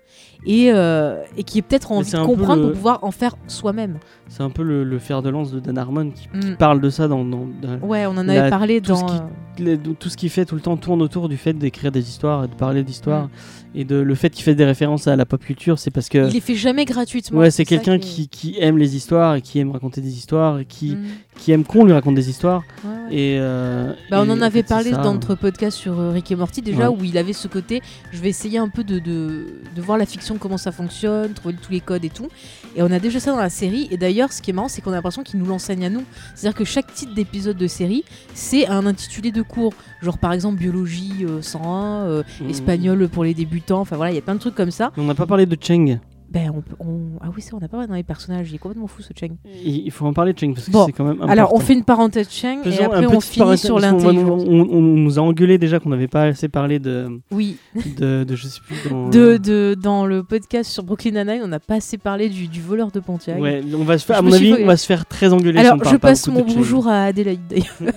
Et, 0.48 0.70
euh, 0.72 1.22
et 1.36 1.42
qui 1.42 1.58
est 1.58 1.62
peut-être 1.62 1.90
envie 1.90 2.10
de 2.12 2.18
comprendre 2.18 2.56
le- 2.56 2.62
pour 2.68 2.72
pouvoir 2.72 2.98
en 3.02 3.10
faire 3.10 3.34
soi-même. 3.48 3.98
C'est 4.28 4.42
un 4.44 4.50
peu 4.50 4.62
le, 4.62 4.84
le 4.84 4.98
fer 5.00 5.20
de 5.20 5.28
lance 5.28 5.50
de 5.50 5.58
Dan 5.58 5.76
Harmon 5.76 6.10
qui, 6.10 6.28
qui 6.40 6.50
Mm. 6.52 6.56
parle 6.56 6.80
de 6.80 6.88
ça 6.88 7.08
dans, 7.08 7.24
dans- 7.24 7.48
dans- 7.60 7.78
Ouais, 7.86 8.06
on 8.06 8.16
en 8.16 8.22
La- 8.22 8.42
avait 8.42 8.50
parlé 8.50 8.80
tout 8.80 8.94
ce 8.94 9.00
dans. 9.00 9.06
qui- 9.06 9.78
tout 9.98 10.08
ce 10.10 10.16
qu'il 10.16 10.28
fait 10.30 10.44
tout 10.44 10.54
le 10.54 10.60
temps 10.60 10.76
tourne 10.76 11.00
autour 11.02 11.28
du 11.28 11.36
fait 11.36 11.52
d'écrire 11.54 11.90
des 11.90 12.08
histoires 12.08 12.44
et 12.44 12.48
de 12.48 12.54
parler 12.54 12.82
d'histoires. 12.84 13.24
Mm. 13.24 13.30
Et 13.78 13.84
de, 13.84 13.96
le 13.96 14.14
fait 14.14 14.30
qu'il 14.30 14.44
fait 14.44 14.54
des 14.54 14.64
références 14.64 15.06
à 15.08 15.16
la 15.16 15.26
pop 15.26 15.42
culture, 15.42 15.78
c'est 15.78 15.90
parce 15.90 16.08
que 16.08 16.28
Il 16.28 16.32
les 16.34 16.40
fait 16.40 16.54
jamais 16.54 16.84
gratuitement. 16.84 17.40
ouais, 17.40 17.50
c'est 17.50 17.64
quelqu'un 17.64 17.98
qui 17.98 18.56
aime 18.60 18.78
les 18.78 18.94
histoires 18.96 19.34
et 19.34 19.42
qui 19.42 19.58
aime 19.58 19.70
raconter 19.72 20.00
des 20.00 20.16
histoires 20.16 20.58
et 20.60 20.64
qui, 20.64 20.94
Mm. 20.94 21.04
Qui 21.38 21.52
aime 21.52 21.64
qu'on 21.64 21.84
lui 21.84 21.92
raconte 21.92 22.14
des 22.14 22.28
histoires. 22.30 22.62
Ouais, 22.84 22.90
ouais. 22.90 22.96
Et, 23.14 23.36
euh, 23.38 23.92
Bah, 24.10 24.20
on 24.20 24.26
et 24.26 24.30
en 24.32 24.40
avait 24.42 24.62
fait, 24.62 24.68
parlé 24.68 24.90
ça. 24.90 24.96
dans 24.96 25.14
notre 25.14 25.34
podcast 25.36 25.76
sur 25.78 26.00
euh, 26.00 26.10
Rick 26.10 26.32
et 26.32 26.36
Morty 26.36 26.60
déjà 26.62 26.90
Ouais. 26.90 26.96
où 27.00 27.04
il 27.04 27.16
avait 27.18 27.32
ce 27.32 27.46
côté 27.46 27.80
je 28.10 28.18
vais 28.20 28.28
essayer 28.30 28.58
un 28.58 28.68
peu 28.68 28.82
de, 28.82 28.98
de, 28.98 29.46
de 29.76 29.82
voir 29.82 29.96
la 29.96 30.06
fiction 30.06 30.38
comment 30.38 30.56
ça 30.56 30.72
fonctionne 30.72 31.32
trouver 31.34 31.54
tous 31.54 31.70
les 31.70 31.80
codes 31.80 32.04
et 32.04 32.10
tout 32.10 32.26
et 32.74 32.82
on 32.82 32.90
a 32.90 32.98
déjà 32.98 33.20
ça 33.20 33.30
dans 33.30 33.36
la 33.38 33.48
série 33.50 33.86
et 33.92 33.96
d'ailleurs 33.96 34.32
ce 34.32 34.42
qui 34.42 34.50
est 34.50 34.52
marrant 34.52 34.66
c'est 34.68 34.80
qu'on 34.82 34.90
a 34.90 34.96
l'impression 34.96 35.22
qu'il 35.22 35.38
nous 35.38 35.46
l'enseigne 35.46 35.84
à 35.84 35.90
nous 35.90 36.02
c'est 36.34 36.48
à 36.48 36.50
dire 36.50 36.58
que 36.58 36.64
chaque 36.64 36.92
titre 36.94 37.14
d'épisode 37.14 37.56
de 37.56 37.66
série 37.68 38.04
c'est 38.34 38.66
un 38.66 38.84
intitulé 38.86 39.30
de 39.30 39.42
cours 39.42 39.72
genre 40.02 40.18
par 40.18 40.32
exemple 40.32 40.58
biologie 40.58 41.24
euh, 41.28 41.42
101 41.42 42.06
euh, 42.06 42.22
Mm. 42.40 42.50
espagnol 42.50 43.08
pour 43.08 43.22
les 43.24 43.34
débutants 43.34 43.80
enfin 43.80 43.94
voilà 43.96 44.10
il 44.10 44.16
y 44.16 44.18
a 44.18 44.22
plein 44.22 44.34
de 44.34 44.40
trucs 44.40 44.54
comme 44.56 44.70
ça 44.72 44.90
On 44.96 45.04
n'a 45.04 45.14
pas 45.14 45.26
parlé 45.26 45.46
de 45.46 45.56
Cheng. 45.60 46.00
Ben 46.28 46.50
on, 46.80 46.84
on- 46.84 47.18
ah 47.20 47.28
oui 47.34 47.40
ça 47.40 47.54
on 47.56 47.60
n'a 47.60 47.68
pas 47.68 47.76
parlé 47.76 47.86
dans 47.86 47.94
les 47.94 48.02
personnages 48.02 48.50
il 48.50 48.56
est 48.56 48.58
complètement 48.58 48.88
fou 48.88 49.00
ce 49.00 49.12
Cheng 49.18 49.36
Il 49.64 49.90
faut 49.92 50.06
en 50.06 50.12
parler 50.12 50.32
de 50.32 50.38
Cheng 50.38 50.54
parce 50.54 50.66
que 50.66 50.72
Bon, 50.72 50.86
c'est 50.86 50.92
quand 50.92 51.04
même 51.04 51.22
alors 51.22 51.30
on 51.52 51.56
important. 51.56 51.60
fait 51.60 51.72
une 51.74 51.84
parenthèse 51.84 52.28
Cheng 52.30 52.58
et 52.64 52.82
après 52.82 53.06
on 53.06 53.20
finit 53.20 53.56
sur 53.56 53.78
l'intelligence 53.78 54.42
On, 54.46 54.64
nous 54.80 55.18
a 55.18 55.22
engueulé 55.22 55.56
déjà 55.58 55.78
qu'on 55.78 55.90
n'avait 55.90 56.08
pas 56.08 56.22
assez 56.24 56.48
parlé 56.48 56.78
de, 56.78 57.08
oui 57.30 57.56
de, 57.96 58.24
de 58.24 58.34
je 58.36 58.48
sais 58.48 58.60
plus 58.66 58.76
dans- 58.90 59.08
de, 59.08 59.36
de- 59.36 59.76
dans 59.80 60.04
le 60.04 60.22
podcast 60.24 60.70
sur 60.70 60.82
Brooklyn 60.82 61.12
Nine-Nine, 61.12 61.42
on 61.44 61.48
n'a 61.48 61.60
pas 61.60 61.76
assez 61.76 61.96
parlé 61.98 62.28
du, 62.28 62.48
du 62.48 62.60
voleur 62.60 62.90
de 62.90 62.98
Pontiac. 63.00 63.38
Ouais, 63.40 63.62
on 63.74 63.84
va 63.84 63.96
se 63.98 64.04
faire, 64.04 64.16
Je 64.16 64.20
à 64.20 64.22
mon 64.22 64.32
avis, 64.32 64.54
on 64.60 64.66
va 64.66 64.76
se 64.76 64.86
faire 64.86 65.06
très 65.06 65.32
engueuler. 65.32 65.60
si 65.60 65.66
Alors, 65.66 65.74
on 65.74 65.78
je 65.78 65.84
parle 65.84 65.98
passe 66.00 66.26
mon 66.28 66.42
bonjour 66.42 66.88
à 66.88 67.04
Adélaïde. 67.04 67.40
d'ailleurs. 67.48 67.76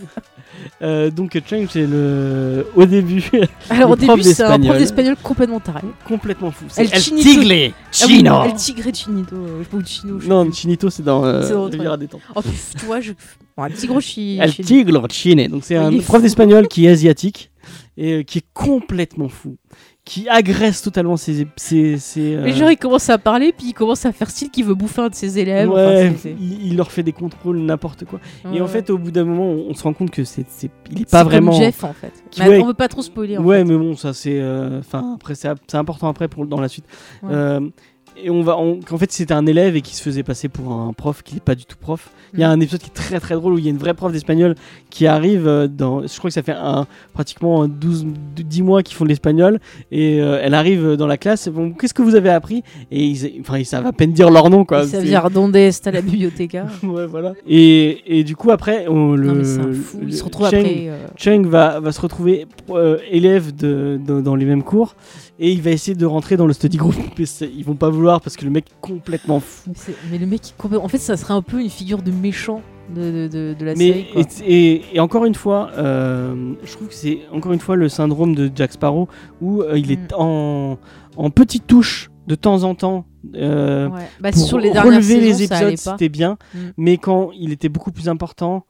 Euh, 0.81 1.11
donc 1.11 1.37
Cheng, 1.45 1.67
c'est 1.69 1.85
le 1.85 2.67
au 2.75 2.85
début 2.85 3.21
Alors, 3.69 3.91
au 3.91 3.95
début, 3.95 4.23
c'est 4.23 4.43
un 4.43 4.59
prof 4.59 4.77
d'espagnol 4.77 5.15
complètement 5.21 5.59
taré. 5.59 5.81
complètement 6.07 6.51
fou. 6.51 6.65
C'est 6.69 6.83
El 6.83 6.89
El 6.93 7.01
Chinito. 7.01 7.29
Tigre 7.29 7.73
Ah 8.01 8.05
oui, 8.07 8.15
Chino. 8.15 8.43
El 8.45 8.53
Tigre 8.53 8.91
Chinito. 8.93 9.35
euh, 9.35 9.63
Chino. 9.85 10.19
je 10.19 10.27
Non. 10.27 10.51
Chinito, 10.51 10.89
c'est 10.89 11.03
dans 11.03 11.25
euh, 11.25 11.49
dans 11.49 11.65
Riviera 11.65 11.97
des 11.97 12.07
Temps. 12.07 12.21
Oh, 12.35 12.41
vois, 12.85 13.01
je... 13.01 13.11
bon. 13.57 13.65
El 13.65 13.73
Tigre 13.73 15.05
Chine. 15.11 15.47
Donc 15.47 15.63
c'est 15.65 15.75
un 15.75 15.97
prof 15.99 16.21
d'espagnol 16.21 16.67
qui 16.67 16.85
est 16.85 16.89
asiatique 16.89 17.51
et 17.97 18.13
euh, 18.13 18.23
qui 18.23 18.37
est 18.39 18.45
complètement 18.53 19.27
fou, 19.27 19.57
qui 20.09 20.27
agresse 20.27 20.81
totalement 20.81 21.17
ses 21.17 21.45
ses, 21.55 21.97
ses, 21.99 22.33
euh, 22.35 22.41
Mais 22.43 22.53
genre, 22.53 22.71
il 22.71 22.77
commence 22.77 23.09
à 23.11 23.19
parler, 23.19 23.53
puis 23.55 23.67
il 23.67 23.73
commence 23.73 24.05
à 24.07 24.11
faire 24.11 24.29
style 24.31 24.49
qu'il 24.49 24.65
veut 24.65 24.73
bouffer 24.73 25.01
un 25.01 25.09
de 25.09 25.13
ses 25.13 25.37
élèves. 25.37 25.69
enfin, 25.69 25.85
ouais, 25.85 26.09
c'est- 26.13 26.29
c'est- 26.29 26.35
il, 26.39 26.67
il 26.69 26.75
leur 26.77 26.91
fait 26.91 27.03
des 27.03 27.11
contrôles 27.11 27.59
n'importe 27.59 28.05
quoi. 28.05 28.19
et 28.51 28.59
en 28.59 28.67
fait, 28.67 28.89
au 28.89 28.97
bout 28.97 29.11
d'un 29.11 29.23
moment, 29.25 29.45
on, 29.45 29.67
on 29.69 29.73
se 29.75 29.83
rend 29.83 29.93
compte 29.93 30.09
que 30.09 30.23
c'est, 30.23 30.45
c'est- 30.49 30.71
il 30.91 30.97
est 30.97 30.99
C'est 31.01 31.11
pas 31.11 31.19
comme 31.21 31.31
vraiment. 31.31 31.51
Jeff, 31.51 31.83
en 31.83 31.93
fait. 31.93 32.11
Qui- 32.31 32.41
Mais 32.41 32.49
ouais. 32.49 32.59
On 32.61 32.65
veut 32.65 32.73
pas 32.73 32.87
trop 32.87 33.03
spoiler. 33.03 33.37
en 33.37 33.43
ouais, 33.43 33.59
fait. 33.59 33.63
mais 33.65 33.77
bon, 33.77 33.95
ça 33.95 34.13
c'est, 34.13 34.39
euh, 34.41 34.79
enfin 34.79 35.13
après 35.15 35.35
c'est, 35.35 35.47
c'est 35.67 35.77
important 35.77 36.07
après 36.09 36.27
pour 36.27 36.45
dans 36.47 36.59
la 36.59 36.69
suite. 36.69 36.85
Ouais. 37.21 37.29
Euh, 37.31 37.59
et 38.23 38.29
on 38.29 38.41
va, 38.41 38.57
on- 38.57 38.79
qu'en 38.81 38.97
fait 38.97 39.11
c'était 39.11 39.33
un 39.33 39.45
élève 39.45 39.75
et 39.75 39.81
qui 39.81 39.95
se 39.95 40.01
faisait 40.01 40.23
passer 40.23 40.49
pour 40.49 40.71
un 40.71 40.93
prof 40.93 41.21
qui 41.23 41.35
n'est 41.35 41.39
pas 41.41 41.55
du 41.55 41.65
tout 41.65 41.77
prof. 41.79 42.09
Il 42.33 42.39
y 42.39 42.43
a 42.43 42.49
Mm. 42.49 42.51
un 42.51 42.59
épisode 42.59 42.79
qui 42.81 42.87
est 42.89 42.93
très 42.93 43.19
très 43.19 43.35
drôle 43.35 43.53
où 43.53 43.57
il 43.57 43.63
y 43.65 43.67
a 43.67 43.71
une 43.71 43.77
vraie 43.77 43.93
prof 43.95 44.11
d'espagnol 44.11 44.55
qui 44.89 45.07
arrive 45.07 45.47
euh, 45.47 45.67
dans, 45.67 46.05
je 46.05 46.17
crois 46.17 46.29
que 46.29 46.33
ça 46.33 46.43
fait 46.43 46.51
un, 46.53 46.85
pratiquement 47.13 47.67
12, 47.67 48.05
10 48.35 48.61
mois 48.61 48.83
qu'ils 48.83 48.95
font 48.95 49.03
de 49.03 49.09
l'espagnol 49.09 49.59
et 49.91 50.21
euh, 50.21 50.39
elle 50.43 50.53
arrive 50.53 50.93
dans 50.95 51.07
la 51.07 51.17
classe. 51.17 51.47
Bon, 51.49 51.71
qu'est-ce 51.71 51.93
que 51.93 52.01
vous 52.03 52.15
avez 52.15 52.29
appris? 52.29 52.63
Et 52.91 53.03
ils, 53.05 53.41
enfin 53.41 53.57
ils 53.57 53.65
savent 53.65 53.85
à 53.87 53.91
peine 53.93 54.11
dire 54.13 54.29
leur 54.29 54.49
nom 54.49 54.63
quoi. 54.65 54.79
Ça 54.85 54.97
veut 54.97 55.03
C'est- 55.03 55.09
dire 55.09 55.29
Donde 55.29 55.55
está 55.55 55.91
la 55.91 56.01
ouais 56.83 57.05
voilà. 57.07 57.33
Et, 57.47 58.19
et 58.19 58.23
du 58.23 58.35
coup 58.35 58.51
après 58.51 58.87
on, 58.87 59.13
le, 59.15 59.27
Non, 59.27 59.33
mais 59.35 59.43
c'est 59.43 59.59
un 59.59 59.73
fou. 59.73 59.97
Il 60.01 60.07
le- 60.07 60.11
se 60.11 60.23
retrouve 60.23 60.49
Cheng- 60.49 60.59
après. 60.59 60.87
euh, 60.89 60.97
Cheng 61.17 61.45
va, 61.47 61.79
va 61.79 61.91
se 61.91 62.01
retrouver 62.01 62.45
euh, 62.69 62.97
élève 63.11 63.55
de, 63.55 63.99
de- 64.05 64.21
dans 64.21 64.35
les 64.35 64.45
mêmes 64.45 64.63
cours 64.63 64.95
et 65.39 65.51
il 65.51 65.61
va 65.61 65.71
essayer 65.71 65.95
de 65.95 66.05
rentrer 66.05 66.35
dans 66.37 66.45
le 66.45 66.53
study 66.53 66.77
group. 66.77 66.95
Ils 67.41 67.63
vont 67.63 67.75
pas 67.75 67.89
vouloir 67.89 68.19
parce 68.21 68.35
que 68.35 68.43
le 68.45 68.51
mec 68.51 68.65
est 68.69 68.81
complètement 68.81 69.39
fou. 69.39 69.71
Mais, 70.11 70.17
le 70.17 70.25
mec, 70.25 70.41
en 70.81 70.87
fait, 70.87 70.97
ça 70.97 71.15
serait 71.17 71.33
un 71.33 71.41
peu 71.41 71.61
une 71.61 71.69
figure 71.69 72.01
de 72.01 72.11
méchant 72.11 72.61
de, 72.93 73.01
de, 73.01 73.27
de, 73.27 73.55
de 73.59 73.65
la 73.65 73.73
Mais 73.75 73.87
série. 73.87 74.07
quoi. 74.13 74.21
et, 74.45 74.63
et- 74.73 74.81
et 74.95 74.99
encore 74.99 75.25
une 75.25 75.35
fois, 75.35 75.69
euh, 75.77 76.53
je 76.63 76.71
trouve 76.73 76.87
que 76.89 76.93
c'est 76.93 77.19
encore 77.31 77.53
une 77.53 77.59
fois 77.59 77.75
le 77.75 77.87
syndrome 77.87 78.35
de 78.35 78.51
Jack 78.53 78.73
Sparrow 78.73 79.07
où 79.41 79.61
euh, 79.61 79.77
il 79.77 79.91
est 79.91 80.11
Mm. 80.11 80.15
en, 80.17 80.77
en 81.15 81.29
petites 81.29 81.67
touches 81.67 82.09
de 82.27 82.35
temps 82.35 82.63
en 82.63 82.75
temps. 82.75 83.05
euh, 83.35 83.87
Ouais. 83.89 84.01
Bah, 84.19 84.31
pour 84.31 84.41
sur 84.45 84.57
les 84.59 84.71
dernières 84.71 84.93
relever 84.93 85.19
les 85.21 85.33
saisons, 85.33 85.55
épisodes, 85.69 85.77
c'était 85.77 86.09
bien, 86.09 86.37
Mm. 86.53 86.57
mais 86.77 86.97
quand 86.97 87.29
il 87.37 87.51
était 87.51 87.69
beaucoup 87.69 87.91
plus 87.91 88.09
important, 88.09 88.65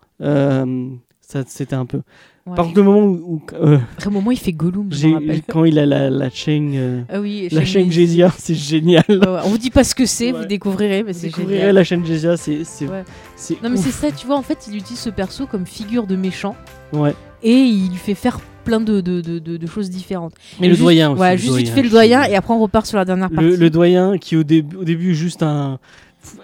ça 1.21 1.43
c'était 1.47 1.75
un 1.75 1.85
peu. 1.85 2.01
Ouais. 2.49 2.55
Par 2.55 2.65
contre, 2.65 2.77
le 2.77 2.83
moment 2.83 3.01
où, 3.05 3.19
où, 3.35 3.41
euh, 3.55 3.77
Après, 3.93 4.07
au 4.07 4.11
moment, 4.11 4.31
il 4.31 4.37
fait 4.39 4.51
Gollum, 4.53 4.87
je 4.91 5.07
rappelle. 5.07 5.41
quand 5.47 5.65
il 5.65 5.77
a 5.79 5.85
la, 5.85 6.09
la 6.09 6.29
chaîne, 6.29 6.71
euh, 6.75 7.01
Ah 7.09 7.19
oui, 7.19 7.47
la 7.51 7.63
chaîne 7.65 7.91
Jésia, 7.91 8.31
c'est 8.37 8.55
génial. 8.55 9.03
Ouais. 9.07 9.17
On 9.45 9.49
vous 9.49 9.57
dit 9.57 9.69
pas 9.69 9.83
ce 9.83 9.93
que 9.95 10.05
c'est, 10.05 10.31
Ouais. 10.31 10.39
vous 10.39 10.45
découvrirez, 10.45 11.03
mais 11.03 11.11
Vous 11.13 11.19
c'est 11.19 11.27
découvrirez 11.27 11.59
génial. 11.59 11.75
la 11.75 11.83
chaîne 11.83 12.05
Jésia, 12.05 12.37
c'est 12.37 12.59
Non, 13.63 13.69
mais 13.69 13.77
c'est 13.77 13.91
ça, 13.91 14.11
tu 14.11 14.25
vois, 14.27 14.37
en 14.37 14.41
fait, 14.41 14.67
il 14.69 14.75
utilise 14.77 14.99
ce 14.99 15.09
perso 15.09 15.45
comme 15.47 15.65
figure 15.65 16.07
de 16.07 16.15
méchant 16.15 16.55
ouais. 16.93 17.13
et 17.43 17.53
il 17.53 17.89
lui 17.89 17.97
fait 17.97 18.15
faire 18.15 18.39
plein 18.65 18.81
de, 18.81 19.01
de, 19.01 19.21
de, 19.21 19.67
choses 19.67 19.89
différentes. 19.89 20.33
Et 20.59 20.63
le 20.65 20.69
juste- 20.69 20.81
doyen 20.81 21.11
aussi. 21.11 21.21
Ouais, 21.21 21.31
le 21.31 21.37
juste 21.37 21.53
il 21.53 21.63
doyen, 21.63 21.73
fait 21.75 21.81
le 21.81 21.89
doyen 21.89 22.23
et 22.25 22.35
après 22.35 22.53
on 22.53 22.59
repart 22.59 22.85
sur 22.85 22.97
la 22.97 23.05
dernière 23.05 23.29
partie. 23.29 23.49
le, 23.49 23.55
le 23.55 23.69
doyen 23.69 24.17
qui 24.19 24.35
au 24.35 24.43
début 24.43 24.75
au 24.75 24.83
début 24.83 25.15
juste 25.15 25.41
un 25.41 25.79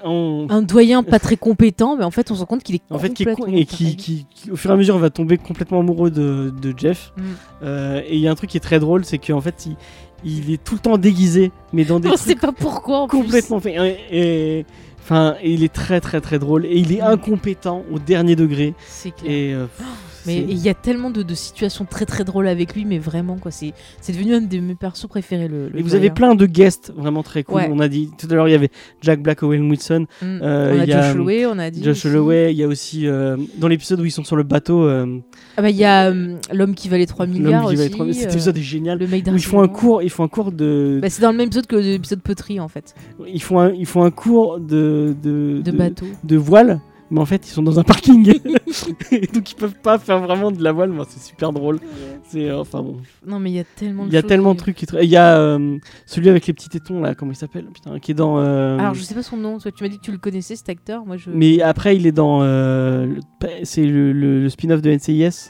on- 0.03 0.47
Un 0.49 0.61
doyen 0.61 1.03
pas 1.03 1.19
très 1.19 1.35
compétent, 1.37 1.95
mais 1.97 2.03
en 2.05 2.11
fait, 2.11 2.31
on 2.31 2.35
se 2.35 2.39
rend 2.39 2.45
compte 2.45 2.63
qu'il 2.63 2.75
est 2.75 2.81
en 2.89 2.97
fait 2.99 3.13
qui 3.13 3.23
est 3.23 3.25
complètement 3.25 3.53
con- 3.53 3.59
et 3.59 3.65
qui, 3.65 3.83
taré. 3.83 3.95
qui- 3.95 4.25
qui, 4.33 4.51
au 4.51 4.55
fur 4.55 4.71
et 4.71 4.73
à 4.73 4.77
mesure 4.77 4.97
va 4.97 5.09
tomber 5.09 5.37
complètement 5.37 5.79
amoureux 5.79 6.11
de, 6.11 6.53
de 6.61 6.73
Jeff 6.77 7.11
Mm. 7.17 7.21
Euh, 7.63 8.01
et 8.07 8.15
il 8.15 8.19
y 8.21 8.27
a 8.27 8.31
un 8.31 8.35
truc 8.35 8.49
qui 8.49 8.57
est 8.57 8.61
très 8.61 8.79
drôle 8.79 9.05
c'est 9.05 9.17
qu'en 9.17 9.41
fait 9.41 9.65
il, 9.65 9.75
il 10.23 10.51
est 10.53 10.63
tout 10.63 10.75
le 10.75 10.79
temps 10.79 10.97
déguisé 10.97 11.51
mais 11.73 11.83
dans 11.85 11.99
des 11.99 12.09
On 12.13 12.17
sait 12.17 12.35
pas 12.35 12.51
pourquoi 12.51 12.99
en 12.99 13.07
plus. 13.07 13.19
complètement 13.19 13.59
fait 13.59 13.75
et, 14.11 14.59
et- 14.59 14.65
enfin 15.01 15.35
et 15.41 15.51
il 15.53 15.63
est 15.63 15.71
très 15.73 15.99
très 16.01 16.21
très 16.21 16.39
drôle 16.39 16.65
et 16.65 16.77
il 16.77 16.91
est 16.93 17.01
Mm. 17.01 17.05
incompétent 17.11 17.83
au 17.91 17.99
dernier 17.99 18.35
degré 18.35 18.73
C'est 18.87 19.11
clair. 19.11 19.31
et 19.31 19.53
euh, 19.53 19.65
Mais 20.25 20.37
il 20.37 20.57
y 20.57 20.69
a 20.69 20.73
tellement 20.73 21.09
de, 21.09 21.23
de 21.23 21.33
situations 21.35 21.85
très 21.85 22.05
très 22.05 22.23
drôles 22.23 22.47
avec 22.47 22.75
lui, 22.75 22.85
mais 22.85 22.97
vraiment 22.99 23.37
quoi, 23.37 23.51
c'est 23.51 23.73
c'est 24.01 24.13
devenu 24.13 24.35
un 24.35 24.41
de 24.41 24.59
mes 24.59 24.75
persos 24.75 25.07
préférés. 25.07 25.47
Le, 25.47 25.69
le 25.69 25.79
et 25.79 25.83
vous 25.83 25.95
avez 25.95 26.09
plein 26.09 26.35
de 26.35 26.45
guests 26.45 26.91
vraiment 26.95 27.23
très 27.23 27.43
cool. 27.43 27.55
Ouais. 27.55 27.69
On 27.71 27.79
a 27.79 27.87
dit 27.87 28.09
tout 28.17 28.27
à 28.29 28.35
l'heure, 28.35 28.47
il 28.47 28.51
y 28.51 28.55
avait 28.55 28.69
Jack 29.01 29.21
Black, 29.21 29.43
Owen 29.43 29.69
Wilson, 29.69 30.05
Mm. 30.21 30.25
euh, 30.41 30.75
on 30.75 30.79
a 30.79 30.83
il 30.83 30.89
y 30.89 30.93
a, 30.93 31.01
Josh 31.01 31.15
Holloway, 31.15 31.45
on 31.45 31.59
a 31.59 31.69
dit. 31.69 31.83
Josh. 31.83 32.05
Holloway. 32.05 32.51
Il 32.53 32.57
y 32.57 32.63
a 32.63 32.67
aussi 32.67 33.07
euh, 33.07 33.37
dans 33.57 33.67
l'épisode 33.67 33.99
où 33.99 34.05
ils 34.05 34.11
sont 34.11 34.23
sur 34.23 34.35
le 34.35 34.43
bateau, 34.43 34.83
euh, 34.83 35.19
Ah 35.57 35.61
bah 35.61 35.69
il 35.69 35.75
y 35.75 35.83
a 35.85 36.11
l'homme 36.53 36.75
qui 36.75 36.89
valait 36.89 37.05
3 37.05 37.25
milliards 37.27 37.69
qui. 37.69 37.77
Cet 38.13 38.33
épisode 38.33 38.57
est 38.57 38.61
génial. 38.61 38.99
le 38.99 39.07
mec 39.07 39.25
Où 39.27 39.35
ils 39.35 39.43
font 39.43 39.61
un 39.61 39.67
cours, 39.67 40.01
ils 40.03 40.09
font 40.09 40.23
un 40.23 40.27
cours 40.27 40.51
de, 40.51 40.99
Bah, 41.01 41.09
c'est 41.09 41.21
dans 41.21 41.31
le 41.31 41.37
même 41.37 41.47
épisode 41.47 41.67
que 41.67 41.75
l'épisode 41.75 42.21
poterie 42.21 42.59
en 42.59 42.67
fait, 42.67 42.93
ils 43.27 43.41
font 43.41 43.59
un, 43.59 43.71
ils 43.71 43.85
font 43.85 44.03
un 44.03 44.11
cours 44.11 44.59
de 44.59 45.15
de, 45.23 45.61
de, 45.63 45.71
bateau. 45.71 46.05
de 46.23 46.35
voile. 46.37 46.79
Mais 47.11 47.19
en 47.19 47.25
fait, 47.25 47.47
ils 47.47 47.51
sont 47.51 47.61
dans 47.61 47.79
un 47.79 47.83
parking, 47.83 48.27
Et 49.11 49.27
donc 49.27 49.51
ils 49.51 49.55
peuvent 49.55 49.79
pas 49.83 49.99
faire 49.99 50.19
vraiment 50.19 50.51
de 50.51 50.63
la 50.63 50.71
voile. 50.71 50.89
Moi, 50.89 51.05
c'est 51.07 51.21
super 51.21 51.51
drôle. 51.53 51.79
C'est 52.27 52.49
euh, 52.49 52.59
enfin 52.61 52.81
bon. 52.81 52.97
Non 53.27 53.39
mais 53.39 53.51
il 53.51 53.55
y 53.55 53.59
a 53.59 53.63
tellement 53.63 54.03
de 54.05 54.09
Il 54.09 54.13
y 54.13 54.17
a 54.17 54.23
tellement 54.23 54.53
de 54.53 54.57
trucs. 54.59 54.75
qui 54.75 54.87
Il 55.03 55.09
y 55.09 55.15
a 55.15 55.37
euh, 55.37 55.77
celui 56.07 56.29
avec 56.29 56.47
les 56.47 56.53
petits 56.53 56.67
tétons 56.69 57.01
là, 57.01 57.13
comment 57.13 57.31
il 57.31 57.35
s'appelle? 57.35 57.65
Putain, 57.71 57.99
qui 57.99 58.11
est 58.11 58.15
dans. 58.15 58.39
euh, 58.39 58.79
Alors 58.79 58.95
je 58.95 59.01
sais 59.03 59.13
pas 59.13 59.21
son 59.21 59.37
nom, 59.37 59.59
tu 59.59 59.69
m'as 59.83 59.87
dit 59.89 59.97
que 59.97 60.03
tu 60.03 60.11
le 60.11 60.17
connaissais 60.17 60.55
cet 60.55 60.67
acteur, 60.69 61.05
moi 61.05 61.17
je. 61.17 61.29
Mais 61.29 61.61
après, 61.61 61.95
il 61.95 62.07
est 62.07 62.11
dans. 62.11 62.39
euh, 62.41 63.05
le- 63.05 63.19
c'est 63.63 63.85
le, 63.85 64.11
le- 64.11 64.41
le 64.41 64.49
spin-off 64.49 64.81
de 64.81 64.89
NCIS. 64.91 65.49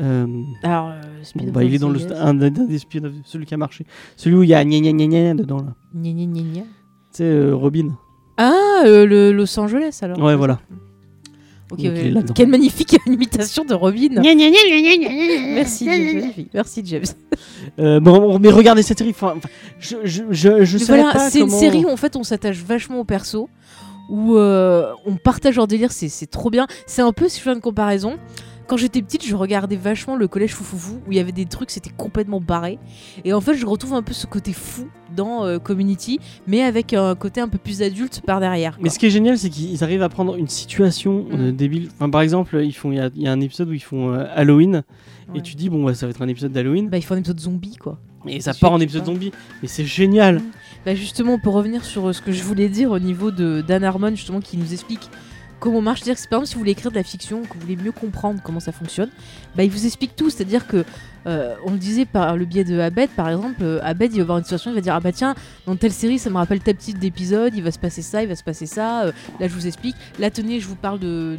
Euh, 0.00 0.26
Alors 0.62 0.88
euh, 0.90 1.00
bon, 1.02 1.24
spin-off 1.24 1.52
bah, 1.52 1.62
il 1.62 1.74
est 1.74 1.78
dans 1.78 1.90
le, 1.90 2.00
un, 2.16 2.40
un 2.40 2.50
des 2.50 2.78
spin-off, 2.78 3.12
celui 3.24 3.44
qui 3.44 3.52
a 3.54 3.58
marché. 3.58 3.84
Celui 4.16 4.36
où 4.36 4.42
il 4.42 4.48
y 4.48 4.54
a 4.54 4.64
gna 4.64 4.80
gna 4.80 4.92
gna 4.92 5.06
gna 5.06 5.34
dedans 5.34 5.58
là. 5.58 5.74
Gna, 5.94 6.10
gna, 6.10 6.24
gna, 6.24 6.40
gna. 6.42 6.60
Tu 6.62 6.66
sais, 7.18 7.50
Robin. 7.52 7.90
Ah 8.36 8.82
euh, 8.84 9.06
le 9.06 9.32
Los 9.32 9.58
Angeles 9.58 9.98
alors. 10.02 10.18
Ouais, 10.18 10.34
voilà. 10.36 10.58
Ok, 11.70 11.78
Donc, 11.78 11.80
il 11.80 11.90
ouais. 11.92 12.06
est 12.06 12.10
là-dedans. 12.10 12.34
Quelle 12.34 12.48
magnifique 12.48 12.96
imitation 13.06 13.64
de 13.64 13.74
Robin. 13.74 14.08
Merci 14.20 15.84
James, 15.86 16.14
magnifique. 16.14 16.50
Merci 16.52 16.82
James. 16.84 17.04
Euh, 17.78 18.00
bon, 18.00 18.38
mais 18.38 18.50
regardez 18.50 18.82
cette 18.82 18.98
série. 18.98 19.10
enfin, 19.10 19.34
enfin, 19.36 19.48
je 19.78 19.96
je, 20.04 20.24
je, 20.30 20.64
je 20.64 20.78
Mais 20.78 20.84
saurais 20.84 20.98
voilà, 21.00 21.12
pas 21.12 21.30
c'est 21.30 21.40
une 21.40 21.46
comment- 21.46 21.58
série 21.58 21.84
où 21.84 21.88
en 21.88 21.96
fait 21.96 22.16
on 22.16 22.22
s'attache 22.22 22.58
vachement 22.62 23.00
au 23.00 23.04
perso. 23.04 23.48
où 24.10 24.36
euh, 24.36 24.92
on 25.06 25.16
partage 25.16 25.56
leur 25.56 25.66
délire, 25.66 25.90
c'est 25.90 26.08
c'est 26.08 26.26
trop 26.26 26.50
bien. 26.50 26.66
C'est 26.86 27.02
un 27.02 27.12
peu, 27.12 27.28
si 27.28 27.38
je 27.38 27.44
fais 27.44 27.52
une 27.54 27.60
comparaison, 27.62 28.16
quand 28.66 28.76
j'étais 28.76 29.02
petite, 29.02 29.24
je 29.26 29.34
regardais 29.36 29.76
vachement 29.76 30.16
le 30.16 30.26
collège 30.28 30.54
Foufoufou, 30.54 31.00
où 31.06 31.12
il 31.12 31.16
y 31.16 31.20
avait 31.20 31.32
des 31.32 31.44
trucs, 31.46 31.70
c'était 31.70 31.90
complètement 31.90 32.40
barré. 32.40 32.78
Et 33.24 33.32
en 33.32 33.40
fait, 33.40 33.54
je 33.54 33.66
retrouve 33.66 33.94
un 33.94 34.02
peu 34.02 34.12
ce 34.12 34.26
côté 34.26 34.52
fou 34.52 34.88
dans 35.14 35.44
euh, 35.44 35.58
Community, 35.58 36.18
mais 36.46 36.62
avec 36.62 36.92
un 36.92 37.14
côté 37.14 37.40
un 37.40 37.48
peu 37.48 37.58
plus 37.58 37.82
adulte 37.82 38.22
par 38.26 38.40
derrière. 38.40 38.76
Mais 38.80 38.88
ce 38.90 38.98
qui 38.98 39.06
est 39.06 39.10
génial, 39.10 39.38
c'est 39.38 39.50
qu'ils 39.50 39.82
arrivent 39.84 40.02
à 40.02 40.08
prendre 40.08 40.36
une 40.36 40.48
situation 40.48 41.26
euh, 41.32 41.50
Mm. 41.52 41.56
débile. 41.56 41.88
Enfin, 41.94 42.10
par 42.10 42.20
exemple, 42.22 42.60
ils 42.62 42.72
font, 42.72 42.90
il 42.92 42.96
y, 42.96 43.00
a- 43.00 43.10
il 43.14 43.22
y 43.22 43.28
a 43.28 43.32
un 43.32 43.40
épisode 43.40 43.68
où 43.68 43.72
ils 43.72 43.82
font 43.82 44.12
euh, 44.12 44.24
Halloween, 44.34 44.82
Ouais. 45.32 45.38
et 45.38 45.42
tu 45.42 45.54
dis 45.54 45.68
bon, 45.70 45.84
bah, 45.84 45.94
ça 45.94 46.06
va 46.06 46.10
être 46.10 46.20
un 46.22 46.28
épisode 46.28 46.52
d'Halloween, 46.52 46.88
Bah, 46.90 46.98
il 46.98 47.02
faut 47.02 47.14
un 47.14 47.18
épisode 47.18 47.40
zombie, 47.40 47.76
quoi. 47.76 47.98
et 48.26 48.40
ça 48.40 48.52
part 48.54 48.72
en 48.72 48.80
épisode 48.80 49.06
zombie. 49.06 49.32
Mais 49.62 49.68
c'est 49.68 49.84
génial. 49.84 50.40
Bah 50.84 50.94
justement, 50.94 51.38
pour 51.38 51.54
revenir 51.54 51.82
sur 51.84 52.08
euh, 52.08 52.12
ce 52.12 52.20
que 52.20 52.30
je 52.32 52.42
voulais 52.42 52.68
dire 52.68 52.90
au 52.90 52.98
niveau 52.98 53.30
de 53.30 53.62
Dan 53.66 53.84
Harmon, 53.84 54.10
justement, 54.10 54.40
qui 54.40 54.58
nous 54.58 54.72
explique 54.74 55.08
comment 55.64 55.80
marche. 55.80 56.02
C'est-à-dire 56.02 56.22
que 56.22 56.28
par 56.28 56.36
exemple, 56.38 56.48
si 56.48 56.54
vous 56.54 56.60
voulez 56.60 56.72
écrire 56.72 56.90
de 56.90 56.96
la 56.96 57.02
fiction, 57.02 57.42
que 57.42 57.54
vous 57.54 57.60
voulez 57.60 57.76
mieux 57.76 57.90
comprendre 57.90 58.40
comment 58.44 58.60
ça 58.60 58.70
fonctionne, 58.70 59.08
bah 59.56 59.64
il 59.64 59.70
vous 59.70 59.86
explique 59.86 60.14
tout. 60.14 60.28
C'est-à-dire 60.28 60.66
que, 60.66 60.84
euh, 61.26 61.54
on 61.64 61.70
le 61.72 61.78
disait 61.78 62.04
par 62.04 62.36
le 62.36 62.44
biais 62.44 62.64
de 62.64 62.78
Abed, 62.78 63.08
par 63.10 63.30
exemple, 63.30 63.62
euh, 63.62 63.80
Abed, 63.82 64.12
il 64.12 64.18
va 64.18 64.24
voir 64.24 64.38
une 64.38 64.44
situation, 64.44 64.70
il 64.70 64.74
va 64.74 64.82
dire 64.82 64.94
Ah 64.94 65.00
bah 65.00 65.12
tiens, 65.12 65.34
dans 65.66 65.74
telle 65.74 65.92
série, 65.92 66.18
ça 66.18 66.28
me 66.28 66.36
rappelle 66.36 66.60
tel 66.60 66.76
type 66.76 66.98
d'épisode, 66.98 67.54
il 67.56 67.62
va 67.62 67.70
se 67.70 67.78
passer 67.78 68.02
ça, 68.02 68.22
il 68.22 68.28
va 68.28 68.36
se 68.36 68.44
passer 68.44 68.66
ça. 68.66 69.04
euh, 69.04 69.12
là, 69.40 69.48
je 69.48 69.54
vous 69.54 69.66
explique. 69.66 69.96
Là, 70.18 70.30
tenez, 70.30 70.60
je 70.60 70.68
vous 70.68 70.76
parle 70.76 70.98
de 70.98 71.38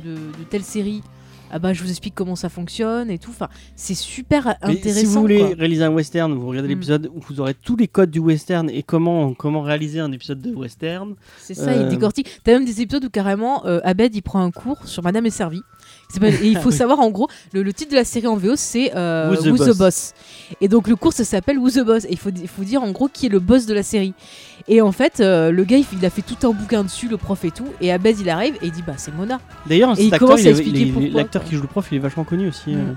telle 0.49 0.63
série. 0.63 1.03
Ah 1.51 1.59
bah 1.59 1.73
je 1.73 1.81
vous 1.83 1.89
explique 1.89 2.15
comment 2.15 2.35
ça 2.35 2.49
fonctionne 2.49 3.09
et 3.09 3.17
tout. 3.17 3.29
Enfin, 3.31 3.47
c'est 3.75 3.93
super 3.95 4.55
Mais 4.63 4.73
intéressant. 4.73 4.99
si 4.99 5.05
vous 5.05 5.21
voulez 5.21 5.39
quoi. 5.39 5.49
réaliser 5.57 5.83
un 5.83 5.91
western, 5.91 6.33
vous 6.33 6.47
regardez 6.47 6.67
Mm. 6.67 6.71
l'épisode 6.71 7.11
où 7.13 7.19
vous 7.27 7.39
aurez 7.39 7.53
tous 7.53 7.75
les 7.75 7.87
codes 7.87 8.09
du 8.11 8.19
western 8.19 8.69
et 8.69 8.83
comment, 8.83 9.33
comment 9.33 9.61
réaliser 9.61 9.99
un 9.99 10.11
épisode 10.11 10.41
de 10.41 10.53
western. 10.53 11.15
C'est 11.37 11.53
ça, 11.53 11.69
Euh, 11.71 11.83
il 11.83 11.89
décortique. 11.89 12.41
T'as 12.43 12.53
même 12.53 12.65
des 12.65 12.81
épisodes 12.81 13.05
où 13.05 13.09
carrément 13.09 13.65
euh, 13.65 13.79
Abed 13.83 14.15
il 14.15 14.21
prend 14.21 14.41
un 14.41 14.51
cours 14.51 14.87
sur 14.87 15.03
Madame 15.03 15.25
est 15.27 15.29
servie. 15.29 15.61
Et 16.21 16.47
il 16.47 16.57
faut 16.57 16.71
savoir 16.71 16.99
en 16.99 17.09
gros, 17.09 17.27
le, 17.53 17.63
le 17.63 17.73
titre 17.73 17.91
de 17.91 17.95
la 17.95 18.05
série 18.05 18.27
en 18.27 18.35
VO 18.35 18.55
c'est 18.55 18.91
euh, 18.95 19.31
Who's 19.31 19.43
the 19.43 19.47
Who's 19.47 19.75
the 19.75 19.77
Boss. 19.77 20.13
Et 20.61 20.67
donc 20.67 20.87
le 20.87 20.95
cours 20.95 21.13
ça 21.13 21.23
s'appelle 21.23 21.57
Who's 21.57 21.73
the 21.73 21.83
Boss. 21.85 22.05
Et 22.05 22.11
il 22.11 22.17
faut, 22.17 22.29
il 22.29 22.47
faut 22.47 22.63
dire 22.63 22.83
en 22.83 22.91
gros 22.91 23.07
qui 23.07 23.25
est 23.25 23.29
le 23.29 23.39
boss 23.39 23.65
de 23.65 23.73
la 23.73 23.83
série. 23.83 24.13
Et 24.67 24.81
en 24.81 24.91
fait, 24.91 25.19
euh, 25.19 25.51
le 25.51 25.63
gars 25.63 25.77
il, 25.77 25.85
il 25.93 26.05
a 26.05 26.09
fait 26.09 26.21
tout 26.23 26.47
un 26.47 26.51
bouquin 26.51 26.83
dessus, 26.83 27.07
le 27.07 27.17
prof 27.17 27.43
et 27.45 27.51
tout. 27.51 27.67
Et 27.81 27.91
Abed 27.91 28.19
il 28.19 28.29
arrive 28.29 28.55
et 28.55 28.67
il 28.67 28.71
dit 28.71 28.83
bah 28.85 28.93
c'est 28.97 29.13
Mona. 29.13 29.39
D'ailleurs, 29.67 29.95
l'acteur 31.13 31.43
qui 31.43 31.55
joue 31.55 31.61
le 31.61 31.67
prof, 31.67 31.87
il 31.91 31.95
est 31.95 31.99
vachement 31.99 32.23
connu 32.23 32.47
aussi. 32.47 32.71
Mm. 32.71 32.79
euh. 32.79 32.93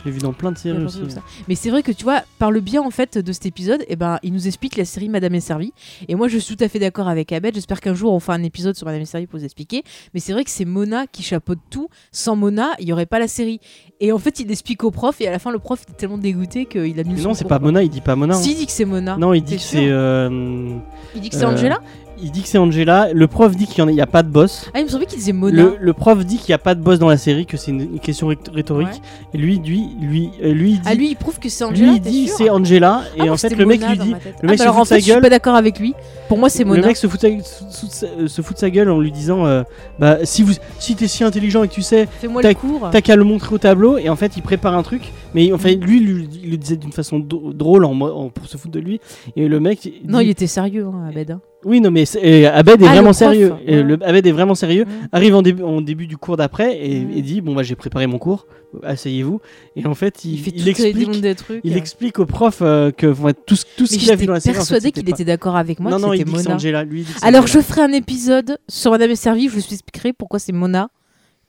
Je 0.00 0.04
l'ai 0.04 0.10
vu 0.12 0.20
dans 0.20 0.32
plein 0.32 0.52
de 0.52 0.58
séries 0.58 0.84
aussi. 0.84 1.00
où, 1.02 1.08
ça. 1.10 1.22
Mais 1.48 1.54
c'est 1.54 1.70
vrai 1.70 1.82
que 1.82 1.90
tu 1.92 2.04
vois, 2.04 2.22
par 2.38 2.50
le 2.50 2.60
bien 2.60 2.82
en 2.82 2.90
fait 2.90 3.18
de 3.18 3.32
cet 3.32 3.46
épisode, 3.46 3.84
eh 3.88 3.96
ben, 3.96 4.18
il 4.22 4.32
nous 4.32 4.46
explique 4.46 4.76
la 4.76 4.84
série 4.84 5.08
Madame 5.08 5.34
est 5.34 5.40
servie. 5.40 5.72
Et 6.08 6.14
moi, 6.14 6.28
je 6.28 6.38
suis 6.38 6.56
tout 6.56 6.62
à 6.64 6.68
fait 6.68 6.78
d'accord 6.78 7.08
avec 7.08 7.32
Abed. 7.32 7.54
J'espère 7.54 7.80
qu'un 7.80 7.94
jour 7.94 8.12
on 8.12 8.20
fera 8.20 8.34
un 8.34 8.42
épisode 8.42 8.76
sur 8.76 8.86
Madame 8.86 9.02
est 9.02 9.06
servie 9.06 9.26
pour 9.26 9.38
vous 9.38 9.44
expliquer. 9.44 9.82
Mais 10.14 10.20
c'est 10.20 10.32
vrai 10.32 10.44
que 10.44 10.50
c'est 10.50 10.64
Mona 10.64 11.06
qui 11.06 11.22
chapeaute 11.22 11.58
tout. 11.70 11.88
Sans 12.12 12.36
Mona, 12.36 12.70
il 12.78 12.88
y 12.88 12.92
aurait 12.92 13.06
pas 13.06 13.18
la 13.18 13.28
série. 13.28 13.60
Et 14.00 14.12
en 14.12 14.18
fait, 14.18 14.38
il 14.40 14.50
explique 14.50 14.84
au 14.84 14.90
prof. 14.90 15.20
Et 15.20 15.26
à 15.28 15.32
la 15.32 15.38
fin, 15.38 15.50
le 15.50 15.58
prof 15.58 15.82
était 15.82 15.94
tellement 15.94 16.18
dégoûté 16.18 16.66
qu'il 16.66 16.98
a 17.00 17.04
mis 17.04 17.14
Mais 17.14 17.20
non, 17.22 17.34
c'est 17.34 17.44
pas. 17.46 17.58
Mona, 17.58 17.82
il 17.82 17.88
dit 17.88 18.00
pas 18.00 18.14
Mona. 18.14 18.34
hein. 18.34 18.38
Si, 18.40 18.52
il 18.52 18.56
dit 18.56 18.66
que 18.66 18.72
c'est 18.72 18.84
Mona. 18.84 19.16
Non, 19.16 19.34
il 19.34 19.42
dit 19.42 19.56
que 19.56 19.62
c'est. 19.62 19.88
euh, 19.88 20.76
Il 21.14 21.20
dit 21.20 21.28
que 21.30 21.34
c'est 21.36 21.44
euh, 21.44 21.48
Angela 21.48 21.80
Il 22.22 22.30
dit 22.32 22.42
que 22.42 22.48
c'est 22.48 22.58
Angela. 22.58 23.08
Le 23.12 23.26
prof 23.26 23.54
dit 23.56 23.66
qu'il 23.66 23.84
n'y 23.86 24.00
a, 24.00 24.06
pas 24.06 24.22
de 24.22 24.28
boss. 24.28 24.70
Ah, 24.74 24.80
il 24.80 24.84
me 24.84 24.88
semblait 24.88 25.06
qu'il 25.06 25.18
disait 25.18 25.32
Mona. 25.32 25.62
Le, 25.62 25.76
le 25.80 25.92
prof 25.92 26.24
dit 26.24 26.36
qu'il 26.38 26.50
n'y 26.50 26.54
a 26.54 26.58
pas 26.58 26.74
de 26.74 26.80
boss 26.82 26.98
dans 26.98 27.08
la 27.08 27.16
série, 27.16 27.46
que 27.46 27.56
c'est 27.56 27.70
une, 27.70 27.98
question 28.00 28.28
rhé- 28.30 28.38
rhétorique. 28.52 28.88
Ouais. 28.88 28.94
Et 29.34 29.38
lui, 29.38 29.58
lui, 29.58 29.88
lui, 30.00 30.30
euh, 30.42 30.52
lui, 30.52 30.70
il 30.72 30.80
dit, 30.80 30.88
Ah, 30.90 30.94
lui, 30.94 31.10
il 31.10 31.16
prouve 31.16 31.38
que 31.38 31.48
c'est 31.48 31.64
Angela. 31.64 31.86
lui, 31.88 31.96
il 31.96 32.00
dit 32.00 32.28
c'est 32.28 32.50
Angela. 32.50 33.02
Ah, 33.04 33.08
Et 33.16 33.22
moi, 33.24 33.32
en 33.32 33.36
fait, 33.36 33.54
le 33.56 33.66
mec 33.66 33.80
Mona 33.80 33.92
lui 33.94 33.98
dit, 34.00 34.14
le 34.42 34.48
mec 34.48 34.54
ah, 34.54 34.56
se 34.56 34.62
alors 34.62 34.74
fout 34.74 34.80
en 34.80 34.82
de 34.84 34.88
sa 34.88 34.94
fait, 34.96 35.00
je 35.00 35.04
suis 35.04 35.12
gueule. 35.12 35.22
pas 35.22 35.30
d'accord 35.30 35.54
avec 35.54 35.78
lui. 35.78 35.94
Pour 36.28 36.38
moi, 36.38 36.48
c'est 36.48 36.64
le 36.64 36.68
Mona. 36.70 36.86
mec 36.88 36.96
se 36.96 37.06
fout, 37.06 37.20
de 37.22 37.38
sa, 37.42 38.06
se, 38.26 38.42
fout 38.42 38.54
de 38.54 38.58
sa- 38.60 38.70
gueule 38.70 38.90
en 38.90 39.00
lui 39.00 39.10
disant 39.12 39.46
euh, 39.46 39.62
bah 39.98 40.18
si 40.24 40.42
vous 40.42 40.52
si 40.78 40.94
t'es 40.94 41.08
si 41.08 41.24
intelligent 41.24 41.62
et 41.62 41.68
que 41.68 41.72
tu 41.74 41.82
sais 41.82 42.06
T'as- 42.42 42.48
le 42.52 43.00
qu'à 43.00 43.16
le 43.16 43.24
montrer 43.24 43.54
au 43.54 43.58
tableau 43.58 43.96
et 43.96 44.08
en 44.10 44.16
fait 44.16 44.36
il 44.36 44.42
prépare 44.42 44.74
un 44.76 44.82
truc 44.82 45.10
mais 45.34 45.50
enfin 45.52 45.70
lui, 45.74 46.00
lui 46.00 46.28
il 46.42 46.50
le 46.50 46.56
disait 46.58 46.76
d'une 46.76 46.92
façon 46.92 47.18
drôle 47.18 47.84
en, 47.86 47.94
mo- 47.94 48.10
en- 48.12 48.28
pour 48.28 48.46
se 48.46 48.56
foutre 48.58 48.74
de 48.74 48.80
lui 48.80 49.00
et 49.36 49.48
le 49.48 49.58
mec 49.60 49.90
Non, 50.06 50.18
dit- 50.18 50.26
il 50.26 50.30
était 50.30 50.46
sérieux, 50.46 50.86
hein, 50.86 51.08
Abed. 51.08 51.38
Hein. 51.62 51.68
oui 51.68 51.80
non 51.80 51.90
mais 51.90 52.04
et 52.22 52.46
Abed 52.46 52.80
est 52.82 52.86
Ah, 52.86 52.90
vraiment 52.90 53.02
prof, 53.10 53.16
sérieux 53.16 53.54
Et 53.66 53.76
ouais. 53.76 53.82
le 53.82 53.98
Abed 54.04 54.26
est 54.26 54.32
vraiment 54.32 54.54
sérieux 54.54 54.84
arrive 55.12 55.34
en 55.34 55.42
début 55.42 55.62
en 55.62 55.80
début 55.80 56.06
du 56.06 56.16
cours 56.16 56.36
d'après 56.36 56.76
et, 56.76 56.96
et 57.00 57.22
dit 57.22 57.40
bon 57.40 57.54
bah 57.54 57.62
j'ai 57.62 57.74
préparé 57.76 58.06
mon 58.06 58.18
cours 58.18 58.46
asseyez-vous 58.82 59.40
et 59.76 59.86
en 59.86 59.94
fait 59.94 60.24
il, 60.24 60.34
Il, 60.34 60.38
fait 60.40 60.50
il 60.50 60.58
tout 60.58 60.64
le 60.64 60.70
explique 60.70 61.08
monde 61.08 61.20
des 61.20 61.34
trucs. 61.34 61.60
il 61.64 61.72
euh. 61.72 61.76
explique 61.76 62.18
au 62.18 62.26
prof 62.26 62.58
euh, 62.62 62.90
que 62.90 63.06
tout 63.46 63.56
ce 63.56 63.64
tout 63.76 63.86
ce 63.86 63.94
Mais 63.94 63.98
qu'il 63.98 64.10
a 64.10 64.16
vu 64.16 64.26
dans 64.26 64.34
la 64.34 64.40
série 64.40 64.56
en 64.56 64.60
fait, 64.60 64.66
persuadé 64.74 64.92
qu'il 64.92 65.08
était 65.08 65.24
d'accord 65.24 65.56
avec 65.56 65.80
moi 65.80 65.90
non 65.90 65.96
que 65.98 66.02
non 66.02 66.12
il 66.12 66.18
c'était 66.18 66.30
dit 66.30 66.32
que 66.36 66.38
c'est 66.38 66.44
Mona. 66.44 66.56
Angela 66.56 66.84
lui 66.84 67.00
il 67.00 67.04
dit 67.06 67.12
que 67.12 67.18
c'est 67.20 67.26
Alors 67.26 67.46
je 67.46 67.58
ferai 67.60 67.80
un 67.82 67.92
épisode 67.92 68.58
sur 68.68 68.90
Madame 68.90 69.10
est 69.10 69.16
servie, 69.16 69.48
je 69.48 69.54
vous 69.54 69.72
expliquerai 69.72 70.12
pourquoi 70.12 70.38
c'est 70.38 70.52
Mona 70.52 70.90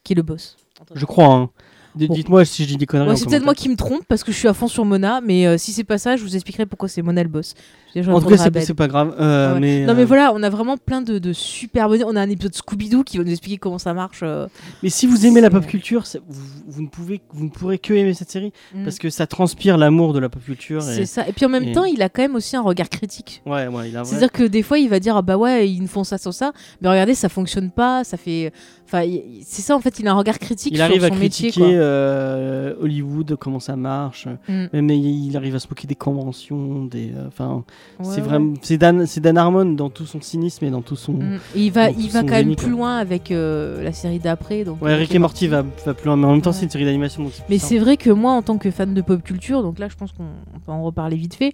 qui 0.03 0.13
est 0.13 0.15
le 0.15 0.23
boss. 0.23 0.55
je 0.95 1.05
crois 1.05 1.25
hein. 1.33 1.49
Bon. 1.95 2.13
dites-moi 2.13 2.45
si 2.45 2.63
je 2.63 2.67
dis 2.69 2.77
des 2.77 2.85
conneries 2.85 3.09
Ouais, 3.09 3.15
c'est 3.15 3.25
peut-être 3.25 3.43
moi 3.43 3.55
qui 3.55 3.67
me 3.67 3.75
trompe 3.75 4.03
parce 4.07 4.23
que 4.23 4.31
je 4.31 4.37
suis 4.37 4.47
à 4.47 4.53
fond 4.53 4.67
sur 4.67 4.85
Mona, 4.85 5.21
mais 5.25 5.47
euh, 5.47 5.57
si 5.57 5.73
c'est 5.73 5.83
pas 5.83 5.97
ça, 5.97 6.15
je 6.15 6.21
vous 6.23 6.35
expliquerai 6.35 6.67
pourquoi 6.67 6.87
c'est 6.87 7.01
Mona 7.01 7.23
le 7.23 7.29
boss. 7.29 7.55
En 8.07 8.21
tout 8.21 8.27
cas 8.27 8.37
c'est 8.37 8.73
pas 8.73 8.87
grave 8.87 9.15
euh, 9.19 9.53
Ouais. 9.53 9.59
mais 9.59 9.85
Non 9.85 9.93
mais 9.95 10.03
euh, 10.03 10.05
voilà, 10.05 10.31
on 10.35 10.43
a 10.43 10.49
vraiment 10.49 10.77
plein 10.77 11.01
de, 11.01 11.17
de 11.19 11.33
super 11.33 11.87
bonnes. 11.89 12.03
On 12.05 12.15
a 12.15 12.21
un 12.21 12.29
épisode 12.29 12.53
Scooby-Doo 12.53 13.03
qui 13.03 13.17
va 13.17 13.23
nous 13.23 13.31
expliquer 13.31 13.57
comment 13.57 13.77
ça 13.79 13.93
marche. 13.93 14.19
euh. 14.23 14.47
Mais 14.83 14.89
si 14.89 15.07
vous 15.07 15.25
aimez 15.25 15.41
la 15.41 15.49
pop 15.49 15.65
culture, 15.65 16.03
vous, 16.27 16.41
vous 16.67 16.81
ne 16.83 16.87
pouvez, 16.87 17.21
vous 17.33 17.45
ne 17.45 17.49
pourrez 17.49 17.77
que 17.79 17.93
aimer 17.93 18.13
cette 18.13 18.29
série 18.29 18.53
Mm. 18.75 18.83
parce 18.83 18.97
que 18.99 19.09
ça 19.09 19.25
transpire 19.27 19.77
l'amour 19.77 20.13
de 20.13 20.19
la 20.19 20.29
pop 20.29 20.43
culture. 20.43 20.81
Et... 20.81 20.95
C'est 20.95 21.05
ça. 21.05 21.27
Et 21.27 21.33
puis 21.33 21.45
en 21.45 21.49
même 21.49 21.63
et- 21.63 21.71
temps, 21.71 21.85
il 21.85 22.01
a 22.01 22.09
quand 22.09 22.21
même 22.21 22.35
aussi 22.35 22.55
un 22.55 22.61
regard 22.61 22.89
critique. 22.89 23.41
Ouais, 23.45 23.67
ouais, 23.67 23.89
il 23.89 23.97
a 23.97 24.03
vrai. 24.03 24.09
C'est-à-dire 24.09 24.31
que 24.31 24.43
des 24.43 24.61
fois, 24.63 24.77
il 24.79 24.89
va 24.89 24.99
dire 24.99 25.15
ah 25.17 25.21
bah 25.21 25.37
ouais, 25.37 25.69
ils 25.69 25.81
nous 25.81 25.87
font 25.87 26.03
ça 26.03 26.17
sur 26.17 26.33
ça, 26.33 26.51
mais 26.81 26.89
regardez, 26.89 27.15
ça 27.15 27.29
fonctionne 27.29 27.71
pas, 27.71 28.03
ça 28.03 28.17
fait. 28.17 28.51
Enfin, 28.85 29.01
il- 29.03 29.43
c'est 29.45 29.61
ça 29.61 29.75
en 29.75 29.79
fait. 29.79 29.99
Il 29.99 30.07
a 30.07 30.11
un 30.11 30.15
regard 30.15 30.39
critique 30.39 30.73
Il 30.73 30.77
sur 30.77 30.85
arrive 30.85 31.01
son 31.01 31.13
à 31.13 31.15
métier. 31.15 31.49
critiquer 31.49 31.59
Quoi. 31.59 31.67
euh, 31.73 32.73
Hollywood, 32.81 33.35
comment 33.39 33.59
ça 33.59 33.75
marche. 33.75 34.27
Mm. 34.47 34.65
Même 34.73 34.89
il 34.89 35.35
arrive 35.37 35.55
à 35.55 35.59
se 35.59 35.67
moquer 35.67 35.87
des 35.87 35.95
conventions, 35.95 36.85
des. 36.85 37.11
Enfin, 37.27 37.63
Ouais, 37.99 38.05
c'est 38.15 38.21
vraiment, 38.21 38.53
c'est 38.61 38.77
Dan, 38.77 39.05
c'est 39.05 39.19
Dan 39.19 39.37
Harmon 39.37 39.65
dans 39.65 39.89
tout 39.89 40.05
son 40.05 40.21
cynisme 40.21 40.63
et 40.65 40.69
dans 40.71 40.81
tout 40.81 40.95
son. 40.95 41.13
Mm. 41.13 41.39
Et 41.55 41.65
il 41.65 41.71
va, 41.71 41.89
il 41.89 42.09
va 42.09 42.21
quand 42.21 42.29
même 42.31 42.55
plus 42.55 42.69
loin 42.71 42.97
avec 42.97 43.31
euh, 43.31 43.83
la 43.83 43.91
série 43.91 44.19
d'après. 44.19 44.63
Donc 44.63 44.81
Ouais, 44.81 44.91
euh, 44.91 44.95
Rick 44.95 45.13
et 45.13 45.19
Morty 45.19 45.47
va, 45.47 45.63
va 45.85 45.93
plus 45.93 46.05
loin, 46.05 46.15
mais 46.15 46.25
en 46.25 46.31
même 46.31 46.41
temps 46.41 46.51
Ouais. 46.51 46.55
c'est 46.55 46.63
une 46.63 46.69
série 46.71 46.85
d'animation. 46.85 47.23
donc 47.23 47.33
Mais 47.49 47.57
c'est 47.57 47.77
vrai 47.77 47.97
que 47.97 48.09
moi, 48.09 48.31
en 48.31 48.41
tant 48.41 48.57
que 48.57 48.71
fan 48.71 48.93
de 48.93 49.01
pop 49.01 49.21
culture, 49.21 49.61
donc 49.63 49.79
là, 49.79 49.87
je 49.89 49.95
pense 49.95 50.11
qu'on 50.13 50.23
on 50.55 50.59
peut 50.59 50.71
en 50.71 50.83
reparler 50.83 51.17
vite 51.17 51.35
fait. 51.35 51.53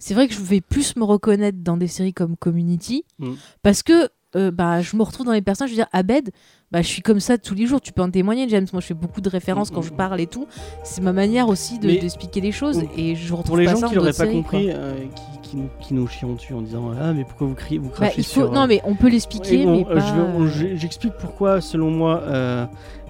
C'est 0.00 0.14
vrai 0.14 0.26
que 0.28 0.34
je 0.34 0.40
vais 0.40 0.60
plus 0.60 0.96
me 0.96 1.04
reconnaître 1.04 1.58
dans 1.62 1.76
des 1.76 1.86
séries 1.86 2.12
comme 2.12 2.36
Community 2.36 3.04
Mm. 3.20 3.32
parce 3.62 3.82
que 3.84 4.08
euh, 4.36 4.50
bah, 4.50 4.80
je 4.82 4.96
me 4.96 5.02
retrouve 5.04 5.26
dans 5.26 5.32
les 5.32 5.42
personnages. 5.42 5.70
Je 5.70 5.76
veux 5.76 5.80
dire, 5.82 5.88
Abed, 5.92 6.30
bah, 6.72 6.82
je 6.82 6.88
suis 6.88 7.02
comme 7.02 7.20
ça 7.20 7.38
tous 7.38 7.54
les 7.54 7.66
jours. 7.66 7.80
Tu 7.80 7.92
peux 7.92 8.02
en 8.02 8.10
témoigner, 8.10 8.48
James. 8.48 8.66
Moi, 8.72 8.80
je 8.82 8.86
fais 8.88 8.92
beaucoup 8.94 9.20
de 9.20 9.28
références 9.28 9.70
quand 9.70 9.80
je 9.80 9.92
parle 9.92 10.20
et 10.20 10.26
tout. 10.26 10.48
C'est 10.82 11.00
ma 11.02 11.12
manière 11.12 11.46
aussi 11.48 11.78
de- 11.78 11.88
d'expliquer 11.88 12.40
les 12.40 12.50
choses 12.50 12.82
et 12.96 13.14
je 13.14 13.32
retrouve 13.32 13.46
Pour 13.50 13.56
les 13.58 13.64
pas 13.66 13.74
gens 13.74 13.78
ça 13.82 13.86
qui 13.90 13.92
en 13.94 14.00
l'auraient 14.00 14.12
pas 14.12 14.26
compris, 14.26 14.70
euh, 14.72 14.94
qui, 15.40 15.43
qui 15.54 15.60
nous, 15.60 15.68
qui 15.80 15.94
nous 15.94 16.06
chient 16.08 16.34
dessus 16.34 16.54
en 16.54 16.60
disant 16.62 16.90
Ah, 17.00 17.12
mais 17.12 17.24
pourquoi 17.24 17.46
vous 17.46 17.54
criez, 17.54 17.78
vous 17.78 17.88
Bah, 17.88 17.94
crachez 17.96 18.14
il 18.18 18.24
faut... 18.24 18.30
sur. 18.32 18.52
Non, 18.52 18.62
euh, 18.62 18.66
mais 18.68 18.80
on 18.84 18.94
peut 18.94 19.08
l'expliquer, 19.08 19.64
bon, 19.64 19.86
mais 19.88 19.96
euh, 19.96 20.48
je 20.48 20.76
J'explique 20.76 21.14
pourquoi, 21.18 21.60
selon 21.60 21.90
moi, 21.90 22.20
euh, 22.24 22.66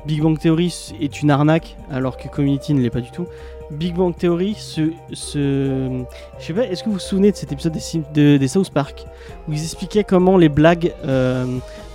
Big 0.07 0.21
Bang 0.23 0.39
Theory 0.39 0.75
est 1.01 1.23
une 1.23 1.31
arnaque, 1.31 1.77
alors 1.91 2.17
que 2.17 2.29
Community 2.29 2.75
ne 2.75 2.81
l'est 2.83 2.91
pas 2.91 3.01
du 3.01 3.11
tout. 3.11 3.27
Big 3.71 3.95
Bang 3.95 4.15
Theory 4.15 4.55
se... 4.59 4.91
je 5.11 6.45
sais 6.45 6.53
pas, 6.53 6.67
est-ce 6.67 6.83
que 6.85 6.89
vous 6.89 6.95
vous 6.95 6.99
souvenez 6.99 7.33
de 7.33 7.37
cet 7.37 7.51
épisode 7.51 7.73
des, 7.73 7.81
Sim- 7.81 8.05
de- 8.15 8.37
des 8.37 8.49
South 8.49 8.71
Park 8.71 9.07
où 9.49 9.53
ils 9.53 9.63
expliquaient 9.63 10.05
comment 10.05 10.37
les 10.37 10.51
blagues 10.51 10.93
euh, 11.07 11.47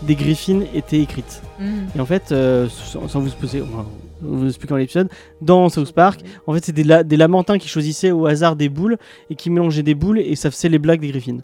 des 0.02 0.16
Griffins 0.16 0.62
étaient 0.74 1.00
écrites? 1.00 1.42
Mhm. 1.60 1.88
Et 1.96 2.00
en 2.02 2.06
fait, 2.08 2.32
euh, 2.32 2.68
sans, 2.70 3.08
sans 3.08 3.20
vous 3.20 3.30
poser, 3.32 3.62
enfin, 3.62 3.82
en 3.86 4.09
vous 4.22 4.48
expliquant 4.48 4.76
l'épisode, 4.76 5.10
dans 5.42 5.70
South 5.70 5.92
Park, 5.94 6.22
en 6.48 6.54
fait, 6.54 6.66
c'est 6.66 6.72
des, 6.72 6.84
la- 6.84 7.04
des 7.04 7.18
lamentins 7.18 7.58
qui 7.58 7.68
choisissaient 7.68 8.12
au 8.12 8.26
hasard 8.26 8.56
des 8.56 8.70
boules 8.70 8.98
et 9.30 9.36
qui 9.36 9.50
mélangeaient 9.50 9.84
des 9.84 9.96
boules 9.96 10.20
et 10.20 10.36
ça 10.36 10.52
faisait 10.52 10.70
les 10.70 10.80
blagues 10.80 11.02
des 11.02 11.10
Griffins. 11.10 11.40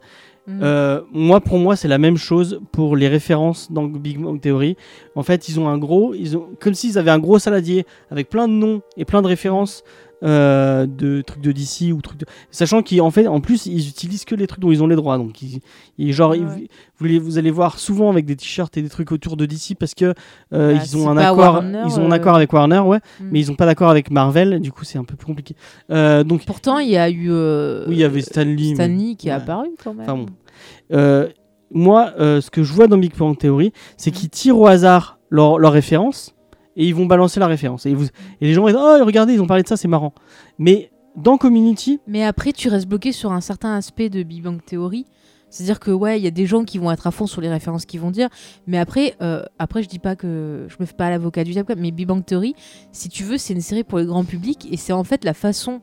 Mhm. 0.48 0.60
Euh, 0.62 1.02
moi, 1.12 1.42
pour 1.42 1.58
moi, 1.58 1.76
c'est 1.76 1.88
la 1.88 1.98
même 1.98 2.18
chose 2.18 2.60
pour 2.72 2.96
les 2.96 3.08
références 3.08 3.72
dans 3.72 3.86
Big 3.86 4.20
Bang 4.20 4.40
Theory. 4.40 4.78
En 5.16 5.24
fait, 5.24 5.50
ils 5.50 5.60
ont 5.60 5.68
un 5.68 5.80
gros, 5.80 6.14
ils 6.14 6.38
ont 6.38 6.46
comme 6.60 6.76
s'ils 6.76 7.00
avaient 7.00 7.10
un 7.10 7.18
gros 7.18 7.40
saladier 7.40 7.84
avec 8.12 8.30
plein 8.30 8.48
de 8.48 8.54
noms 8.54 8.82
et 8.96 9.06
plein 9.06 9.24
de 9.24 9.28
références 9.28 9.84
euh, 10.26 10.86
de 10.88 11.22
trucs 11.22 11.42
de 11.42 11.52
DC 11.52 11.94
ou 11.94 12.02
trucs 12.02 12.18
de... 12.20 12.26
sachant 12.52 12.82
qu'en 12.82 13.12
fait, 13.12 13.28
en 13.28 13.40
plus, 13.42 13.68
ils 13.68 13.88
utilisent 13.88 14.26
que 14.26 14.34
les 14.36 14.48
trucs 14.48 14.60
dont 14.62 14.72
ils 14.72 14.82
ont 14.82 14.88
les 14.88 14.96
droits. 14.96 15.18
Donc, 15.18 15.42
ils, 15.42 15.60
ils- 15.98 16.12
genre, 16.14 16.32
Ouais, 16.32 16.40
ils- 16.40 16.46
ouais. 16.46 16.68
vous, 16.98 17.06
les- 17.06 17.20
vous 17.20 17.38
allez 17.38 17.52
voir 17.52 17.78
souvent 17.80 18.10
avec 18.10 18.26
des 18.26 18.36
t-shirts 18.36 18.76
et 18.78 18.82
des 18.82 18.90
trucs 18.90 19.12
autour 19.12 19.38
de 19.38 19.46
DC 19.46 19.76
parce 19.80 19.94
que 19.94 20.14
euh, 20.54 20.76
Bah, 20.76 20.82
ils 20.84 20.98
ont 20.98 21.10
un 21.10 21.18
accord, 21.18 21.38
Warner, 21.38 21.84
ils 21.86 22.00
ont 22.00 22.06
un 22.08 22.12
accord 22.12 22.36
avec 22.36 22.52
Warner, 22.52 22.80
ouais, 22.80 23.00
Mhm. 23.20 23.30
mais 23.32 23.40
ils 23.40 23.52
ont 23.52 23.56
pas 23.56 23.66
d'accord 23.66 23.90
avec 23.90 24.10
Marvel. 24.12 24.60
Du 24.62 24.72
coup, 24.72 24.84
c'est 24.84 24.98
un 24.98 25.04
peu 25.04 25.16
plus 25.16 25.28
compliqué. 25.28 25.56
Euh, 25.92 26.24
donc, 26.24 26.46
Pourtant, 26.46 26.80
il 26.80 26.90
y 26.90 26.98
a 26.98 27.10
eu 27.10 27.30
oui, 27.30 27.86
il 27.90 27.98
y 27.98 28.04
avait 28.04 28.22
Stan 28.22 28.44
Lee. 28.44 28.70
mais- 28.70 28.76
Stanley 28.76 29.16
qui 29.16 29.28
est 29.28 29.32
ouais. 29.32 29.38
apparu 29.38 29.68
quand 29.84 29.94
même. 29.94 30.06
Enfin 30.10 30.18
bon. 30.18 31.30
Moi, 31.72 32.14
ce 32.18 32.50
que 32.50 32.64
je 32.64 32.72
vois 32.74 32.88
dans 32.88 32.98
Big 32.98 33.16
Bang 33.18 33.38
Theory, 33.38 33.74
c'est 33.98 34.12
Mhm. 34.12 34.18
qu'ils 34.18 34.30
tirent 34.30 34.58
au 34.60 34.68
hasard 34.68 35.20
leur, 35.30 35.58
leur 35.60 35.74
référence 35.74 36.35
et 36.76 36.86
ils 36.86 36.96
vont 36.96 37.06
balancer 37.06 37.40
la 37.40 37.48
référence. 37.48 37.86
Et, 37.86 37.94
vous, 37.94 38.06
et 38.06 38.48
les 38.48 38.54
gens 38.54 38.62
vont 38.62 38.70
dire 38.70 38.80
Oh, 38.80 39.06
regardez, 39.06 39.34
ils 39.34 39.42
ont 39.42 39.48
parlé 39.48 39.64
de 39.64 39.68
ça, 39.68 39.78
c'est 39.78 39.88
marrant. 39.88 40.14
Mais 40.58 40.92
dans 41.16 41.38
Community, 41.38 42.00
Mais 42.08 42.24
après, 42.24 42.52
tu 42.52 42.68
restes 42.68 42.88
bloqué 42.88 43.12
sur 43.12 43.32
un 43.32 43.42
certain 43.42 43.74
aspect 43.76 44.10
de 44.10 44.24
Big 44.24 44.44
Bang 44.44 44.60
Theory. 44.66 45.06
C'est-à-dire 45.50 45.80
que 45.80 45.92
ouais, 45.92 46.20
il 46.20 46.24
y 46.24 46.28
a 46.28 46.32
des 46.32 46.46
gens 46.46 46.66
qui 46.66 46.78
vont 46.78 46.92
être 46.92 47.08
à 47.08 47.12
fond 47.12 47.28
sur 47.28 47.40
les 47.40 47.48
références 47.48 47.86
qu'ils 47.86 48.02
vont 48.02 48.12
dire, 48.12 48.28
mais 48.68 48.78
après, 48.78 49.16
euh, 49.22 49.44
après 49.58 49.84
je 49.84 49.88
dis 49.88 50.00
pas 50.00 50.18
que 50.18 50.66
je 50.68 50.76
me 50.80 50.86
fais 50.86 50.96
pas 50.96 51.10
l'avocat 51.10 51.46
du 51.46 51.52
diable, 51.52 51.76
mais 51.78 51.92
Big 51.92 52.08
Bang 52.08 52.26
Theory, 52.26 52.56
si 52.92 53.08
tu 53.08 53.24
veux, 53.24 53.38
c'est 53.38 53.54
une 53.54 53.62
série 53.62 53.86
pour 53.86 54.00
le 54.00 54.06
grand 54.06 54.26
public 54.26 54.68
et 54.70 54.76
c'est 54.76 54.92
en 54.92 55.06
fait 55.06 55.24
la 55.24 55.34
façon 55.34 55.82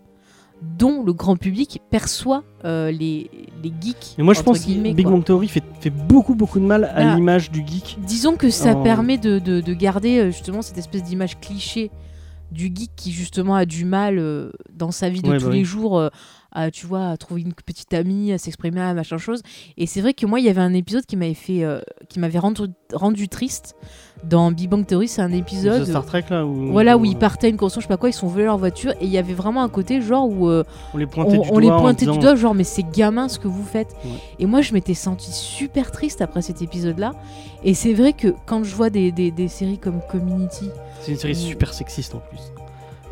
dont 0.62 1.02
le 1.02 1.12
grand 1.12 1.36
public 1.36 1.80
perçoit 1.90 2.44
euh, 2.64 2.90
les, 2.90 3.30
les 3.62 3.72
geeks. 3.80 4.14
Et 4.18 4.22
moi, 4.22 4.32
je 4.34 4.42
pense 4.42 4.60
que 4.64 4.70
Big. 4.92 5.04
Bang 5.04 5.24
Theory 5.24 5.48
fait, 5.48 5.64
fait 5.80 5.90
beaucoup, 5.90 6.34
beaucoup 6.34 6.60
de 6.60 6.64
mal 6.64 6.84
à 6.84 7.04
Bah, 7.04 7.14
l'image 7.16 7.50
du 7.50 7.66
geek. 7.66 7.98
Disons 8.06 8.36
que 8.36 8.48
ça 8.50 8.76
en- 8.76 8.82
permet 8.82 9.18
de, 9.18 9.38
de- 9.38 9.60
de 9.60 9.74
garder 9.74 10.18
euh, 10.18 10.26
justement 10.30 10.62
cette 10.62 10.78
espèce 10.78 11.02
d'image 11.02 11.38
cliché 11.40 11.90
du 12.52 12.66
geek 12.74 12.90
qui 12.96 13.12
justement 13.12 13.54
a 13.54 13.64
du 13.64 13.84
mal 13.84 14.18
euh, 14.18 14.50
dans 14.72 14.90
sa 14.90 15.08
vie 15.08 15.22
de 15.22 15.28
Ouais, 15.30 15.38
tous 15.38 15.46
bah 15.46 15.52
les 15.52 15.58
oui. 15.60 15.64
jours 15.64 15.98
euh, 15.98 16.08
à 16.52 16.70
tu 16.70 16.86
vois 16.86 17.08
à 17.08 17.16
trouver 17.16 17.40
une 17.40 17.54
petite 17.54 17.94
amie 17.94 18.30
à 18.30 18.36
s'exprimer 18.36 18.82
à 18.82 18.92
machin 18.92 19.16
chose 19.16 19.40
et 19.78 19.86
c'est 19.86 20.02
vrai 20.02 20.12
que 20.12 20.26
moi 20.26 20.38
il 20.38 20.44
y 20.44 20.50
avait 20.50 20.60
un 20.60 20.74
épisode 20.74 21.06
qui 21.06 21.16
m'avait 21.16 21.32
fait 21.32 21.64
euh, 21.64 21.80
qui 22.10 22.20
m'avait 22.20 22.38
rendu, 22.38 22.64
rendu 22.92 23.28
triste 23.30 23.74
dans 24.24 24.52
Big 24.52 24.68
Bang 24.70 24.86
Theory 24.86 25.08
c'est 25.08 25.20
un 25.20 25.28
The 25.30 25.34
épisode 25.34 25.84
Star 25.84 26.04
Trek 26.06 26.24
là 26.30 26.46
où, 26.46 26.70
voilà 26.70 26.96
où 26.96 27.04
ils 27.04 27.16
partaient 27.16 27.48
à 27.48 27.50
une 27.50 27.56
course 27.56 27.74
je 27.74 27.80
sais 27.80 27.88
pas 27.88 27.96
quoi 27.96 28.08
ils 28.08 28.12
sont 28.12 28.28
volés 28.28 28.44
leur 28.44 28.56
voiture 28.56 28.92
et 29.00 29.04
il 29.04 29.08
y 29.10 29.18
avait 29.18 29.34
vraiment 29.34 29.62
un 29.64 29.68
côté 29.68 30.00
genre 30.00 30.28
où 30.28 30.48
euh, 30.48 30.62
on 30.94 30.98
les 30.98 31.06
pointait 31.06 31.38
on, 31.38 31.42
du 31.42 31.48
on 31.50 31.58
les 31.58 31.66
doigt 31.66 31.76
en 31.76 31.80
pointait 31.80 32.06
du 32.06 32.18
doigt, 32.18 32.34
genre, 32.36 32.54
mais 32.54 32.62
c'est 32.64 32.84
gamin 32.92 33.28
ce 33.28 33.38
que 33.40 33.48
vous 33.48 33.64
faites. 33.64 33.96
Ouais. 34.04 34.10
Et 34.38 34.46
moi, 34.46 34.60
je 34.60 34.74
m'étais 34.74 34.94
sentie 34.94 35.32
super 35.32 35.90
triste 35.90 36.20
après 36.22 36.40
cet 36.42 36.62
épisode-là. 36.62 37.12
Et 37.64 37.74
c'est 37.74 37.94
vrai 37.94 38.12
que 38.12 38.28
quand 38.46 38.62
je 38.64 38.74
vois 38.76 38.90
des, 38.90 39.10
des- 39.12 39.30
des 39.32 39.48
séries 39.48 39.78
comme 39.78 40.00
Community, 40.10 40.70
C'est 41.00 41.12
une 41.12 41.18
série 41.18 41.34
super 41.34 41.74
sexiste 41.74 42.14
en 42.14 42.18
plus. 42.20 42.40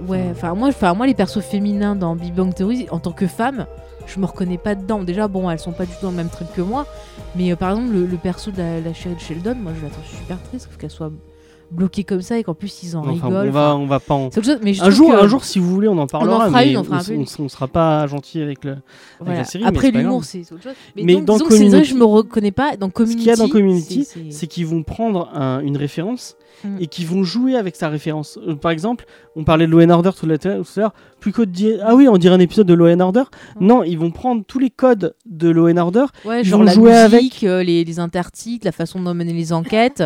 ouais, 0.08 0.28
enfin, 0.30 0.54
moi, 0.54 0.68
enfin, 0.68 0.94
moi, 0.94 1.06
les 1.06 1.14
persos 1.14 1.40
féminins 1.42 1.96
dans 1.96 2.14
Big 2.16 2.32
Bang 2.34 2.54
Theory, 2.54 2.86
en 2.90 2.98
tant 3.00 3.12
que 3.12 3.26
femme, 3.26 3.66
je 4.14 4.20
me 4.20 4.26
reconnais 4.26 4.58
pas 4.58 4.74
dedans. 4.74 5.02
Déjà, 5.02 5.28
bon, 5.28 5.48
elles 5.50 5.58
sont 5.58 5.72
pas 5.72 5.86
du 5.86 5.92
tout 5.92 6.02
dans 6.02 6.10
le 6.10 6.16
même 6.16 6.28
trip 6.30 6.48
que 6.54 6.62
moi. 6.62 6.86
Mais 7.36 7.52
euh, 7.52 7.56
par 7.56 7.70
exemple, 7.70 7.92
le, 7.92 8.06
le 8.06 8.16
perso 8.16 8.50
de 8.50 8.58
la, 8.58 8.80
la 8.80 8.92
chérie 8.92 9.14
de 9.14 9.20
Sheldon, 9.20 9.54
moi, 9.56 9.72
je 9.78 9.82
la 9.84 9.90
trouve 9.90 10.04
super 10.06 10.42
triste 10.42 10.68
qu'elle 10.78 10.90
soit 10.90 11.10
bloquée 11.70 12.02
comme 12.02 12.20
ça 12.20 12.36
et 12.36 12.42
qu'en 12.42 12.54
plus, 12.54 12.82
ils 12.82 12.96
en 12.96 13.00
Enfin, 13.06 13.12
rigolent. 13.28 13.46
on 13.46 13.50
va, 13.52 13.76
on 13.76 13.86
va 13.86 14.00
pas 14.00 14.14
en... 14.14 14.28
Chose, 14.32 14.58
mais 14.60 14.72
Un 14.80 14.90
jour, 14.90 15.12
que- 15.12 15.16
un 15.22 15.28
jour, 15.28 15.44
si 15.44 15.60
vous 15.60 15.70
voulez, 15.70 15.86
on 15.86 15.98
en 15.98 16.08
parlera. 16.08 16.46
fera 16.46 16.58
mais 16.62 16.72
une, 16.72 16.78
on 16.78 16.82
fera 16.84 17.00
on, 17.12 17.42
on 17.44 17.48
sera 17.48 17.68
pas 17.68 18.06
gentil 18.08 18.42
avec 18.42 18.64
le. 18.64 18.78
Voilà. 19.20 19.38
la 19.38 19.44
série, 19.44 19.64
Après 19.64 19.92
l'humour, 19.92 20.24
c'est 20.24 20.40
autre 20.52 20.64
chose. 20.64 20.72
Mais, 20.96 21.04
Mais 21.04 21.14
donc, 21.14 21.26
dans 21.26 21.34
disons 21.34 21.44
que 21.46 21.56
série 21.56 21.70
que 21.70 21.84
je 21.84 21.94
me 21.94 22.00
Community- 22.00 22.16
reconnais 22.16 22.50
pas. 22.50 22.76
Dans 22.76 22.88
Ce 22.88 22.92
Community, 22.92 23.18
qu'il 23.20 23.28
y 23.28 23.32
a 23.32 23.36
dans 23.36 23.48
Community, 23.48 24.04
c'est- 24.30 24.46
qu'ils 24.48 24.66
vont 24.66 24.82
prendre 24.82 25.28
un- 25.32 25.60
une 25.60 25.76
référence 25.76 26.34
Mm. 26.64 26.76
et 26.80 26.86
qu'ils 26.86 27.06
vont 27.06 27.22
jouer 27.22 27.56
avec 27.56 27.76
sa 27.76 27.88
référence. 27.88 28.38
Euh, 28.46 28.54
par 28.54 28.70
exemple, 28.70 29.06
on 29.36 29.44
parlait 29.44 29.66
de 29.66 29.70
Law 29.70 29.80
and 29.82 29.90
Order 29.90 30.10
tout 30.18 30.26
à 30.26 30.36
l'heure. 30.78 30.92
Plus 31.18 31.32
que 31.32 31.42
de 31.42 31.50
dire 31.50 31.80
ah 31.84 31.94
oui, 31.94 32.08
on 32.08 32.16
dirait 32.18 32.34
un 32.34 32.40
épisode 32.40 32.66
de 32.66 32.74
Law 32.74 32.88
and 32.88 33.00
Order. 33.00 33.24
Mm. 33.58 33.66
Non, 33.66 33.82
ils 33.82 33.98
vont 33.98 34.10
prendre 34.10 34.44
tous 34.46 34.58
les 34.58 34.70
codes 34.70 35.14
de 35.26 35.48
Law 35.48 35.68
and 35.68 35.76
Order. 35.76 36.04
Ouais, 36.24 36.40
Ils 36.42 36.44
genre 36.44 36.60
vont 36.60 36.64
la 36.64 36.72
jouer 36.74 37.08
musique, 37.08 37.44
euh, 37.44 37.62
les, 37.62 37.84
les 37.84 37.98
intertitres, 37.98 38.64
la 38.66 38.72
façon 38.72 39.02
de 39.02 39.12
mener 39.12 39.32
les 39.32 39.52
enquêtes. 39.52 40.02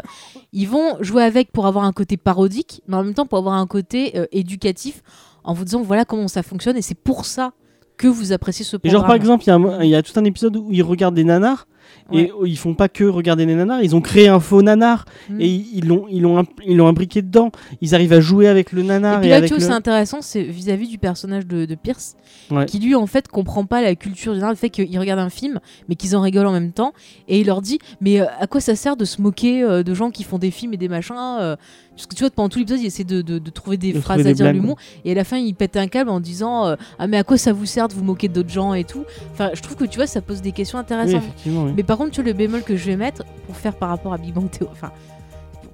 Ils 0.52 0.68
vont 0.68 0.96
jouer 1.00 1.22
avec 1.24 1.50
pour 1.52 1.66
avoir 1.66 1.84
un 1.84 1.92
côté 1.92 2.16
parodique, 2.16 2.82
mais 2.86 2.96
en 2.96 3.04
même 3.04 3.14
temps 3.14 3.26
pour 3.26 3.38
avoir 3.38 3.54
un 3.54 3.66
côté 3.66 4.16
euh, 4.16 4.26
éducatif, 4.32 5.02
en 5.42 5.54
vous 5.54 5.64
disant 5.64 5.82
voilà 5.82 6.04
comment 6.04 6.28
ça 6.28 6.42
fonctionne 6.42 6.76
et 6.76 6.82
c'est 6.82 6.94
pour 6.94 7.24
ça 7.26 7.52
que 7.96 8.08
vous 8.08 8.32
appréciez 8.32 8.64
ce 8.64 8.76
Et 8.76 8.78
programme. 8.78 9.00
genre 9.00 9.06
par 9.06 9.16
exemple, 9.16 9.44
y, 9.44 9.84
il 9.84 9.90
y 9.90 9.94
a 9.94 10.02
tout 10.02 10.18
un 10.18 10.24
épisode 10.24 10.56
où 10.56 10.68
ils 10.72 10.82
regardent 10.82 11.14
des 11.14 11.24
nanars. 11.24 11.66
Ouais. 12.10 12.22
Et 12.22 12.32
ils 12.46 12.58
font 12.58 12.74
pas 12.74 12.88
que 12.88 13.04
regarder 13.04 13.46
des 13.46 13.54
nanars, 13.54 13.82
ils 13.82 13.96
ont 13.96 14.00
créé 14.00 14.28
un 14.28 14.40
faux 14.40 14.62
nanar 14.62 15.04
Mm. 15.30 15.40
et 15.40 15.46
ils 15.48 15.86
l'ont 15.86 16.04
ils 16.10 16.20
l'ont 16.20 16.44
ils 16.66 16.76
l'ont 16.76 16.86
imbriqué 16.86 17.22
dedans. 17.22 17.50
Ils 17.80 17.94
arrivent 17.94 18.12
à 18.12 18.20
jouer 18.20 18.46
avec 18.48 18.72
le 18.72 18.80
Et 18.82 18.84
nanar 18.84 19.18
puis 19.20 19.28
et, 19.28 19.30
là, 19.30 19.36
avec 19.36 19.48
tu 19.48 19.54
vois, 19.54 19.60
le... 19.60 19.66
c'est 19.68 19.72
intéressant, 19.76 20.18
c'est 20.20 20.42
vis-à-vis 20.42 20.88
du 20.88 20.98
personnage 20.98 21.46
de, 21.46 21.64
de 21.64 21.74
Pierce, 21.74 22.16
Ouais. 22.50 22.66
qui 22.66 22.78
lui, 22.78 22.94
en 22.94 23.06
fait, 23.06 23.28
comprend 23.28 23.64
pas 23.64 23.80
la 23.80 23.94
culture 23.94 24.34
générale, 24.34 24.52
le 24.52 24.58
fait 24.58 24.68
qu'il 24.68 24.98
regarde 24.98 25.20
un 25.20 25.30
film, 25.30 25.60
mais 25.88 25.94
qu'ils 25.94 26.14
en 26.14 26.20
rigolent 26.20 26.48
en 26.48 26.52
même 26.52 26.72
temps, 26.72 26.92
et 27.26 27.40
il 27.40 27.46
leur 27.46 27.62
dit, 27.62 27.78
mais 28.02 28.20
euh, 28.20 28.26
à 28.38 28.46
quoi 28.46 28.60
ça 28.60 28.74
sert 28.76 28.96
de 28.96 29.04
se 29.06 29.22
moquer 29.22 29.62
euh, 29.62 29.82
de 29.82 29.94
gens 29.94 30.10
qui 30.10 30.24
font 30.24 30.38
des 30.38 30.50
films 30.50 30.74
et 30.74 30.76
des 30.76 30.88
machins 30.88 31.14
euh, 31.40 31.56
Parce 31.96 32.06
que 32.06 32.14
tu 32.14 32.22
vois, 32.22 32.30
pendant 32.30 32.50
tout 32.50 32.58
l'épisode, 32.58 32.80
il 32.80 32.86
essaie 32.86 33.04
de, 33.04 33.22
de- 33.22 33.38
de 33.38 33.50
trouver 33.50 33.76
des 33.78 33.92
De 33.94 34.00
phrases 34.00 34.18
trouver 34.18 34.30
à 34.30 34.32
des 34.34 34.42
dire 34.42 34.52
l'humour, 34.52 34.76
et 35.06 35.12
à 35.12 35.14
la 35.14 35.24
fin, 35.24 35.38
il 35.38 35.54
pète 35.54 35.76
un 35.78 35.86
câble 35.86 36.10
en 36.10 36.20
disant, 36.20 36.66
euh, 36.66 36.76
ah 36.98 37.06
mais 37.06 37.16
à 37.16 37.24
quoi 37.24 37.38
ça 37.38 37.52
vous 37.54 37.64
sert 37.66 37.88
de 37.88 37.94
vous 37.94 38.04
moquer 38.04 38.28
d'autres 38.28 38.50
gens 38.50 38.74
et 38.74 38.84
tout? 38.84 39.04
Enfin, 39.32 39.50
je 39.54 39.62
trouve 39.62 39.76
que 39.76 39.84
tu 39.86 39.96
vois, 39.96 40.06
ça 40.06 40.20
pose 40.20 40.42
des 40.42 40.52
questions 40.52 40.76
Oui, 40.78 40.82
intéressantes. 40.82 41.22
effectivement, 41.22 41.64
oui. 41.64 41.72
Mais 41.76 41.82
par 41.82 41.98
contre, 41.98 42.10
tu 42.12 42.20
vois, 42.22 42.30
le 42.30 42.36
bémol 42.36 42.62
que 42.62 42.76
je 42.76 42.84
vais 42.86 42.96
mettre 42.96 43.24
pour 43.46 43.56
faire 43.56 43.74
par 43.76 43.88
rapport 43.88 44.12
à 44.12 44.18
Big 44.18 44.32
Bang 44.32 44.50
Theory, 44.50 44.70
enfin, 44.72 44.92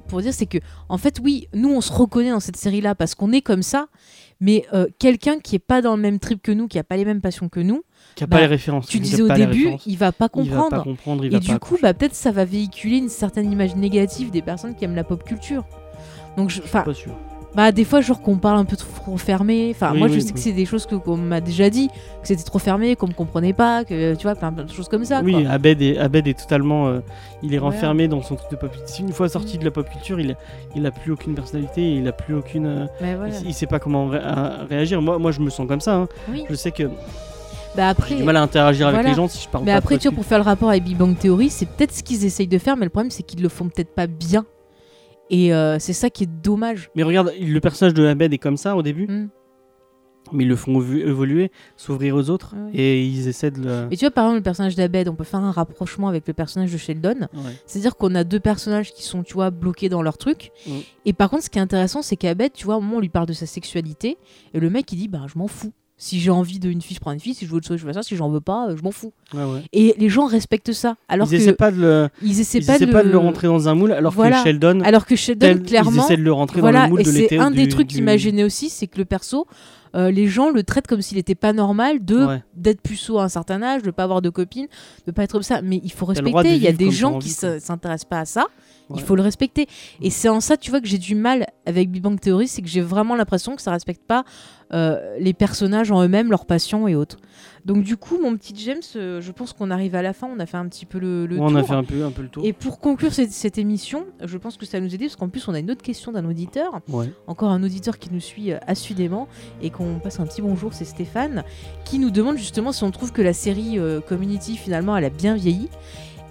pour- 0.09 0.21
dire, 0.23 0.35
c'est 0.35 0.47
que, 0.47 0.59
en 0.89 0.99
fait, 0.99 1.19
oui, 1.23 1.47
nous, 1.55 1.71
on 1.71 1.81
se 1.81 1.93
reconnaît 1.93 2.31
dans 2.31 2.41
cette 2.41 2.57
série-là 2.57 2.95
parce 2.95 3.15
qu'on 3.15 3.31
est 3.33 3.43
comme 3.43 3.63
ça, 3.63 3.87
mais 4.41 4.65
euh, 4.73 4.87
quelqu'un 4.99 5.39
qui 5.39 5.55
est 5.57 5.61
pas 5.61 5.83
dans 5.83 5.95
le 5.95 6.03
même 6.03 6.19
trip 6.19 6.43
que 6.43 6.51
nous, 6.51 6.67
qui 6.67 6.79
a 6.79 6.85
pas 6.85 6.97
les 6.97 7.05
mêmes 7.05 7.21
passions 7.21 7.49
que 7.49 7.61
nous, 7.61 7.85
Qui 8.17 8.25
a 8.25 8.27
bah, 8.27 8.39
pas 8.39 8.41
les 8.41 8.47
références. 8.49 8.87
tu 8.89 8.99
disais 8.99 9.23
au 9.23 9.29
début, 9.29 9.71
il 9.87 9.99
va 9.99 10.11
pas 10.13 10.29
Il 10.35 10.51
va 10.51 10.57
comprendre. 10.57 10.71
pas 10.71 10.83
comprendre, 10.83 11.25
il 11.25 11.29
Et 11.29 11.35
va 11.35 11.39
du 11.39 11.49
pas 11.53 11.59
coup, 11.59 11.77
bah, 11.81 11.95
peut-être 11.95 12.15
ça 12.15 12.33
va 12.33 12.45
véhiculer 12.45 12.97
une 12.97 13.09
certaine 13.11 13.53
image 13.53 13.77
négative 13.77 14.31
des 14.31 14.43
personnes 14.43 14.75
qui 14.75 14.85
aiment 14.85 14.97
la 14.97 15.05
pop 15.05 15.23
culture. 15.23 15.65
Donc, 16.37 16.49
je- 16.51 16.63
enfin, 16.63 16.81
pas 16.83 16.95
sûr. 16.95 17.13
Bah 17.55 17.73
des 17.73 17.85
fois 17.85 18.01
genre 18.01 18.23
qu'on 18.23 18.37
parle 18.37 18.59
un 18.59 18.65
peu 18.65 18.77
trop 18.77 19.17
fermé 19.17 19.73
enfin 19.75 19.91
Oui, 19.93 19.99
moi 19.99 20.07
je 20.09 20.15
oui, 20.15 20.23
sais 20.23 20.33
que 20.33 20.39
c'est 20.39 20.53
des 20.53 20.65
choses 20.67 20.87
que 20.87 20.95
qu'on 20.95 21.17
m'a 21.17 21.41
déjà 21.41 21.69
dit 21.69 21.89
que 21.89 21.95
c'était 22.29 22.45
trop 22.45 22.61
fermé 22.61 22.95
qu'on 22.95 23.09
me 23.09 23.13
comprenait 23.13 23.53
pas 23.53 23.85
que 23.85 24.15
tu 24.15 24.23
vois 24.23 24.37
plein, 24.37 24.53
plein 24.53 24.65
de 24.65 24.71
choses 24.71 24.89
comme 24.89 25.05
ça 25.05 25.21
Oui, 25.25 25.33
quoi. 25.43 25.51
Abed 25.53 25.83
est, 25.83 25.99
Abed 25.99 26.29
est 26.29 26.39
totalement. 26.39 26.87
euh, 26.87 27.01
il 27.43 27.53
est 27.53 27.59
Ouais. 27.59 27.65
renfermé 27.65 28.07
dans 28.07 28.23
son 28.23 28.37
truc 28.37 28.51
de 28.53 28.57
pop 28.57 28.71
culture. 28.71 29.05
Une 29.05 29.13
fois 29.13 29.29
sorti 29.29 29.59
de 29.59 29.65
la 29.65 29.71
pop 29.73 29.89
culture, 29.91 30.21
il, 30.21 30.37
il 30.77 30.87
a 30.87 30.91
plus 30.93 31.11
aucune 31.13 31.35
personnalité, 31.35 31.97
il 31.97 32.07
a 32.07 32.13
plus 32.13 32.35
aucune. 32.35 32.67
euh, 32.67 32.87
voilà. 33.01 33.29
il, 33.43 33.49
il 33.49 33.55
sait 33.55 33.67
pas 33.67 33.81
comment 33.81 34.07
ré- 34.07 34.21
à- 34.23 34.59
réagir. 34.69 35.03
Moi, 35.03 35.19
moi, 35.19 35.33
je 35.33 35.41
me 35.41 35.51
sens 35.51 35.67
comme 35.67 35.81
ça. 35.81 35.95
hein. 35.97 36.09
Je 36.49 36.55
sais 36.55 36.71
que 36.71 36.85
bah 37.77 37.89
après 37.89 38.09
j'ai 38.11 38.17
du 38.17 38.23
mal 38.25 38.37
à 38.37 38.43
interagir 38.43 38.89
avec 38.89 39.07
les 39.07 39.15
gens 39.15 39.29
si 39.29 39.45
je 39.45 39.49
parle 39.49 39.63
mais 39.65 39.71
pas 39.71 39.77
après 39.79 39.97
tu 39.97 40.09
vois 40.09 40.15
pour 40.17 40.25
faire 40.25 40.39
le 40.39 40.45
rapport 40.45 40.71
avec 40.71 40.83
Big 40.83 40.97
Bang 40.97 41.17
Theory 41.17 41.51
c'est 41.51 41.67
peut-être 41.67 41.93
ce 41.93 42.03
qu'ils 42.03 42.25
essayent 42.25 42.49
de 42.49 42.59
faire 42.59 42.77
mais 42.77 42.83
le 42.85 42.91
problème 42.91 43.13
c'est 43.13 43.23
qu'ils 43.23 43.41
le 43.43 43.49
font 43.49 43.67
peut-être 43.69 43.95
pas 43.95 44.09
bien 44.09 44.45
et 45.31 45.55
euh, 45.55 45.79
c'est 45.79 45.93
ça 45.95 46.11
qui 46.11 46.25
est 46.25 46.31
dommage 46.43 46.91
Mais 46.95 47.03
regarde, 47.03 47.33
le 47.41 47.61
personnage 47.61 47.95
de 47.95 48.05
Abed 48.07 48.33
est 48.33 48.39
comme 48.39 48.57
ça 48.57 48.77
au 48.77 48.83
début, 48.83 49.07
Mm. 49.07 49.29
mais 50.33 50.45
ils 50.45 50.49
le 50.49 50.55
font 50.57 50.79
évo- 50.81 50.97
évoluer, 51.07 51.51
s'ouvrir 51.77 52.15
aux 52.15 52.29
autres, 52.31 52.55
Ouais. 52.55 52.71
et 52.75 53.05
ils 53.05 53.27
essaient 53.27 53.51
de 53.51 53.61
le. 53.63 53.89
et 53.91 53.97
tu 53.97 54.05
vois 54.05 54.11
par 54.11 54.25
exemple 54.27 54.37
le 54.39 54.43
personnage 54.43 54.77
d'Abed 54.77 55.09
on 55.09 55.15
peut 55.15 55.25
faire 55.25 55.41
un 55.41 55.51
rapprochement 55.51 56.09
avec 56.09 56.29
le 56.29 56.35
personnage 56.35 56.71
de 56.73 56.77
Sheldon 56.77 57.29
Ouais. 57.33 57.41
C'est-à-dire 57.67 57.97
qu'on 57.97 58.15
a 58.15 58.23
deux 58.23 58.39
personnages 58.41 58.93
qui 58.93 59.03
sont, 59.03 59.23
tu 59.23 59.35
vois, 59.35 59.51
bloqués 59.51 59.89
dans 59.89 60.03
leur 60.03 60.19
truc. 60.19 60.51
Mm. 60.67 60.71
Et 61.07 61.13
par 61.15 61.31
contre, 61.31 61.45
ce 61.45 61.51
qui 61.51 61.59
est 61.59 61.63
intéressant, 61.63 62.03
c'est 62.03 62.17
qu'Abed, 62.17 62.53
tu 62.53 62.67
vois, 62.67 62.77
au 62.77 62.81
moment 62.81 62.95
où 62.97 62.99
on 62.99 63.01
lui 63.01 63.09
parle 63.09 63.27
de 63.27 63.33
sa 63.33 63.47
sexualité, 63.47 64.19
et 64.55 64.61
le 64.61 64.69
mec, 64.71 64.93
il 64.93 64.97
dit, 64.97 65.09
bah, 65.09 65.23
je 65.33 65.39
m'en 65.39 65.49
fous. 65.49 65.73
Si 66.03 66.19
j'ai 66.19 66.31
envie 66.31 66.59
d'une 66.59 66.81
fille, 66.81 66.95
je 66.97 67.01
prends 67.01 67.13
une 67.13 67.21
fille. 67.21 67.35
Si 67.35 67.45
je 67.45 67.51
veux 67.51 67.59
autre 67.59 67.69
chose, 67.69 67.77
je 67.79 67.87
fais 67.87 67.93
ça. 67.93 68.03
Si 68.03 68.17
j'en 68.17 68.31
veux 68.31 68.41
pas, 68.41 68.69
euh, 68.71 68.77
je 68.77 68.83
m'en 68.83 68.91
fous. 68.91 69.13
Ouais, 69.35 69.45
ouais. 69.45 69.63
Et 69.75 69.95
les 69.99 70.09
gens 70.09 70.25
respectent 70.25 70.73
ça. 70.73 70.97
Alors 71.09 71.27
ils 71.29 71.31
que 71.33 71.37
essaient 71.37 71.53
pas 71.53 71.71
de 71.71 71.77
le, 71.79 72.09
ils 72.23 72.41
essaient 72.41 72.59
ils 72.59 72.67
pas, 72.67 72.77
essaient 72.77 72.87
de, 72.87 72.93
pas 72.93 73.05
de 73.05 73.11
le 73.11 73.19
rentrer 73.19 73.49
dans 73.49 73.69
un 73.69 73.75
moule, 73.75 73.93
alors 73.93 74.15
Voilà. 74.15 74.39
que 74.39 74.45
Sheldon, 74.45 74.81
Alors 74.81 75.05
que 75.05 75.15
Sheldon, 75.15 75.47
tel- 75.47 75.59
ils 75.59 75.63
clairement, 75.67 76.03
essaient 76.03 76.17
de 76.17 76.23
le 76.23 76.33
rentrer 76.33 76.63
dans 76.63 76.71
le 76.73 76.89
moule 76.89 77.01
et 77.03 77.05
de 77.05 77.11
c'est 77.11 77.19
l'été. 77.21 77.39
un 77.39 77.51
des 77.51 77.65
du- 77.65 77.69
trucs 77.69 77.89
qui 77.89 78.01
m'a 78.01 78.17
gêné 78.17 78.45
aussi, 78.45 78.71
c'est 78.71 78.87
que 78.87 78.97
le 78.97 79.05
perso, 79.05 79.47
euh, 79.95 80.11
les 80.11 80.27
gens 80.27 80.49
le 80.51 80.63
traitent 80.63 80.87
comme 80.87 81.03
s'il 81.03 81.19
était 81.19 81.35
pas 81.35 81.53
normal 81.53 82.03
de 82.03 82.25
Ouais. 82.25 82.43
d'être 82.57 82.81
puceau 82.81 83.19
à 83.19 83.25
un 83.25 83.29
certain 83.29 83.61
âge, 83.63 83.83
de 83.83 83.91
pas 83.91 84.05
avoir 84.05 84.23
de 84.23 84.31
copine, 84.31 84.69
de 85.07 85.13
pas 85.13 85.25
être 85.25 85.33
comme 85.33 85.43
ça. 85.43 85.61
Mais 85.61 85.83
il 85.85 85.93
faut 85.93 86.07
respecter. 86.07 86.55
Il 86.57 86.63
y 86.63 86.67
a 86.67 86.71
vivre 86.71 86.79
des 86.79 86.91
gens 86.93 87.13
t'as 87.15 87.19
qui 87.19 87.29
s'intéressent 87.31 88.09
pas 88.09 88.21
à 88.21 88.25
ça. 88.25 88.47
Il 88.95 89.03
faut 89.03 89.17
le 89.17 89.23
respecter. 89.23 89.67
Et 90.01 90.11
c'est 90.11 90.29
en 90.29 90.41
ça, 90.41 90.57
tu 90.57 90.71
vois, 90.71 90.81
que 90.81 90.87
j'ai 90.89 90.99
du 90.99 91.15
mal 91.15 91.47
avec 91.67 91.91
Big 91.91 92.03
Bang 92.03 92.19
Theory, 92.19 92.49
c'est 92.49 92.63
que 92.63 92.69
j'ai 92.69 92.81
vraiment 92.81 93.15
l'impression 93.17 93.55
que 93.57 93.63
ça 93.63 93.71
respecte 93.71 94.03
pas 94.07 94.25
euh, 94.73 95.17
les 95.19 95.33
personnages 95.33 95.91
en 95.91 96.03
eux-mêmes, 96.03 96.31
leurs 96.31 96.47
passions 96.47 96.87
et 96.89 96.95
autres. 96.95 97.19
Donc 97.65 97.83
du 97.83 97.97
coup, 97.97 98.19
mon 98.23 98.37
petit 98.37 98.55
James, 98.57 98.81
euh, 98.97 99.21
je 99.21 99.33
pense 99.33 99.53
qu'on 99.53 99.71
arrive 99.71 99.95
à 99.95 100.03
la 100.03 100.13
fin. 100.13 100.29
On 100.35 100.39
a 100.41 100.47
fait 100.47 100.57
un 100.57 100.67
petit 100.69 100.87
peu 100.87 100.99
le, 100.99 101.27
le 101.27 101.35
Ouais, 101.37 101.41
tour. 101.41 101.51
on 101.51 101.55
a 101.57 101.63
fait 101.65 101.75
un 101.75 101.85
peu, 101.85 102.05
un 102.05 102.11
peu 102.11 102.23
le 102.23 102.29
tour. 102.29 102.45
Et 102.47 102.53
pour 102.53 102.79
conclure 102.81 103.13
cette, 103.13 103.33
cette 103.33 103.59
émission, 103.59 104.07
je 104.25 104.39
pense 104.39 104.57
que 104.57 104.65
ça 104.65 104.79
va 104.79 104.85
nous 104.85 104.95
aider 104.95 105.07
parce 105.07 105.17
qu'en 105.17 105.29
plus 105.29 105.47
on 105.49 105.55
a 105.55 105.59
une 105.59 105.71
autre 105.71 105.83
question 105.83 106.13
d'un 106.13 106.25
auditeur, 106.25 106.81
Ouais. 106.89 107.13
encore 107.27 107.51
un 107.51 107.63
auditeur 107.63 107.99
qui 107.99 108.11
nous 108.13 108.21
suit 108.21 108.53
euh, 108.53 108.59
assidément 108.67 109.29
et 109.61 109.71
qu'on 109.71 109.99
passe 109.99 110.21
un 110.21 110.27
petit 110.27 110.41
bonjour, 110.41 110.73
c'est 110.73 110.85
Stéphane, 110.85 111.45
qui 111.85 111.99
nous 111.99 112.11
demande 112.11 112.39
justement 112.39 112.73
si 112.73 112.83
on 112.85 112.91
trouve 112.93 113.13
que 113.13 113.23
la 113.23 113.33
série 113.35 113.79
euh, 113.79 114.01
Community 114.01 114.57
finalement 114.57 114.97
elle 114.97 115.05
a 115.05 115.11
bien 115.11 115.35
vieilli 115.35 115.69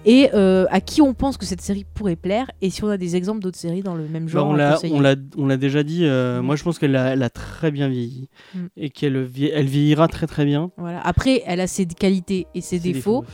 et 0.06 0.30
euh, 0.34 0.66
à 0.70 0.80
qui 0.80 1.02
on 1.02 1.12
pense 1.14 1.36
que 1.36 1.44
cette 1.44 1.60
série 1.60 1.84
pourrait 1.94 2.16
plaire 2.16 2.50
et 2.62 2.70
si 2.70 2.82
on 2.84 2.88
a 2.88 2.96
des 2.96 3.16
exemples 3.16 3.40
d'autres 3.40 3.58
séries 3.58 3.82
dans 3.82 3.94
le 3.94 4.08
même 4.08 4.24
Bah, 4.24 4.30
genre. 4.32 4.48
on 4.48 4.54
à 4.54 4.56
l'a, 4.56 4.72
conseiller. 4.74 4.94
on 5.36 5.46
l'a, 5.46 5.56
déjà 5.56 5.82
dit. 5.82 6.04
euh, 6.04 6.40
Mm. 6.40 6.44
Moi, 6.46 6.56
je 6.56 6.62
pense 6.64 6.78
qu'elle 6.78 6.96
a, 6.96 7.12
elle 7.12 7.22
a 7.22 7.30
très 7.30 7.70
bien 7.70 7.88
vieilli 7.88 8.28
Mm. 8.54 8.58
et 8.76 8.90
qu'elle 8.90 9.28
elle 9.52 9.66
vieillira 9.66 10.08
très 10.08 10.26
très 10.26 10.44
bien. 10.44 10.70
Voilà. 10.78 11.00
Après, 11.00 11.42
elle 11.46 11.60
a 11.60 11.66
ses 11.66 11.86
qualités 11.86 12.46
et 12.54 12.60
ses 12.60 12.78
Ses 12.78 12.92
défauts. 12.92 13.24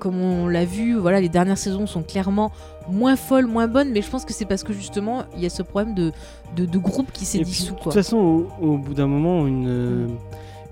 Comme 0.00 0.20
on 0.20 0.48
l'a 0.48 0.64
vu, 0.64 0.96
voilà, 0.96 1.20
les 1.20 1.28
dernières 1.28 1.56
saisons 1.58 1.86
sont 1.86 2.02
clairement 2.02 2.50
moins 2.90 3.14
folles, 3.14 3.46
moins 3.46 3.68
bonnes, 3.68 3.90
mais 3.92 4.02
je 4.02 4.10
pense 4.10 4.24
que 4.24 4.32
c'est 4.32 4.46
parce 4.46 4.64
que 4.64 4.72
justement 4.72 5.22
il 5.36 5.42
y 5.44 5.46
a 5.46 5.48
ce 5.50 5.62
problème 5.62 5.94
de, 5.94 6.10
de, 6.56 6.66
de 6.66 6.78
groupe 6.78 7.12
qui 7.12 7.24
s'est 7.24 7.38
dissous. 7.38 7.74
De 7.74 7.78
toute 7.80 7.92
façon, 7.92 8.16
au, 8.16 8.48
au 8.60 8.78
bout 8.78 8.94
d'un 8.94 9.06
moment, 9.06 9.46
une. 9.46 9.62
une 9.68 10.16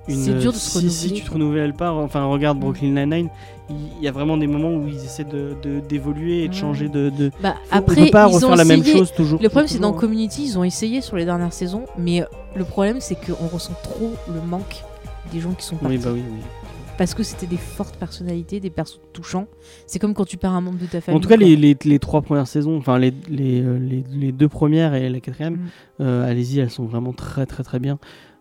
C'est 0.09 0.39
dur 0.39 0.53
de 0.53 0.57
se 0.57 0.81
si, 0.81 0.91
si 0.91 1.07
renouveler, 1.09 1.21
tu 1.21 1.25
te 1.27 1.33
renouvelles 1.33 1.75
pas, 1.75 1.93
enfin 1.93 2.25
regarde 2.25 2.57
Mm. 2.59 2.61
Brooklyn 2.61 2.89
Nine-Nine, 3.07 3.29
il 3.69 4.03
y 4.05 4.09
a 4.09 4.13
vraiment 4.13 4.37
des 4.37 4.47
moments 4.49 4.75
où 4.75 4.89
ils 4.89 4.97
essaient 4.97 5.25
de, 5.25 5.55
de- 5.63 5.81
d'évoluer 5.81 6.45
et 6.45 6.49
de 6.49 6.55
Ouais. 6.55 6.59
changer 6.61 6.89
de. 6.89 7.11
de... 7.11 7.31
Bah, 7.43 7.55
après, 7.71 8.01
on 8.01 8.05
peut 8.07 8.11
pas 8.11 8.27
ils 8.29 8.31
ont 8.33 8.49
refaire 8.51 8.57
la 8.57 8.65
même 8.65 8.85
chose 8.85 9.13
toujours. 9.13 9.41
Le 9.41 9.49
problème, 9.49 9.69
c'est 9.69 9.79
dans. 9.79 9.93
Community, 9.93 10.45
ils 10.45 10.59
ont 10.59 10.65
essayé 10.65 11.01
sur 11.01 11.17
les 11.17 11.25
dernières 11.25 11.53
saisons, 11.53 11.85
mais 11.99 12.23
euh, 12.23 12.27
le 12.57 12.65
problème, 12.65 12.97
c'est 13.01 13.15
qu'on 13.15 13.47
ressent 13.47 13.75
trop 13.85 14.13
le 14.33 14.41
manque 14.41 14.83
des 15.33 15.39
gens 15.41 15.53
qui 15.53 15.65
sont 15.65 15.77
partis. 15.77 15.97
Oui, 15.99 16.03
bah 16.03 16.11
oui, 16.13 16.23
oui. 16.29 16.41
parce 16.99 17.15
que 17.15 17.23
c'était 17.23 17.47
des 17.47 17.57
fortes 17.59 17.97
personnalités, 17.97 18.59
des 18.59 18.71
persos 18.71 18.99
touchants. 19.13 19.47
C'est 19.87 19.99
comme 20.01 20.15
quand 20.15 20.25
tu 20.25 20.37
perds 20.39 20.53
un 20.55 20.61
membre 20.63 20.79
de 20.79 20.87
ta 20.87 21.01
famille. 21.01 21.19
En 21.19 21.21
tout 21.21 21.29
cas, 21.29 21.37
les, 21.37 21.55
les, 21.55 21.77
les 21.85 21.99
trois 22.01 22.23
premières 22.23 22.49
saisons, 22.49 22.77
enfin 22.79 22.99
les, 22.99 23.13
les, 23.29 23.63
euh, 23.63 24.33
deux 24.33 24.49
premières 24.49 24.95
et 24.95 25.09
la 25.09 25.21
quatrième, 25.21 25.55
Mm. 25.55 25.69
euh, 26.01 26.29
allez-y, 26.29 26.59
elles 26.59 26.71
sont 26.71 26.87
vraiment 26.87 27.13
très 27.13 27.47
très 27.47 27.63
très 27.63 27.79
bien. 27.79 27.99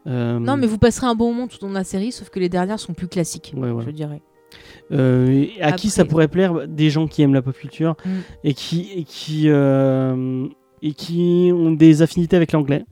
Euh, 0.09 0.39
Non, 0.39 0.57
mais 0.57 0.67
vous 0.67 0.77
passerez 0.77 1.07
un 1.07 1.15
bon 1.15 1.33
moment 1.33 1.47
tout 1.47 1.65
de 1.67 1.73
la 1.73 1.83
série, 1.83 2.11
sauf 2.11 2.29
que 2.29 2.39
les 2.39 2.49
dernières 2.49 2.79
sont 2.79 2.93
plus 2.93 3.07
classiques, 3.07 3.53
Ouais, 3.55 3.71
voilà. 3.71 3.87
je 3.87 3.91
dirais. 3.93 4.21
Euh, 4.91 5.45
à 5.61 5.71
qui 5.73 5.91
ça 5.91 6.03
pourrait 6.05 6.27
plaire 6.27 6.67
Des 6.67 6.89
gens 6.89 7.07
qui 7.07 7.21
aiment 7.21 7.35
la 7.35 7.43
pop 7.43 7.55
culture 7.55 7.95
Mm. 8.03 8.09
et 8.43 8.53
qui 8.55 8.89
et 8.95 9.03
qui 9.03 9.43
euh, 9.49 10.47
et 10.81 10.93
qui 10.93 11.51
ont 11.53 11.71
des 11.71 12.01
affinités 12.01 12.35
avec 12.35 12.51
l'anglais, 12.53 12.85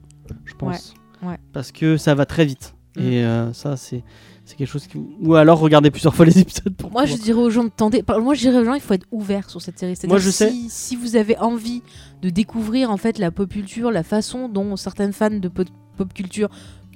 je 0.44 0.54
pense. 0.54 0.94
Ouais, 1.22 1.30
ouais. 1.30 1.36
Parce 1.52 1.72
que 1.72 1.96
ça 1.96 2.14
va 2.14 2.26
très 2.26 2.44
vite. 2.44 2.74
Mm. 2.96 3.00
Et 3.02 3.24
euh, 3.24 3.52
ça, 3.52 3.76
c'est 3.76 4.04
c'est 4.44 4.56
quelque 4.56 4.68
chose 4.68 4.86
qui. 4.86 4.98
Ou 5.20 5.34
alors 5.34 5.58
regarder 5.58 5.90
plusieurs 5.90 6.14
fois 6.14 6.24
les 6.24 6.38
épisodes 6.38 6.74
pour. 6.76 6.92
Moi, 6.92 7.04
je 7.06 7.16
dirais 7.16 7.40
aux 7.40 7.50
gens 7.50 7.64
de 7.64 7.70
tenter. 7.70 8.04
Moi, 8.20 8.34
je 8.34 8.40
dirais 8.42 8.58
aux 8.60 8.64
gens, 8.64 8.74
il 8.74 8.80
faut 8.80 8.94
être 8.94 9.06
ouvert 9.10 9.50
sur 9.50 9.60
cette 9.60 9.78
série. 9.78 9.94
Moi, 10.06 10.18
je 10.18 10.30
sais. 10.30 10.50
si, 10.50 10.70
si 10.70 10.94
vous 10.96 11.16
avez 11.16 11.36
envie 11.38 11.82
de 12.22 12.30
découvrir 12.30 12.90
en 12.92 12.96
fait 12.96 13.18
la 13.18 13.30
pop 13.32 13.48
culture, 13.50 13.90
la 13.90 14.04
façon 14.04 14.48
dont 14.48 14.76
certaines 14.76 15.12
fans 15.12 15.30
de 15.30 15.48
pop, 15.48 15.66
pop 15.96 16.14
culture 16.14 16.48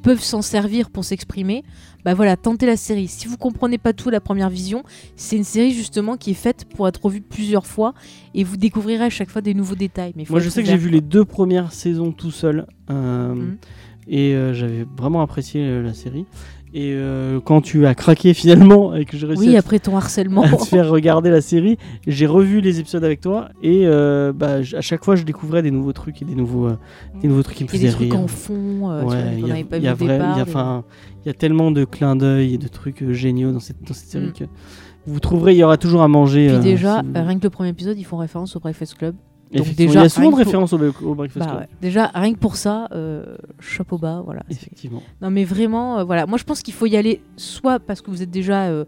peuvent 0.03 0.23
s'en 0.23 0.43
servir 0.43 0.91
pour 0.91 1.05
s'exprimer, 1.05 1.63
bah 2.05 2.15
voilà, 2.15 2.37
tentez 2.37 2.67
la 2.67 2.77
série. 2.77 3.07
Si 3.09 3.29
vous 3.29 3.37
comprenez 3.37 3.79
pas 3.79 3.93
tout 3.93 4.09
à 4.09 4.13
la 4.13 4.21
première 4.21 4.51
vision, 4.51 4.83
c'est 5.17 5.37
une 5.37 5.45
série 5.45 5.73
justement 5.73 6.17
qui 6.17 6.33
est 6.33 6.35
faite 6.35 6.65
pour 6.75 6.89
être 6.89 7.05
revue 7.05 7.21
plusieurs 7.21 7.67
fois 7.67 7.95
et 8.35 8.43
vous 8.45 8.57
découvrirez 8.57 9.05
à 9.05 9.11
chaque 9.11 9.31
fois 9.31 9.41
des 9.43 9.55
nouveaux 9.55 9.77
détails. 9.77 10.13
Mais 10.17 10.25
Moi, 10.29 10.41
je 10.41 10.49
sais 10.49 10.63
que 10.63 10.69
j'ai 10.69 10.77
vu 10.77 10.91
les 10.91 11.01
deux 11.01 11.25
premières 11.25 11.73
saisons 11.73 12.13
tout 12.13 12.31
seul. 12.33 12.67
euh, 12.91 13.35
Mhm. 13.35 13.57
Et 14.09 14.35
euh, 14.35 14.53
j'avais 14.53 14.85
vraiment 14.99 15.23
apprécié 15.23 15.63
euh, 15.63 15.81
la 15.81 15.95
série. 15.95 16.27
Et 16.75 16.93
euh, 16.95 17.39
quand 17.45 17.61
tu 17.61 17.85
as 17.87 17.95
craqué 17.95 18.33
finalement 18.33 18.95
et 18.95 19.05
que 19.05 19.17
j'ai 19.19 19.27
réussi 19.27 19.49
Oui, 19.49 19.57
à, 19.57 19.59
après 19.59 19.79
ton 19.79 19.95
harcèlement. 19.97 20.43
à 20.43 20.49
te 20.57 20.65
faire 20.65 20.89
regarder 20.89 21.29
la 21.31 21.41
série, 21.43 21.77
j'ai 22.07 22.25
revu 22.27 22.61
les 22.63 22.81
épisodes 22.81 23.05
avec 23.05 23.21
toi 23.21 23.51
et 23.63 23.83
euh, 23.87 24.33
bah, 24.33 24.61
à 24.77 24.81
chaque 24.81 25.05
fois 25.05 25.15
je 25.15 25.25
découvrais 25.25 25.63
des 25.63 25.71
nouveaux 25.71 25.93
trucs 25.93 26.23
et 26.23 26.25
des 26.25 26.35
nouveaux, 26.35 26.69
euh, 26.69 26.77
des 27.21 27.29
nouveaux 27.29 27.43
trucs 27.43 27.57
qui 27.59 27.65
me 27.65 27.69
faisaient 27.69 27.89
des 27.89 27.93
trucs 27.93 28.13
rire. 28.13 28.21
en 28.21 28.27
fond 28.27 28.55
Ouais, 29.07 29.17
il 29.37 29.41
qu'on 29.43 29.47
y 29.49 29.51
a- 29.51 29.55
n'avait 29.55 29.65
pas 29.65 29.77
il 29.77 29.83
vu 29.83 29.87
y 29.87 29.87
y 29.87 31.27
y 31.27 31.31
a 31.31 31.35
tellement 31.35 31.71
de 31.71 31.85
clins 31.85 32.17
d'œil 32.17 32.55
et 32.55 32.59
de 32.59 32.69
trucs 32.69 33.11
géniaux 33.13 33.53
dans 33.53 33.61
cette, 33.61 33.83
dans 33.87 33.95
cette 33.95 34.09
série 34.09 34.29
Mm. 34.29 34.33
que 34.33 34.45
vous 35.07 35.21
trouverez, 35.21 35.53
il 35.53 35.59
y 35.59 35.65
aura 35.65 35.77
toujours 35.77 36.03
à 36.03 36.09
manger. 36.09 36.49
Puis 36.49 36.59
déjà, 36.61 37.01
si 37.01 37.07
vous- 37.07 37.13
rien 37.15 37.39
que 37.39 37.43
le 37.45 37.51
premier 37.51 37.69
épisode, 37.71 37.99
ils 37.99 38.05
font 38.05 38.17
référence 38.17 38.57
au 38.57 38.61
Breakfast 38.61 38.95
Club. 38.97 39.15
Donc 39.53 39.61
Effectivement, 39.67 39.91
déjà, 39.93 40.01
il 40.01 40.03
y 40.03 40.07
a 40.07 40.09
souvent 40.09 40.27
de 40.27 40.31
pour- 40.31 40.39
références 40.39 40.73
au, 40.73 40.79
au 41.05 41.15
Breakfast 41.15 41.39
Bah 41.47 41.47
Club. 41.53 41.61
ouais. 41.61 41.69
Déjà, 41.81 42.07
rien 42.15 42.33
que 42.33 42.39
pour 42.39 42.57
ça, 42.57 42.89
euh, 42.93 43.37
chapeau 43.61 43.99
bas, 43.99 44.23
voilà. 44.25 44.43
Effectivement. 44.51 45.03
Non, 45.21 45.31
mais 45.31 45.45
vraiment, 45.45 45.99
euh, 45.99 46.05
voilà. 46.05 46.27
Moi, 46.27 46.39
je 46.39 46.45
pense 46.45 46.63
qu'il 46.63 46.75
faut 46.75 46.87
y 46.87 46.97
aller 46.97 47.21
soit 47.37 47.79
parce 47.81 48.01
que 48.01 48.11
vous 48.11 48.23
êtes 48.23 48.31
déjà 48.31 48.65
euh, 48.65 48.85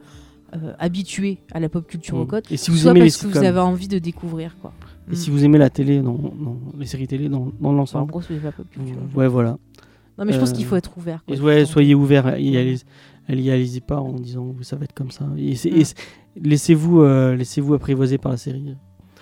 euh, 0.55 0.73
habitué 0.79 1.39
à 1.53 1.61
la 1.61 1.69
pop 1.69 1.87
culture 1.87 2.17
au 2.17 2.25
Mm. 2.25 2.29
code, 2.29 2.45
Et 2.51 2.57
si 2.57 2.71
vous 2.71 2.77
soit 2.79 2.93
aimez 2.93 3.01
les 3.01 3.07
parce 3.07 3.19
que 3.19 3.27
vous 3.27 3.45
avez 3.45 3.59
envie 3.61 3.89
de 3.89 3.99
découvrir, 3.99 4.57
quoi. 4.63 4.73
et 5.11 5.17
si 5.17 5.29
vous 5.31 5.45
aimez 5.45 5.59
la 5.59 5.69
télé, 5.69 6.01
dans, 6.01 6.13
dans 6.15 6.57
les 6.79 6.87
séries 6.87 7.07
télé 7.09 7.29
dans, 7.29 7.41
dans 7.41 7.47
Enfin, 7.51 7.69
en 7.69 7.73
l'ensemble, 7.73 8.11
gros, 8.13 8.23
c'est 8.23 8.41
la 8.43 8.53
pop 8.53 8.65
culture. 8.71 8.97
vous- 9.11 9.19
ouais 9.21 9.29
voilà. 9.29 9.59
Non, 10.17 10.25
mais 10.25 10.33
je 10.33 10.39
pense 10.39 10.53
qu'il 10.53 10.65
faut 10.65 10.77
être 10.77 10.97
ouvert. 10.97 11.25
quoi. 11.27 11.37
Ouais, 11.37 11.65
soyez 11.67 11.95
ouverts, 11.97 12.39
y 12.39 12.57
allez, 12.57 12.79
allez, 13.29 13.51
allez-y 13.51 13.81
pas 13.81 13.99
en 14.01 14.13
disant 14.13 14.55
ça 14.63 14.77
va 14.77 14.85
être 14.85 14.93
comme 14.95 15.11
ça. 15.11 15.27
Et, 15.37 15.57
c'est- 15.57 15.71
Mm. 15.73 15.77
et 15.77 15.85
c'est- 15.85 15.97
laissez-vous, 16.41 17.03
laissez-vous 17.05 17.75
apprivoiser 17.75 18.19
par 18.19 18.31
la 18.33 18.39
série. 18.39 18.77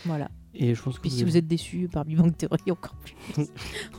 Voilà. 0.05 0.29
Et 0.55 0.75
je 0.75 0.83
pense 0.83 0.97
que 0.97 1.01
Puis 1.01 1.11
vous 1.11 1.17
si 1.17 1.25
vous 1.25 1.37
êtes 1.39 1.47
déçu 1.47 1.89
par 1.91 2.05
Big 2.05 2.19
Bang 2.19 2.31
Theory, 2.37 2.71
encore 2.71 2.95
plus. 2.97 3.15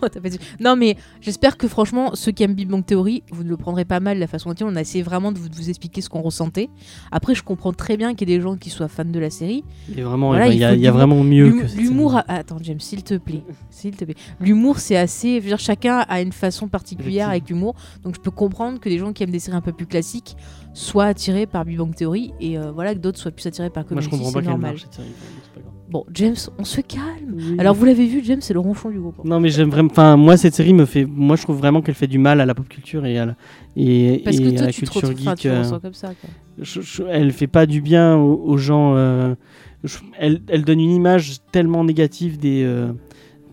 On 0.01 0.29
dit. 0.29 0.37
non, 0.59 0.75
mais 0.75 0.97
j'espère 1.19 1.57
que 1.57 1.67
franchement, 1.67 2.13
ceux 2.13 2.31
qui 2.31 2.43
aiment 2.43 2.53
Big 2.53 2.67
Bang 2.69 2.85
Theory, 2.85 3.23
vous 3.31 3.43
ne 3.43 3.49
le 3.49 3.57
prendrez 3.57 3.85
pas 3.85 3.99
mal 3.99 4.19
la 4.19 4.27
façon 4.27 4.53
dont 4.53 4.65
on 4.67 4.75
a 4.75 4.81
essayé 4.81 5.03
vraiment 5.03 5.31
de 5.31 5.39
vous, 5.39 5.49
de 5.49 5.55
vous 5.55 5.69
expliquer 5.69 6.01
ce 6.01 6.09
qu'on 6.09 6.21
ressentait. 6.21 6.69
Après, 7.11 7.33
je 7.33 7.41
comprends 7.41 7.73
très 7.73 7.97
bien 7.97 8.13
qu'il 8.13 8.29
y 8.29 8.33
ait 8.33 8.37
des 8.37 8.41
gens 8.43 8.55
qui 8.55 8.69
soient 8.69 8.87
fans 8.87 9.03
de 9.03 9.17
la 9.19 9.31
série. 9.31 9.63
il 9.89 9.97
y 9.97 10.01
a 10.01 10.05
vraiment, 10.05 10.27
Voilà, 10.27 10.47
il 10.47 10.53
il 10.53 10.59
y 10.59 10.63
a, 10.63 10.69
faut 10.69 10.75
il 10.75 10.81
y 10.81 10.87
a 10.87 10.91
l'humour- 10.91 10.97
vraiment 10.97 11.23
mieux 11.23 11.45
L'humour- 11.47 11.63
que 11.65 11.77
L'humour. 11.77 12.15
a- 12.17 12.31
Attends, 12.31 12.57
James, 12.61 12.79
s'il 12.79 13.03
te 13.03 13.15
plaît. 13.17 13.43
S'il 13.71 13.95
te 13.95 14.05
plaît. 14.05 14.15
L'humour, 14.39 14.77
c'est 14.77 14.95
assez. 14.97 15.37
Je 15.37 15.41
veux 15.41 15.47
dire, 15.49 15.59
chacun 15.59 16.05
a 16.07 16.21
une 16.21 16.31
façon 16.33 16.67
particulière 16.67 17.29
avec 17.29 17.49
l'humour. 17.49 17.73
Donc, 18.03 18.13
je 18.15 18.19
peux 18.21 18.31
comprendre 18.31 18.79
que 18.79 18.89
les 18.89 18.99
gens 18.99 19.11
qui 19.11 19.23
aiment 19.23 19.31
des 19.31 19.39
séries 19.39 19.57
un 19.57 19.61
peu 19.61 19.73
plus 19.73 19.87
classiques 19.87 20.37
soient 20.75 21.05
attirés 21.05 21.47
par 21.47 21.65
Big 21.65 21.77
Bang 21.79 21.95
Theory 21.95 22.31
et 22.39 22.59
euh, 22.59 22.71
voilà, 22.71 22.93
que 22.93 22.99
d'autres 22.99 23.17
soient 23.17 23.31
plus 23.31 23.45
attirés 23.47 23.71
par 23.71 23.85
Moi, 23.89 24.01
je 24.01 24.09
Community. 24.09 24.25
comprends 24.33 24.39
pas 24.41 24.45
normal. 24.49 24.71
marche 24.73 24.85
série. 24.91 25.07
c'est 25.43 25.53
pas 25.53 25.61
grave. 25.61 25.72
Bon, 25.93 26.03
James, 26.11 26.35
on 26.57 26.63
se 26.65 26.81
calme. 26.81 27.35
Oui. 27.35 27.55
Alors, 27.59 27.75
vous 27.75 27.85
l'avez 27.85 28.07
vu, 28.07 28.21
James, 28.23 28.41
c'est 28.41 28.55
le 28.55 28.59
ronchon 28.59 28.89
du 28.89 28.99
groupe. 28.99 29.23
Non, 29.23 29.39
mais 29.39 29.49
j'aime 29.49 29.69
vraiment. 29.69 29.89
Enfin, 29.91 30.17
moi, 30.17 30.37
cette 30.37 30.55
série 30.55 30.73
me 30.73 30.85
fait. 30.85 31.05
Moi, 31.05 31.35
je 31.35 31.43
trouve 31.43 31.59
vraiment 31.59 31.83
qu'elle 31.83 31.93
fait 31.93 32.07
du 32.07 32.17
mal 32.17 32.41
à 32.41 32.47
la 32.47 32.55
pop 32.55 32.67
culture 32.67 33.05
et 33.05 33.19
à 33.19 33.27
la, 33.27 33.35
et, 33.77 34.21
Parce 34.23 34.37
et 34.37 34.41
que 34.55 34.59
à 34.59 34.65
la 34.65 34.71
tu 34.71 34.79
culture 34.81 35.15
geek. 35.15 35.35
tu 35.37 35.49
euh, 35.49 35.63
comme 35.79 35.93
ça. 35.93 36.07
Quoi. 36.19 36.29
je- 36.59 36.81
je- 36.81 37.03
elle 37.03 37.31
fait 37.31 37.45
pas 37.45 37.67
du 37.67 37.79
bien 37.79 38.17
aux, 38.17 38.41
aux 38.43 38.57
gens. 38.57 38.95
euh, 38.95 39.35
je- 39.83 39.99
elle, 40.17 40.41
elle 40.47 40.65
donne 40.65 40.79
une 40.79 40.89
image 40.89 41.33
tellement 41.51 41.83
négative 41.83 42.39
des, 42.39 42.63
euh, 42.63 42.91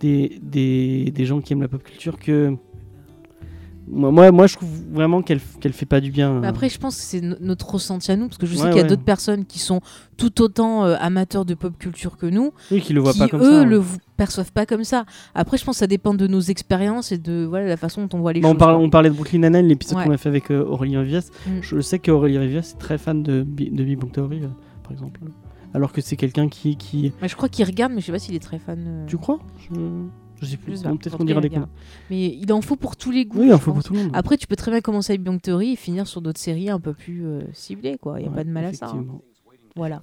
des, 0.00 0.40
des, 0.42 1.10
des 1.14 1.26
gens 1.26 1.42
qui 1.42 1.52
aiment 1.52 1.60
la 1.62 1.68
pop 1.68 1.82
culture 1.82 2.18
que. 2.18 2.54
Moi, 3.92 4.10
moi, 4.12 4.30
moi, 4.30 4.46
je 4.46 4.54
trouve 4.56 4.68
vraiment 4.92 5.20
qu'elle 5.20 5.40
qu'elle 5.60 5.72
fait 5.72 5.86
pas 5.86 6.00
du 6.00 6.10
bien. 6.12 6.40
Mais 6.40 6.46
Après, 6.46 6.68
je 6.68 6.78
pense 6.78 6.96
que 6.96 7.02
c'est 7.02 7.20
no- 7.20 7.34
notre 7.40 7.68
ressenti 7.70 8.12
à 8.12 8.16
nous, 8.16 8.26
parce 8.28 8.38
que 8.38 8.46
je 8.46 8.54
sais 8.54 8.62
Ouais, 8.62 8.68
qu'il 8.68 8.76
y 8.76 8.80
a 8.80 8.82
ouais. 8.84 8.88
d'autres 8.88 9.02
personnes 9.02 9.44
qui 9.44 9.58
sont 9.58 9.80
tout 10.16 10.40
autant 10.42 10.84
euh, 10.84 10.96
amateurs 11.00 11.44
de 11.44 11.54
pop 11.54 11.76
culture 11.78 12.16
que 12.16 12.26
nous, 12.26 12.52
oui, 12.70 12.80
qui 12.80 12.92
le 12.92 13.00
voient 13.00 13.12
qui 13.12 13.18
pas 13.18 13.28
comme 13.28 13.40
eux 13.40 13.44
ça. 13.44 13.60
hein. 13.60 13.64
le 13.64 13.82
perçoivent 14.16 14.52
pas 14.52 14.64
comme 14.66 14.84
ça. 14.84 15.04
Après, 15.34 15.56
je 15.58 15.64
pense 15.64 15.76
que 15.76 15.80
ça 15.80 15.86
dépend 15.86 16.14
de 16.14 16.26
nos 16.26 16.40
expériences 16.40 17.10
et 17.10 17.18
de 17.18 17.44
voilà 17.48 17.66
la 17.66 17.76
façon 17.76 18.06
dont 18.06 18.16
on 18.18 18.20
voit 18.20 18.32
les 18.32 18.40
Bah, 18.40 18.48
on, 18.48 18.52
choses. 18.52 18.58
parle- 18.58 18.76
on 18.76 18.90
parlait 18.90 19.10
de 19.10 19.14
Brooklyn 19.14 19.40
Nine-Nine, 19.40 19.66
l'épisode 19.66 19.98
Ouais. 19.98 20.04
qu'on 20.04 20.12
a 20.12 20.18
fait 20.18 20.28
avec 20.28 20.50
euh, 20.52 20.62
Aurélien 20.64 21.02
Vias. 21.02 21.30
Mm. 21.46 21.50
Je 21.62 21.80
sais 21.80 21.98
qu'Aurélien 21.98 22.46
Vias 22.46 22.74
est 22.76 22.78
très 22.78 22.96
fan 22.98 23.22
de, 23.22 23.42
Bi- 23.42 23.70
de 23.70 23.82
Big 23.82 23.98
Bang 23.98 24.12
Theory, 24.12 24.42
euh, 24.44 24.48
par 24.84 24.92
exemple. 24.92 25.20
Alors 25.74 25.92
que 25.92 26.00
c'est 26.00 26.16
quelqu'un 26.16 26.48
qui, 26.48 26.76
qui. 26.76 27.12
Mais 27.22 27.28
je 27.28 27.36
crois 27.36 27.48
qu'il 27.48 27.64
regarde, 27.64 27.92
mais 27.92 28.00
je 28.00 28.06
sais 28.06 28.12
pas 28.12 28.18
s'il 28.18 28.34
est 28.34 28.40
très 28.40 28.58
fan. 28.58 28.84
euh, 28.86 29.06
Tu 29.06 29.16
crois? 29.16 29.38
Je... 29.58 29.74
je 30.40 30.46
sais 30.46 30.56
plus. 30.56 30.82
Bon, 30.82 30.96
Peut-être 30.96 31.16
qu'on 31.16 31.24
dira 31.24 31.40
des. 31.40 31.50
Mais 32.10 32.26
il 32.40 32.52
en 32.52 32.60
faut 32.60 32.76
pour 32.76 32.96
tous 32.96 33.10
les 33.10 33.24
goûts. 33.26 33.40
Oui, 33.40 33.46
il 33.48 33.52
en 33.54 33.58
faut 33.58 33.72
pour 33.72 33.82
tout 33.82 33.92
le 33.94 34.00
monde. 34.00 34.10
Après, 34.14 34.36
tu 34.36 34.46
peux 34.46 34.56
très 34.56 34.70
bien 34.70 34.80
commencer 34.80 35.12
avec 35.12 35.22
Bang 35.22 35.40
Theory 35.40 35.72
et 35.72 35.76
finir 35.76 36.06
sur 36.06 36.20
d'autres 36.20 36.40
séries 36.40 36.70
un 36.70 36.80
peu 36.80 36.92
plus 36.94 37.24
euh, 37.26 37.40
ciblées, 37.52 37.98
quoi. 38.00 38.18
Il 38.20 38.24
y 38.24 38.26
a 38.26 38.30
Ouais, 38.30 38.36
pas 38.36 38.44
de 38.44 38.50
mal 38.50 38.64
à 38.66 38.72
ça. 38.72 38.86
hein. 38.86 39.04
Voilà. 39.76 40.02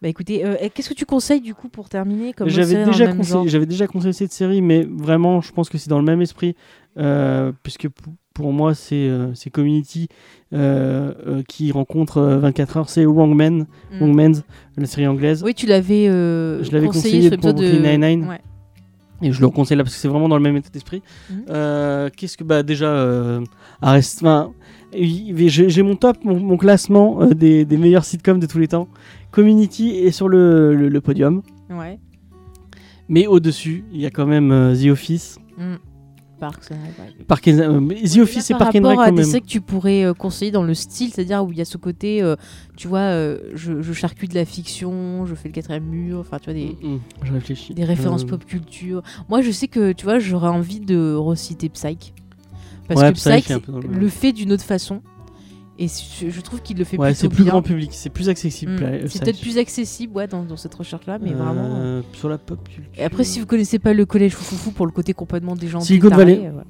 Bah 0.00 0.06
écoutez, 0.08 0.44
euh, 0.44 0.54
qu'est-ce 0.72 0.88
que 0.88 0.94
tu 0.94 1.04
conseilles 1.06 1.40
du 1.40 1.54
coup 1.54 1.68
pour 1.68 1.88
terminer 1.88 2.32
comme 2.32 2.48
J'avais 2.48 2.84
déjà, 2.84 3.06
conseillé- 3.12 3.48
j'avais 3.48 3.66
déjà 3.66 3.86
conseillé 3.88 4.12
cette 4.12 4.32
série, 4.32 4.62
mais 4.62 4.84
vraiment, 4.88 5.40
je 5.40 5.50
pense 5.52 5.68
que 5.68 5.76
c'est 5.76 5.90
dans 5.90 5.98
le 5.98 6.04
même 6.04 6.20
esprit, 6.22 6.54
euh, 6.98 7.50
puisque 7.64 7.88
pour 8.32 8.52
moi, 8.52 8.74
c'est 8.76 9.10
c'est 9.34 9.50
Community 9.50 10.06
euh, 10.52 11.42
qui 11.48 11.72
rencontre 11.72 12.18
euh, 12.18 12.38
24 12.38 12.76
heures, 12.76 12.88
c'est 12.88 13.04
Wrong 13.04 13.34
Men, 13.34 13.66
Mm. 13.92 13.98
Wrong 13.98 14.14
Men's, 14.14 14.42
la 14.76 14.86
série 14.86 15.06
anglaise. 15.08 15.42
Oui, 15.42 15.52
tu 15.54 15.66
l'avais 15.66 16.06
Je 16.06 16.70
l'avais 16.70 16.86
conseillé, 16.86 17.28
conseillé 17.28 17.28
sur 17.30 17.38
pour 17.40 17.54
de 17.54 17.68
Brooklyn 17.68 17.98
Nine-Nine. 17.98 18.28
Ouais. 18.28 18.40
Et 19.22 19.32
je 19.32 19.40
le 19.40 19.48
conseille 19.48 19.76
là 19.76 19.82
parce 19.84 19.94
que 19.94 20.00
c'est 20.00 20.08
vraiment 20.08 20.28
dans 20.28 20.36
le 20.36 20.42
même 20.42 20.56
état 20.56 20.70
d'esprit. 20.70 21.02
Mhm. 21.30 21.42
Euh, 21.50 22.08
Qu'est-ce 22.16 22.36
que 22.36 22.44
bah 22.44 22.62
déjà 22.62 22.86
euh, 22.86 23.40
Arrest- 23.82 24.18
enfin, 24.22 24.52
il- 24.96 25.48
j'ai 25.48 25.82
mon 25.82 25.96
top, 25.96 26.18
mon, 26.24 26.38
mon 26.38 26.56
classement 26.56 27.20
euh, 27.22 27.34
des, 27.34 27.64
des 27.64 27.76
meilleurs 27.76 28.04
sitcoms 28.04 28.38
de 28.38 28.46
tous 28.46 28.58
les 28.58 28.68
temps. 28.68 28.86
Community 29.32 29.90
est 29.96 30.12
sur 30.12 30.28
le, 30.28 30.74
le- 30.74 30.88
le 30.88 31.00
podium, 31.00 31.42
Ouais. 31.70 31.98
mais 33.08 33.26
au-dessus, 33.26 33.84
il 33.92 34.00
y 34.00 34.06
a 34.06 34.10
quand 34.10 34.26
même 34.26 34.50
The 34.80 34.86
Office. 34.90 35.38
Mm. 35.58 35.74
Parks 36.38 36.70
and 36.70 36.76
Rec. 37.02 37.26
Park 37.26 37.48
and- 37.48 37.58
euh, 37.58 37.80
mais 37.80 37.96
The 38.02 38.18
Office 38.18 38.50
et 38.50 38.54
Par 38.54 38.58
Park 38.70 38.76
and 38.76 38.88
Rec 38.88 38.98
rapport 38.98 39.02
à 39.04 39.10
des 39.12 39.24
séries 39.24 39.42
que 39.42 39.46
tu 39.46 39.60
pourrais 39.60 40.04
euh, 40.04 40.14
conseiller 40.14 40.50
dans 40.50 40.62
le 40.62 40.74
style, 40.74 41.10
c'est-à-dire 41.12 41.44
où 41.44 41.52
il 41.52 41.58
y 41.58 41.60
a 41.60 41.64
ce 41.64 41.76
côté, 41.76 42.22
euh, 42.22 42.36
tu 42.76 42.88
vois, 42.88 43.00
euh, 43.00 43.38
je, 43.54 43.82
je 43.82 43.92
charcute 43.92 44.30
de 44.30 44.36
la 44.36 44.44
fiction, 44.44 45.26
je 45.26 45.34
fais 45.34 45.48
le 45.48 45.54
quatrième 45.54 45.84
mur, 45.84 46.18
enfin, 46.20 46.38
tu 46.38 46.44
vois, 46.50 46.54
des, 46.54 46.76
Mm, 46.82 46.94
mm, 46.94 47.00
Je 47.24 47.32
réfléchis. 47.32 47.74
des 47.74 47.84
références 47.84 48.24
pop 48.24 48.44
culture. 48.44 49.02
Moi, 49.28 49.42
je 49.42 49.50
sais 49.50 49.68
que, 49.68 49.92
tu 49.92 50.04
vois, 50.04 50.18
j'aurais 50.18 50.48
envie 50.48 50.80
de 50.80 51.14
reciter 51.14 51.68
Psych. 51.68 52.14
Parce 52.86 53.00
Ouais, 53.02 53.08
que 53.08 53.14
Psych, 53.16 53.32
Psych, 53.32 53.44
c'est 53.48 53.54
un 53.54 53.60
peu 53.60 53.72
dans 53.72 53.80
le 53.80 53.88
même. 53.88 53.98
le 54.00 54.08
fait 54.08 54.32
d'une 54.32 54.52
autre 54.52 54.64
façon. 54.64 55.02
Et 55.80 55.86
je, 55.86 56.40
trouve 56.40 56.60
qu'il 56.60 56.76
le 56.76 56.82
fait 56.84 56.96
Ouais, 56.98 57.14
c'est 57.14 57.28
plus 57.28 57.44
bien. 57.44 57.52
grand 57.52 57.62
public, 57.62 57.90
c'est 57.92 58.10
plus 58.10 58.28
accessible. 58.28 58.72
Mm. 58.72 59.06
C'est 59.08 59.22
peut-être 59.22 59.40
plus 59.40 59.58
accessible 59.58 60.12
ouais, 60.16 60.26
dans, 60.26 60.42
dans 60.42 60.56
cette 60.56 60.74
recherche-là, 60.74 61.18
mais 61.22 61.30
vraiment. 61.32 61.76
euh. 61.76 62.00
Euh, 62.00 62.02
Sur 62.14 62.28
la 62.28 62.36
pop 62.36 62.58
culture. 62.68 62.92
Et 62.96 63.04
après, 63.04 63.22
si 63.22 63.38
vous 63.38 63.46
connaissez 63.46 63.78
pas 63.78 63.92
le 63.94 64.04
collège 64.04 64.32
Foufoufou 64.32 64.72
pour 64.72 64.86
le 64.86 64.92
côté 64.92 65.12
complètement 65.14 65.54
déjanté, 65.54 65.86
Silicon 65.86 66.08
taré, 66.10 66.24
Valley. 66.24 66.46
euh, 66.48 66.50
ouais. 66.58 66.64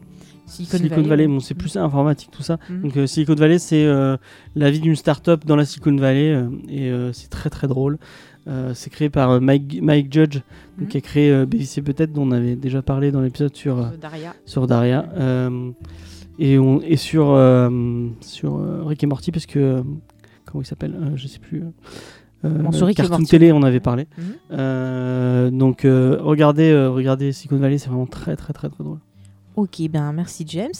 Silicon, 0.44 0.76
Silicon 0.76 1.02
Valley. 1.02 1.26
Bon, 1.26 1.40
c'est 1.40 1.54
plus 1.54 1.76
informatique 1.78 2.30
tout 2.30 2.42
ça. 2.42 2.58
Mhm. 2.68 2.82
Donc 2.82 2.96
euh, 2.98 3.06
Silicon 3.06 3.34
Valley, 3.34 3.58
c'est 3.58 3.84
euh, 3.86 4.16
la 4.54 4.70
vie 4.70 4.80
d'une 4.80 4.96
start-up 4.96 5.44
dans 5.46 5.56
la 5.56 5.64
Silicon 5.64 5.96
Valley 5.96 6.44
et 6.68 6.92
c'est 7.14 7.28
très 7.30 7.48
très 7.50 7.66
drôle. 7.66 7.98
C'est 8.74 8.88
créé 8.90 9.10
par 9.10 9.40
Mike, 9.42 9.78
Mike 9.82 10.12
Judge, 10.12 10.34
donc, 10.36 10.42
Mhm. 10.80 10.86
qui 10.88 10.96
a 10.96 11.00
créé 11.02 11.46
BBC 11.46 11.82
peut-être, 11.82 12.12
dont 12.12 12.22
on 12.28 12.32
avait 12.32 12.56
déjà 12.56 12.80
parlé 12.82 13.10
dans 13.10 13.20
l'épisode 13.20 13.54
sur, 13.56 13.76
Daria. 14.00 14.34
sur 14.46 14.66
Daria. 14.66 15.06
Et, 16.38 16.58
on, 16.58 16.80
et 16.80 16.96
sur, 16.96 17.30
euh, 17.30 17.68
sur 18.20 18.56
euh, 18.56 18.84
Rick 18.84 19.02
et 19.02 19.06
Morty, 19.06 19.32
parce 19.32 19.46
que. 19.46 19.58
euh, 19.58 19.82
comment 20.44 20.62
il 20.62 20.66
s'appelle 20.66 21.12
Je 21.16 21.26
sais 21.26 21.38
plus. 21.40 21.64
Bon, 22.44 22.70
sur 22.70 22.86
Rick 22.86 23.00
et 23.00 23.08
Morty. 23.08 23.24
Télé, 23.26 23.52
on 23.52 23.62
avait 23.62 23.80
parlé. 23.80 24.06
Mhm. 24.50 25.50
Donc 25.58 25.80
regardez, 25.82 26.86
regardez 26.86 27.32
Silicon 27.32 27.56
Valley, 27.56 27.78
c'est 27.78 27.88
vraiment 27.88 28.06
très 28.06 28.36
très 28.36 28.52
très 28.52 28.68
très 28.68 28.82
drôle. 28.84 28.98
Ok, 29.56 29.82
ben 29.90 30.12
merci 30.12 30.44
James. 30.46 30.70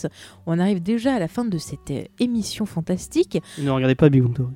On 0.46 0.60
arrive 0.60 0.80
déjà 0.80 1.14
à 1.14 1.18
la 1.18 1.26
fin 1.26 1.44
de 1.44 1.58
cette 1.58 1.92
émission 2.20 2.64
fantastique. 2.64 3.42
Ne 3.60 3.70
regardez 3.70 3.96
pas 3.96 4.08
Big 4.08 4.22
Bang 4.22 4.34
Theory. 4.34 4.52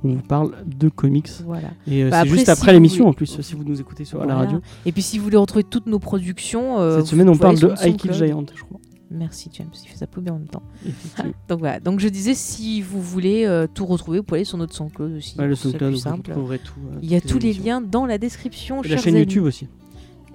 On 0.05 0.09
vous 0.15 0.21
parle 0.21 0.51
de 0.65 0.89
comics. 0.89 1.29
Voilà. 1.45 1.69
Et 1.87 2.03
euh, 2.03 2.09
Bah 2.09 2.21
c'est 2.23 2.29
juste 2.29 2.45
si 2.45 2.51
après 2.51 2.73
l'émission 2.73 3.07
en 3.07 3.13
plus, 3.13 3.39
si 3.41 3.55
vous 3.55 3.63
nous 3.63 3.79
écoutez 3.79 4.03
sur 4.03 4.25
la 4.25 4.35
radio. 4.35 4.59
Et 4.85 4.91
puis, 4.91 5.01
si 5.01 5.17
vous 5.17 5.23
voulez 5.23 5.37
retrouver 5.37 5.63
toutes 5.63 5.87
nos 5.87 5.99
productions, 5.99 6.79
euh, 6.81 6.97
Cette 6.97 7.07
semaine, 7.07 7.29
on 7.29 7.37
parle 7.37 7.57
de 7.57 7.69
High. 7.81 8.11
Giant, 8.13 8.43
je 8.53 8.63
crois. 8.63 8.79
Merci 9.13 9.49
James, 9.53 9.69
il 9.83 9.87
fait 9.87 9.97
ça 9.97 10.07
peu 10.07 10.21
bien 10.21 10.33
en 10.33 10.39
même 10.39 10.47
temps. 10.47 10.63
Donc 11.47 11.59
voilà, 11.59 11.79
donc 11.79 11.99
je 11.99 12.07
disais 12.07 12.33
si 12.33 12.81
vous 12.81 12.99
voulez 13.01 13.45
euh, 13.45 13.67
tout 13.71 13.85
retrouver, 13.85 14.17
vous 14.17 14.23
pouvez 14.23 14.39
aller 14.39 14.45
sur 14.45 14.57
notre 14.57 14.73
SoundCloud 14.73 15.13
aussi. 15.17 15.37
Ouais, 15.37 15.47
le 15.47 15.55
SoundCloud, 15.55 15.93
vous 15.93 16.21
trouverez 16.23 16.59
tout. 16.59 16.73
euh, 16.91 16.99
Il 17.03 17.11
y 17.11 17.15
a 17.15 17.21
tous 17.21 17.37
les 17.39 17.53
liens 17.53 17.79
dans 17.79 18.05
la 18.07 18.17
description. 18.17 18.81
Et 18.83 18.87
la 18.87 18.97
chaîne 18.97 19.15
amis. 19.15 19.25
YouTube 19.25 19.43
aussi. 19.43 19.67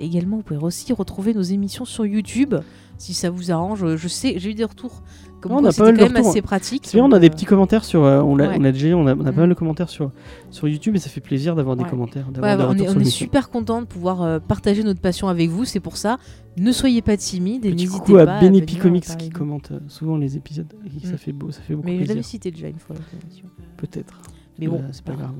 Également, 0.01 0.37
vous 0.37 0.43
pouvez 0.45 0.61
aussi 0.61 0.93
retrouver 0.93 1.35
nos 1.35 1.43
émissions 1.43 1.85
sur 1.85 2.07
YouTube 2.07 2.55
si 2.99 3.15
ça 3.15 3.31
vous 3.31 3.51
arrange. 3.51 3.97
Je 3.97 4.09
sais, 4.09 4.35
j'ai 4.39 4.51
eu 4.51 4.55
des 4.55 4.65
retours 4.65 5.03
comme 5.41 5.53
on 5.53 5.61
quoi 5.61 5.69
a 5.71 5.73
pas 5.73 5.85
mal 5.85 5.95
de 5.95 5.99
quand 5.99 6.05
même 6.07 6.17
retours. 6.17 6.31
assez 6.31 6.43
pratique. 6.43 6.83
C'est 6.87 6.97
bien, 6.99 7.05
on 7.05 7.13
a 7.13 7.19
des 7.19 7.31
petits 7.31 7.45
commentaires 7.47 7.85
sur. 7.85 8.03
euh, 8.05 8.21
on, 8.23 8.37
l'a- 8.37 8.49
ouais. 8.49 8.57
on 8.59 8.65
a 8.65 8.73
déjà, 8.73 8.89
on 8.97 9.07
a, 9.07 9.15
on 9.15 9.21
a 9.27 9.33
pas 9.33 9.41
mal 9.41 9.49
de 9.49 9.55
commentaires 9.55 9.89
sur, 9.89 10.11
sur 10.51 10.69
YouTube 10.69 10.97
et 10.97 10.99
ça 10.99 11.09
fait 11.09 11.21
plaisir 11.21 11.55
d'avoir 11.57 11.77
des 11.77 11.85
Ouais. 11.85 11.91
commentaires. 11.91 12.27
ouais, 12.29 12.57
des 12.57 12.63
on 12.65 12.69
retours 12.69 12.75
est, 12.75 12.79
sur 12.79 12.87
on 12.89 12.91
est 12.91 12.99
l'émission. 12.99 13.19
super 13.27 13.51
content 13.51 13.81
de 13.83 13.87
pouvoir 13.87 14.23
euh, 14.23 14.39
partager 14.41 14.83
notre 14.83 15.01
passion 15.01 15.29
avec 15.29 15.51
vous. 15.51 15.65
C'est 15.65 15.81
pour 15.81 15.97
ça, 15.97 16.19
ne 16.57 16.73
soyez 16.73 17.03
pas 17.03 17.17
timides 17.17 17.65
et 17.65 17.71
Petit 17.71 17.85
n'hésitez 17.85 17.99
coucou 18.01 18.13
pas 18.15 18.23
à 18.37 18.41
Benepi 18.41 18.73
venir 18.75 18.83
Comics 18.83 19.07
parler 19.07 19.25
qui 19.25 19.31
commente 19.31 19.71
euh, 19.73 19.79
souvent 19.89 20.17
les 20.17 20.37
épisodes. 20.37 20.73
Et 20.87 21.07
Ça 21.07 21.15
Mm. 21.15 21.19
fait 21.19 21.33
beau, 21.33 21.51
ça 21.51 21.61
fait 21.63 21.75
beaucoup 21.75 21.87
Mais 21.87 21.95
je 21.97 22.01
l'avais 22.01 22.15
plaisir. 22.15 22.25
cité 22.31 22.51
déjà 22.51 22.69
une 22.69 22.79
fois. 22.79 22.97
dans 22.97 23.03
cette 23.11 23.23
émission. 23.25 23.47
Peut-être. 23.77 24.21
Mais 24.59 24.67
bon, 24.67 24.79
Euh, 24.81 24.89
c'est 24.91 25.05
pas 25.05 25.13
grave, 25.13 25.31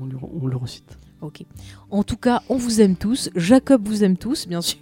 on, 0.41 0.47
le 0.47 0.55
recite. 0.55 0.97
Ok. 1.21 1.43
En 1.91 2.03
tout 2.03 2.15
cas, 2.15 2.41
on 2.47 2.55
vous 2.55 2.79
aime 2.79 2.95
tous. 2.95 3.29
Jacob 3.35 3.85
vous 3.85 4.05
aime 4.05 4.15
tous, 4.15 4.47
bien 4.47 4.61
sûr. 4.61 4.79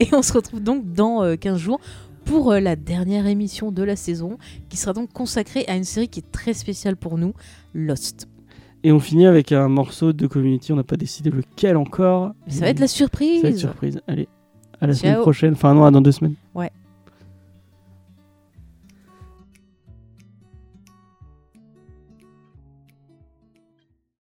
Et 0.00 0.08
on 0.12 0.22
se 0.22 0.32
retrouve 0.32 0.60
donc 0.60 0.92
dans 0.92 1.22
euh, 1.22 1.36
15 1.36 1.58
jours 1.58 1.78
pour 2.24 2.52
euh, 2.52 2.60
la 2.60 2.76
dernière 2.76 3.26
émission 3.26 3.70
de 3.72 3.82
la 3.82 3.96
saison, 3.96 4.38
qui 4.68 4.76
sera 4.76 4.92
donc 4.92 5.12
consacrée 5.12 5.64
à 5.68 5.76
une 5.76 5.84
série 5.84 6.08
qui 6.08 6.20
est 6.20 6.32
très 6.32 6.54
spéciale 6.54 6.96
pour 6.96 7.18
nous, 7.18 7.34
Lost. 7.74 8.28
Et 8.82 8.92
on 8.92 9.00
finit 9.00 9.26
avec 9.26 9.52
un 9.52 9.68
morceau 9.68 10.12
de 10.12 10.26
Community. 10.26 10.72
On 10.72 10.76
n'a 10.76 10.84
pas 10.84 10.96
décidé 10.96 11.30
lequel 11.30 11.76
encore. 11.76 12.32
Ça 12.48 12.60
va 12.60 12.68
être 12.68 12.80
la 12.80 12.86
surprise. 12.86 13.40
Ça 13.40 13.48
va 13.48 13.54
être 13.54 13.58
surprise. 13.58 14.00
Allez, 14.06 14.28
à 14.80 14.86
la 14.86 14.92
semaine 14.92 15.20
prochaine. 15.20 15.54
Enfin, 15.54 15.72
non, 15.74 15.84
à 15.84 15.90
dans 15.90 16.02
deux 16.02 16.12
semaines. 16.12 16.34
Ouais. 16.54 16.70